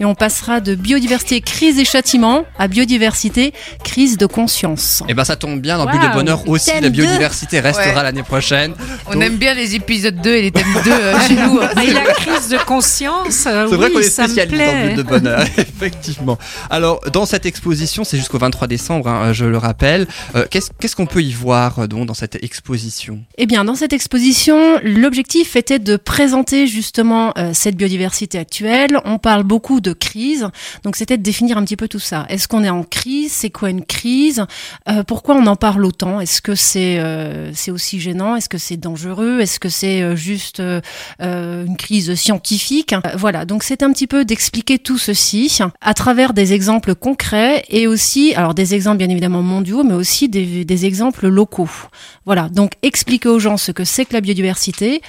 et 0.00 0.04
on 0.04 0.14
passera 0.14 0.60
de 0.60 0.74
biodiversité 0.74 1.40
crise 1.40 1.78
et 1.78 1.86
châtiment 1.86 2.44
à 2.58 2.68
biodiversité 2.68 3.54
crise 3.82 4.18
de 4.18 4.26
conscience. 4.26 5.02
Et 5.08 5.14
ben 5.14 5.24
ça 5.24 5.36
tombe 5.36 5.58
bien, 5.62 5.78
dans 5.78 5.86
Bulle 5.86 6.00
de 6.00 6.04
Waouh. 6.04 6.14
Bonheur 6.16 6.46
aussi, 6.50 6.66
Thème 6.70 6.82
la 6.82 6.90
biodiversité 6.90 7.60
restera 7.60 7.86
Ouais. 7.96 8.02
l'année 8.02 8.22
prochaine. 8.22 8.74
On 9.06 9.14
Donc- 9.14 9.22
aime 9.22 9.36
bien 9.36 9.54
les 9.54 9.74
épisodes 9.74 10.20
2 10.20 10.34
et 10.34 10.42
les 10.42 10.50
thèmes 10.50 10.66
2 10.84 10.90
euh, 10.92 11.18
chez 11.26 11.34
nous. 11.34 11.60
hein. 11.62 11.70
Et 11.82 11.92
la 11.94 12.02
crise 12.12 12.50
de 12.50 12.58
conscience, 12.58 13.44
euh, 13.46 13.66
C'est 13.70 13.76
vrai 13.76 13.86
oui, 13.86 13.92
qu'on 13.94 14.00
est 14.00 14.02
spécialiste 14.02 14.58
dans. 14.62 14.86
Bulle 14.88 14.96
de 14.96 15.02
Bonheur, 15.02 15.46
effectivement. 15.56 16.36
Alors, 16.68 17.00
dans 17.10 17.24
cette 17.24 17.46
exposition, 17.46 18.04
c'est 18.04 18.18
jusqu'au 18.18 18.36
23 18.38 18.66
décembre, 18.68 19.08
hein, 19.08 19.32
je 19.32 19.46
le 19.46 19.56
rappelle. 19.56 20.06
Euh, 20.36 20.44
Qu'est-ce 20.50 20.68
qu'est-ce 20.78 20.94
qu'on 20.94 21.06
peut 21.06 21.22
y 21.22 21.32
voir 21.32 21.78
euh, 21.78 21.86
donc, 21.86 22.04
dans 22.04 22.12
cette 22.14 22.36
exposition? 22.44 23.20
Eh 23.38 23.46
bien, 23.46 23.64
dans 23.64 23.76
cette 23.76 23.94
exposition, 23.94 24.78
l'objectif 24.84 25.56
était 25.56 25.78
de 25.78 25.96
présenter 25.96 26.66
justement 26.66 26.81
euh, 27.36 27.50
cette 27.52 27.76
biodiversité 27.76 28.38
actuelle. 28.38 28.98
On 29.04 29.18
parle 29.18 29.42
beaucoup 29.42 29.80
de 29.80 29.92
crise, 29.92 30.48
donc 30.84 30.96
c'était 30.96 31.16
de 31.16 31.22
définir 31.22 31.58
un 31.58 31.64
petit 31.64 31.76
peu 31.76 31.88
tout 31.88 31.98
ça. 31.98 32.26
Est-ce 32.28 32.48
qu'on 32.48 32.64
est 32.64 32.70
en 32.70 32.82
crise? 32.82 33.32
C'est 33.32 33.50
quoi 33.50 33.70
une 33.70 33.84
crise? 33.84 34.44
Euh, 34.88 35.02
Pourquoi 35.04 35.36
on 35.36 35.46
en 35.46 35.56
parle 35.56 35.84
autant? 35.84 36.20
Est-ce 36.20 36.40
que 36.40 36.54
c'est 36.54 36.98
euh, 36.98 37.52
c'est 37.54 37.70
aussi 37.70 38.00
gênant? 38.00 38.36
Est-ce 38.36 38.48
que 38.48 38.58
c'est 38.58 38.76
dangereux? 38.76 39.40
Est-ce 39.40 39.58
que 39.58 39.68
c'est 39.68 40.02
euh, 40.02 40.16
juste 40.16 40.60
euh, 40.60 40.80
euh, 41.20 41.64
une 41.66 41.76
crise 41.76 42.14
scientifique? 42.14 42.94
Voilà, 43.16 43.44
donc 43.44 43.62
c'est 43.62 43.82
un 43.82 43.92
petit 43.92 44.06
peu 44.06 44.24
d'expliquer 44.24 44.78
tout 44.78 44.98
ceci 44.98 45.58
à 45.80 45.94
travers 45.94 46.32
des 46.32 46.52
exemples 46.52 46.94
concrets 46.94 47.64
et 47.68 47.86
aussi, 47.86 48.34
alors 48.34 48.54
des 48.54 48.74
exemples 48.74 48.98
bien 48.98 49.08
évidemment 49.08 49.42
mondiaux, 49.42 49.82
mais 49.84 49.94
aussi 49.94 50.28
des, 50.28 50.64
des 50.64 50.86
exemples 50.86 51.28
locaux. 51.28 51.70
Voilà, 52.24 52.48
donc 52.48 52.72
expliquer 52.82 53.28
aux 53.28 53.38
gens 53.38 53.56
ce 53.56 53.72
que 53.72 53.84
c'est 53.84 54.04
que 54.04 54.14
la 54.14 54.20
biodiversité. 54.20 55.02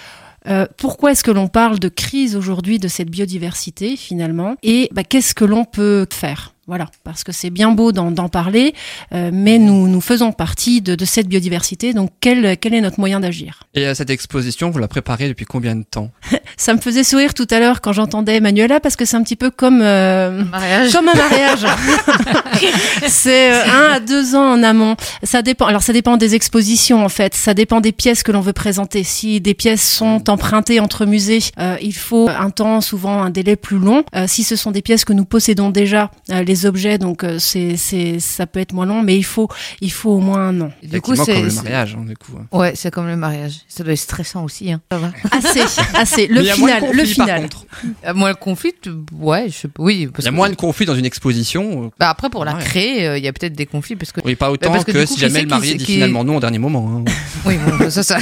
Euh, 0.47 0.65
pourquoi 0.77 1.11
est-ce 1.11 1.23
que 1.23 1.31
l'on 1.31 1.47
parle 1.47 1.79
de 1.79 1.89
crise 1.89 2.35
aujourd'hui 2.35 2.79
de 2.79 2.87
cette 2.87 3.09
biodiversité 3.09 3.95
finalement? 3.95 4.55
Et 4.63 4.89
bah, 4.91 5.03
qu'est-ce 5.03 5.33
que 5.33 5.45
l'on 5.45 5.65
peut 5.65 6.05
faire? 6.11 6.52
Voilà, 6.67 6.87
parce 7.03 7.23
que 7.23 7.31
c'est 7.31 7.49
bien 7.49 7.71
beau 7.71 7.91
d'en 7.91 8.11
d'en 8.11 8.29
parler, 8.29 8.73
euh, 9.13 9.31
mais 9.33 9.57
nous, 9.57 9.87
nous 9.87 10.01
faisons 10.01 10.31
partie 10.31 10.81
de, 10.81 10.95
de 10.95 11.05
cette 11.05 11.27
biodiversité, 11.27 11.93
donc 11.93 12.11
quel, 12.21 12.57
quel 12.57 12.73
est 12.73 12.81
notre 12.81 12.99
moyen 12.99 13.19
d'agir? 13.19 13.63
Et 13.73 13.85
euh, 13.87 13.93
cette 13.93 14.09
exposition, 14.09 14.69
vous 14.69 14.79
la 14.79 14.87
préparez 14.87 15.27
depuis 15.27 15.45
combien 15.45 15.75
de 15.75 15.83
temps? 15.83 16.11
Ça 16.57 16.73
me 16.73 16.79
faisait 16.79 17.03
sourire 17.03 17.33
tout 17.33 17.47
à 17.49 17.59
l'heure 17.59 17.81
quand 17.81 17.93
j'entendais 17.93 18.39
Manuela, 18.39 18.79
parce 18.79 18.95
que 18.95 19.05
c'est 19.05 19.17
un 19.17 19.23
petit 19.23 19.35
peu 19.35 19.49
comme... 19.51 19.81
euh, 19.81 20.43
Mariage. 20.45 20.91
comme 20.93 21.09
un 21.09 21.15
mariage. 21.15 21.65
c'est 23.07 23.51
euh, 23.51 23.63
un 23.65 23.93
à 23.93 23.99
deux 23.99 24.35
ans 24.35 24.53
en 24.53 24.63
amont. 24.63 24.95
Ça 25.23 25.41
dépend. 25.41 25.65
Alors 25.65 25.81
ça 25.83 25.93
dépend 25.93 26.17
des 26.17 26.35
expositions 26.35 27.03
en 27.03 27.09
fait. 27.09 27.33
Ça 27.33 27.53
dépend 27.53 27.81
des 27.81 27.91
pièces 27.91 28.23
que 28.23 28.31
l'on 28.31 28.41
veut 28.41 28.53
présenter. 28.53 29.03
Si 29.03 29.41
des 29.41 29.53
pièces 29.53 29.87
sont 29.87 30.29
empruntées 30.29 30.79
entre 30.79 31.05
musées, 31.05 31.39
euh, 31.59 31.75
il 31.81 31.93
faut 31.95 32.29
un 32.29 32.49
temps, 32.49 32.81
souvent 32.81 33.21
un 33.21 33.29
délai 33.29 33.55
plus 33.55 33.77
long. 33.79 34.03
Euh, 34.15 34.25
si 34.27 34.43
ce 34.43 34.55
sont 34.55 34.71
des 34.71 34.81
pièces 34.81 35.05
que 35.05 35.13
nous 35.13 35.25
possédons 35.25 35.69
déjà, 35.69 36.11
euh, 36.31 36.43
les 36.53 36.65
objets, 36.65 36.97
donc 36.97 37.23
euh, 37.23 37.37
c'est 37.39 37.77
c'est 37.77 38.19
ça 38.19 38.45
peut 38.45 38.59
être 38.59 38.73
moins 38.73 38.85
long, 38.85 39.01
mais 39.01 39.17
il 39.17 39.23
faut 39.25 39.47
il 39.81 39.91
faut 39.91 40.11
au 40.11 40.19
moins 40.19 40.49
un 40.49 40.61
an. 40.61 40.71
Du 40.83 41.01
coup, 41.01 41.15
c'est. 41.15 41.33
comme 41.33 41.45
le 41.45 41.51
mariage, 41.53 41.97
hein, 41.99 42.05
du 42.07 42.15
coup. 42.15 42.33
hein. 42.39 42.45
Ouais, 42.57 42.73
c'est 42.75 42.91
comme 42.91 43.07
le 43.07 43.15
mariage. 43.17 43.61
Ça 43.67 43.83
doit 43.83 43.93
être 43.93 43.99
stressant 43.99 44.43
aussi. 44.43 44.71
Hein. 44.71 44.81
Ça 44.91 44.97
va. 44.99 45.11
Assez, 45.31 45.61
assez. 45.95 46.27
Le 46.27 46.41
a 46.49 46.55
moins 46.57 46.69
de 46.69 46.75
final, 46.75 46.79
conflits, 46.81 46.97
le 47.09 47.15
par 47.15 47.25
final. 47.25 47.41
contre. 47.41 47.65
Euh, 48.05 48.13
Moi, 48.13 48.29
le 48.29 48.35
conflit, 48.35 48.73
ouais, 49.19 49.47
je. 49.49 49.67
Oui, 49.79 50.07
parce 50.07 50.19
Il 50.19 50.25
y 50.25 50.27
a 50.27 50.31
que- 50.31 50.35
moins 50.35 50.49
de 50.49 50.55
conflits 50.55 50.85
dans 50.85 50.95
une 50.95 51.05
exposition. 51.05 51.85
euh, 51.85 51.89
Bah 51.99 52.09
après, 52.09 52.29
pour 52.29 52.45
la 52.45 52.55
Ouais. 52.55 52.63
créer, 52.63 53.07
euh, 53.07 53.17
il 53.17 53.23
y 53.23 53.27
a 53.27 53.33
peut-être 53.33 53.53
des 53.53 53.65
conflits 53.65 53.95
parce 53.95 54.11
que. 54.11 54.21
Oui, 54.23 54.35
pas 54.35 54.51
autant 54.51 54.71
parce 54.71 54.85
que 54.85 54.91
que, 54.91 54.99
du 54.99 55.05
coup, 55.07 55.13
si 55.13 55.19
jamais 55.19 55.39
le 55.41 55.45
qui- 55.45 55.49
marié 55.49 55.75
dit 55.75 55.85
qui- 55.85 55.93
finalement 55.93 56.23
non 56.23 56.37
au 56.37 56.39
dernier 56.39 56.59
moment. 56.59 57.03
hein. 57.07 57.11
Oui, 57.45 57.55
bon, 57.57 57.89
ça, 57.89 58.03
ça. 58.03 58.17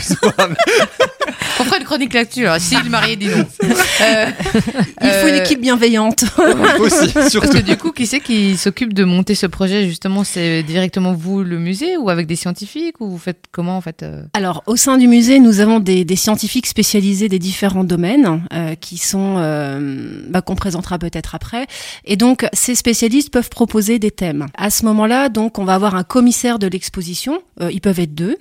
On 1.60 1.64
fera 1.64 1.78
une 1.80 1.84
chronique 1.84 2.14
là-dessus, 2.14 2.46
si 2.60 2.76
le 2.76 2.90
marié 2.90 3.16
dit 3.18 3.28
non. 3.28 3.46
Euh, 4.02 4.26
Il 5.04 5.10
faut 5.12 5.28
une 5.28 5.36
équipe 5.36 5.62
bienveillante. 5.62 6.24
Aussi, 6.80 7.10
Parce 7.14 7.30
surtout. 7.30 7.50
que 7.50 7.58
du 7.60 7.78
coup, 7.78 7.92
qui 7.92 8.08
c'est 8.08 8.20
qui 8.24 8.58
s'occupe 8.58 8.94
de 8.94 9.04
monter 9.04 9.36
ce 9.36 9.46
projet 9.46 9.88
justement 9.88 10.24
C'est 10.24 10.64
directement 10.64 11.14
vous, 11.14 11.44
le 11.44 11.60
musée, 11.60 11.98
ou 11.98 12.10
avec 12.10 12.28
des 12.28 12.36
scientifiques, 12.36 13.00
ou 13.02 13.10
vous 13.10 13.18
faites 13.18 13.46
comment 13.52 13.78
en 13.78 13.82
fait 13.82 14.04
euh 14.04 14.24
Alors, 14.34 14.64
au 14.68 14.76
sein 14.76 14.98
du 14.98 15.08
musée, 15.08 15.40
nous 15.40 15.60
avons 15.60 15.80
des, 15.80 16.06
scientifiques 16.16 16.68
spécialisés 16.68 17.30
des 17.30 17.40
différents 17.40 17.84
domaines 17.84 18.44
euh, 18.54 18.76
qui 18.76 18.98
sont 18.98 19.36
euh, 19.38 20.24
bah, 20.30 20.42
qu'on 20.42 20.56
présentera 20.56 21.00
peut-être 21.00 21.36
après. 21.36 21.68
Et 22.06 22.16
donc, 22.16 22.46
ces 22.54 22.76
spécialistes 22.76 23.32
peuvent 23.32 23.50
proposer 23.50 24.00
des 24.00 24.12
thèmes. 24.12 24.48
À 24.56 24.70
ce 24.70 24.86
moment-là, 24.86 25.30
donc, 25.30 25.60
on 25.60 25.64
va 25.64 25.76
avoir 25.76 25.96
un 25.96 26.04
commissaire 26.04 26.60
de 26.60 26.68
l'exposition. 26.68 27.42
ils 27.72 27.82
peuvent 27.82 28.00
être 28.00 28.14
deux. 28.14 28.38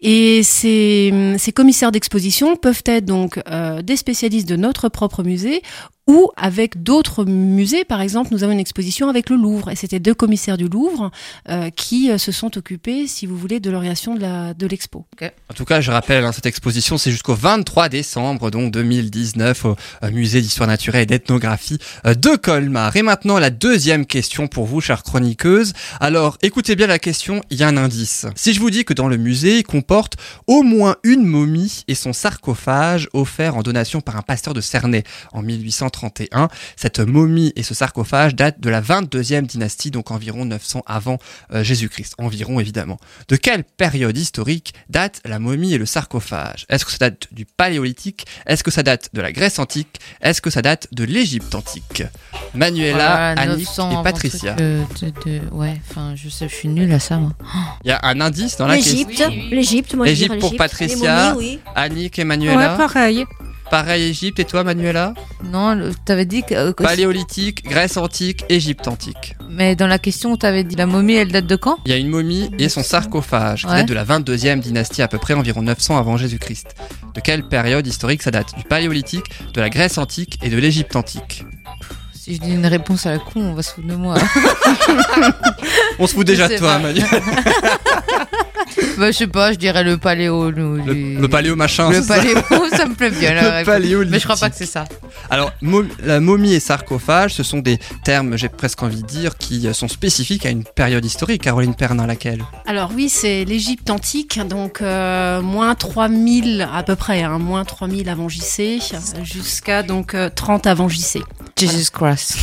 Et 0.00 0.42
ces, 0.42 1.12
commissaires 1.54 1.92
d'exposition 1.92 2.56
peuvent 2.56 2.82
être 2.86 3.04
donc 3.04 3.40
des 3.82 3.96
spécialistes 3.96 4.48
de 4.48 4.56
notre 4.56 4.88
propre 4.88 5.22
musée 5.22 5.62
ou 6.06 6.30
avec 6.36 6.82
d'autres 6.82 7.24
musées. 7.24 7.84
Par 7.84 8.00
exemple, 8.00 8.30
nous 8.32 8.42
avons 8.42 8.52
une 8.52 8.60
exposition 8.60 9.08
avec 9.08 9.21
le 9.30 9.36
Louvre, 9.36 9.70
et 9.70 9.76
c'était 9.76 10.00
deux 10.00 10.14
commissaires 10.14 10.56
du 10.56 10.68
Louvre 10.68 11.10
euh, 11.48 11.70
qui 11.70 12.10
euh, 12.10 12.18
se 12.18 12.32
sont 12.32 12.56
occupés, 12.56 13.06
si 13.06 13.26
vous 13.26 13.36
voulez, 13.36 13.60
de 13.60 13.70
l'orientation 13.70 14.14
de 14.14 14.66
l'expo. 14.66 15.06
En 15.50 15.54
tout 15.54 15.64
cas, 15.64 15.80
je 15.80 15.90
rappelle, 15.90 16.24
hein, 16.24 16.32
cette 16.32 16.46
exposition, 16.46 16.98
c'est 16.98 17.10
jusqu'au 17.10 17.34
23 17.34 17.88
décembre, 17.88 18.50
donc 18.50 18.72
2019, 18.72 19.64
au 19.64 19.76
euh, 20.02 20.10
musée 20.10 20.40
d'histoire 20.40 20.68
naturelle 20.68 21.02
et 21.02 21.06
d'ethnographie 21.06 21.78
de 22.04 22.36
Colmar. 22.36 22.96
Et 22.96 23.02
maintenant, 23.02 23.38
la 23.38 23.50
deuxième 23.50 24.06
question 24.06 24.48
pour 24.48 24.66
vous, 24.66 24.80
chère 24.80 25.02
chroniqueuse. 25.02 25.72
Alors, 26.00 26.38
écoutez 26.42 26.76
bien 26.76 26.86
la 26.86 26.98
question, 26.98 27.42
il 27.50 27.58
y 27.58 27.62
a 27.62 27.68
un 27.68 27.76
indice. 27.76 28.26
Si 28.34 28.52
je 28.52 28.60
vous 28.60 28.70
dis 28.70 28.84
que 28.84 28.94
dans 28.94 29.08
le 29.08 29.16
musée, 29.16 29.58
il 29.58 29.62
comporte 29.64 30.16
au 30.46 30.62
moins 30.62 30.96
une 31.02 31.24
momie 31.24 31.84
et 31.88 31.94
son 31.94 32.12
sarcophage 32.12 33.08
offert 33.12 33.56
en 33.56 33.62
donation 33.62 34.00
par 34.00 34.16
un 34.16 34.22
pasteur 34.22 34.54
de 34.54 34.60
Cernay 34.60 35.04
en 35.32 35.42
1831, 35.42 36.48
cette 36.76 37.00
momie 37.00 37.52
et 37.56 37.62
ce 37.62 37.74
sarcophage 37.74 38.34
datent 38.34 38.60
de 38.60 38.70
la 38.70 38.80
22e 39.20 39.42
dynastie, 39.46 39.90
donc 39.90 40.10
environ 40.10 40.44
900 40.44 40.82
avant 40.86 41.18
euh, 41.52 41.62
Jésus-Christ. 41.62 42.14
Environ, 42.18 42.60
évidemment. 42.60 42.98
De 43.28 43.36
quelle 43.36 43.64
période 43.64 44.16
historique 44.16 44.74
date 44.88 45.20
la 45.24 45.38
momie 45.38 45.74
et 45.74 45.78
le 45.78 45.86
sarcophage? 45.86 46.66
Est-ce 46.68 46.84
que 46.84 46.90
ça 46.92 46.98
date 46.98 47.28
du 47.32 47.44
Paléolithique? 47.44 48.26
Est-ce 48.46 48.64
que 48.64 48.70
ça 48.70 48.82
date 48.82 49.10
de 49.12 49.20
la 49.20 49.32
Grèce 49.32 49.58
antique? 49.58 50.00
Est-ce 50.20 50.40
que 50.40 50.50
ça 50.50 50.62
date 50.62 50.88
de 50.92 51.04
l'Égypte 51.04 51.54
antique? 51.54 52.04
Manuela, 52.54 52.92
Voilà, 52.92 53.28
Annick 53.30 53.66
900 53.68 54.00
et 54.00 54.04
Patricia. 54.04 54.56
euh, 54.60 54.82
de- 55.00 55.30
de- 55.30 55.40
Ouais, 55.52 55.80
enfin, 55.90 56.14
je 56.16 56.28
sais, 56.28 56.48
je 56.48 56.54
suis 56.54 56.68
nulle 56.68 56.92
à 56.92 57.00
ça, 57.00 57.18
moi. 57.18 57.32
Il 57.84 57.88
y 57.88 57.92
a 57.92 58.00
un 58.02 58.20
indice 58.20 58.56
dans 58.56 58.66
la 58.66 58.76
question. 58.76 59.06
L'Égypte, 59.08 59.50
l'Égypte, 59.52 59.94
moi 59.94 60.06
je 60.06 60.12
Égypte 60.12 60.28
dirais 60.28 60.38
pour 60.40 60.50
l'Égypte. 60.50 60.58
Patricia. 60.58 61.34
Oui. 61.36 61.58
Annick 61.74 62.18
et 62.18 62.24
Ouais, 62.24 62.54
pareil. 62.76 63.24
Pareil 63.72 64.02
Égypte 64.02 64.38
et 64.38 64.44
toi 64.44 64.64
Manuela? 64.64 65.14
Non, 65.44 65.90
t'avais 66.04 66.26
dit 66.26 66.42
que. 66.42 66.52
euh, 66.54 66.72
que- 66.74 66.82
Paléolithique, 66.82 67.64
Grèce 67.64 67.96
antique, 67.96 68.44
Égypte 68.50 68.86
antique. 68.86 69.34
Mais 69.48 69.74
dans 69.76 69.86
la 69.86 69.98
question, 69.98 70.36
t'avais 70.36 70.62
dit 70.62 70.76
la 70.76 70.84
momie, 70.84 71.14
elle 71.14 71.32
date 71.32 71.46
de 71.46 71.56
quand? 71.56 71.78
Il 71.86 71.90
y 71.90 71.94
a 71.94 71.96
une 71.96 72.08
momie 72.10 72.50
et 72.58 72.68
son 72.68 72.82
sarcophage 72.82 73.62
qui 73.62 73.68
Ouais. 73.68 73.78
date 73.78 73.88
de 73.88 73.94
la 73.94 74.04
22e 74.04 74.60
dynastie 74.60 75.00
à 75.00 75.08
peu 75.08 75.16
près 75.16 75.32
environ 75.32 75.62
900 75.62 75.96
avant 75.96 76.18
Jésus-Christ. 76.18 76.74
De 77.14 77.20
quelle 77.22 77.44
période 77.48 77.86
historique 77.86 78.22
ça 78.22 78.30
date? 78.30 78.54
Du 78.58 78.64
Paléolithique, 78.64 79.24
de 79.54 79.60
la 79.62 79.70
Grèce 79.70 79.96
antique 79.96 80.38
et 80.42 80.50
de 80.50 80.58
l'Égypte 80.58 80.94
antique? 80.94 81.46
Si 82.12 82.34
je 82.34 82.40
dis 82.42 82.52
une 82.52 82.66
réponse 82.66 83.06
à 83.06 83.12
la 83.12 83.18
con, 83.20 83.40
on 83.40 83.54
va 83.54 83.62
se 83.62 83.72
foutre 83.72 83.88
de 83.88 83.94
moi. 83.96 84.16
On 85.98 86.06
se 86.06 86.12
fout 86.14 86.26
déjà 86.26 86.46
de 86.46 86.58
toi 86.58 86.78
pas. 86.78 86.92
Bah, 88.98 89.10
je 89.10 89.16
sais 89.16 89.26
pas, 89.26 89.52
je 89.52 89.58
dirais 89.58 89.82
le 89.84 89.96
paléo. 89.98 90.50
Le, 90.50 90.78
Le, 90.78 90.92
les- 90.92 91.14
le 91.16 91.28
paléo 91.28 91.56
machin. 91.56 91.90
Le 91.90 91.96
c'est 91.96 92.02
ça 92.08 92.16
paléo, 92.16 92.36
ça 92.72 92.86
me 92.86 92.94
plaît 92.94 93.10
bien. 93.10 93.32
Le 93.60 93.64
paléolithique. 93.64 94.12
Mais 94.12 94.18
je 94.18 94.24
crois 94.24 94.36
pas 94.36 94.50
que 94.50 94.56
c'est 94.56 94.66
ça. 94.66 94.84
Alors, 95.30 95.52
mo- 95.60 95.84
la 96.02 96.20
momie 96.20 96.54
et 96.54 96.60
sarcophage, 96.60 97.34
ce 97.34 97.42
sont 97.42 97.58
des 97.60 97.78
termes, 98.04 98.36
j'ai 98.36 98.48
presque 98.48 98.82
envie 98.82 99.02
de 99.02 99.06
dire, 99.06 99.36
qui 99.38 99.66
euh, 99.66 99.72
sont 99.72 99.88
spécifiques 99.88 100.46
à 100.46 100.50
une 100.50 100.64
période 100.64 101.04
historique. 101.04 101.42
Caroline 101.42 101.74
Pernin, 101.74 102.06
laquelle? 102.06 102.42
Alors 102.66 102.90
oui, 102.94 103.08
c'est 103.08 103.44
l'Égypte 103.44 103.90
antique, 103.90 104.40
donc 104.48 104.80
euh, 104.82 105.40
moins 105.42 105.74
3000 105.74 106.68
à 106.72 106.82
peu 106.82 106.96
près, 106.96 107.22
hein, 107.22 107.38
moins 107.38 107.64
3000 107.64 108.08
avant 108.08 108.28
JC, 108.28 108.80
jusqu'à 109.24 109.82
donc 109.82 110.14
euh, 110.14 110.28
30 110.34 110.66
avant 110.66 110.88
JC. 110.88 111.20
Jesus 111.58 111.90
Christ. 111.92 112.38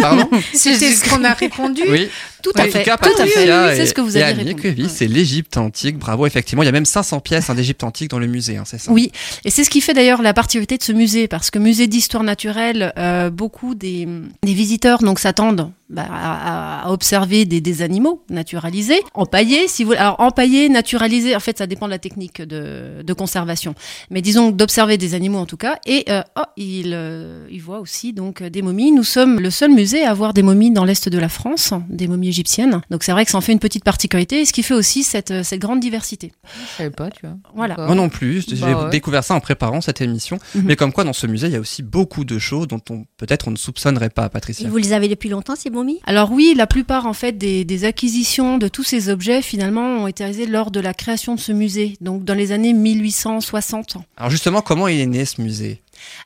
Pardon? 0.00 0.28
C'était 0.54 0.92
ce 0.92 1.08
qu'on 1.08 1.22
a 1.24 1.32
répondu. 1.34 1.82
Oui. 1.88 2.08
Tout 2.42 2.52
à 2.56 2.64
fait. 2.64 2.84
Tout 2.84 2.90
à 3.18 3.26
fait. 3.26 3.76
C'est 3.76 3.86
ce 3.86 3.94
que 3.94 4.00
vous 4.00 4.16
avez 4.16 4.32
répondu. 4.32 4.74
oui, 4.78 4.86
c'est 4.88 5.06
l'Égypte 5.06 5.56
antique. 5.56 5.98
Bravo, 5.98 6.26
effectivement, 6.26 6.62
il 6.62 6.66
y 6.66 6.68
a 6.68 6.72
même 6.72 6.84
500 6.84 7.20
pièces 7.20 7.50
hein, 7.50 7.54
d'Égypte 7.54 7.84
antique 7.84 8.10
dans 8.10 8.18
le 8.18 8.26
musée, 8.26 8.56
hein, 8.56 8.64
c'est 8.66 8.78
ça? 8.78 8.90
Oui, 8.90 9.12
et 9.44 9.50
c'est 9.50 9.64
ce 9.64 9.70
qui 9.70 9.80
fait 9.80 9.94
d'ailleurs 9.94 10.22
la 10.22 10.34
particularité 10.34 10.76
de 10.76 10.82
ce 10.82 10.92
musée, 10.92 11.28
parce 11.28 11.50
que 11.50 11.58
musée 11.58 11.86
d'histoire 11.86 12.22
naturelle, 12.22 12.92
euh, 12.98 13.30
beaucoup 13.30 13.74
des, 13.74 14.08
visiteurs 14.42 14.98
donc 14.98 15.18
s'attendent 15.18 15.70
bah, 15.88 16.06
à, 16.10 16.92
observer 16.92 17.44
des, 17.44 17.82
animaux 17.82 18.22
naturalisés, 18.30 19.00
empaillés, 19.14 19.68
si 19.68 19.84
vous 19.84 19.88
voulez. 19.90 19.98
Alors 19.98 20.20
empaillés, 20.20 20.68
naturalisés, 20.68 21.34
en 21.36 21.40
fait, 21.40 21.58
ça 21.58 21.66
dépend 21.66 21.86
de 21.86 21.90
la 21.90 21.98
technique 21.98 22.42
de, 22.42 23.02
de 23.02 23.12
conservation. 23.12 23.74
Mais 24.10 24.22
disons 24.22 24.50
d'observer 24.50 24.98
des 24.98 25.14
animaux 25.14 25.38
en 25.38 25.46
tout 25.46 25.56
cas. 25.56 25.78
Et 25.86 26.04
euh, 26.08 26.22
oh, 26.36 26.42
il, 26.56 26.92
euh, 26.94 27.46
il 27.50 27.60
voit 27.62 27.80
aussi 27.80 28.12
donc 28.12 28.42
des 28.42 28.62
momies. 28.62 28.92
Nous 28.92 29.04
sommes 29.04 29.40
le 29.40 29.50
seul 29.50 29.70
musée 29.70 30.04
à 30.04 30.10
avoir 30.10 30.34
des 30.34 30.42
momies 30.42 30.70
dans 30.70 30.84
l'est 30.84 31.08
de 31.08 31.18
la 31.18 31.28
France, 31.28 31.72
des 31.88 32.08
momies 32.08 32.29
égyptiennes. 32.30 32.80
Donc 32.90 33.02
c'est 33.04 33.12
vrai 33.12 33.24
que 33.24 33.30
ça 33.30 33.38
en 33.38 33.40
fait 33.42 33.52
une 33.52 33.58
petite 33.58 33.84
particularité, 33.84 34.44
ce 34.44 34.52
qui 34.52 34.62
fait 34.62 34.74
aussi 34.74 35.02
cette, 35.02 35.42
cette 35.44 35.60
grande 35.60 35.80
diversité. 35.80 36.32
Je 36.44 36.76
savais 36.78 36.90
pas, 36.90 37.10
tu 37.10 37.26
vois. 37.26 37.36
Voilà. 37.54 37.74
Moi 37.76 37.94
non 37.94 38.08
plus, 38.08 38.44
j'ai 38.48 38.56
Bah 38.56 38.84
ouais. 38.84 38.90
découvert 38.90 39.22
ça 39.24 39.34
en 39.34 39.40
préparant 39.40 39.80
cette 39.80 40.00
émission. 40.00 40.38
Mhm. 40.54 40.62
Mais 40.64 40.76
comme 40.76 40.92
quoi, 40.92 41.04
dans 41.04 41.12
ce 41.12 41.26
musée, 41.26 41.48
il 41.48 41.52
y 41.52 41.56
a 41.56 41.60
aussi 41.60 41.82
beaucoup 41.82 42.24
de 42.24 42.38
choses 42.38 42.66
dont 42.68 42.80
on 42.90 43.04
peut-être 43.18 43.48
on 43.48 43.50
ne 43.50 43.56
soupçonnerait 43.56 44.10
pas, 44.10 44.26
Et 44.26 44.30
Patricia. 44.30 44.68
vous 44.68 44.76
les 44.78 44.92
avez 44.92 45.08
depuis 45.08 45.28
longtemps, 45.28 45.56
ces 45.56 45.70
momies 45.70 46.00
Alors 46.06 46.32
oui, 46.32 46.54
la 46.56 46.66
plupart 46.66 47.06
en 47.06 47.12
fait 47.12 47.32
des, 47.36 47.64
des 47.64 47.84
acquisitions 47.84 48.56
de 48.58 48.68
tous 48.68 48.84
ces 48.84 49.08
objets 49.10 49.42
finalement 49.42 50.02
ont 50.02 50.06
été 50.06 50.24
réalisées 50.24 50.46
lors 50.46 50.70
de 50.70 50.80
la 50.80 50.94
création 50.94 51.34
de 51.34 51.40
ce 51.40 51.52
musée, 51.52 51.96
donc 52.00 52.24
dans 52.24 52.34
les 52.34 52.52
années 52.52 52.72
1860. 52.72 53.96
Alors 54.16 54.30
justement, 54.30 54.62
comment 54.62 54.88
il 54.88 55.00
est 55.00 55.06
né 55.06 55.24
ce 55.24 55.40
musée? 55.40 55.80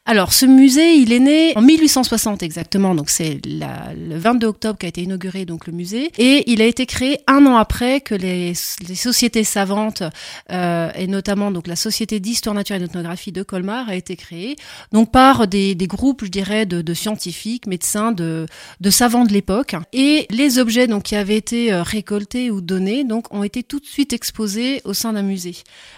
Alors 0.07 0.33
ce 0.33 0.47
musée, 0.47 0.95
il 0.95 1.13
est 1.13 1.21
né 1.21 1.53
en 1.57 1.63
1860 1.63 2.43
exactement, 2.43 2.95
donc 2.95 3.11
c'est 3.11 3.41
le 3.45 4.19
22 4.19 4.47
octobre 4.47 4.79
qu'a 4.79 4.89
été 4.89 5.03
inauguré 5.03 5.45
donc 5.45 5.67
le 5.67 5.73
musée, 5.73 6.11
et 6.19 6.51
il 6.51 6.61
a 6.61 6.67
été 6.67 6.87
créé 6.87 7.19
un 7.27 7.47
an 7.47 7.57
après 7.57 8.01
que 8.01 8.15
les, 8.15 8.53
les 8.89 8.95
sociétés 8.95 9.45
savantes 9.45 10.03
euh, 10.51 10.91
et 10.95 11.07
notamment 11.07 11.51
donc 11.51 11.67
la 11.67 11.77
société 11.77 12.21
d'histoire 12.21 12.55
naturelle 12.55 12.83
et 12.83 12.87
d'ethnographie 12.87 13.33
de 13.33 13.43
Colmar 13.43 13.89
a 13.89 13.95
été 13.95 14.17
créée, 14.17 14.57
donc 14.93 15.11
par 15.11 15.47
des, 15.49 15.75
des 15.75 15.87
groupes, 15.87 16.25
je 16.25 16.31
dirais, 16.31 16.67
de, 16.67 16.83
de 16.83 16.95
scientifiques, 16.95 17.67
médecins, 17.67 18.13
de, 18.13 18.47
de 18.81 18.91
savants 18.91 19.25
de 19.25 19.33
l'époque, 19.33 19.75
et 19.93 20.27
les 20.31 20.59
objets 20.59 20.87
donc 20.87 21.05
qui 21.05 21.17
avaient 21.17 21.37
été 21.37 21.73
euh, 21.73 21.83
récoltés 21.83 22.51
ou 22.51 22.61
donnés 22.61 23.05
donc 23.05 23.33
ont 23.33 23.43
été 23.43 23.63
tout 23.63 23.81
de 23.81 23.87
suite 23.87 24.13
exposés 24.13 24.81
au 24.85 24.95
sein 24.95 25.13
d'un 25.13 25.23
musée. 25.23 25.57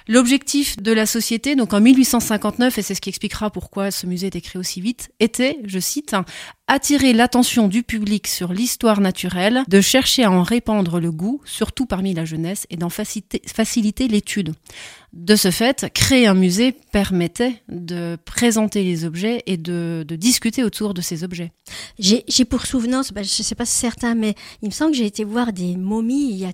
L'objectif 0.08 0.76
de 0.76 0.92
la 0.92 1.06
société, 1.06 1.56
donc 1.56 1.74
en 1.74 1.80
1859, 1.80 2.78
et 2.78 2.82
c'est 2.82 2.94
ce 2.94 3.00
qui 3.00 3.08
expliquera 3.08 3.50
pourquoi 3.50 3.65
ce 3.90 4.06
musée 4.06 4.28
était 4.28 4.40
créé 4.40 4.58
aussi 4.58 4.80
vite, 4.80 5.10
était, 5.20 5.58
je 5.64 5.78
cite, 5.78 6.14
attirer 6.66 7.12
l'attention 7.12 7.68
du 7.68 7.82
public 7.82 8.26
sur 8.26 8.52
l'histoire 8.52 9.00
naturelle, 9.00 9.62
de 9.68 9.80
chercher 9.80 10.24
à 10.24 10.30
en 10.30 10.42
répandre 10.42 11.00
le 11.00 11.12
goût, 11.12 11.40
surtout 11.44 11.86
parmi 11.86 12.14
la 12.14 12.24
jeunesse, 12.24 12.66
et 12.70 12.76
d'en 12.76 12.90
faciliter 12.90 14.08
l'étude. 14.08 14.54
De 15.16 15.34
ce 15.34 15.50
fait, 15.50 15.86
créer 15.94 16.26
un 16.26 16.34
musée 16.34 16.72
permettait 16.92 17.62
de 17.70 18.18
présenter 18.26 18.84
les 18.84 19.06
objets 19.06 19.42
et 19.46 19.56
de, 19.56 20.04
de 20.06 20.14
discuter 20.14 20.62
autour 20.62 20.92
de 20.92 21.00
ces 21.00 21.24
objets. 21.24 21.52
J'ai 21.98 22.44
pour 22.44 22.66
souvenance, 22.66 23.12
je 23.16 23.22
sais 23.22 23.54
pas 23.54 23.64
si 23.64 23.72
c'est 23.72 23.80
certain, 23.80 24.14
mais 24.14 24.34
il 24.60 24.66
me 24.66 24.72
semble 24.72 24.90
que 24.90 24.98
j'ai 24.98 25.06
été 25.06 25.24
voir 25.24 25.54
des 25.54 25.74
momies 25.76 26.28
il 26.30 26.36
y 26.36 26.44
a, 26.44 26.52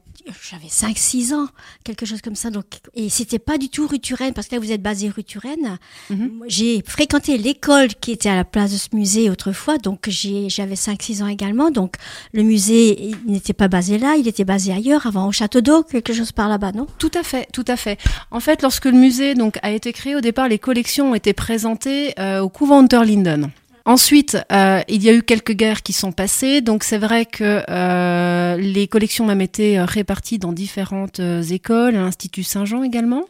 j'avais 0.49 0.69
5-6 0.69 1.35
ans, 1.35 1.49
quelque 1.83 2.07
chose 2.07 2.23
comme 2.23 2.37
ça. 2.37 2.51
Donc, 2.51 2.67
et 2.95 3.09
c'était 3.09 3.41
pas 3.41 3.59
du 3.59 3.69
tout 3.69 3.89
rue 3.89 3.99
Turenne, 3.99 4.33
parce 4.33 4.47
que 4.47 4.55
là 4.55 4.61
vous 4.61 4.71
êtes 4.71 4.81
basé 4.81 5.09
rue 5.09 5.25
Turenne. 5.25 5.79
Mhm. 6.11 6.45
J'ai 6.47 6.85
fréquenté 6.87 7.39
l'école 7.39 7.89
qui 7.89 8.13
était 8.13 8.29
à 8.29 8.37
la 8.37 8.45
place 8.45 8.73
de 8.73 8.77
ce 8.77 8.89
musée 8.95 9.29
autrefois, 9.29 9.79
donc 9.79 10.09
j'avais 10.09 10.77
5-6 10.77 11.23
ans 11.25 11.27
également. 11.27 11.73
Donc 11.73 11.97
le 12.33 12.45
musée 12.45 13.13
n'était 13.27 13.55
pas 13.55 13.67
basé 13.67 13.99
là, 13.99 14.15
il 14.17 14.29
était 14.29 14.45
basé 14.45 14.73
ailleurs, 14.73 15.07
avant 15.07 15.27
au 15.27 15.33
château 15.33 15.61
d'eau, 15.61 15.83
quelque 15.83 16.13
chose 16.13 16.31
par 16.31 16.49
là-bas, 16.49 16.71
non? 16.73 16.87
Tout 16.99 17.11
à 17.15 17.25
fait, 17.25 17.49
tout 17.53 17.65
à 17.67 17.77
fait. 17.77 17.99
En 18.31 18.39
fait, 18.39 18.52
lorsque 18.61 18.85
le 18.85 18.93
musée 18.93 19.35
donc 19.35 19.59
a 19.63 19.71
été 19.71 19.93
créé, 19.93 20.15
au 20.15 20.21
départ, 20.21 20.49
les 20.49 20.59
collections 20.59 21.13
ont 21.13 21.15
été 21.15 21.33
présentées 21.33 22.13
euh, 22.19 22.41
au 22.41 22.51
couvent 22.51 22.81
Unterlinden. 22.81 23.51
Ensuite, 23.85 24.39
euh, 24.53 24.81
il 24.87 25.03
y 25.03 25.09
a 25.09 25.13
eu 25.13 25.23
quelques 25.23 25.53
guerres 25.53 25.83
qui 25.83 25.93
sont 25.93 26.13
passées, 26.13 26.61
donc 26.61 26.85
c'est 26.85 26.99
vrai 26.99 27.27
que 27.27 27.63
euh, 27.69 28.57
les 28.57 28.87
collections 28.87 29.27
même 29.27 29.41
été 29.41 29.81
réparties 29.81 30.39
dans 30.39 30.53
différentes 30.53 31.21
écoles, 31.51 31.97
à 31.97 32.01
l'Institut 32.01 32.45
Saint-Jean 32.45 32.85
également. 32.85 33.25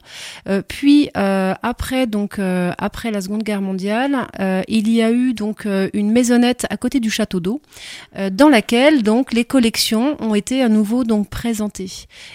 Euh, 0.49 0.61
puis 0.67 1.09
après, 1.15 2.07
donc 2.07 2.39
après 2.79 3.11
la 3.11 3.21
Seconde 3.21 3.43
Guerre 3.43 3.63
mondiale, 3.63 4.27
il 4.69 4.91
y 4.91 5.03
a 5.03 5.11
eu 5.11 5.33
donc 5.33 5.67
une 5.93 6.11
maisonnette 6.11 6.67
à 6.71 6.77
côté 6.77 7.01
du 7.01 7.11
château 7.11 7.41
d'eau, 7.41 7.61
dans 8.33 8.49
laquelle 8.49 9.03
donc 9.03 9.33
les 9.33 9.45
collections 9.45 10.17
ont 10.21 10.35
été 10.35 10.63
à 10.63 10.69
nouveau 10.69 11.05
donc 11.05 11.29
présentées. 11.29 11.91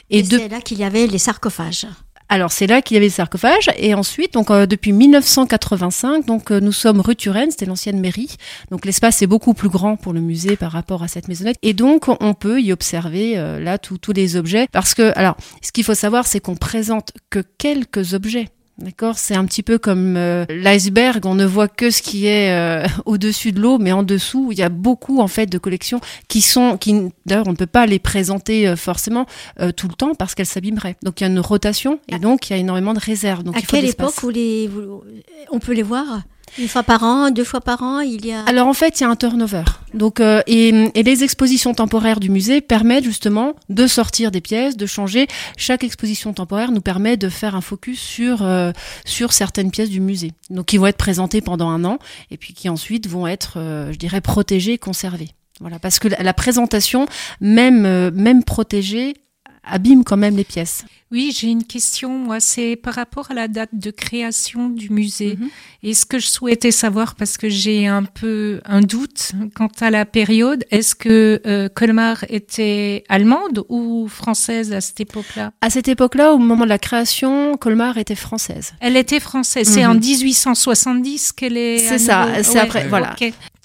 Et, 0.10 0.20
Et 0.20 0.24
de 0.24 0.38
c'est 0.38 0.50
là 0.50 0.62
qu'il 0.62 0.80
y 0.80 0.84
avait 0.84 1.08
les 1.08 1.18
sarcophages. 1.18 1.88
Alors 2.30 2.52
c'est 2.52 2.68
là 2.68 2.82
qu'il 2.82 2.96
y 2.96 2.98
avait 2.98 3.08
le 3.08 3.12
sarcophage 3.12 3.70
et 3.78 3.94
ensuite 3.94 4.34
donc 4.34 4.52
euh, 4.52 4.66
depuis 4.66 4.92
1985 4.92 6.26
donc 6.26 6.52
euh, 6.52 6.60
nous 6.60 6.74
sommes 6.74 7.00
rue 7.00 7.16
Turenne, 7.16 7.52
c'était 7.52 7.66
l'ancienne 7.66 8.02
mairie. 8.02 8.36
Donc 8.70 8.86
l'espace 8.86 9.22
est 9.22 9.28
beaucoup 9.28 9.54
plus 9.54 9.70
grand 9.70 9.96
pour 9.96 10.12
le 10.12 10.20
musée 10.20 10.58
par 10.58 10.74
rapport 10.74 11.04
à 11.04 11.08
cette 11.08 11.30
maisonnette 11.30 11.56
et 11.62 11.74
donc 11.74 12.08
on 12.22 12.34
peut 12.34 12.62
y 12.62 12.74
observer 12.74 13.38
euh, 13.38 13.60
là 13.60 13.78
tous 13.78 14.12
les 14.14 14.36
objets 14.36 14.68
parce 14.74 14.94
que 14.94 15.14
alors 15.18 15.38
ce 15.62 15.72
qu'il 15.72 15.86
faut 15.86 15.94
savoir 15.94 16.28
c'est 16.28 16.42
qu'on 16.42 16.56
présente 16.56 17.14
que 17.30 17.40
quelques 17.58 18.14
objets. 18.14 18.50
D'accord, 18.80 19.18
c'est 19.18 19.34
un 19.34 19.46
petit 19.46 19.64
peu 19.64 19.80
comme 19.80 20.18
euh, 20.18 20.46
l'iceberg, 20.50 21.26
on 21.26 21.34
ne 21.34 21.46
voit 21.46 21.68
que 21.68 21.90
ce 21.90 22.04
qui 22.04 22.28
est 22.28 22.52
euh, 22.52 22.86
au-dessus 23.06 23.52
de 23.52 23.60
l'eau, 23.60 23.80
mais 23.80 23.92
en 23.92 24.04
dessous, 24.04 24.50
il 24.52 24.60
y 24.60 24.62
a 24.62 24.70
beaucoup 24.70 25.20
en 25.20 25.28
fait 25.28 25.48
de 25.48 25.58
collections 25.58 26.00
qui 26.28 26.42
sont, 26.42 26.78
qui 26.78 26.94
d'ailleurs 27.26 27.48
on 27.48 27.52
ne 27.52 27.56
peut 27.56 27.66
pas 27.66 27.88
les 27.88 27.98
présenter 27.98 28.68
euh, 28.68 28.76
forcément 28.76 29.26
euh, 29.60 29.72
tout 29.72 29.88
le 29.88 29.96
temps 29.96 30.14
parce 30.14 30.36
qu'elles 30.36 30.46
s'abîmeraient. 30.46 30.96
Donc 31.02 31.20
il 31.20 31.24
y 31.24 31.28
a 31.28 31.30
une 31.30 31.40
rotation 31.40 32.00
et 32.08 32.20
donc 32.20 32.50
il 32.50 32.54
y 32.54 32.56
a 32.56 32.60
énormément 32.60 32.94
de 32.94 33.00
réserves. 33.00 33.42
Donc 33.42 33.56
à 33.56 33.60
il 33.60 33.66
faut 33.66 33.78
quelle 33.78 33.86
époque 33.86 34.14
vous 34.22 34.30
les, 34.30 34.70
on 35.50 35.58
peut 35.58 35.74
les 35.74 35.84
voir? 35.84 36.22
Une 36.58 36.68
fois 36.68 36.84
par 36.84 37.04
an, 37.04 37.30
deux 37.30 37.44
fois 37.44 37.62
par 37.62 37.84
an, 37.84 38.00
il 38.00 38.26
y 38.26 38.32
a. 38.32 38.42
Alors 38.44 38.68
en 38.68 38.74
fait, 38.74 39.00
il 39.00 39.04
y 39.04 39.06
a 39.06 39.10
un 39.10 39.16
turnover. 39.16 39.64
Donc 39.94 40.20
euh, 40.20 40.42
et, 40.48 40.70
et 40.96 41.04
les 41.04 41.24
expositions 41.24 41.74
temporaires 41.74 42.20
du 42.20 42.30
musée 42.30 42.62
permettent 42.62 43.04
justement 43.04 43.54
de 43.70 43.86
sortir 43.88 44.32
des 44.32 44.42
pièces, 44.42 44.78
de 44.78 44.86
changer. 44.86 45.28
Chaque 45.56 45.84
exposition 45.84 46.34
temporaire 46.34 46.72
nous 46.72 46.82
permet 46.82 47.18
de 47.18 47.30
faire 47.30 47.56
un 47.56 47.62
focus 47.62 48.00
sur 48.00 48.44
euh, 48.44 48.72
sur 49.06 49.34
certaines 49.34 49.72
pièces 49.72 49.90
du 49.90 50.00
musée. 50.00 50.32
Donc 50.50 50.68
qui 50.68 50.78
vont 50.78 50.88
être 50.88 50.98
présentées 50.98 51.42
pendant 51.42 51.70
un 51.70 51.84
an 51.86 52.00
et 52.32 52.38
puis 52.38 52.54
qui 52.54 52.70
ensuite 52.70 53.08
vont 53.08 53.28
être, 53.28 53.54
euh, 53.58 53.92
je 53.92 53.98
dirais, 53.98 54.22
protégées, 54.22 54.78
conservées. 54.78 55.30
Voilà, 55.60 55.80
parce 55.80 56.00
que 56.00 56.08
la, 56.08 56.22
la 56.22 56.34
présentation, 56.34 57.08
même 57.42 57.86
euh, 57.86 58.12
même 58.14 58.44
protégée, 58.44 59.16
abîme 59.70 60.04
quand 60.04 60.18
même 60.18 60.36
les 60.36 60.44
pièces. 60.44 60.86
Oui, 61.10 61.34
j'ai 61.34 61.48
une 61.48 61.64
question, 61.64 62.10
moi, 62.20 62.42
c'est 62.42 62.76
par 62.76 62.94
rapport 62.96 63.32
à 63.32 63.34
la 63.34 63.48
date 63.48 63.70
de 63.72 63.92
création 63.92 64.68
du 64.70 64.90
musée. 64.90 65.38
Mhm. 65.40 65.50
Et 65.84 65.94
ce 65.94 66.06
que 66.06 66.20
je 66.20 66.28
souhaitais 66.28 66.72
savoir, 66.72 67.16
parce 67.16 67.38
que 67.38 67.48
j'ai 67.48 67.88
un 67.88 68.04
peu 68.04 68.60
un 68.66 68.82
doute 68.82 69.32
quant 69.56 69.70
à 69.80 69.90
la 69.90 70.04
période, 70.06 70.66
est-ce 70.70 70.96
que 70.96 71.42
euh, 71.48 71.70
Colmar 71.70 72.26
était 72.28 73.06
allemande 73.08 73.64
ou 73.70 74.10
française 74.10 74.74
à 74.74 74.82
cette 74.82 75.00
époque-là? 75.00 75.52
À 75.62 75.70
cette 75.70 75.88
époque-là, 75.88 76.34
au 76.34 76.40
moment 76.40 76.66
de 76.66 76.70
la 76.70 76.80
création, 76.80 77.56
Colmar 77.56 77.98
était 77.98 78.16
française. 78.16 78.74
Elle 78.82 78.98
était 78.98 79.22
française. 79.22 79.66
C'est 79.70 79.86
Mhm. 79.86 79.92
en 79.92 79.96
1870 79.96 81.32
qu'elle 81.32 81.56
est. 81.56 81.78
C'est 81.78 82.00
ça, 82.00 82.28
c'est 82.44 82.60
après, 82.60 82.86
voilà. 82.90 83.16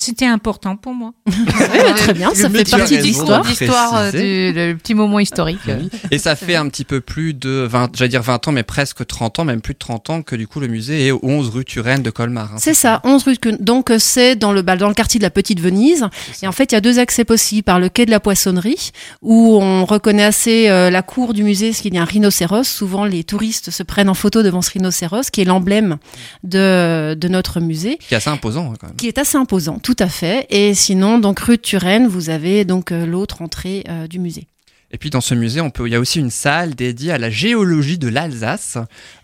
C'était 0.02 0.26
important 0.26 0.76
pour 0.76 0.94
moi. 0.94 1.12
Ouais, 1.72 1.94
très 1.94 2.14
bien, 2.14 2.34
ça 2.34 2.50
fait 2.50 2.68
partie 2.68 2.98
de 2.98 3.02
l'histoire. 3.02 3.44
L'histoire 3.46 3.94
euh, 3.96 4.10
le 4.12 4.74
petit 4.74 4.94
moment 4.94 5.18
historique. 5.18 5.58
Oui. 5.66 5.88
Et 6.10 6.18
ça 6.18 6.34
fait 6.36 6.56
un 6.56 6.68
petit 6.68 6.84
peu 6.84 7.00
plus 7.00 7.34
de 7.34 7.66
20, 7.70 7.90
j'allais 7.96 8.08
dire 8.08 8.22
20 8.22 8.48
ans, 8.48 8.52
mais 8.52 8.62
presque 8.62 9.06
30 9.06 9.38
ans, 9.40 9.44
même 9.44 9.60
plus 9.60 9.74
de 9.74 9.78
30 9.78 10.10
ans 10.10 10.22
que 10.22 10.34
du 10.36 10.46
coup 10.46 10.60
le 10.60 10.66
musée 10.66 11.06
est 11.06 11.10
au 11.10 11.20
11 11.22 11.50
rue 11.50 11.64
Turenne 11.64 12.02
de 12.02 12.10
Colmar. 12.10 12.52
hein. 12.52 12.56
C'est 12.58 12.74
ça, 12.74 13.00
11 13.04 13.22
rue 13.24 13.36
Donc 13.60 13.90
euh, 13.90 13.98
c'est 13.98 14.36
dans 14.36 14.52
le 14.52 14.62
bah, 14.62 14.76
dans 14.76 14.88
le 14.88 14.94
quartier 14.94 15.18
de 15.18 15.24
la 15.24 15.30
Petite 15.30 15.60
Venise. 15.60 16.06
Et 16.42 16.46
en 16.46 16.52
fait, 16.52 16.72
il 16.72 16.74
y 16.74 16.78
a 16.78 16.80
deux 16.80 16.98
accès 16.98 17.24
possibles 17.24 17.62
par 17.64 17.78
le 17.78 17.88
quai 17.88 18.04
de 18.06 18.10
la 18.10 18.20
Poissonnerie, 18.20 18.90
où 19.22 19.58
on 19.60 19.84
reconnaît 19.84 20.24
assez 20.24 20.68
euh, 20.68 20.90
la 20.90 21.02
cour 21.02 21.32
du 21.32 21.42
musée, 21.44 21.70
parce 21.70 21.80
qu'il 21.80 21.94
y 21.94 21.98
a 21.98 22.02
un 22.02 22.06
rhinocéros. 22.06 22.64
Souvent, 22.64 23.04
les 23.04 23.24
touristes 23.24 23.70
se 23.70 23.82
prennent 23.82 24.08
en 24.08 24.14
photo 24.14 24.42
devant 24.42 24.62
ce 24.62 24.70
rhinocéros, 24.72 25.30
qui 25.30 25.40
est 25.40 25.44
l'emblème 25.44 25.98
de 26.44 27.14
de 27.14 27.28
notre 27.28 27.60
musée. 27.60 27.98
Qui 27.98 28.14
est 28.14 28.16
assez 28.18 28.30
imposant 28.30 28.72
hein, 28.72 28.76
quand 28.80 28.88
même. 28.88 28.96
qui 28.96 29.08
est 29.08 29.18
assez 29.18 29.36
imposant, 29.38 29.78
tout 29.78 29.91
à 29.98 30.08
fait. 30.08 30.46
Et 30.50 30.74
sinon, 30.74 31.18
donc 31.18 31.40
rue 31.40 31.56
de 31.56 31.62
Turenne, 31.62 32.06
vous 32.06 32.30
avez 32.30 32.64
donc 32.64 32.92
euh, 32.92 33.06
l'autre 33.06 33.42
entrée 33.42 33.84
euh, 33.88 34.06
du 34.06 34.18
musée. 34.18 34.46
Et 34.90 34.98
puis 34.98 35.10
dans 35.10 35.20
ce 35.20 35.34
musée, 35.34 35.60
il 35.80 35.92
y 35.92 35.94
a 35.94 36.00
aussi 36.00 36.20
une 36.20 36.30
salle 36.30 36.74
dédiée 36.74 37.12
à 37.12 37.18
la 37.18 37.30
géologie 37.30 37.98
de 37.98 38.08
l'Alsace. 38.08 38.76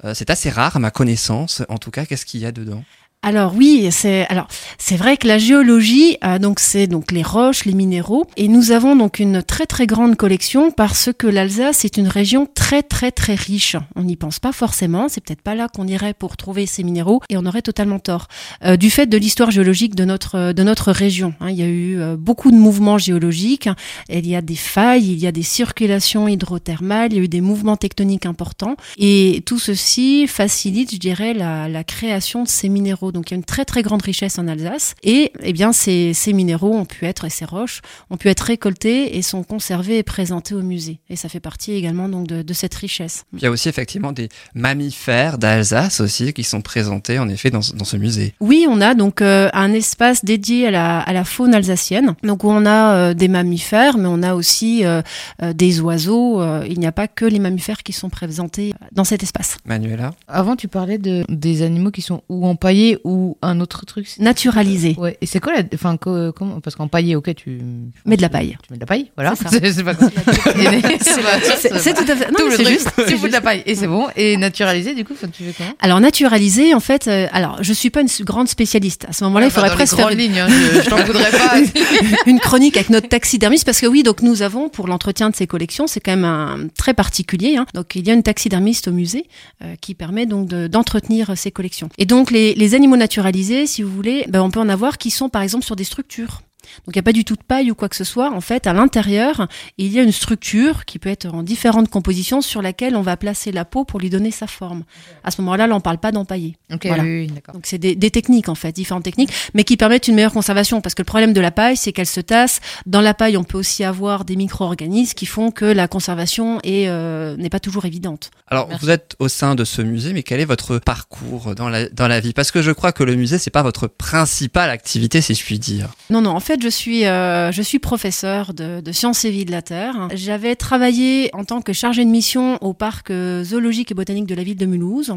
Euh, 0.04 0.14
c'est 0.14 0.30
assez 0.30 0.48
rare 0.48 0.76
à 0.76 0.78
ma 0.78 0.90
connaissance. 0.90 1.62
En 1.68 1.76
tout 1.76 1.90
cas, 1.90 2.06
qu'est-ce 2.06 2.24
qu'il 2.24 2.40
y 2.40 2.46
a 2.46 2.52
dedans? 2.52 2.82
Alors 3.22 3.52
oui, 3.56 3.88
c'est 3.90 4.26
alors 4.28 4.46
c'est 4.78 4.94
vrai 4.94 5.16
que 5.16 5.26
la 5.26 5.38
géologie, 5.38 6.16
euh, 6.24 6.38
donc 6.38 6.60
c'est 6.60 6.86
donc 6.86 7.10
les 7.10 7.24
roches, 7.24 7.64
les 7.64 7.74
minéraux, 7.74 8.26
et 8.36 8.46
nous 8.46 8.70
avons 8.70 8.94
donc 8.94 9.18
une 9.18 9.42
très 9.42 9.66
très 9.66 9.88
grande 9.88 10.14
collection 10.14 10.70
parce 10.70 11.10
que 11.18 11.26
l'Alsace 11.26 11.84
est 11.84 11.96
une 11.96 12.06
région 12.06 12.46
très 12.54 12.84
très 12.84 13.10
très 13.10 13.34
riche. 13.34 13.74
On 13.96 14.04
n'y 14.04 14.14
pense 14.14 14.38
pas 14.38 14.52
forcément, 14.52 15.08
c'est 15.08 15.20
peut-être 15.20 15.42
pas 15.42 15.56
là 15.56 15.66
qu'on 15.66 15.88
irait 15.88 16.14
pour 16.14 16.36
trouver 16.36 16.66
ces 16.66 16.84
minéraux, 16.84 17.20
et 17.28 17.36
on 17.36 17.44
aurait 17.44 17.60
totalement 17.60 17.98
tort 17.98 18.28
Euh, 18.64 18.76
du 18.76 18.88
fait 18.88 19.06
de 19.06 19.18
l'histoire 19.18 19.50
géologique 19.50 19.96
de 19.96 20.04
notre 20.04 20.52
de 20.52 20.62
notre 20.62 20.92
région. 20.92 21.34
hein. 21.40 21.50
il 21.50 21.56
y 21.56 21.62
a 21.62 21.66
eu 21.66 21.98
euh, 21.98 22.16
beaucoup 22.16 22.52
de 22.52 22.56
mouvements 22.56 22.98
géologiques, 22.98 23.68
il 24.08 24.28
y 24.28 24.36
a 24.36 24.42
des 24.42 24.54
failles, 24.54 25.10
il 25.10 25.18
y 25.18 25.26
a 25.26 25.32
des 25.32 25.42
circulations 25.42 26.28
hydrothermales, 26.28 27.12
il 27.12 27.16
y 27.16 27.20
a 27.20 27.24
eu 27.24 27.28
des 27.28 27.40
mouvements 27.40 27.76
tectoniques 27.76 28.26
importants, 28.26 28.76
et 28.96 29.42
tout 29.44 29.58
ceci 29.58 30.28
facilite, 30.28 30.92
je 30.94 30.98
dirais, 30.98 31.34
la 31.34 31.82
création 31.84 32.44
de 32.44 32.48
ces 32.48 32.68
minéraux. 32.68 33.07
Donc 33.12 33.30
il 33.30 33.35
y 33.35 33.36
a 33.36 33.39
une 33.39 33.44
très 33.44 33.64
très 33.64 33.82
grande 33.82 34.02
richesse 34.02 34.39
en 34.39 34.48
Alsace. 34.48 34.94
Et 35.02 35.32
eh 35.43 35.52
bien 35.52 35.72
ces, 35.72 36.12
ces 36.14 36.32
minéraux 36.32 36.74
ont 36.74 36.85
pu 36.85 37.05
être, 37.06 37.24
et 37.24 37.30
ces 37.30 37.44
roches, 37.44 37.80
ont 38.10 38.16
pu 38.16 38.28
être 38.28 38.40
récoltés 38.40 39.16
et 39.16 39.22
sont 39.22 39.43
conservés 39.43 39.98
et 39.98 40.02
présentés 40.02 40.55
au 40.55 40.62
musée. 40.62 40.98
Et 41.10 41.16
ça 41.16 41.28
fait 41.28 41.40
partie 41.40 41.72
également 41.72 42.09
donc 42.09 42.26
de, 42.26 42.43
de 42.43 42.52
cette 42.55 42.74
richesse. 42.74 43.24
Il 43.35 43.43
y 43.43 43.47
a 43.47 43.51
aussi 43.51 43.68
effectivement 43.68 44.12
des 44.12 44.28
mammifères 44.55 45.39
d'Alsace 45.39 46.01
aussi 46.01 46.32
qui 46.32 46.44
sont 46.44 46.60
présentés 46.60 47.18
en 47.18 47.28
effet 47.28 47.51
dans, 47.51 47.62
ce- 47.62 47.74
dans 47.74 47.85
ce 47.85 47.97
musée. 47.97 48.35
Oui, 48.40 48.66
on 48.68 48.80
a 48.80 48.94
donc 48.94 49.22
euh, 49.22 49.48
un 49.52 49.72
espace 49.72 50.24
dédié 50.24 50.66
à 50.68 50.70
la, 50.70 51.01
à 51.01 51.12
la 51.12 51.24
faune 51.24 51.55
alsacienne. 51.55 52.14
Donc 52.22 52.44
où 52.44 52.48
on 52.51 52.66
a 52.66 52.94
euh, 52.94 53.14
des 53.14 53.28
mammifères, 53.28 53.97
mais 53.98 54.09
on 54.09 54.22
a 54.22 54.35
aussi 54.35 54.85
euh, 54.85 55.02
euh, 55.43 55.52
des 55.52 55.80
oiseaux. 55.80 56.43
Il 56.66 56.78
n'y 56.78 56.86
a 56.86 56.93
pas 56.93 57.09
que 57.09 57.24
les 57.24 57.39
mammifères 57.39 57.82
qui 57.82 57.93
sont 57.93 58.10
présentés 58.10 58.74
dans 58.93 59.05
cet 59.05 59.22
espace. 59.22 59.56
Manuela? 59.64 60.12
Avant, 60.28 60.56
tu 60.56 60.68
parlais 60.68 60.98
de, 60.98 61.24
des 61.28 61.62
animaux 61.62 61.90
qui 61.90 62.02
sont 62.02 62.22
ou 62.28 62.47
empaillés 62.47 62.97
ou 63.04 63.36
un 63.42 63.60
autre 63.60 63.84
truc. 63.86 64.08
Naturalisé. 64.18 64.94
Ouais. 64.98 65.16
Et 65.20 65.26
c'est 65.26 65.40
quoi 65.40 65.52
la. 65.54 65.62
Enfin, 65.74 65.96
co- 65.96 66.32
comment 66.32 66.60
Parce 66.60 66.76
qu'empaillé, 66.76 67.16
ok, 67.16 67.34
tu. 67.34 67.60
Mets 68.06 68.16
de 68.16 68.22
la 68.22 68.28
paille. 68.28 68.56
Tu 68.66 68.72
mets 68.72 68.76
de 68.76 68.82
la 68.82 68.86
paille, 68.86 69.10
voilà. 69.16 69.34
C'est 69.36 69.44
pas. 69.84 69.94
C'est 71.78 71.94
tout 71.94 72.10
à 72.10 72.16
fait. 72.16 72.30
non, 72.30 72.38
c'est 72.56 72.64
juste. 72.66 72.90
tu 73.06 73.16
fous 73.16 73.28
de 73.28 73.32
la 73.32 73.40
paille 73.40 73.62
et 73.66 73.74
c'est 73.74 73.86
bon. 73.86 74.06
Et 74.16 74.36
naturalisé, 74.36 74.94
du 74.94 75.04
coup, 75.04 75.14
tu 75.32 75.44
fais 75.44 75.52
comment? 75.56 75.70
Alors 75.80 76.00
naturalisé, 76.00 76.74
en 76.74 76.80
fait, 76.80 77.08
euh, 77.08 77.26
alors 77.32 77.58
je 77.62 77.72
suis 77.72 77.90
pas 77.90 78.00
une 78.00 78.08
grande 78.24 78.48
spécialiste. 78.48 79.06
À 79.08 79.12
ce 79.12 79.24
moment-là, 79.24 79.46
il 79.46 79.48
Enfin, 79.48 79.56
faudrait 79.62 79.70
dans 79.70 79.74
presque 79.76 79.96
faire 79.96 80.10
lignes, 80.10 80.38
hein, 80.38 80.48
je, 80.48 80.82
je 80.82 80.88
t'en 80.88 80.96
voudrais 81.04 81.30
pas. 81.30 81.54
une 82.26 82.40
chronique 82.40 82.76
avec 82.76 82.90
notre 82.90 83.08
taxidermiste 83.08 83.64
parce 83.64 83.80
que 83.80 83.86
oui, 83.86 84.02
donc 84.02 84.22
nous 84.22 84.42
avons 84.42 84.68
pour 84.68 84.86
l'entretien 84.88 85.30
de 85.30 85.36
ces 85.36 85.46
collections, 85.46 85.86
c'est 85.86 86.00
quand 86.00 86.12
même 86.12 86.24
un 86.24 86.68
très 86.76 86.94
particulier. 86.94 87.56
hein. 87.56 87.66
Donc 87.74 87.94
il 87.94 88.06
y 88.06 88.10
a 88.10 88.14
une 88.14 88.22
taxidermiste 88.22 88.88
au 88.88 88.92
musée 88.92 89.26
euh, 89.62 89.74
qui 89.80 89.94
permet 89.94 90.26
donc 90.26 90.48
de- 90.48 90.66
d'entretenir 90.66 91.32
ces 91.36 91.50
collections. 91.50 91.88
Et 91.98 92.06
donc 92.06 92.30
les, 92.30 92.54
les 92.54 92.74
animaux 92.74 92.88
naturalisés, 92.97 93.66
si 93.66 93.82
vous 93.82 93.93
voulez, 93.93 94.24
ben, 94.28 94.43
on 94.43 94.51
peut 94.51 94.60
en 94.60 94.69
avoir 94.69 94.98
qui 94.98 95.10
sont 95.10 95.28
par 95.28 95.43
exemple 95.43 95.65
sur 95.65 95.77
des 95.77 95.85
structures. 95.85 96.43
Donc 96.86 96.94
il 96.94 96.98
n'y 96.98 97.00
a 97.00 97.02
pas 97.02 97.12
du 97.12 97.24
tout 97.24 97.36
de 97.36 97.42
paille 97.42 97.70
ou 97.70 97.74
quoi 97.74 97.88
que 97.88 97.96
ce 97.96 98.04
soit. 98.04 98.32
En 98.32 98.40
fait, 98.40 98.66
à 98.66 98.72
l'intérieur, 98.72 99.48
il 99.78 99.92
y 99.92 99.98
a 99.98 100.02
une 100.02 100.12
structure 100.12 100.84
qui 100.84 100.98
peut 100.98 101.08
être 101.08 101.26
en 101.26 101.42
différentes 101.42 101.88
compositions 101.88 102.40
sur 102.40 102.62
laquelle 102.62 102.96
on 102.96 103.02
va 103.02 103.16
placer 103.16 103.52
la 103.52 103.64
peau 103.64 103.84
pour 103.84 104.00
lui 104.00 104.10
donner 104.10 104.30
sa 104.30 104.46
forme. 104.46 104.84
À 105.24 105.30
ce 105.30 105.40
moment-là, 105.42 105.66
là, 105.66 105.74
on 105.74 105.80
parle 105.80 105.98
pas 105.98 106.12
d'empailler. 106.12 106.56
Ok, 106.72 106.86
Voilà. 106.86 107.02
oui, 107.02 107.20
oui, 107.20 107.26
d'accord. 107.28 107.54
Donc 107.54 107.66
c'est 107.66 107.78
des, 107.78 107.94
des 107.94 108.10
techniques 108.10 108.48
en 108.48 108.54
fait, 108.54 108.72
différentes 108.72 109.04
techniques, 109.04 109.32
mais 109.54 109.64
qui 109.64 109.76
permettent 109.76 110.08
une 110.08 110.14
meilleure 110.14 110.32
conservation. 110.32 110.80
Parce 110.80 110.94
que 110.94 111.02
le 111.02 111.06
problème 111.06 111.32
de 111.32 111.40
la 111.40 111.50
paille, 111.50 111.76
c'est 111.76 111.92
qu'elle 111.92 112.06
se 112.06 112.20
tasse. 112.20 112.60
Dans 112.86 113.00
la 113.00 113.14
paille, 113.14 113.36
on 113.36 113.44
peut 113.44 113.58
aussi 113.58 113.84
avoir 113.84 114.24
des 114.24 114.36
micro-organismes 114.36 115.14
qui 115.14 115.26
font 115.26 115.50
que 115.50 115.64
la 115.64 115.88
conservation 115.88 116.60
euh, 116.66 117.36
n'est 117.36 117.50
pas 117.50 117.60
toujours 117.60 117.84
évidente. 117.84 118.30
Alors, 118.46 118.68
Merci. 118.68 118.84
vous 118.84 118.90
êtes 118.90 119.16
au 119.18 119.28
sein 119.28 119.54
de 119.54 119.64
ce 119.64 119.82
musée, 119.82 120.12
mais 120.12 120.22
quel 120.22 120.40
est 120.40 120.44
votre 120.44 120.78
parcours 120.78 121.54
dans 121.54 121.68
la, 121.68 121.88
dans 121.90 122.08
la 122.08 122.20
vie? 122.20 122.32
Parce 122.32 122.50
que 122.50 122.62
je 122.62 122.70
crois 122.72 122.92
que 122.92 123.02
le 123.02 123.14
musée, 123.14 123.38
c'est 123.38 123.50
pas 123.50 123.62
votre 123.62 123.86
principale 123.86 124.70
activité, 124.70 125.20
si 125.20 125.34
je 125.34 125.44
puis 125.44 125.58
dire. 125.58 125.88
Non, 126.10 126.20
non. 126.20 126.30
En 126.30 126.40
fait, 126.40 126.57
je 126.62 126.68
suis 126.68 127.06
euh, 127.06 127.51
professeur 127.80 128.55
de, 128.55 128.80
de 128.80 128.93
sciences 128.93 129.24
et 129.24 129.30
vie 129.30 129.44
de 129.44 129.51
la 129.51 129.62
terre. 129.62 130.09
J'avais 130.14 130.56
travaillé 130.56 131.30
en 131.32 131.44
tant 131.44 131.60
que 131.60 131.72
chargée 131.72 132.05
de 132.05 132.10
mission 132.10 132.59
au 132.62 132.72
parc 132.72 133.10
euh, 133.10 133.44
zoologique 133.44 133.90
et 133.90 133.94
botanique 133.94 134.26
de 134.26 134.35
la 134.35 134.43
ville 134.43 134.56
de 134.56 134.66
Mulhouse 134.66 135.14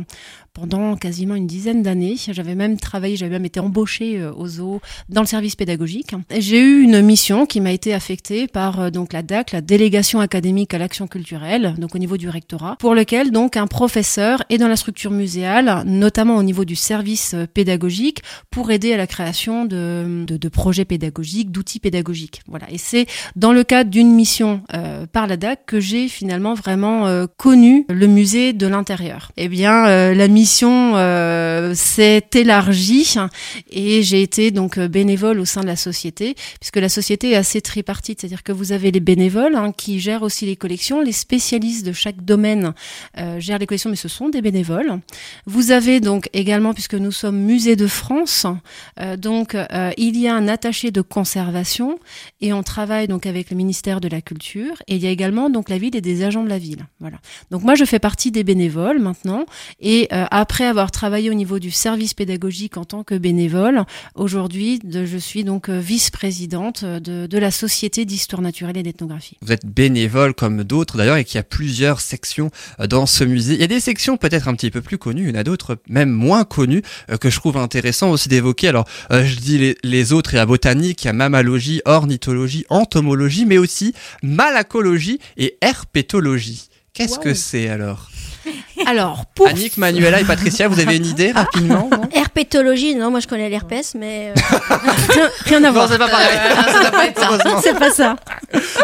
pendant 0.53 0.95
quasiment 0.95 1.35
une 1.35 1.47
dizaine 1.47 1.81
d'années. 1.81 2.15
J'avais 2.17 2.55
même 2.55 2.77
travaillé, 2.77 3.15
j'avais 3.15 3.31
même 3.31 3.45
été 3.45 3.59
embauchée 3.59 4.19
euh, 4.19 4.33
au 4.33 4.47
zoo 4.47 4.81
dans 5.09 5.21
le 5.21 5.27
service 5.27 5.55
pédagogique. 5.55 6.11
J'ai 6.37 6.59
eu 6.59 6.81
une 6.81 7.01
mission 7.01 7.45
qui 7.45 7.61
m'a 7.61 7.71
été 7.71 7.93
affectée 7.93 8.47
par 8.47 8.79
euh, 8.79 8.89
donc 8.89 9.13
la 9.13 9.21
DAC, 9.21 9.51
la 9.51 9.61
délégation 9.61 10.19
académique 10.19 10.73
à 10.73 10.77
l'action 10.77 11.07
culturelle, 11.07 11.75
donc 11.77 11.95
au 11.95 11.99
niveau 11.99 12.17
du 12.17 12.29
rectorat, 12.29 12.75
pour 12.79 12.95
lequel 12.95 13.31
donc 13.31 13.57
un 13.57 13.67
professeur 13.67 14.43
est 14.49 14.57
dans 14.57 14.67
la 14.67 14.75
structure 14.75 15.11
muséale, 15.11 15.83
notamment 15.85 16.35
au 16.37 16.43
niveau 16.43 16.65
du 16.65 16.75
service 16.75 17.33
euh, 17.33 17.45
pédagogique, 17.45 18.21
pour 18.49 18.71
aider 18.71 18.93
à 18.93 18.97
la 18.97 19.07
création 19.07 19.65
de, 19.65 20.25
de, 20.25 20.37
de 20.37 20.49
projets 20.49 20.85
pédagogiques 20.85 21.51
d'outils 21.51 21.79
pédagogiques. 21.79 22.41
Voilà. 22.47 22.69
Et 22.69 22.77
c'est 22.77 23.05
dans 23.35 23.53
le 23.53 23.63
cadre 23.63 23.89
d'une 23.89 24.11
mission 24.13 24.61
par 25.11 25.27
la 25.27 25.37
DAC 25.37 25.65
que 25.65 25.79
j'ai 25.79 26.07
finalement 26.07 26.53
vraiment 26.53 27.25
connu 27.37 27.85
le 27.89 28.07
musée 28.07 28.53
de 28.53 28.67
l'intérieur. 28.67 29.31
Eh 29.37 29.47
bien, 29.47 29.85
euh, 29.87 30.13
la 30.13 30.27
mission 30.27 30.40
euh, 30.95 31.73
s'est 31.75 32.25
élargie 32.33 33.15
et 33.71 34.01
j'ai 34.03 34.21
été 34.21 34.51
donc 34.51 34.77
euh, 34.77 34.87
bénévole 34.87 35.39
au 35.39 35.45
sein 35.45 35.61
de 35.61 35.67
la 35.67 35.75
société, 35.75 36.35
puisque 36.59 36.77
la 36.77 36.89
société 36.89 37.31
est 37.31 37.35
assez 37.35 37.61
tripartite, 37.61 38.21
c'est-à-dire 38.21 38.43
que 38.43 38.51
vous 38.51 38.71
avez 38.71 38.91
les 38.91 38.99
bénévoles 38.99 39.55
hein, 39.55 39.71
qui 39.71 39.99
gèrent 39.99 40.23
aussi 40.23 40.45
les 40.45 40.55
collections, 40.55 41.01
les 41.01 41.11
spécialistes 41.11 41.85
de 41.85 41.93
chaque 41.93 42.23
domaine 42.23 42.73
euh, 43.17 43.39
gèrent 43.39 43.59
les 43.59 43.67
collections, 43.67 43.89
mais 43.89 43.95
ce 43.95 44.07
sont 44.07 44.29
des 44.29 44.41
bénévoles. 44.41 44.99
Vous 45.45 45.71
avez 45.71 45.99
donc 45.99 46.29
également, 46.33 46.73
puisque 46.73 46.95
nous 46.95 47.11
sommes 47.11 47.37
musée 47.37 47.75
de 47.75 47.87
France, 47.87 48.45
donc 49.17 49.55
il 49.97 50.17
y 50.17 50.27
a 50.27 50.35
un 50.35 50.47
attaché 50.47 50.91
de 50.91 51.01
conservation 51.01 51.99
et 52.39 52.53
on 52.53 52.63
travaille 52.63 53.07
donc 53.07 53.25
avec 53.25 53.49
le 53.49 53.57
ministère 53.57 54.01
de 54.01 54.07
la 54.07 54.21
Culture 54.21 54.81
et 54.87 54.95
il 54.95 55.03
y 55.03 55.07
a 55.07 55.09
également 55.09 55.49
donc 55.49 55.69
la 55.69 55.77
ville 55.77 55.95
et 55.95 56.01
des 56.01 56.23
agents 56.23 56.43
de 56.43 56.49
la 56.49 56.57
ville. 56.57 56.85
Voilà. 56.99 57.17
Donc 57.49 57.63
moi 57.63 57.75
je 57.75 57.85
fais 57.85 57.99
partie 57.99 58.31
des 58.31 58.43
bénévoles 58.43 58.99
maintenant 58.99 59.45
et 59.79 60.07
après 60.31 60.65
avoir 60.65 60.89
travaillé 60.91 61.29
au 61.29 61.33
niveau 61.33 61.59
du 61.59 61.69
service 61.69 62.13
pédagogique 62.13 62.77
en 62.77 62.85
tant 62.85 63.03
que 63.03 63.15
bénévole, 63.15 63.83
aujourd'hui 64.15 64.79
je 64.83 65.17
suis 65.17 65.43
donc 65.43 65.69
euh, 65.69 65.79
vice-présidente 65.79 66.83
de, 66.83 67.27
de 67.27 67.37
la 67.37 67.51
Société 67.51 68.05
d'histoire 68.05 68.41
naturelle 68.41 68.77
et 68.77 68.83
d'ethnographie. 68.83 69.37
Vous 69.41 69.51
êtes 69.51 69.65
bénévole 69.65 70.33
comme 70.33 70.63
d'autres 70.63 70.97
d'ailleurs 70.97 71.17
et 71.17 71.25
qu'il 71.25 71.35
y 71.35 71.39
a 71.39 71.43
plusieurs 71.43 72.01
sections 72.01 72.49
euh, 72.79 72.87
dans 72.87 73.05
ce 73.05 73.23
musée. 73.23 73.55
Il 73.55 73.61
y 73.61 73.63
a 73.63 73.67
des 73.67 73.81
sections 73.81 74.17
peut-être 74.17 74.47
un 74.47 74.55
petit 74.55 74.71
peu 74.71 74.81
plus 74.81 74.97
connues, 74.97 75.23
il 75.23 75.35
y 75.35 75.37
en 75.37 75.39
a 75.39 75.43
d'autres 75.43 75.77
même 75.89 76.09
moins 76.09 76.45
connues 76.45 76.81
euh, 77.09 77.17
que 77.17 77.29
je 77.29 77.37
trouve 77.37 77.57
intéressant 77.57 78.11
aussi 78.11 78.29
d'évoquer. 78.29 78.69
Alors 78.69 78.87
euh, 79.11 79.25
je 79.25 79.35
dis 79.35 79.57
les, 79.57 79.77
les 79.83 80.13
autres, 80.13 80.33
il 80.33 80.37
y 80.37 80.39
a 80.39 80.45
botanique, 80.45 81.03
il 81.03 81.07
y 81.07 81.09
a 81.09 81.13
mammalogie, 81.13 81.81
ornithologie, 81.85 82.65
entomologie, 82.69 83.45
mais 83.45 83.57
aussi 83.57 83.93
malacologie 84.23 85.19
et 85.35 85.57
herpétologie. 85.61 86.69
Qu'est-ce 86.93 87.19
que 87.19 87.33
c'est 87.33 87.69
alors? 87.69 88.10
Alors 88.85 89.25
pour 89.35 89.47
Annick, 89.47 89.77
Manuela 89.77 90.19
et 90.21 90.23
Patricia, 90.25 90.67
vous 90.67 90.79
avez 90.79 90.97
une 90.97 91.05
idée 91.05 91.31
rapidement 91.31 91.89
non? 91.91 92.01
Herpétologie, 92.13 92.95
non, 92.95 93.11
moi 93.11 93.19
je 93.19 93.27
connais 93.27 93.49
l'herpès, 93.49 93.93
mais 93.95 94.33
euh, 94.35 94.41
rien, 95.45 95.57
à 95.63 95.67
Non, 95.67 95.71
voir. 95.73 95.89
c'est 95.89 95.97
pas 95.97 96.07
pareil. 96.09 96.27
ça. 97.15 97.27
Heureusement. 97.27 97.61
C'est 97.61 97.77
pas 97.77 97.91
ça. 97.91 98.15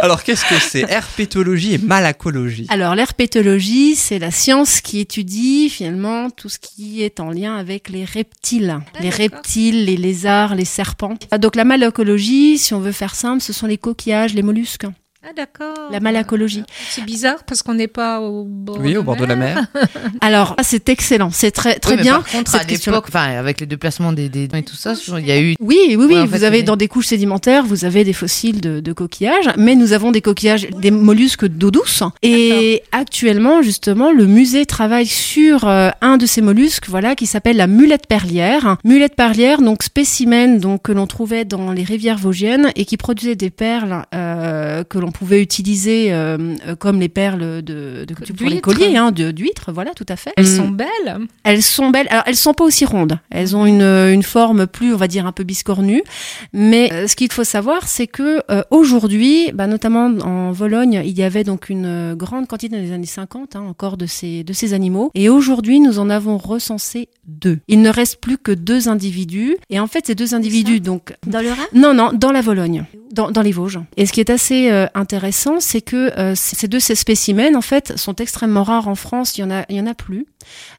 Alors 0.02 0.24
qu'est-ce 0.24 0.46
que 0.46 0.60
c'est? 0.60 0.86
Herpétologie 0.90 1.74
et 1.74 1.78
malacologie. 1.78 2.68
Alors 2.70 2.96
l'herpétologie, 2.96 3.96
c'est 3.96 4.20
la 4.20 4.32
science 4.32 4.82
qui 4.82 5.00
étudie 5.00 5.70
finalement 5.70 6.30
tout 6.30 6.50
ce 6.50 6.60
qui 6.60 7.04
est 7.04 7.20
en 7.20 7.30
lien 7.32 7.56
avec 7.56 7.90
les 7.90 8.06
reptiles, 8.06 8.80
les 9.00 9.10
reptiles, 9.10 9.86
les 9.86 9.98
lézards, 9.98 10.56
les 10.56 10.66
serpents. 10.66 11.16
Ah, 11.32 11.38
Donc 11.38 11.56
la 11.56 11.64
malacologie, 11.64 12.58
si 12.58 12.74
on 12.74 12.80
veut 12.80 12.92
faire 12.92 13.16
simple, 13.16 13.42
ce 13.42 13.54
sont 13.54 13.68
les 13.68 13.78
coquillages, 13.78 14.34
les 14.34 14.44
mollusques. 14.44 14.86
Ah 15.30 15.34
d'accord. 15.36 15.92
La 15.92 16.00
malacologie. 16.00 16.64
C'est 16.90 17.04
bizarre 17.04 17.44
parce 17.46 17.62
qu'on 17.62 17.74
n'est 17.74 17.90
pas 17.90 18.22
au 18.22 18.46
bord. 18.46 18.80
Oui, 18.80 18.96
au 18.96 19.04
bord 19.04 19.18
de 19.18 19.26
la 19.26 19.36
mer. 19.36 19.68
Alors 20.22 20.56
ah, 20.58 20.64
c'est 20.64 20.88
excellent, 20.88 21.32
c'est 21.32 21.52
très 21.52 21.80
très 21.80 21.92
Oui, 21.92 21.98
mais 21.98 22.04
bien. 22.04 22.22
Par 22.22 22.32
contre, 22.32 22.52
cette 22.52 22.62
à 22.62 22.92
l'époque, 22.92 23.06
enfin, 23.10 23.38
avec 23.38 23.60
les 23.60 23.66
déplacements 23.66 24.14
des, 24.14 24.30
des 24.30 24.46
et 24.46 24.64
tout 24.64 24.78
ça, 24.78 24.94
il 25.18 25.28
y 25.28 25.32
a 25.34 25.42
eu. 25.42 25.56
Oui, 25.60 25.78
oui, 25.90 25.96
oui. 25.98 26.06
Ouais, 26.16 26.26
vous 26.26 26.38
fait, 26.38 26.46
avez 26.46 26.64
dans 26.64 26.78
des 26.78 26.88
couches 26.88 27.08
sédimentaires, 27.08 27.66
vous 27.66 27.84
avez 27.84 28.06
des 28.06 28.14
fossiles 28.14 28.62
de, 28.62 28.80
de 28.80 28.94
coquillages, 28.94 29.50
mais 29.58 29.76
nous 29.76 29.92
avons 29.92 30.12
des 30.12 30.22
coquillages, 30.22 30.70
des 30.70 30.92
mollusques 30.92 31.46
d'eau 31.46 31.72
douce. 31.72 32.04
Et 32.24 32.84
actuellement, 32.94 33.62
justement, 33.62 34.14
le 34.14 34.28
musée 34.28 34.66
travaille 34.66 35.08
sur 35.08 35.68
euh, 35.68 35.90
un 36.00 36.16
de 36.16 36.26
ces 36.26 36.42
mollusques, 36.42 36.88
voilà, 36.88 37.16
qui 37.16 37.26
s'appelle 37.26 37.58
la 37.58 37.68
mulette 37.68 38.08
perlière. 38.08 38.78
Mulette 38.86 39.16
perlière, 39.16 39.62
donc 39.62 39.84
spécimen, 39.84 40.58
donc 40.58 40.84
que 40.84 40.94
l'on 40.94 41.06
trouvait 41.06 41.44
dans 41.44 41.74
les 41.74 41.84
rivières 41.84 42.18
vosgiennes 42.18 42.72
et 42.78 42.86
qui 42.86 42.96
produisait 42.96 43.36
des 43.36 43.50
perles 43.50 44.06
euh, 44.16 44.86
que 44.86 44.98
l'on 44.98 45.12
pouvait 45.18 45.42
utiliser 45.42 46.14
euh, 46.14 46.56
euh, 46.68 46.76
comme 46.76 47.00
les 47.00 47.10
perles 47.10 47.62
de, 47.64 48.06
de 48.06 48.14
pour 48.34 48.48
les 48.48 48.62
colliers, 48.62 48.96
hein, 48.98 49.12
d'huîtres, 49.12 49.72
voilà, 49.72 49.92
tout 49.96 50.06
à 50.10 50.16
fait. 50.16 50.32
Elles 50.38 50.46
Hum, 50.46 50.56
sont 50.56 50.70
belles. 50.70 51.18
elles 51.44 51.64
sont 51.64 51.90
belles. 51.90 52.08
Alors, 52.10 52.24
elles 52.28 52.36
sont 52.36 52.54
pas 52.54 52.64
aussi 52.64 52.86
rondes. 52.86 53.20
Elles 53.32 53.56
ont 53.56 53.66
une, 53.66 53.82
une 53.82 54.24
forme 54.24 54.68
plus, 54.68 54.94
on 54.94 54.98
va 54.98 55.08
dire, 55.08 55.26
un 55.26 55.32
peu 55.32 55.44
biscornue. 55.44 56.04
Mais 56.54 56.90
euh, 56.94 57.08
ce 57.08 57.16
qu'il 57.16 57.32
faut 57.32 57.44
savoir, 57.44 57.88
c'est 57.88 58.08
que 58.08 58.42
euh, 58.52 58.62
aujourd'hui, 58.72 59.52
bah, 59.54 59.68
notamment 59.68 60.06
en 60.24 60.52
Vologne, 60.52 61.02
il 61.04 61.18
y 61.18 61.24
avait 61.24 61.44
donc 61.44 61.70
une 61.70 62.14
grande 62.16 62.48
quantité 62.48 62.76
dans 62.76 62.82
les 62.82 62.92
années 62.92 63.06
50 63.06 63.56
hein, 63.56 63.62
encore 63.68 63.98
de 63.98 64.06
ces, 64.06 64.44
de 64.44 64.54
ces 64.54 64.74
animaux. 64.74 65.12
Et 65.16 65.30
aujourd'hui, 65.30 65.80
nous 65.80 66.00
en 66.00 66.10
avons 66.10 66.38
recensé 66.38 67.10
deux. 67.28 67.60
Il 67.68 67.82
ne 67.82 67.90
reste 67.90 68.18
plus 68.22 68.38
que 68.38 68.52
deux 68.52 68.88
individus. 68.88 69.58
Et 69.70 69.80
en 69.80 69.88
fait, 69.88 70.06
ces 70.08 70.16
deux 70.16 70.36
individus, 70.36 70.80
donc 70.80 71.14
dans 71.26 71.42
le 71.42 71.50
Rhin? 71.50 71.66
Non, 71.74 71.94
non, 71.94 72.12
dans 72.14 72.32
la 72.32 72.42
Vologne, 72.42 72.86
dans, 73.12 73.32
dans 73.32 73.42
les 73.42 73.52
Vosges. 73.52 73.80
Et 73.98 74.06
ce 74.06 74.14
qui 74.14 74.20
est 74.20 74.30
assez 74.30 74.70
euh, 74.72 74.86
intéressant, 74.98 75.60
c'est 75.60 75.82
que 75.82 76.18
euh, 76.18 76.34
ces 76.36 76.68
deux 76.68 76.80
spécimens, 76.80 77.56
en 77.56 77.62
fait, 77.62 77.98
sont 77.98 78.16
extrêmement 78.16 78.64
rares 78.64 78.88
en 78.88 78.96
France. 78.96 79.38
Il 79.38 79.42
y 79.42 79.80
en 79.82 79.88
a, 79.88 79.94
plus. 79.94 80.26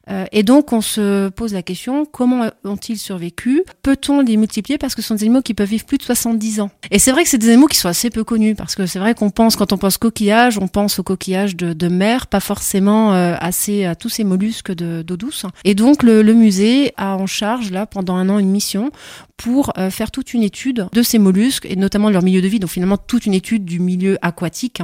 Euh, 0.09 0.25
et 0.31 0.43
donc, 0.43 0.73
on 0.73 0.81
se 0.81 1.29
pose 1.29 1.53
la 1.53 1.61
question 1.61 2.05
comment 2.05 2.49
ont-ils 2.63 2.97
survécu? 2.97 3.63
Peut-on 3.81 4.21
les 4.21 4.37
multiplier? 4.37 4.77
Parce 4.77 4.95
que 4.95 5.01
ce 5.01 5.07
sont 5.09 5.15
des 5.15 5.23
animaux 5.23 5.41
qui 5.41 5.53
peuvent 5.53 5.69
vivre 5.69 5.85
plus 5.85 5.97
de 5.97 6.03
70 6.03 6.61
ans. 6.61 6.71
Et 6.91 6.99
c'est 6.99 7.11
vrai 7.11 7.23
que 7.23 7.29
c'est 7.29 7.37
des 7.37 7.49
animaux 7.49 7.67
qui 7.67 7.77
sont 7.77 7.87
assez 7.87 8.09
peu 8.09 8.23
connus, 8.23 8.55
parce 8.55 8.75
que 8.75 8.85
c'est 8.85 8.99
vrai 8.99 9.15
qu'on 9.15 9.29
pense, 9.29 9.55
quand 9.55 9.71
on 9.73 9.77
pense 9.77 9.97
coquillage, 9.97 10.57
on 10.57 10.67
pense 10.67 10.99
aux 10.99 11.03
coquillages 11.03 11.55
de, 11.55 11.87
mer, 11.87 12.27
pas 12.27 12.39
forcément 12.39 13.13
euh, 13.13 13.35
assez 13.39 13.85
à 13.85 13.95
tous 13.95 14.09
ces 14.09 14.23
mollusques 14.23 14.71
de- 14.71 15.01
d'eau 15.01 15.17
douce. 15.17 15.45
Et 15.63 15.75
donc, 15.75 16.03
le, 16.03 16.21
musée 16.33 16.93
a 16.97 17.15
en 17.15 17.25
charge, 17.25 17.71
là, 17.71 17.85
pendant 17.85 18.15
un 18.15 18.29
an, 18.29 18.37
une 18.37 18.51
mission 18.51 18.91
pour 19.37 19.71
faire 19.89 20.11
toute 20.11 20.33
une 20.33 20.43
étude 20.43 20.87
de 20.91 21.01
ces 21.01 21.17
mollusques 21.17 21.65
et 21.65 21.77
notamment 21.77 22.09
de 22.09 22.13
leur 22.13 22.23
milieu 22.23 22.41
de 22.41 22.47
vie, 22.49 22.59
donc 22.59 22.71
finalement 22.71 22.97
toute 22.97 23.25
une 23.25 23.33
étude 23.33 23.63
du 23.63 23.79
milieu 23.79 24.08
aquatique 24.21 24.81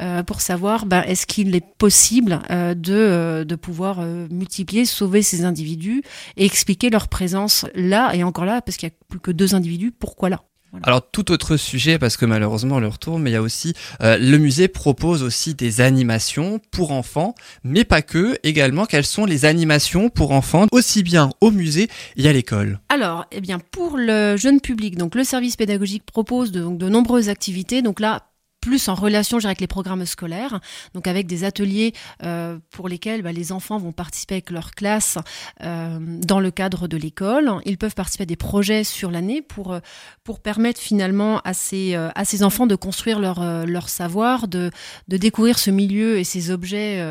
euh, 0.00 0.22
pour 0.22 0.40
savoir 0.40 0.86
ben, 0.86 1.02
est-ce 1.02 1.26
qu'il 1.26 1.54
est 1.54 1.64
possible 1.78 2.40
euh, 2.50 2.74
de, 2.74 2.94
euh, 2.94 3.44
de 3.44 3.54
pouvoir 3.54 4.00
multiplier, 4.30 4.84
sauver 4.84 5.22
ces 5.22 5.44
individus 5.44 6.02
et 6.36 6.44
expliquer 6.44 6.90
leur 6.90 7.08
présence 7.08 7.66
là 7.74 8.14
et 8.14 8.24
encore 8.24 8.44
là, 8.44 8.60
parce 8.62 8.76
qu'il 8.76 8.88
n'y 8.88 8.92
a 8.92 8.96
plus 9.08 9.20
que 9.20 9.30
deux 9.30 9.54
individus, 9.54 9.92
pourquoi 9.92 10.28
là? 10.28 10.42
Alors 10.82 11.02
tout 11.10 11.32
autre 11.32 11.56
sujet 11.56 11.98
parce 11.98 12.16
que 12.16 12.26
malheureusement 12.26 12.76
on 12.76 12.80
le 12.80 12.88
retourne, 12.88 13.22
mais 13.22 13.30
il 13.30 13.34
y 13.34 13.36
a 13.36 13.42
aussi 13.42 13.72
euh, 14.02 14.18
le 14.18 14.38
musée 14.38 14.68
propose 14.68 15.22
aussi 15.22 15.54
des 15.54 15.80
animations 15.80 16.60
pour 16.70 16.92
enfants, 16.92 17.34
mais 17.64 17.84
pas 17.84 18.02
que. 18.02 18.38
Également, 18.42 18.84
quelles 18.84 19.06
sont 19.06 19.24
les 19.24 19.44
animations 19.44 20.10
pour 20.10 20.32
enfants 20.32 20.66
aussi 20.70 21.02
bien 21.02 21.30
au 21.40 21.50
musée 21.50 21.88
et 22.16 22.28
à 22.28 22.32
l'école? 22.32 22.80
Alors, 22.90 23.24
eh 23.32 23.40
bien, 23.40 23.58
pour 23.58 23.96
le 23.96 24.36
jeune 24.36 24.60
public, 24.60 24.96
donc 24.96 25.14
le 25.14 25.24
service 25.24 25.56
pédagogique 25.56 26.04
propose 26.04 26.52
de, 26.52 26.60
donc, 26.60 26.78
de 26.78 26.88
nombreuses 26.88 27.30
activités. 27.30 27.80
Donc 27.80 27.98
là, 27.98 28.27
plus 28.60 28.88
en 28.88 28.94
relation 28.94 29.38
avec 29.38 29.60
les 29.60 29.66
programmes 29.66 30.04
scolaires, 30.06 30.60
donc 30.94 31.06
avec 31.06 31.26
des 31.26 31.44
ateliers 31.44 31.92
euh, 32.24 32.58
pour 32.70 32.88
lesquels 32.88 33.22
bah, 33.22 33.32
les 33.32 33.52
enfants 33.52 33.78
vont 33.78 33.92
participer 33.92 34.34
avec 34.36 34.50
leur 34.50 34.72
classe 34.72 35.18
euh, 35.62 35.98
dans 36.00 36.40
le 36.40 36.50
cadre 36.50 36.88
de 36.88 36.96
l'école. 36.96 37.52
Ils 37.64 37.78
peuvent 37.78 37.94
participer 37.94 38.22
à 38.22 38.26
des 38.26 38.36
projets 38.36 38.84
sur 38.84 39.10
l'année 39.10 39.42
pour, 39.42 39.72
euh, 39.72 39.80
pour 40.24 40.40
permettre 40.40 40.80
finalement 40.80 41.40
à 41.44 41.54
ces, 41.54 41.94
à 41.94 42.24
ces 42.24 42.42
enfants 42.42 42.66
de 42.66 42.74
construire 42.74 43.20
leur, 43.20 43.66
leur 43.66 43.88
savoir, 43.88 44.48
de, 44.48 44.70
de 45.08 45.16
découvrir 45.16 45.58
ce 45.58 45.70
milieu 45.70 46.18
et 46.18 46.24
ces 46.24 46.50
objets, 46.50 47.02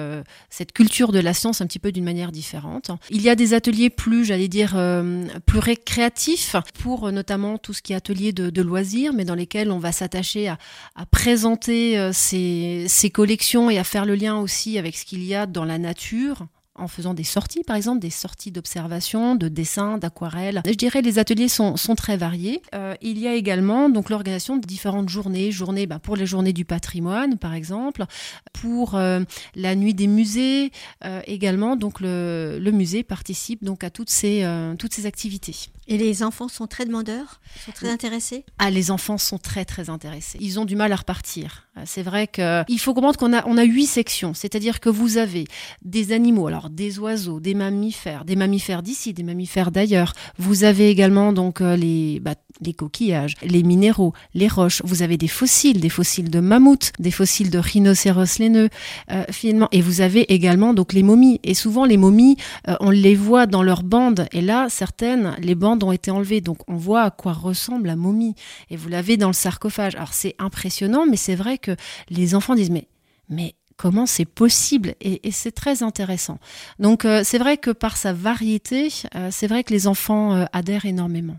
cette 0.49 0.71
culture 0.71 1.11
de 1.11 1.19
la 1.19 1.33
science 1.33 1.61
un 1.61 1.67
petit 1.67 1.79
peu 1.79 1.91
d'une 1.91 2.03
manière 2.03 2.31
différente. 2.31 2.91
Il 3.09 3.21
y 3.21 3.29
a 3.29 3.35
des 3.35 3.53
ateliers 3.53 3.89
plus, 3.89 4.25
j'allais 4.25 4.47
dire, 4.47 4.77
plus 5.45 5.59
récréatifs 5.59 6.55
pour 6.79 7.11
notamment 7.11 7.57
tout 7.57 7.73
ce 7.73 7.81
qui 7.81 7.93
est 7.93 7.95
atelier 7.95 8.33
de, 8.33 8.61
loisirs, 8.61 9.13
mais 9.13 9.25
dans 9.25 9.35
lesquels 9.35 9.71
on 9.71 9.79
va 9.79 9.91
s'attacher 9.91 10.47
à 10.49 10.57
présenter 11.09 11.36
euh, 11.45 12.11
ces, 12.13 12.85
ces 12.87 13.09
collections 13.09 13.69
et 13.69 13.77
à 13.77 13.83
faire 13.83 14.05
le 14.05 14.15
lien 14.15 14.37
aussi 14.37 14.77
avec 14.77 14.95
ce 14.95 15.05
qu'il 15.05 15.23
y 15.23 15.35
a 15.35 15.45
dans 15.45 15.65
la 15.65 15.77
nature 15.77 16.47
en 16.77 16.87
faisant 16.87 17.13
des 17.13 17.23
sorties, 17.23 17.63
par 17.63 17.75
exemple, 17.75 17.99
des 17.99 18.09
sorties 18.09 18.51
d'observation, 18.51 19.35
de 19.35 19.47
dessin, 19.47 19.97
d'aquarelle. 19.97 20.61
Je 20.65 20.73
dirais 20.73 21.01
les 21.01 21.19
ateliers 21.19 21.47
sont, 21.47 21.77
sont 21.77 21.95
très 21.95 22.17
variés. 22.17 22.61
Euh, 22.75 22.95
il 23.01 23.17
y 23.17 23.27
a 23.27 23.33
également 23.33 23.89
donc 23.89 24.09
l'organisation 24.09 24.57
de 24.57 24.65
différentes 24.65 25.09
journées, 25.09 25.51
journées 25.51 25.87
bah, 25.87 25.99
pour 25.99 26.15
les 26.15 26.25
journées 26.25 26.53
du 26.53 26.65
patrimoine, 26.65 27.37
par 27.37 27.53
exemple, 27.53 28.05
pour 28.53 28.95
euh, 28.95 29.21
la 29.55 29.75
nuit 29.75 29.93
des 29.93 30.07
musées 30.07 30.71
euh, 31.05 31.21
également. 31.25 31.75
Donc 31.75 31.99
le, 31.99 32.59
le 32.61 32.71
musée 32.71 33.03
participe 33.03 33.63
donc 33.63 33.83
à 33.83 33.89
toutes 33.89 34.09
ces, 34.09 34.45
toutes 34.79 34.93
ces 34.93 35.05
activités. 35.05 35.55
Et 35.89 35.97
les 35.97 36.21
enfants 36.21 36.49
sont 36.49 36.67
très 36.67 36.85
demandeurs, 36.85 37.39
sont 37.65 37.71
très 37.71 37.89
intéressés? 37.89 38.43
Ah, 38.59 38.69
les 38.69 38.91
enfants 38.91 39.17
sont 39.17 39.37
très 39.37 39.63
très 39.63 39.89
intéressés. 39.89 40.37
Ils 40.41 40.59
ont 40.59 40.65
du 40.65 40.75
mal 40.75 40.91
à 40.91 40.97
repartir. 40.97 41.67
C'est 41.85 42.03
vrai 42.03 42.27
que 42.27 42.63
il 42.67 42.79
faut 42.79 42.93
comprendre 42.93 43.17
qu'on 43.17 43.33
a 43.33 43.45
on 43.47 43.57
a 43.57 43.63
huit 43.63 43.85
sections, 43.85 44.33
c'est-à-dire 44.33 44.81
que 44.81 44.89
vous 44.89 45.17
avez 45.17 45.45
des 45.83 46.11
animaux. 46.11 46.47
Alors 46.47 46.66
des 46.69 46.99
oiseaux, 46.99 47.39
des 47.39 47.53
mammifères, 47.53 48.25
des 48.25 48.35
mammifères 48.35 48.83
d'ici, 48.83 49.13
des 49.13 49.23
mammifères 49.23 49.71
d'ailleurs. 49.71 50.13
Vous 50.37 50.63
avez 50.63 50.89
également 50.89 51.33
donc 51.33 51.61
euh, 51.61 51.75
les, 51.75 52.19
bah, 52.19 52.35
les 52.61 52.73
coquillages, 52.73 53.35
les 53.43 53.63
minéraux, 53.63 54.13
les 54.33 54.47
roches. 54.47 54.81
Vous 54.83 55.01
avez 55.01 55.17
des 55.17 55.27
fossiles, 55.27 55.79
des 55.79 55.89
fossiles 55.89 56.29
de 56.29 56.39
mammouths, 56.39 56.91
des 56.99 57.11
fossiles 57.11 57.49
de 57.49 57.59
rhinocéros 57.59 58.39
laineux, 58.39 58.69
euh, 59.11 59.23
finalement. 59.31 59.69
Et 59.71 59.81
vous 59.81 60.01
avez 60.01 60.31
également 60.33 60.73
donc 60.73 60.93
les 60.93 61.03
momies. 61.03 61.39
Et 61.43 61.53
souvent 61.53 61.85
les 61.85 61.97
momies, 61.97 62.37
euh, 62.67 62.75
on 62.79 62.89
les 62.89 63.15
voit 63.15 63.45
dans 63.45 63.63
leurs 63.63 63.83
bandes. 63.83 64.27
Et 64.31 64.41
là, 64.41 64.67
certaines, 64.69 65.35
les 65.39 65.55
bandes 65.55 65.83
ont 65.83 65.91
été 65.91 66.11
enlevées. 66.11 66.41
Donc 66.41 66.59
on 66.67 66.75
voit 66.75 67.03
à 67.03 67.11
quoi 67.11 67.33
ressemble 67.33 67.87
la 67.87 67.95
momie. 67.95 68.35
Et 68.69 68.77
vous 68.77 68.89
l'avez 68.89 69.17
dans 69.17 69.27
le 69.27 69.33
sarcophage. 69.33 69.95
Alors 69.95 70.13
c'est 70.13 70.35
impressionnant, 70.39 71.05
mais 71.09 71.17
c'est 71.17 71.35
vrai 71.35 71.57
que 71.57 71.75
les 72.09 72.35
enfants 72.35 72.55
disent 72.55 72.71
mais 72.71 72.87
mais 73.29 73.55
comment 73.77 74.05
c'est 74.05 74.25
possible 74.25 74.95
et, 75.01 75.21
c'est 75.31 75.51
très 75.51 75.83
intéressant. 75.83 76.39
Donc 76.79 77.05
euh, 77.05 77.21
c'est 77.23 77.37
vrai 77.37 77.57
que 77.57 77.71
par 77.71 77.95
sa 77.95 78.11
variété, 78.11 78.91
euh, 79.15 79.29
c'est 79.31 79.47
vrai 79.47 79.63
que 79.63 79.71
les 79.71 79.87
enfants 79.87 80.33
euh, 80.33 80.45
adhèrent 80.51 80.85
énormément. 80.85 81.37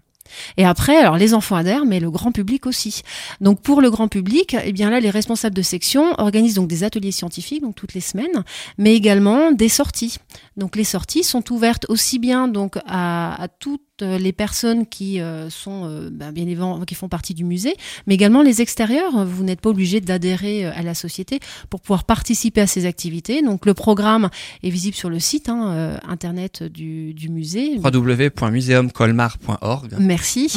Et 0.56 0.64
après, 0.64 0.96
alors 0.96 1.16
les 1.16 1.34
enfants 1.34 1.56
adhèrent, 1.56 1.84
mais 1.84 2.00
le 2.00 2.10
grand 2.10 2.32
public 2.32 2.66
aussi. 2.66 3.02
Donc 3.40 3.60
pour 3.60 3.80
le 3.80 3.90
grand 3.90 4.08
public, 4.08 4.56
eh 4.62 4.72
bien 4.72 4.90
là, 4.90 5.00
les 5.00 5.10
responsables 5.10 5.56
de 5.56 5.62
section 5.62 6.12
organisent 6.18 6.54
donc 6.54 6.68
des 6.68 6.84
ateliers 6.84 7.12
scientifiques, 7.12 7.62
donc 7.62 7.74
toutes 7.74 7.94
les 7.94 8.00
semaines, 8.00 8.44
mais 8.76 8.94
également 8.94 9.52
des 9.52 9.68
sorties. 9.68 10.18
Donc 10.58 10.76
les 10.76 10.84
sorties 10.84 11.24
sont 11.24 11.50
ouvertes 11.52 11.86
aussi 11.88 12.18
bien 12.18 12.48
donc 12.48 12.76
à, 12.86 13.40
à 13.42 13.48
toutes 13.48 13.80
les 14.00 14.32
personnes 14.32 14.86
qui 14.86 15.20
euh, 15.20 15.50
sont 15.50 15.82
euh, 15.86 16.08
ben, 16.12 16.30
bien 16.30 16.44
évidemment 16.44 16.80
qui 16.84 16.94
font 16.94 17.08
partie 17.08 17.34
du 17.34 17.42
musée, 17.44 17.74
mais 18.06 18.14
également 18.14 18.42
les 18.42 18.62
extérieurs. 18.62 19.26
Vous 19.26 19.42
n'êtes 19.42 19.60
pas 19.60 19.70
obligé 19.70 20.00
d'adhérer 20.00 20.66
euh, 20.66 20.70
à 20.74 20.82
la 20.82 20.94
société 20.94 21.40
pour 21.68 21.80
pouvoir 21.80 22.04
participer 22.04 22.60
à 22.60 22.66
ces 22.68 22.86
activités. 22.86 23.42
Donc 23.42 23.66
le 23.66 23.74
programme 23.74 24.30
est 24.62 24.70
visible 24.70 24.94
sur 24.96 25.10
le 25.10 25.18
site 25.18 25.48
hein, 25.48 25.72
euh, 25.72 25.96
internet 26.06 26.62
du, 26.62 27.12
du 27.14 27.28
musée. 27.28 27.76
www.museumcolmar.org. 27.82 29.94
Merci. 29.98 30.48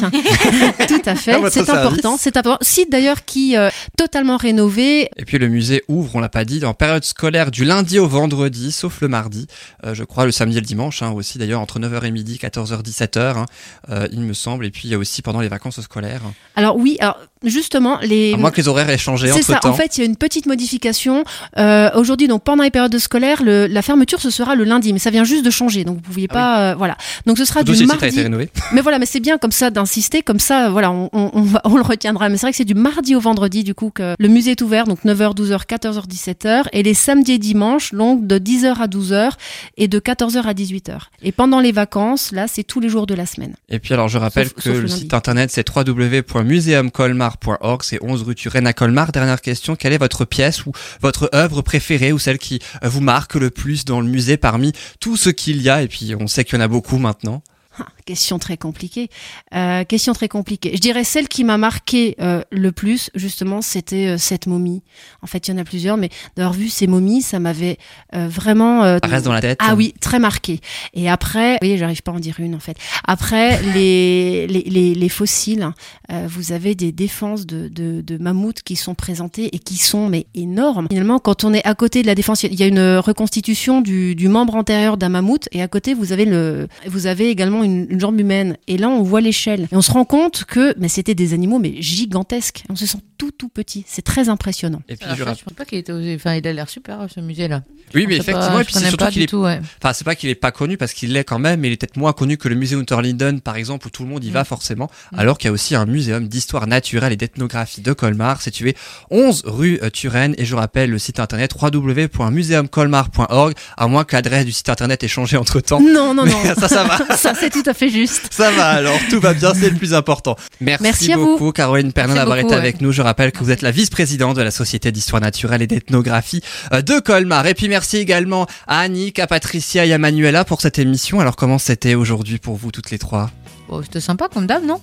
Tout 0.88 1.02
à 1.04 1.14
fait. 1.16 1.36
votre 1.38 1.52
C'est 1.52 1.64
service. 1.64 1.84
important. 1.84 2.16
C'est 2.18 2.36
important. 2.36 2.64
Site 2.64 2.90
d'ailleurs 2.92 3.24
qui 3.24 3.56
euh, 3.56 3.70
totalement 3.96 4.36
rénové. 4.36 5.08
Et 5.16 5.24
puis 5.24 5.38
le 5.38 5.48
musée 5.48 5.82
ouvre, 5.88 6.14
on 6.16 6.20
l'a 6.20 6.28
pas 6.28 6.44
dit, 6.44 6.64
en 6.64 6.74
période 6.74 7.02
scolaire 7.04 7.50
du 7.50 7.64
lundi 7.64 7.98
au 7.98 8.06
vendredi, 8.06 8.70
sauf 8.72 9.00
le 9.00 9.08
mardi. 9.08 9.46
Euh, 9.92 9.94
je 9.94 10.04
crois 10.04 10.24
le 10.26 10.32
samedi 10.32 10.56
et 10.58 10.60
le 10.60 10.66
dimanche 10.66 11.02
hein, 11.02 11.10
aussi 11.12 11.38
d'ailleurs 11.38 11.60
entre 11.60 11.78
9h 11.78 12.04
et 12.04 12.10
midi, 12.10 12.38
14h, 12.42 12.82
17h, 12.82 13.18
hein, 13.38 13.46
euh, 13.90 14.08
il 14.12 14.20
me 14.20 14.32
semble. 14.32 14.66
Et 14.66 14.70
puis 14.70 14.82
il 14.84 14.90
y 14.90 14.94
a 14.94 14.98
aussi 14.98 15.22
pendant 15.22 15.40
les 15.40 15.48
vacances 15.48 15.80
scolaires. 15.80 16.22
Alors 16.56 16.76
oui, 16.76 16.96
alors 17.00 17.18
justement 17.44 17.98
les. 18.02 18.34
À 18.34 18.36
moins 18.36 18.50
que 18.50 18.56
les 18.58 18.68
horaires 18.68 18.88
aient 18.90 18.98
changé 18.98 19.28
C'est 19.28 19.34
entre 19.34 19.44
ça. 19.46 19.56
temps. 19.58 19.70
En 19.70 19.74
fait, 19.74 19.96
il 19.96 20.00
y 20.00 20.02
a 20.02 20.06
une 20.06 20.16
petite 20.16 20.46
modification. 20.46 21.24
Euh, 21.58 21.90
Aujourd'hui, 21.94 22.28
donc 22.28 22.42
pendant 22.44 22.62
les 22.64 22.70
périodes 22.70 22.96
scolaires, 22.98 23.42
le, 23.42 23.66
la 23.66 23.82
fermeture 23.82 24.20
ce 24.20 24.30
sera 24.30 24.54
le 24.54 24.64
lundi, 24.64 24.92
mais 24.92 24.98
ça 24.98 25.10
vient 25.10 25.24
juste 25.24 25.44
de 25.44 25.50
changer. 25.50 25.84
Donc 25.84 25.96
vous 25.96 26.02
pouviez 26.02 26.26
Ah 26.30 26.34
pas, 26.34 26.70
euh, 26.70 26.74
voilà. 26.76 26.96
Donc 27.26 27.38
ce 27.38 27.44
sera 27.44 27.62
du 27.62 27.74
site 27.74 27.84
a 27.84 27.86
mardi. 27.94 28.06
été 28.06 28.22
rénové. 28.22 28.50
Mais 28.72 28.80
voilà, 28.80 28.98
mais 28.98 29.06
c'est 29.06 29.20
bien 29.20 29.36
comme 29.38 29.52
ça 29.52 29.70
d'insister, 29.70 30.22
comme 30.22 30.38
ça, 30.38 30.70
voilà, 30.70 30.90
on, 30.90 31.10
on, 31.12 31.30
on 31.34 31.42
va- 31.42 31.60
on 31.64 31.76
le 31.76 31.82
retiendra. 31.82 32.28
Mais 32.28 32.36
c'est 32.36 32.46
vrai 32.46 32.52
que 32.52 32.56
c'est 32.56 32.64
du 32.64 32.74
mardi 32.74 33.14
au 33.14 33.20
vendredi, 33.20 33.64
du 33.64 33.74
coup, 33.74 33.90
que 33.90 34.14
le 34.18 34.28
musée 34.28 34.52
est 34.52 34.62
ouvert, 34.62 34.86
donc 34.86 35.04
9h, 35.04 35.34
12h, 35.36 35.66
14h, 35.66 36.06
17h, 36.08 36.64
et 36.72 36.82
les 36.82 36.94
samedis 36.94 37.32
et 37.32 37.38
dimanches, 37.38 37.92
donc 37.92 38.26
de 38.26 38.38
10h 38.38 38.76
à 38.80 38.86
12h 38.86 39.32
et 39.76 39.81
de 39.88 39.98
14h 40.00 40.42
à 40.42 40.52
18h. 40.54 40.98
Et 41.22 41.32
pendant 41.32 41.60
les 41.60 41.72
vacances, 41.72 42.32
là, 42.32 42.46
c'est 42.48 42.64
tous 42.64 42.80
les 42.80 42.88
jours 42.88 43.06
de 43.06 43.14
la 43.14 43.26
semaine. 43.26 43.54
Et 43.68 43.78
puis 43.78 43.94
alors 43.94 44.08
je 44.08 44.18
rappelle 44.18 44.46
Sauf- 44.48 44.54
que 44.54 44.62
sauf 44.62 44.76
le 44.78 44.88
site 44.88 45.14
internet 45.14 45.50
c'est 45.50 45.64
www.museumcolmar.org, 45.68 47.82
c'est 47.82 47.98
11 48.02 48.22
rue 48.22 48.34
Turenne 48.34 48.66
à 48.66 48.72
Colmar. 48.72 49.12
Dernière 49.12 49.40
question, 49.40 49.76
quelle 49.76 49.92
est 49.92 49.98
votre 49.98 50.24
pièce 50.24 50.66
ou 50.66 50.72
votre 51.00 51.30
œuvre 51.34 51.62
préférée 51.62 52.12
ou 52.12 52.18
celle 52.18 52.38
qui 52.38 52.60
euh, 52.84 52.88
vous 52.88 53.00
marque 53.00 53.34
le 53.34 53.50
plus 53.50 53.84
dans 53.84 54.00
le 54.00 54.08
musée 54.08 54.36
parmi 54.36 54.72
tout 55.00 55.16
ce 55.16 55.30
qu'il 55.30 55.62
y 55.62 55.70
a? 55.70 55.82
Et 55.82 55.88
puis 55.88 56.14
on 56.18 56.26
sait 56.26 56.44
qu'il 56.44 56.56
y 56.58 56.60
en 56.60 56.64
a 56.64 56.68
beaucoup 56.68 56.98
maintenant. 56.98 57.42
Ah, 57.78 57.86
question 58.04 58.38
très 58.38 58.56
compliquée. 58.56 59.08
Euh, 59.54 59.84
question 59.84 60.12
très 60.12 60.28
compliquée. 60.28 60.70
Je 60.74 60.80
dirais 60.80 61.04
celle 61.04 61.28
qui 61.28 61.44
m'a 61.44 61.58
marqué 61.58 62.16
euh, 62.20 62.42
le 62.50 62.72
plus, 62.72 63.10
justement, 63.14 63.62
c'était 63.62 64.08
euh, 64.08 64.18
cette 64.18 64.46
momie. 64.46 64.82
En 65.22 65.26
fait, 65.26 65.48
il 65.48 65.52
y 65.52 65.54
en 65.54 65.58
a 65.58 65.64
plusieurs, 65.64 65.96
mais 65.96 66.10
d'avoir 66.36 66.52
vu 66.54 66.68
ces 66.68 66.86
momies, 66.86 67.22
ça 67.22 67.38
m'avait 67.38 67.78
euh, 68.14 68.28
vraiment. 68.28 68.84
euh, 68.84 68.98
Ça 69.02 69.08
reste 69.10 69.24
dans 69.24 69.32
la 69.32 69.40
tête. 69.40 69.58
Ah 69.62 69.74
oui, 69.74 69.94
très 70.00 70.18
marqué. 70.18 70.60
Et 70.94 71.08
après, 71.08 71.52
vous 71.52 71.58
voyez, 71.62 71.78
j'arrive 71.78 72.02
pas 72.02 72.12
à 72.12 72.14
en 72.14 72.20
dire 72.20 72.36
une 72.40 72.54
en 72.54 72.60
fait. 72.60 72.76
Après, 73.06 73.60
les, 73.74 74.46
les, 74.46 74.62
les, 74.62 74.94
les 74.94 75.08
fossiles, 75.08 75.68
euh, 76.10 76.26
vous 76.28 76.52
avez 76.52 76.74
des 76.74 76.92
défenses 76.92 77.46
de, 77.46 77.68
de, 77.68 78.00
de 78.00 78.18
mammouths 78.18 78.62
qui 78.62 78.76
sont 78.76 78.94
présentées 78.94 79.54
et 79.54 79.58
qui 79.58 79.76
sont 79.76 80.08
mais 80.08 80.26
énormes. 80.34 80.86
Finalement, 80.90 81.18
quand 81.18 81.44
on 81.44 81.52
est 81.54 81.64
à 81.66 81.74
côté 81.74 82.02
de 82.02 82.06
la 82.06 82.14
défense, 82.14 82.42
il 82.42 82.54
y 82.58 82.62
a 82.62 82.66
une 82.66 82.96
reconstitution 82.98 83.80
du, 83.80 84.14
du 84.14 84.28
membre 84.28 84.54
antérieur 84.54 84.96
d'un 84.96 85.08
mammouth 85.08 85.48
et 85.52 85.62
à 85.62 85.68
côté 85.68 85.94
vous 85.94 86.12
avez 86.12 86.24
le, 86.24 86.68
vous 86.86 87.06
avez 87.06 87.28
également 87.30 87.62
une, 87.62 87.86
une 87.92 88.00
jambe 88.00 88.18
humaine. 88.18 88.56
Et 88.66 88.78
là, 88.78 88.88
on 88.88 89.02
voit 89.02 89.20
l'échelle 89.20 89.68
et 89.70 89.76
on 89.76 89.82
se 89.82 89.92
rend 89.92 90.04
compte 90.04 90.44
que 90.44 90.74
mais 90.78 90.88
c'était 90.88 91.14
des 91.14 91.34
animaux 91.34 91.58
mais 91.58 91.80
gigantesques. 91.80 92.64
On 92.70 92.74
se 92.74 92.86
sent 92.86 92.98
tout 93.18 93.30
tout 93.30 93.48
petit. 93.48 93.84
C'est 93.86 94.02
très 94.02 94.28
impressionnant. 94.28 94.82
Et 94.88 94.96
puis 94.96 95.04
Alors, 95.04 95.16
je 95.16 95.22
rappelle. 95.22 95.44
pense 95.44 95.54
pas 95.54 95.64
qu'il 95.64 95.78
était 95.78 95.92
osé. 95.92 96.14
Enfin, 96.16 96.34
il 96.34 96.46
a 96.46 96.52
l'air 96.52 96.68
super 96.68 97.06
ce 97.14 97.20
musée-là. 97.20 97.62
Oui, 97.94 98.06
mais 98.08 98.16
sais 98.18 98.32
pas, 98.32 98.38
effectivement, 98.38 98.60
et 98.60 98.64
puis 98.64 98.74
c'est 98.74 98.88
surtout 98.88 98.96
pas 99.04 99.10
qu'il 99.10 99.20
du 99.20 99.24
est 99.24 99.26
tout, 99.26 99.42
ouais. 99.42 99.60
Enfin, 99.82 99.92
c'est 99.92 100.04
pas 100.04 100.14
qu'il 100.14 100.30
est 100.30 100.34
pas 100.34 100.50
connu 100.50 100.78
parce 100.78 100.94
qu'il 100.94 101.12
l'est 101.12 101.24
quand 101.24 101.38
même, 101.38 101.60
mais 101.60 101.68
il 101.68 101.72
est 101.72 101.76
peut-être 101.76 101.98
moins 101.98 102.12
connu 102.14 102.38
que 102.38 102.48
le 102.48 102.54
musée 102.54 102.74
Unterlinden, 102.74 103.40
par 103.42 103.56
exemple, 103.56 103.86
où 103.86 103.90
tout 103.90 104.02
le 104.02 104.08
monde 104.08 104.24
y 104.24 104.30
va 104.30 104.44
forcément. 104.44 104.90
Mm. 105.12 105.18
Alors 105.18 105.38
qu'il 105.38 105.48
y 105.48 105.50
a 105.50 105.52
aussi 105.52 105.74
un 105.74 105.84
muséum 105.84 106.26
d'histoire 106.26 106.66
naturelle 106.66 107.12
et 107.12 107.16
d'ethnographie 107.16 107.82
de 107.82 107.92
Colmar, 107.92 108.40
situé 108.40 108.74
11 109.10 109.42
rue 109.44 109.78
euh, 109.82 109.90
Turenne. 109.90 110.34
Et 110.38 110.46
je 110.46 110.54
rappelle 110.56 110.90
le 110.90 110.98
site 110.98 111.20
internet 111.20 111.52
www.museumcolmar.org, 111.60 113.54
à 113.76 113.86
moins 113.86 114.04
que 114.04 114.16
l'adresse 114.16 114.46
du 114.46 114.52
site 114.52 114.70
internet 114.70 115.04
ait 115.04 115.08
changé 115.08 115.36
entre 115.36 115.60
temps. 115.60 115.80
Non, 115.80 116.14
non, 116.14 116.24
non. 116.24 116.42
ça, 116.58 116.68
ça 116.68 116.84
va. 116.84 117.16
ça, 117.16 117.34
c'est 117.34 117.50
tout 117.50 117.62
à 117.66 117.74
fait 117.74 117.81
juste. 117.88 118.28
Ça 118.30 118.50
va 118.50 118.68
alors, 118.68 118.98
tout 119.10 119.20
va 119.20 119.34
bien, 119.34 119.52
c'est 119.54 119.70
le 119.70 119.76
plus 119.76 119.94
important. 119.94 120.36
Merci, 120.60 120.82
Merci 120.82 121.12
à 121.12 121.16
vous. 121.16 121.26
beaucoup, 121.26 121.52
Caroline 121.52 121.92
Pernin, 121.92 122.14
d'avoir 122.14 122.38
été 122.38 122.50
ouais. 122.50 122.54
avec 122.54 122.80
nous. 122.80 122.92
Je 122.92 123.02
rappelle 123.02 123.32
que 123.32 123.38
vous 123.38 123.50
êtes 123.50 123.62
la 123.62 123.70
vice-présidente 123.70 124.36
de 124.36 124.42
la 124.42 124.50
Société 124.50 124.92
d'histoire 124.92 125.20
naturelle 125.22 125.62
et 125.62 125.66
d'ethnographie 125.66 126.42
euh, 126.72 126.82
de 126.82 126.98
Colmar. 127.00 127.46
Et 127.46 127.54
puis 127.54 127.68
merci 127.68 127.96
également 127.98 128.46
à 128.66 128.80
Annick, 128.80 129.18
à 129.18 129.26
Patricia 129.26 129.84
et 129.86 129.92
à 129.92 129.98
Manuela 129.98 130.44
pour 130.44 130.60
cette 130.60 130.78
émission. 130.78 131.20
Alors 131.20 131.36
comment 131.36 131.58
c'était 131.58 131.94
aujourd'hui 131.94 132.38
pour 132.38 132.56
vous 132.56 132.70
toutes 132.70 132.90
les 132.90 132.98
trois? 132.98 133.30
Bon, 133.68 133.82
c'était 133.82 134.00
sympa 134.00 134.28
comme 134.28 134.46
d'hab, 134.46 134.64
non? 134.64 134.80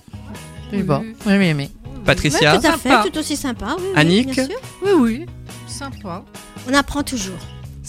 Oui, 0.71 0.83
oui. 0.87 1.15
J'ai 1.25 1.37
bien 1.37 1.49
aimé. 1.49 1.69
Patricia 2.05 2.57
tout 2.57 2.67
à 2.67 2.77
fait, 2.77 3.09
tout 3.09 3.17
aussi 3.17 3.35
sympa. 3.35 3.75
Oui, 3.77 3.83
oui, 3.87 3.93
Annick 3.95 4.31
bien 4.31 4.45
sûr. 4.45 4.55
Oui, 4.83 4.91
oui. 4.99 5.25
Sympa. 5.67 6.23
On 6.69 6.73
apprend 6.73 7.03
toujours. 7.03 7.37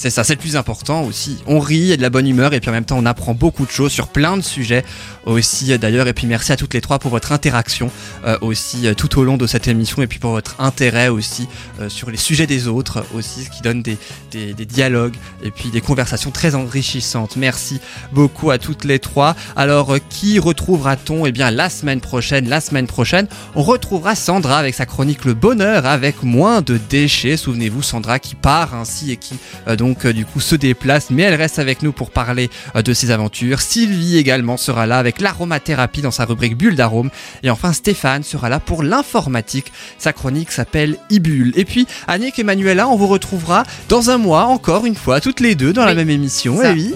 C'est 0.03 0.09
ça, 0.09 0.25
c'est 0.25 0.33
le 0.33 0.41
plus 0.41 0.57
important 0.57 1.03
aussi. 1.03 1.37
On 1.47 1.61
rit, 1.61 1.77
il 1.77 1.87
y 1.89 1.93
a 1.93 1.99
de 1.99 2.01
la 2.01 2.09
bonne 2.09 2.27
humeur 2.27 2.55
et 2.55 2.61
puis 2.61 2.71
en 2.71 2.73
même 2.73 2.87
temps 2.87 2.97
on 2.97 3.05
apprend 3.05 3.35
beaucoup 3.35 3.67
de 3.67 3.71
choses 3.71 3.93
sur 3.93 4.09
plein 4.09 4.39
de 4.39 4.43
sujets 4.43 4.83
aussi 5.27 5.75
euh, 5.75 5.77
d'ailleurs. 5.77 6.09
Et 6.09 6.15
puis 6.15 6.27
merci 6.27 6.53
à 6.53 6.57
toutes 6.57 6.73
les 6.73 6.81
trois 6.81 6.99
pour 6.99 7.11
votre 7.11 7.33
interaction 7.33 7.91
euh, 8.25 8.39
aussi 8.41 8.87
euh, 8.87 8.95
tout 8.95 9.19
au 9.19 9.25
long 9.25 9.37
de 9.37 9.47
cette 9.47 9.69
émission 9.69 10.01
et 10.01 10.07
puis 10.07 10.19
pour 10.19 10.31
votre 10.31 10.59
intérêt 10.59 11.09
aussi 11.09 11.49
sur 11.89 12.11
les 12.11 12.17
sujets 12.17 12.47
des 12.47 12.67
autres 12.67 13.05
aussi, 13.15 13.45
ce 13.45 13.51
qui 13.51 13.61
donne 13.61 13.83
des, 13.83 13.99
des, 14.31 14.55
des 14.55 14.65
dialogues 14.65 15.17
et 15.43 15.51
puis 15.51 15.69
des 15.69 15.83
conversations 15.83 16.31
très 16.31 16.55
enrichissantes. 16.55 17.37
Merci 17.37 17.79
beaucoup 18.11 18.51
à 18.51 18.57
toutes 18.57 18.85
les 18.85 19.01
trois. 19.01 19.37
Alors 19.55 19.97
qui 20.09 20.39
retrouvera-t-on? 20.39 21.27
Eh 21.27 21.33
bien 21.33 21.51
la 21.51 21.69
semaine 21.69 22.01
prochaine, 22.01 22.49
la 22.49 22.63
semaine 22.63 22.87
prochaine, 22.87 23.27
on 23.55 23.63
retrouvera 23.63 24.15
Sandra 24.15 24.57
avec 24.57 24.75
sa 24.75 24.87
chronique 24.87 25.27
Le 25.27 25.35
Bonheur 25.35 25.85
avec 25.85 26.23
moins 26.23 26.63
de 26.63 26.81
déchets. 26.89 27.37
Souvenez-vous 27.37 27.83
Sandra 27.83 28.19
qui 28.19 28.35
part 28.35 28.75
ainsi 28.75 29.11
et 29.11 29.19
qui 29.19 29.35
euh, 29.69 29.77
donc 29.91 30.05
euh, 30.05 30.13
du 30.13 30.25
coup 30.25 30.39
se 30.41 30.55
déplace, 30.55 31.11
mais 31.11 31.23
elle 31.23 31.35
reste 31.35 31.59
avec 31.59 31.83
nous 31.83 31.91
pour 31.93 32.11
parler 32.13 32.49
euh, 32.77 32.83
de 32.83 32.93
ses 32.93 33.11
aventures. 33.11 33.61
Sylvie 33.61 34.19
également 34.19 34.57
sera 34.57 34.87
là 34.87 34.99
avec 34.99 35.21
l'aromathérapie 35.21 36.01
dans 36.01 36.13
sa 36.13 36.25
rubrique 36.27 36.57
Bulle 36.57 36.77
d'arôme. 36.77 37.11
Et 37.43 37.51
enfin 37.51 37.73
Stéphane 37.73 38.23
sera 38.23 38.49
là 38.49 38.61
pour 38.61 38.85
l'informatique. 38.85 39.73
Sa 39.99 40.13
chronique 40.13 40.53
s'appelle 40.53 40.97
Ibule. 41.11 41.53
Et 41.57 41.65
puis 41.65 41.89
Annick 42.07 42.39
et 42.39 42.45
Manuela, 42.45 42.89
on 42.89 42.97
vous 42.97 43.09
retrouvera 43.09 43.65
dans 43.89 44.11
un 44.11 44.19
mois 44.19 44.45
encore 44.45 44.87
une 44.87 44.95
fois, 44.95 45.21
toutes 45.21 45.41
les 45.41 45.57
deux 45.57 45.73
dans 45.73 45.85
la 45.85 45.91
Oui. 45.93 45.97
même 45.99 46.11
émission. 46.11 46.57
Ça. 46.57 46.71
Eh 46.71 46.75
oui. 46.75 46.95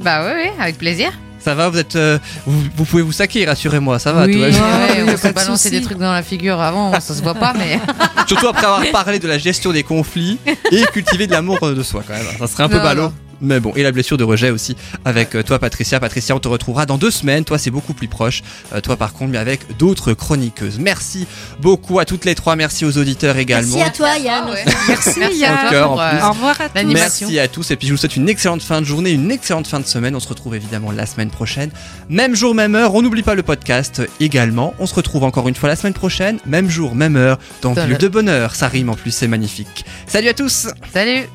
Bah 0.00 0.24
ouais, 0.24 0.32
ouais, 0.34 0.52
avec 0.58 0.78
plaisir. 0.78 1.10
Ça 1.44 1.54
va, 1.54 1.68
vous 1.68 1.78
êtes, 1.78 1.96
euh, 1.96 2.18
vous, 2.46 2.62
vous 2.76 2.84
pouvez 2.84 3.02
vous 3.02 3.12
saquer, 3.12 3.44
rassurez-moi, 3.44 3.98
ça 3.98 4.12
va. 4.12 4.26
Oui. 4.26 4.32
tout 4.34 4.38
va 4.38 4.46
Ouais, 4.46 4.50
bien. 4.52 4.62
Ouais, 4.62 4.92
oui, 4.96 5.02
on 5.08 5.10
pas 5.12 5.16
s'est 5.16 5.32
balancé 5.32 5.70
des 5.70 5.82
trucs 5.82 5.98
dans 5.98 6.12
la 6.12 6.22
figure 6.22 6.60
avant, 6.60 6.92
ça 7.00 7.14
se 7.14 7.22
voit 7.22 7.34
pas, 7.34 7.52
mais. 7.56 7.80
Surtout 8.28 8.48
après 8.48 8.66
avoir 8.66 8.84
parlé 8.92 9.18
de 9.18 9.26
la 9.26 9.38
gestion 9.38 9.72
des 9.72 9.82
conflits 9.82 10.38
et 10.70 10.82
cultiver 10.92 11.26
de 11.26 11.32
l'amour 11.32 11.58
de 11.60 11.82
soi 11.82 12.02
quand 12.06 12.14
même. 12.14 12.26
Ça 12.38 12.46
serait 12.46 12.62
un 12.64 12.68
peu 12.68 12.76
Non, 12.76 12.82
ballot. 12.82 13.12
Mais 13.42 13.60
bon, 13.60 13.72
et 13.76 13.82
la 13.82 13.92
blessure 13.92 14.16
de 14.16 14.24
rejet 14.24 14.50
aussi 14.50 14.76
avec 15.04 15.34
euh, 15.34 15.42
toi 15.42 15.58
Patricia. 15.58 15.98
Patricia, 16.00 16.34
on 16.34 16.38
te 16.40 16.48
retrouvera 16.48 16.86
dans 16.86 16.96
deux 16.98 17.10
semaines. 17.10 17.44
Toi, 17.44 17.58
c'est 17.58 17.70
beaucoup 17.70 17.92
plus 17.92 18.08
proche. 18.08 18.42
Euh, 18.72 18.80
toi, 18.80 18.96
par 18.96 19.12
contre, 19.12 19.32
mais 19.32 19.38
avec 19.38 19.76
d'autres 19.78 20.12
chroniqueuses. 20.14 20.78
Merci 20.78 21.26
beaucoup 21.60 21.98
à 21.98 22.04
toutes 22.04 22.24
les 22.24 22.34
trois. 22.34 22.56
Merci 22.56 22.84
aux 22.84 22.96
auditeurs 22.98 23.36
également. 23.36 23.76
Merci 23.76 23.88
à 23.88 23.90
toi, 23.92 24.16
Yann. 24.18 24.44
Ah 24.46 24.50
ouais. 24.52 24.64
Merci, 24.88 25.18
Merci 25.18 25.38
Yann. 25.40 25.56
à 25.58 25.66
Au 25.66 25.70
cœur, 25.70 25.90
en 25.92 25.96
plus. 25.96 26.16
euh, 26.18 26.26
Au 26.26 26.32
revoir 26.32 26.60
à 26.60 26.68
tous. 26.68 26.86
Merci 26.92 27.38
à 27.38 27.48
tous 27.48 27.70
et 27.70 27.76
puis 27.76 27.88
je 27.88 27.92
vous 27.92 27.96
souhaite 27.98 28.16
une 28.16 28.28
excellente 28.28 28.62
fin 28.62 28.80
de 28.80 28.86
journée, 28.86 29.10
une 29.10 29.30
excellente 29.30 29.66
fin 29.66 29.80
de 29.80 29.86
semaine. 29.86 30.14
On 30.16 30.20
se 30.20 30.28
retrouve 30.28 30.54
évidemment 30.54 30.90
la 30.92 31.06
semaine 31.06 31.30
prochaine. 31.30 31.70
Même 32.08 32.34
jour, 32.34 32.54
même 32.54 32.74
heure. 32.74 32.94
On 32.94 33.02
n'oublie 33.02 33.22
pas 33.22 33.34
le 33.34 33.42
podcast 33.42 34.02
également. 34.20 34.74
On 34.78 34.86
se 34.86 34.94
retrouve 34.94 35.24
encore 35.24 35.48
une 35.48 35.54
fois 35.54 35.68
la 35.68 35.76
semaine 35.76 35.94
prochaine. 35.94 36.38
Même 36.46 36.70
jour, 36.70 36.94
même 36.94 37.16
heure 37.16 37.38
dans 37.60 37.72
Bulle 37.72 37.86
le- 37.88 37.98
de 37.98 38.08
Bonheur. 38.08 38.54
Ça 38.54 38.68
rime 38.68 38.88
en 38.90 38.94
plus, 38.94 39.10
c'est 39.10 39.28
magnifique. 39.28 39.84
Salut 40.06 40.28
à 40.28 40.34
tous 40.34 40.68
Salut 40.92 41.26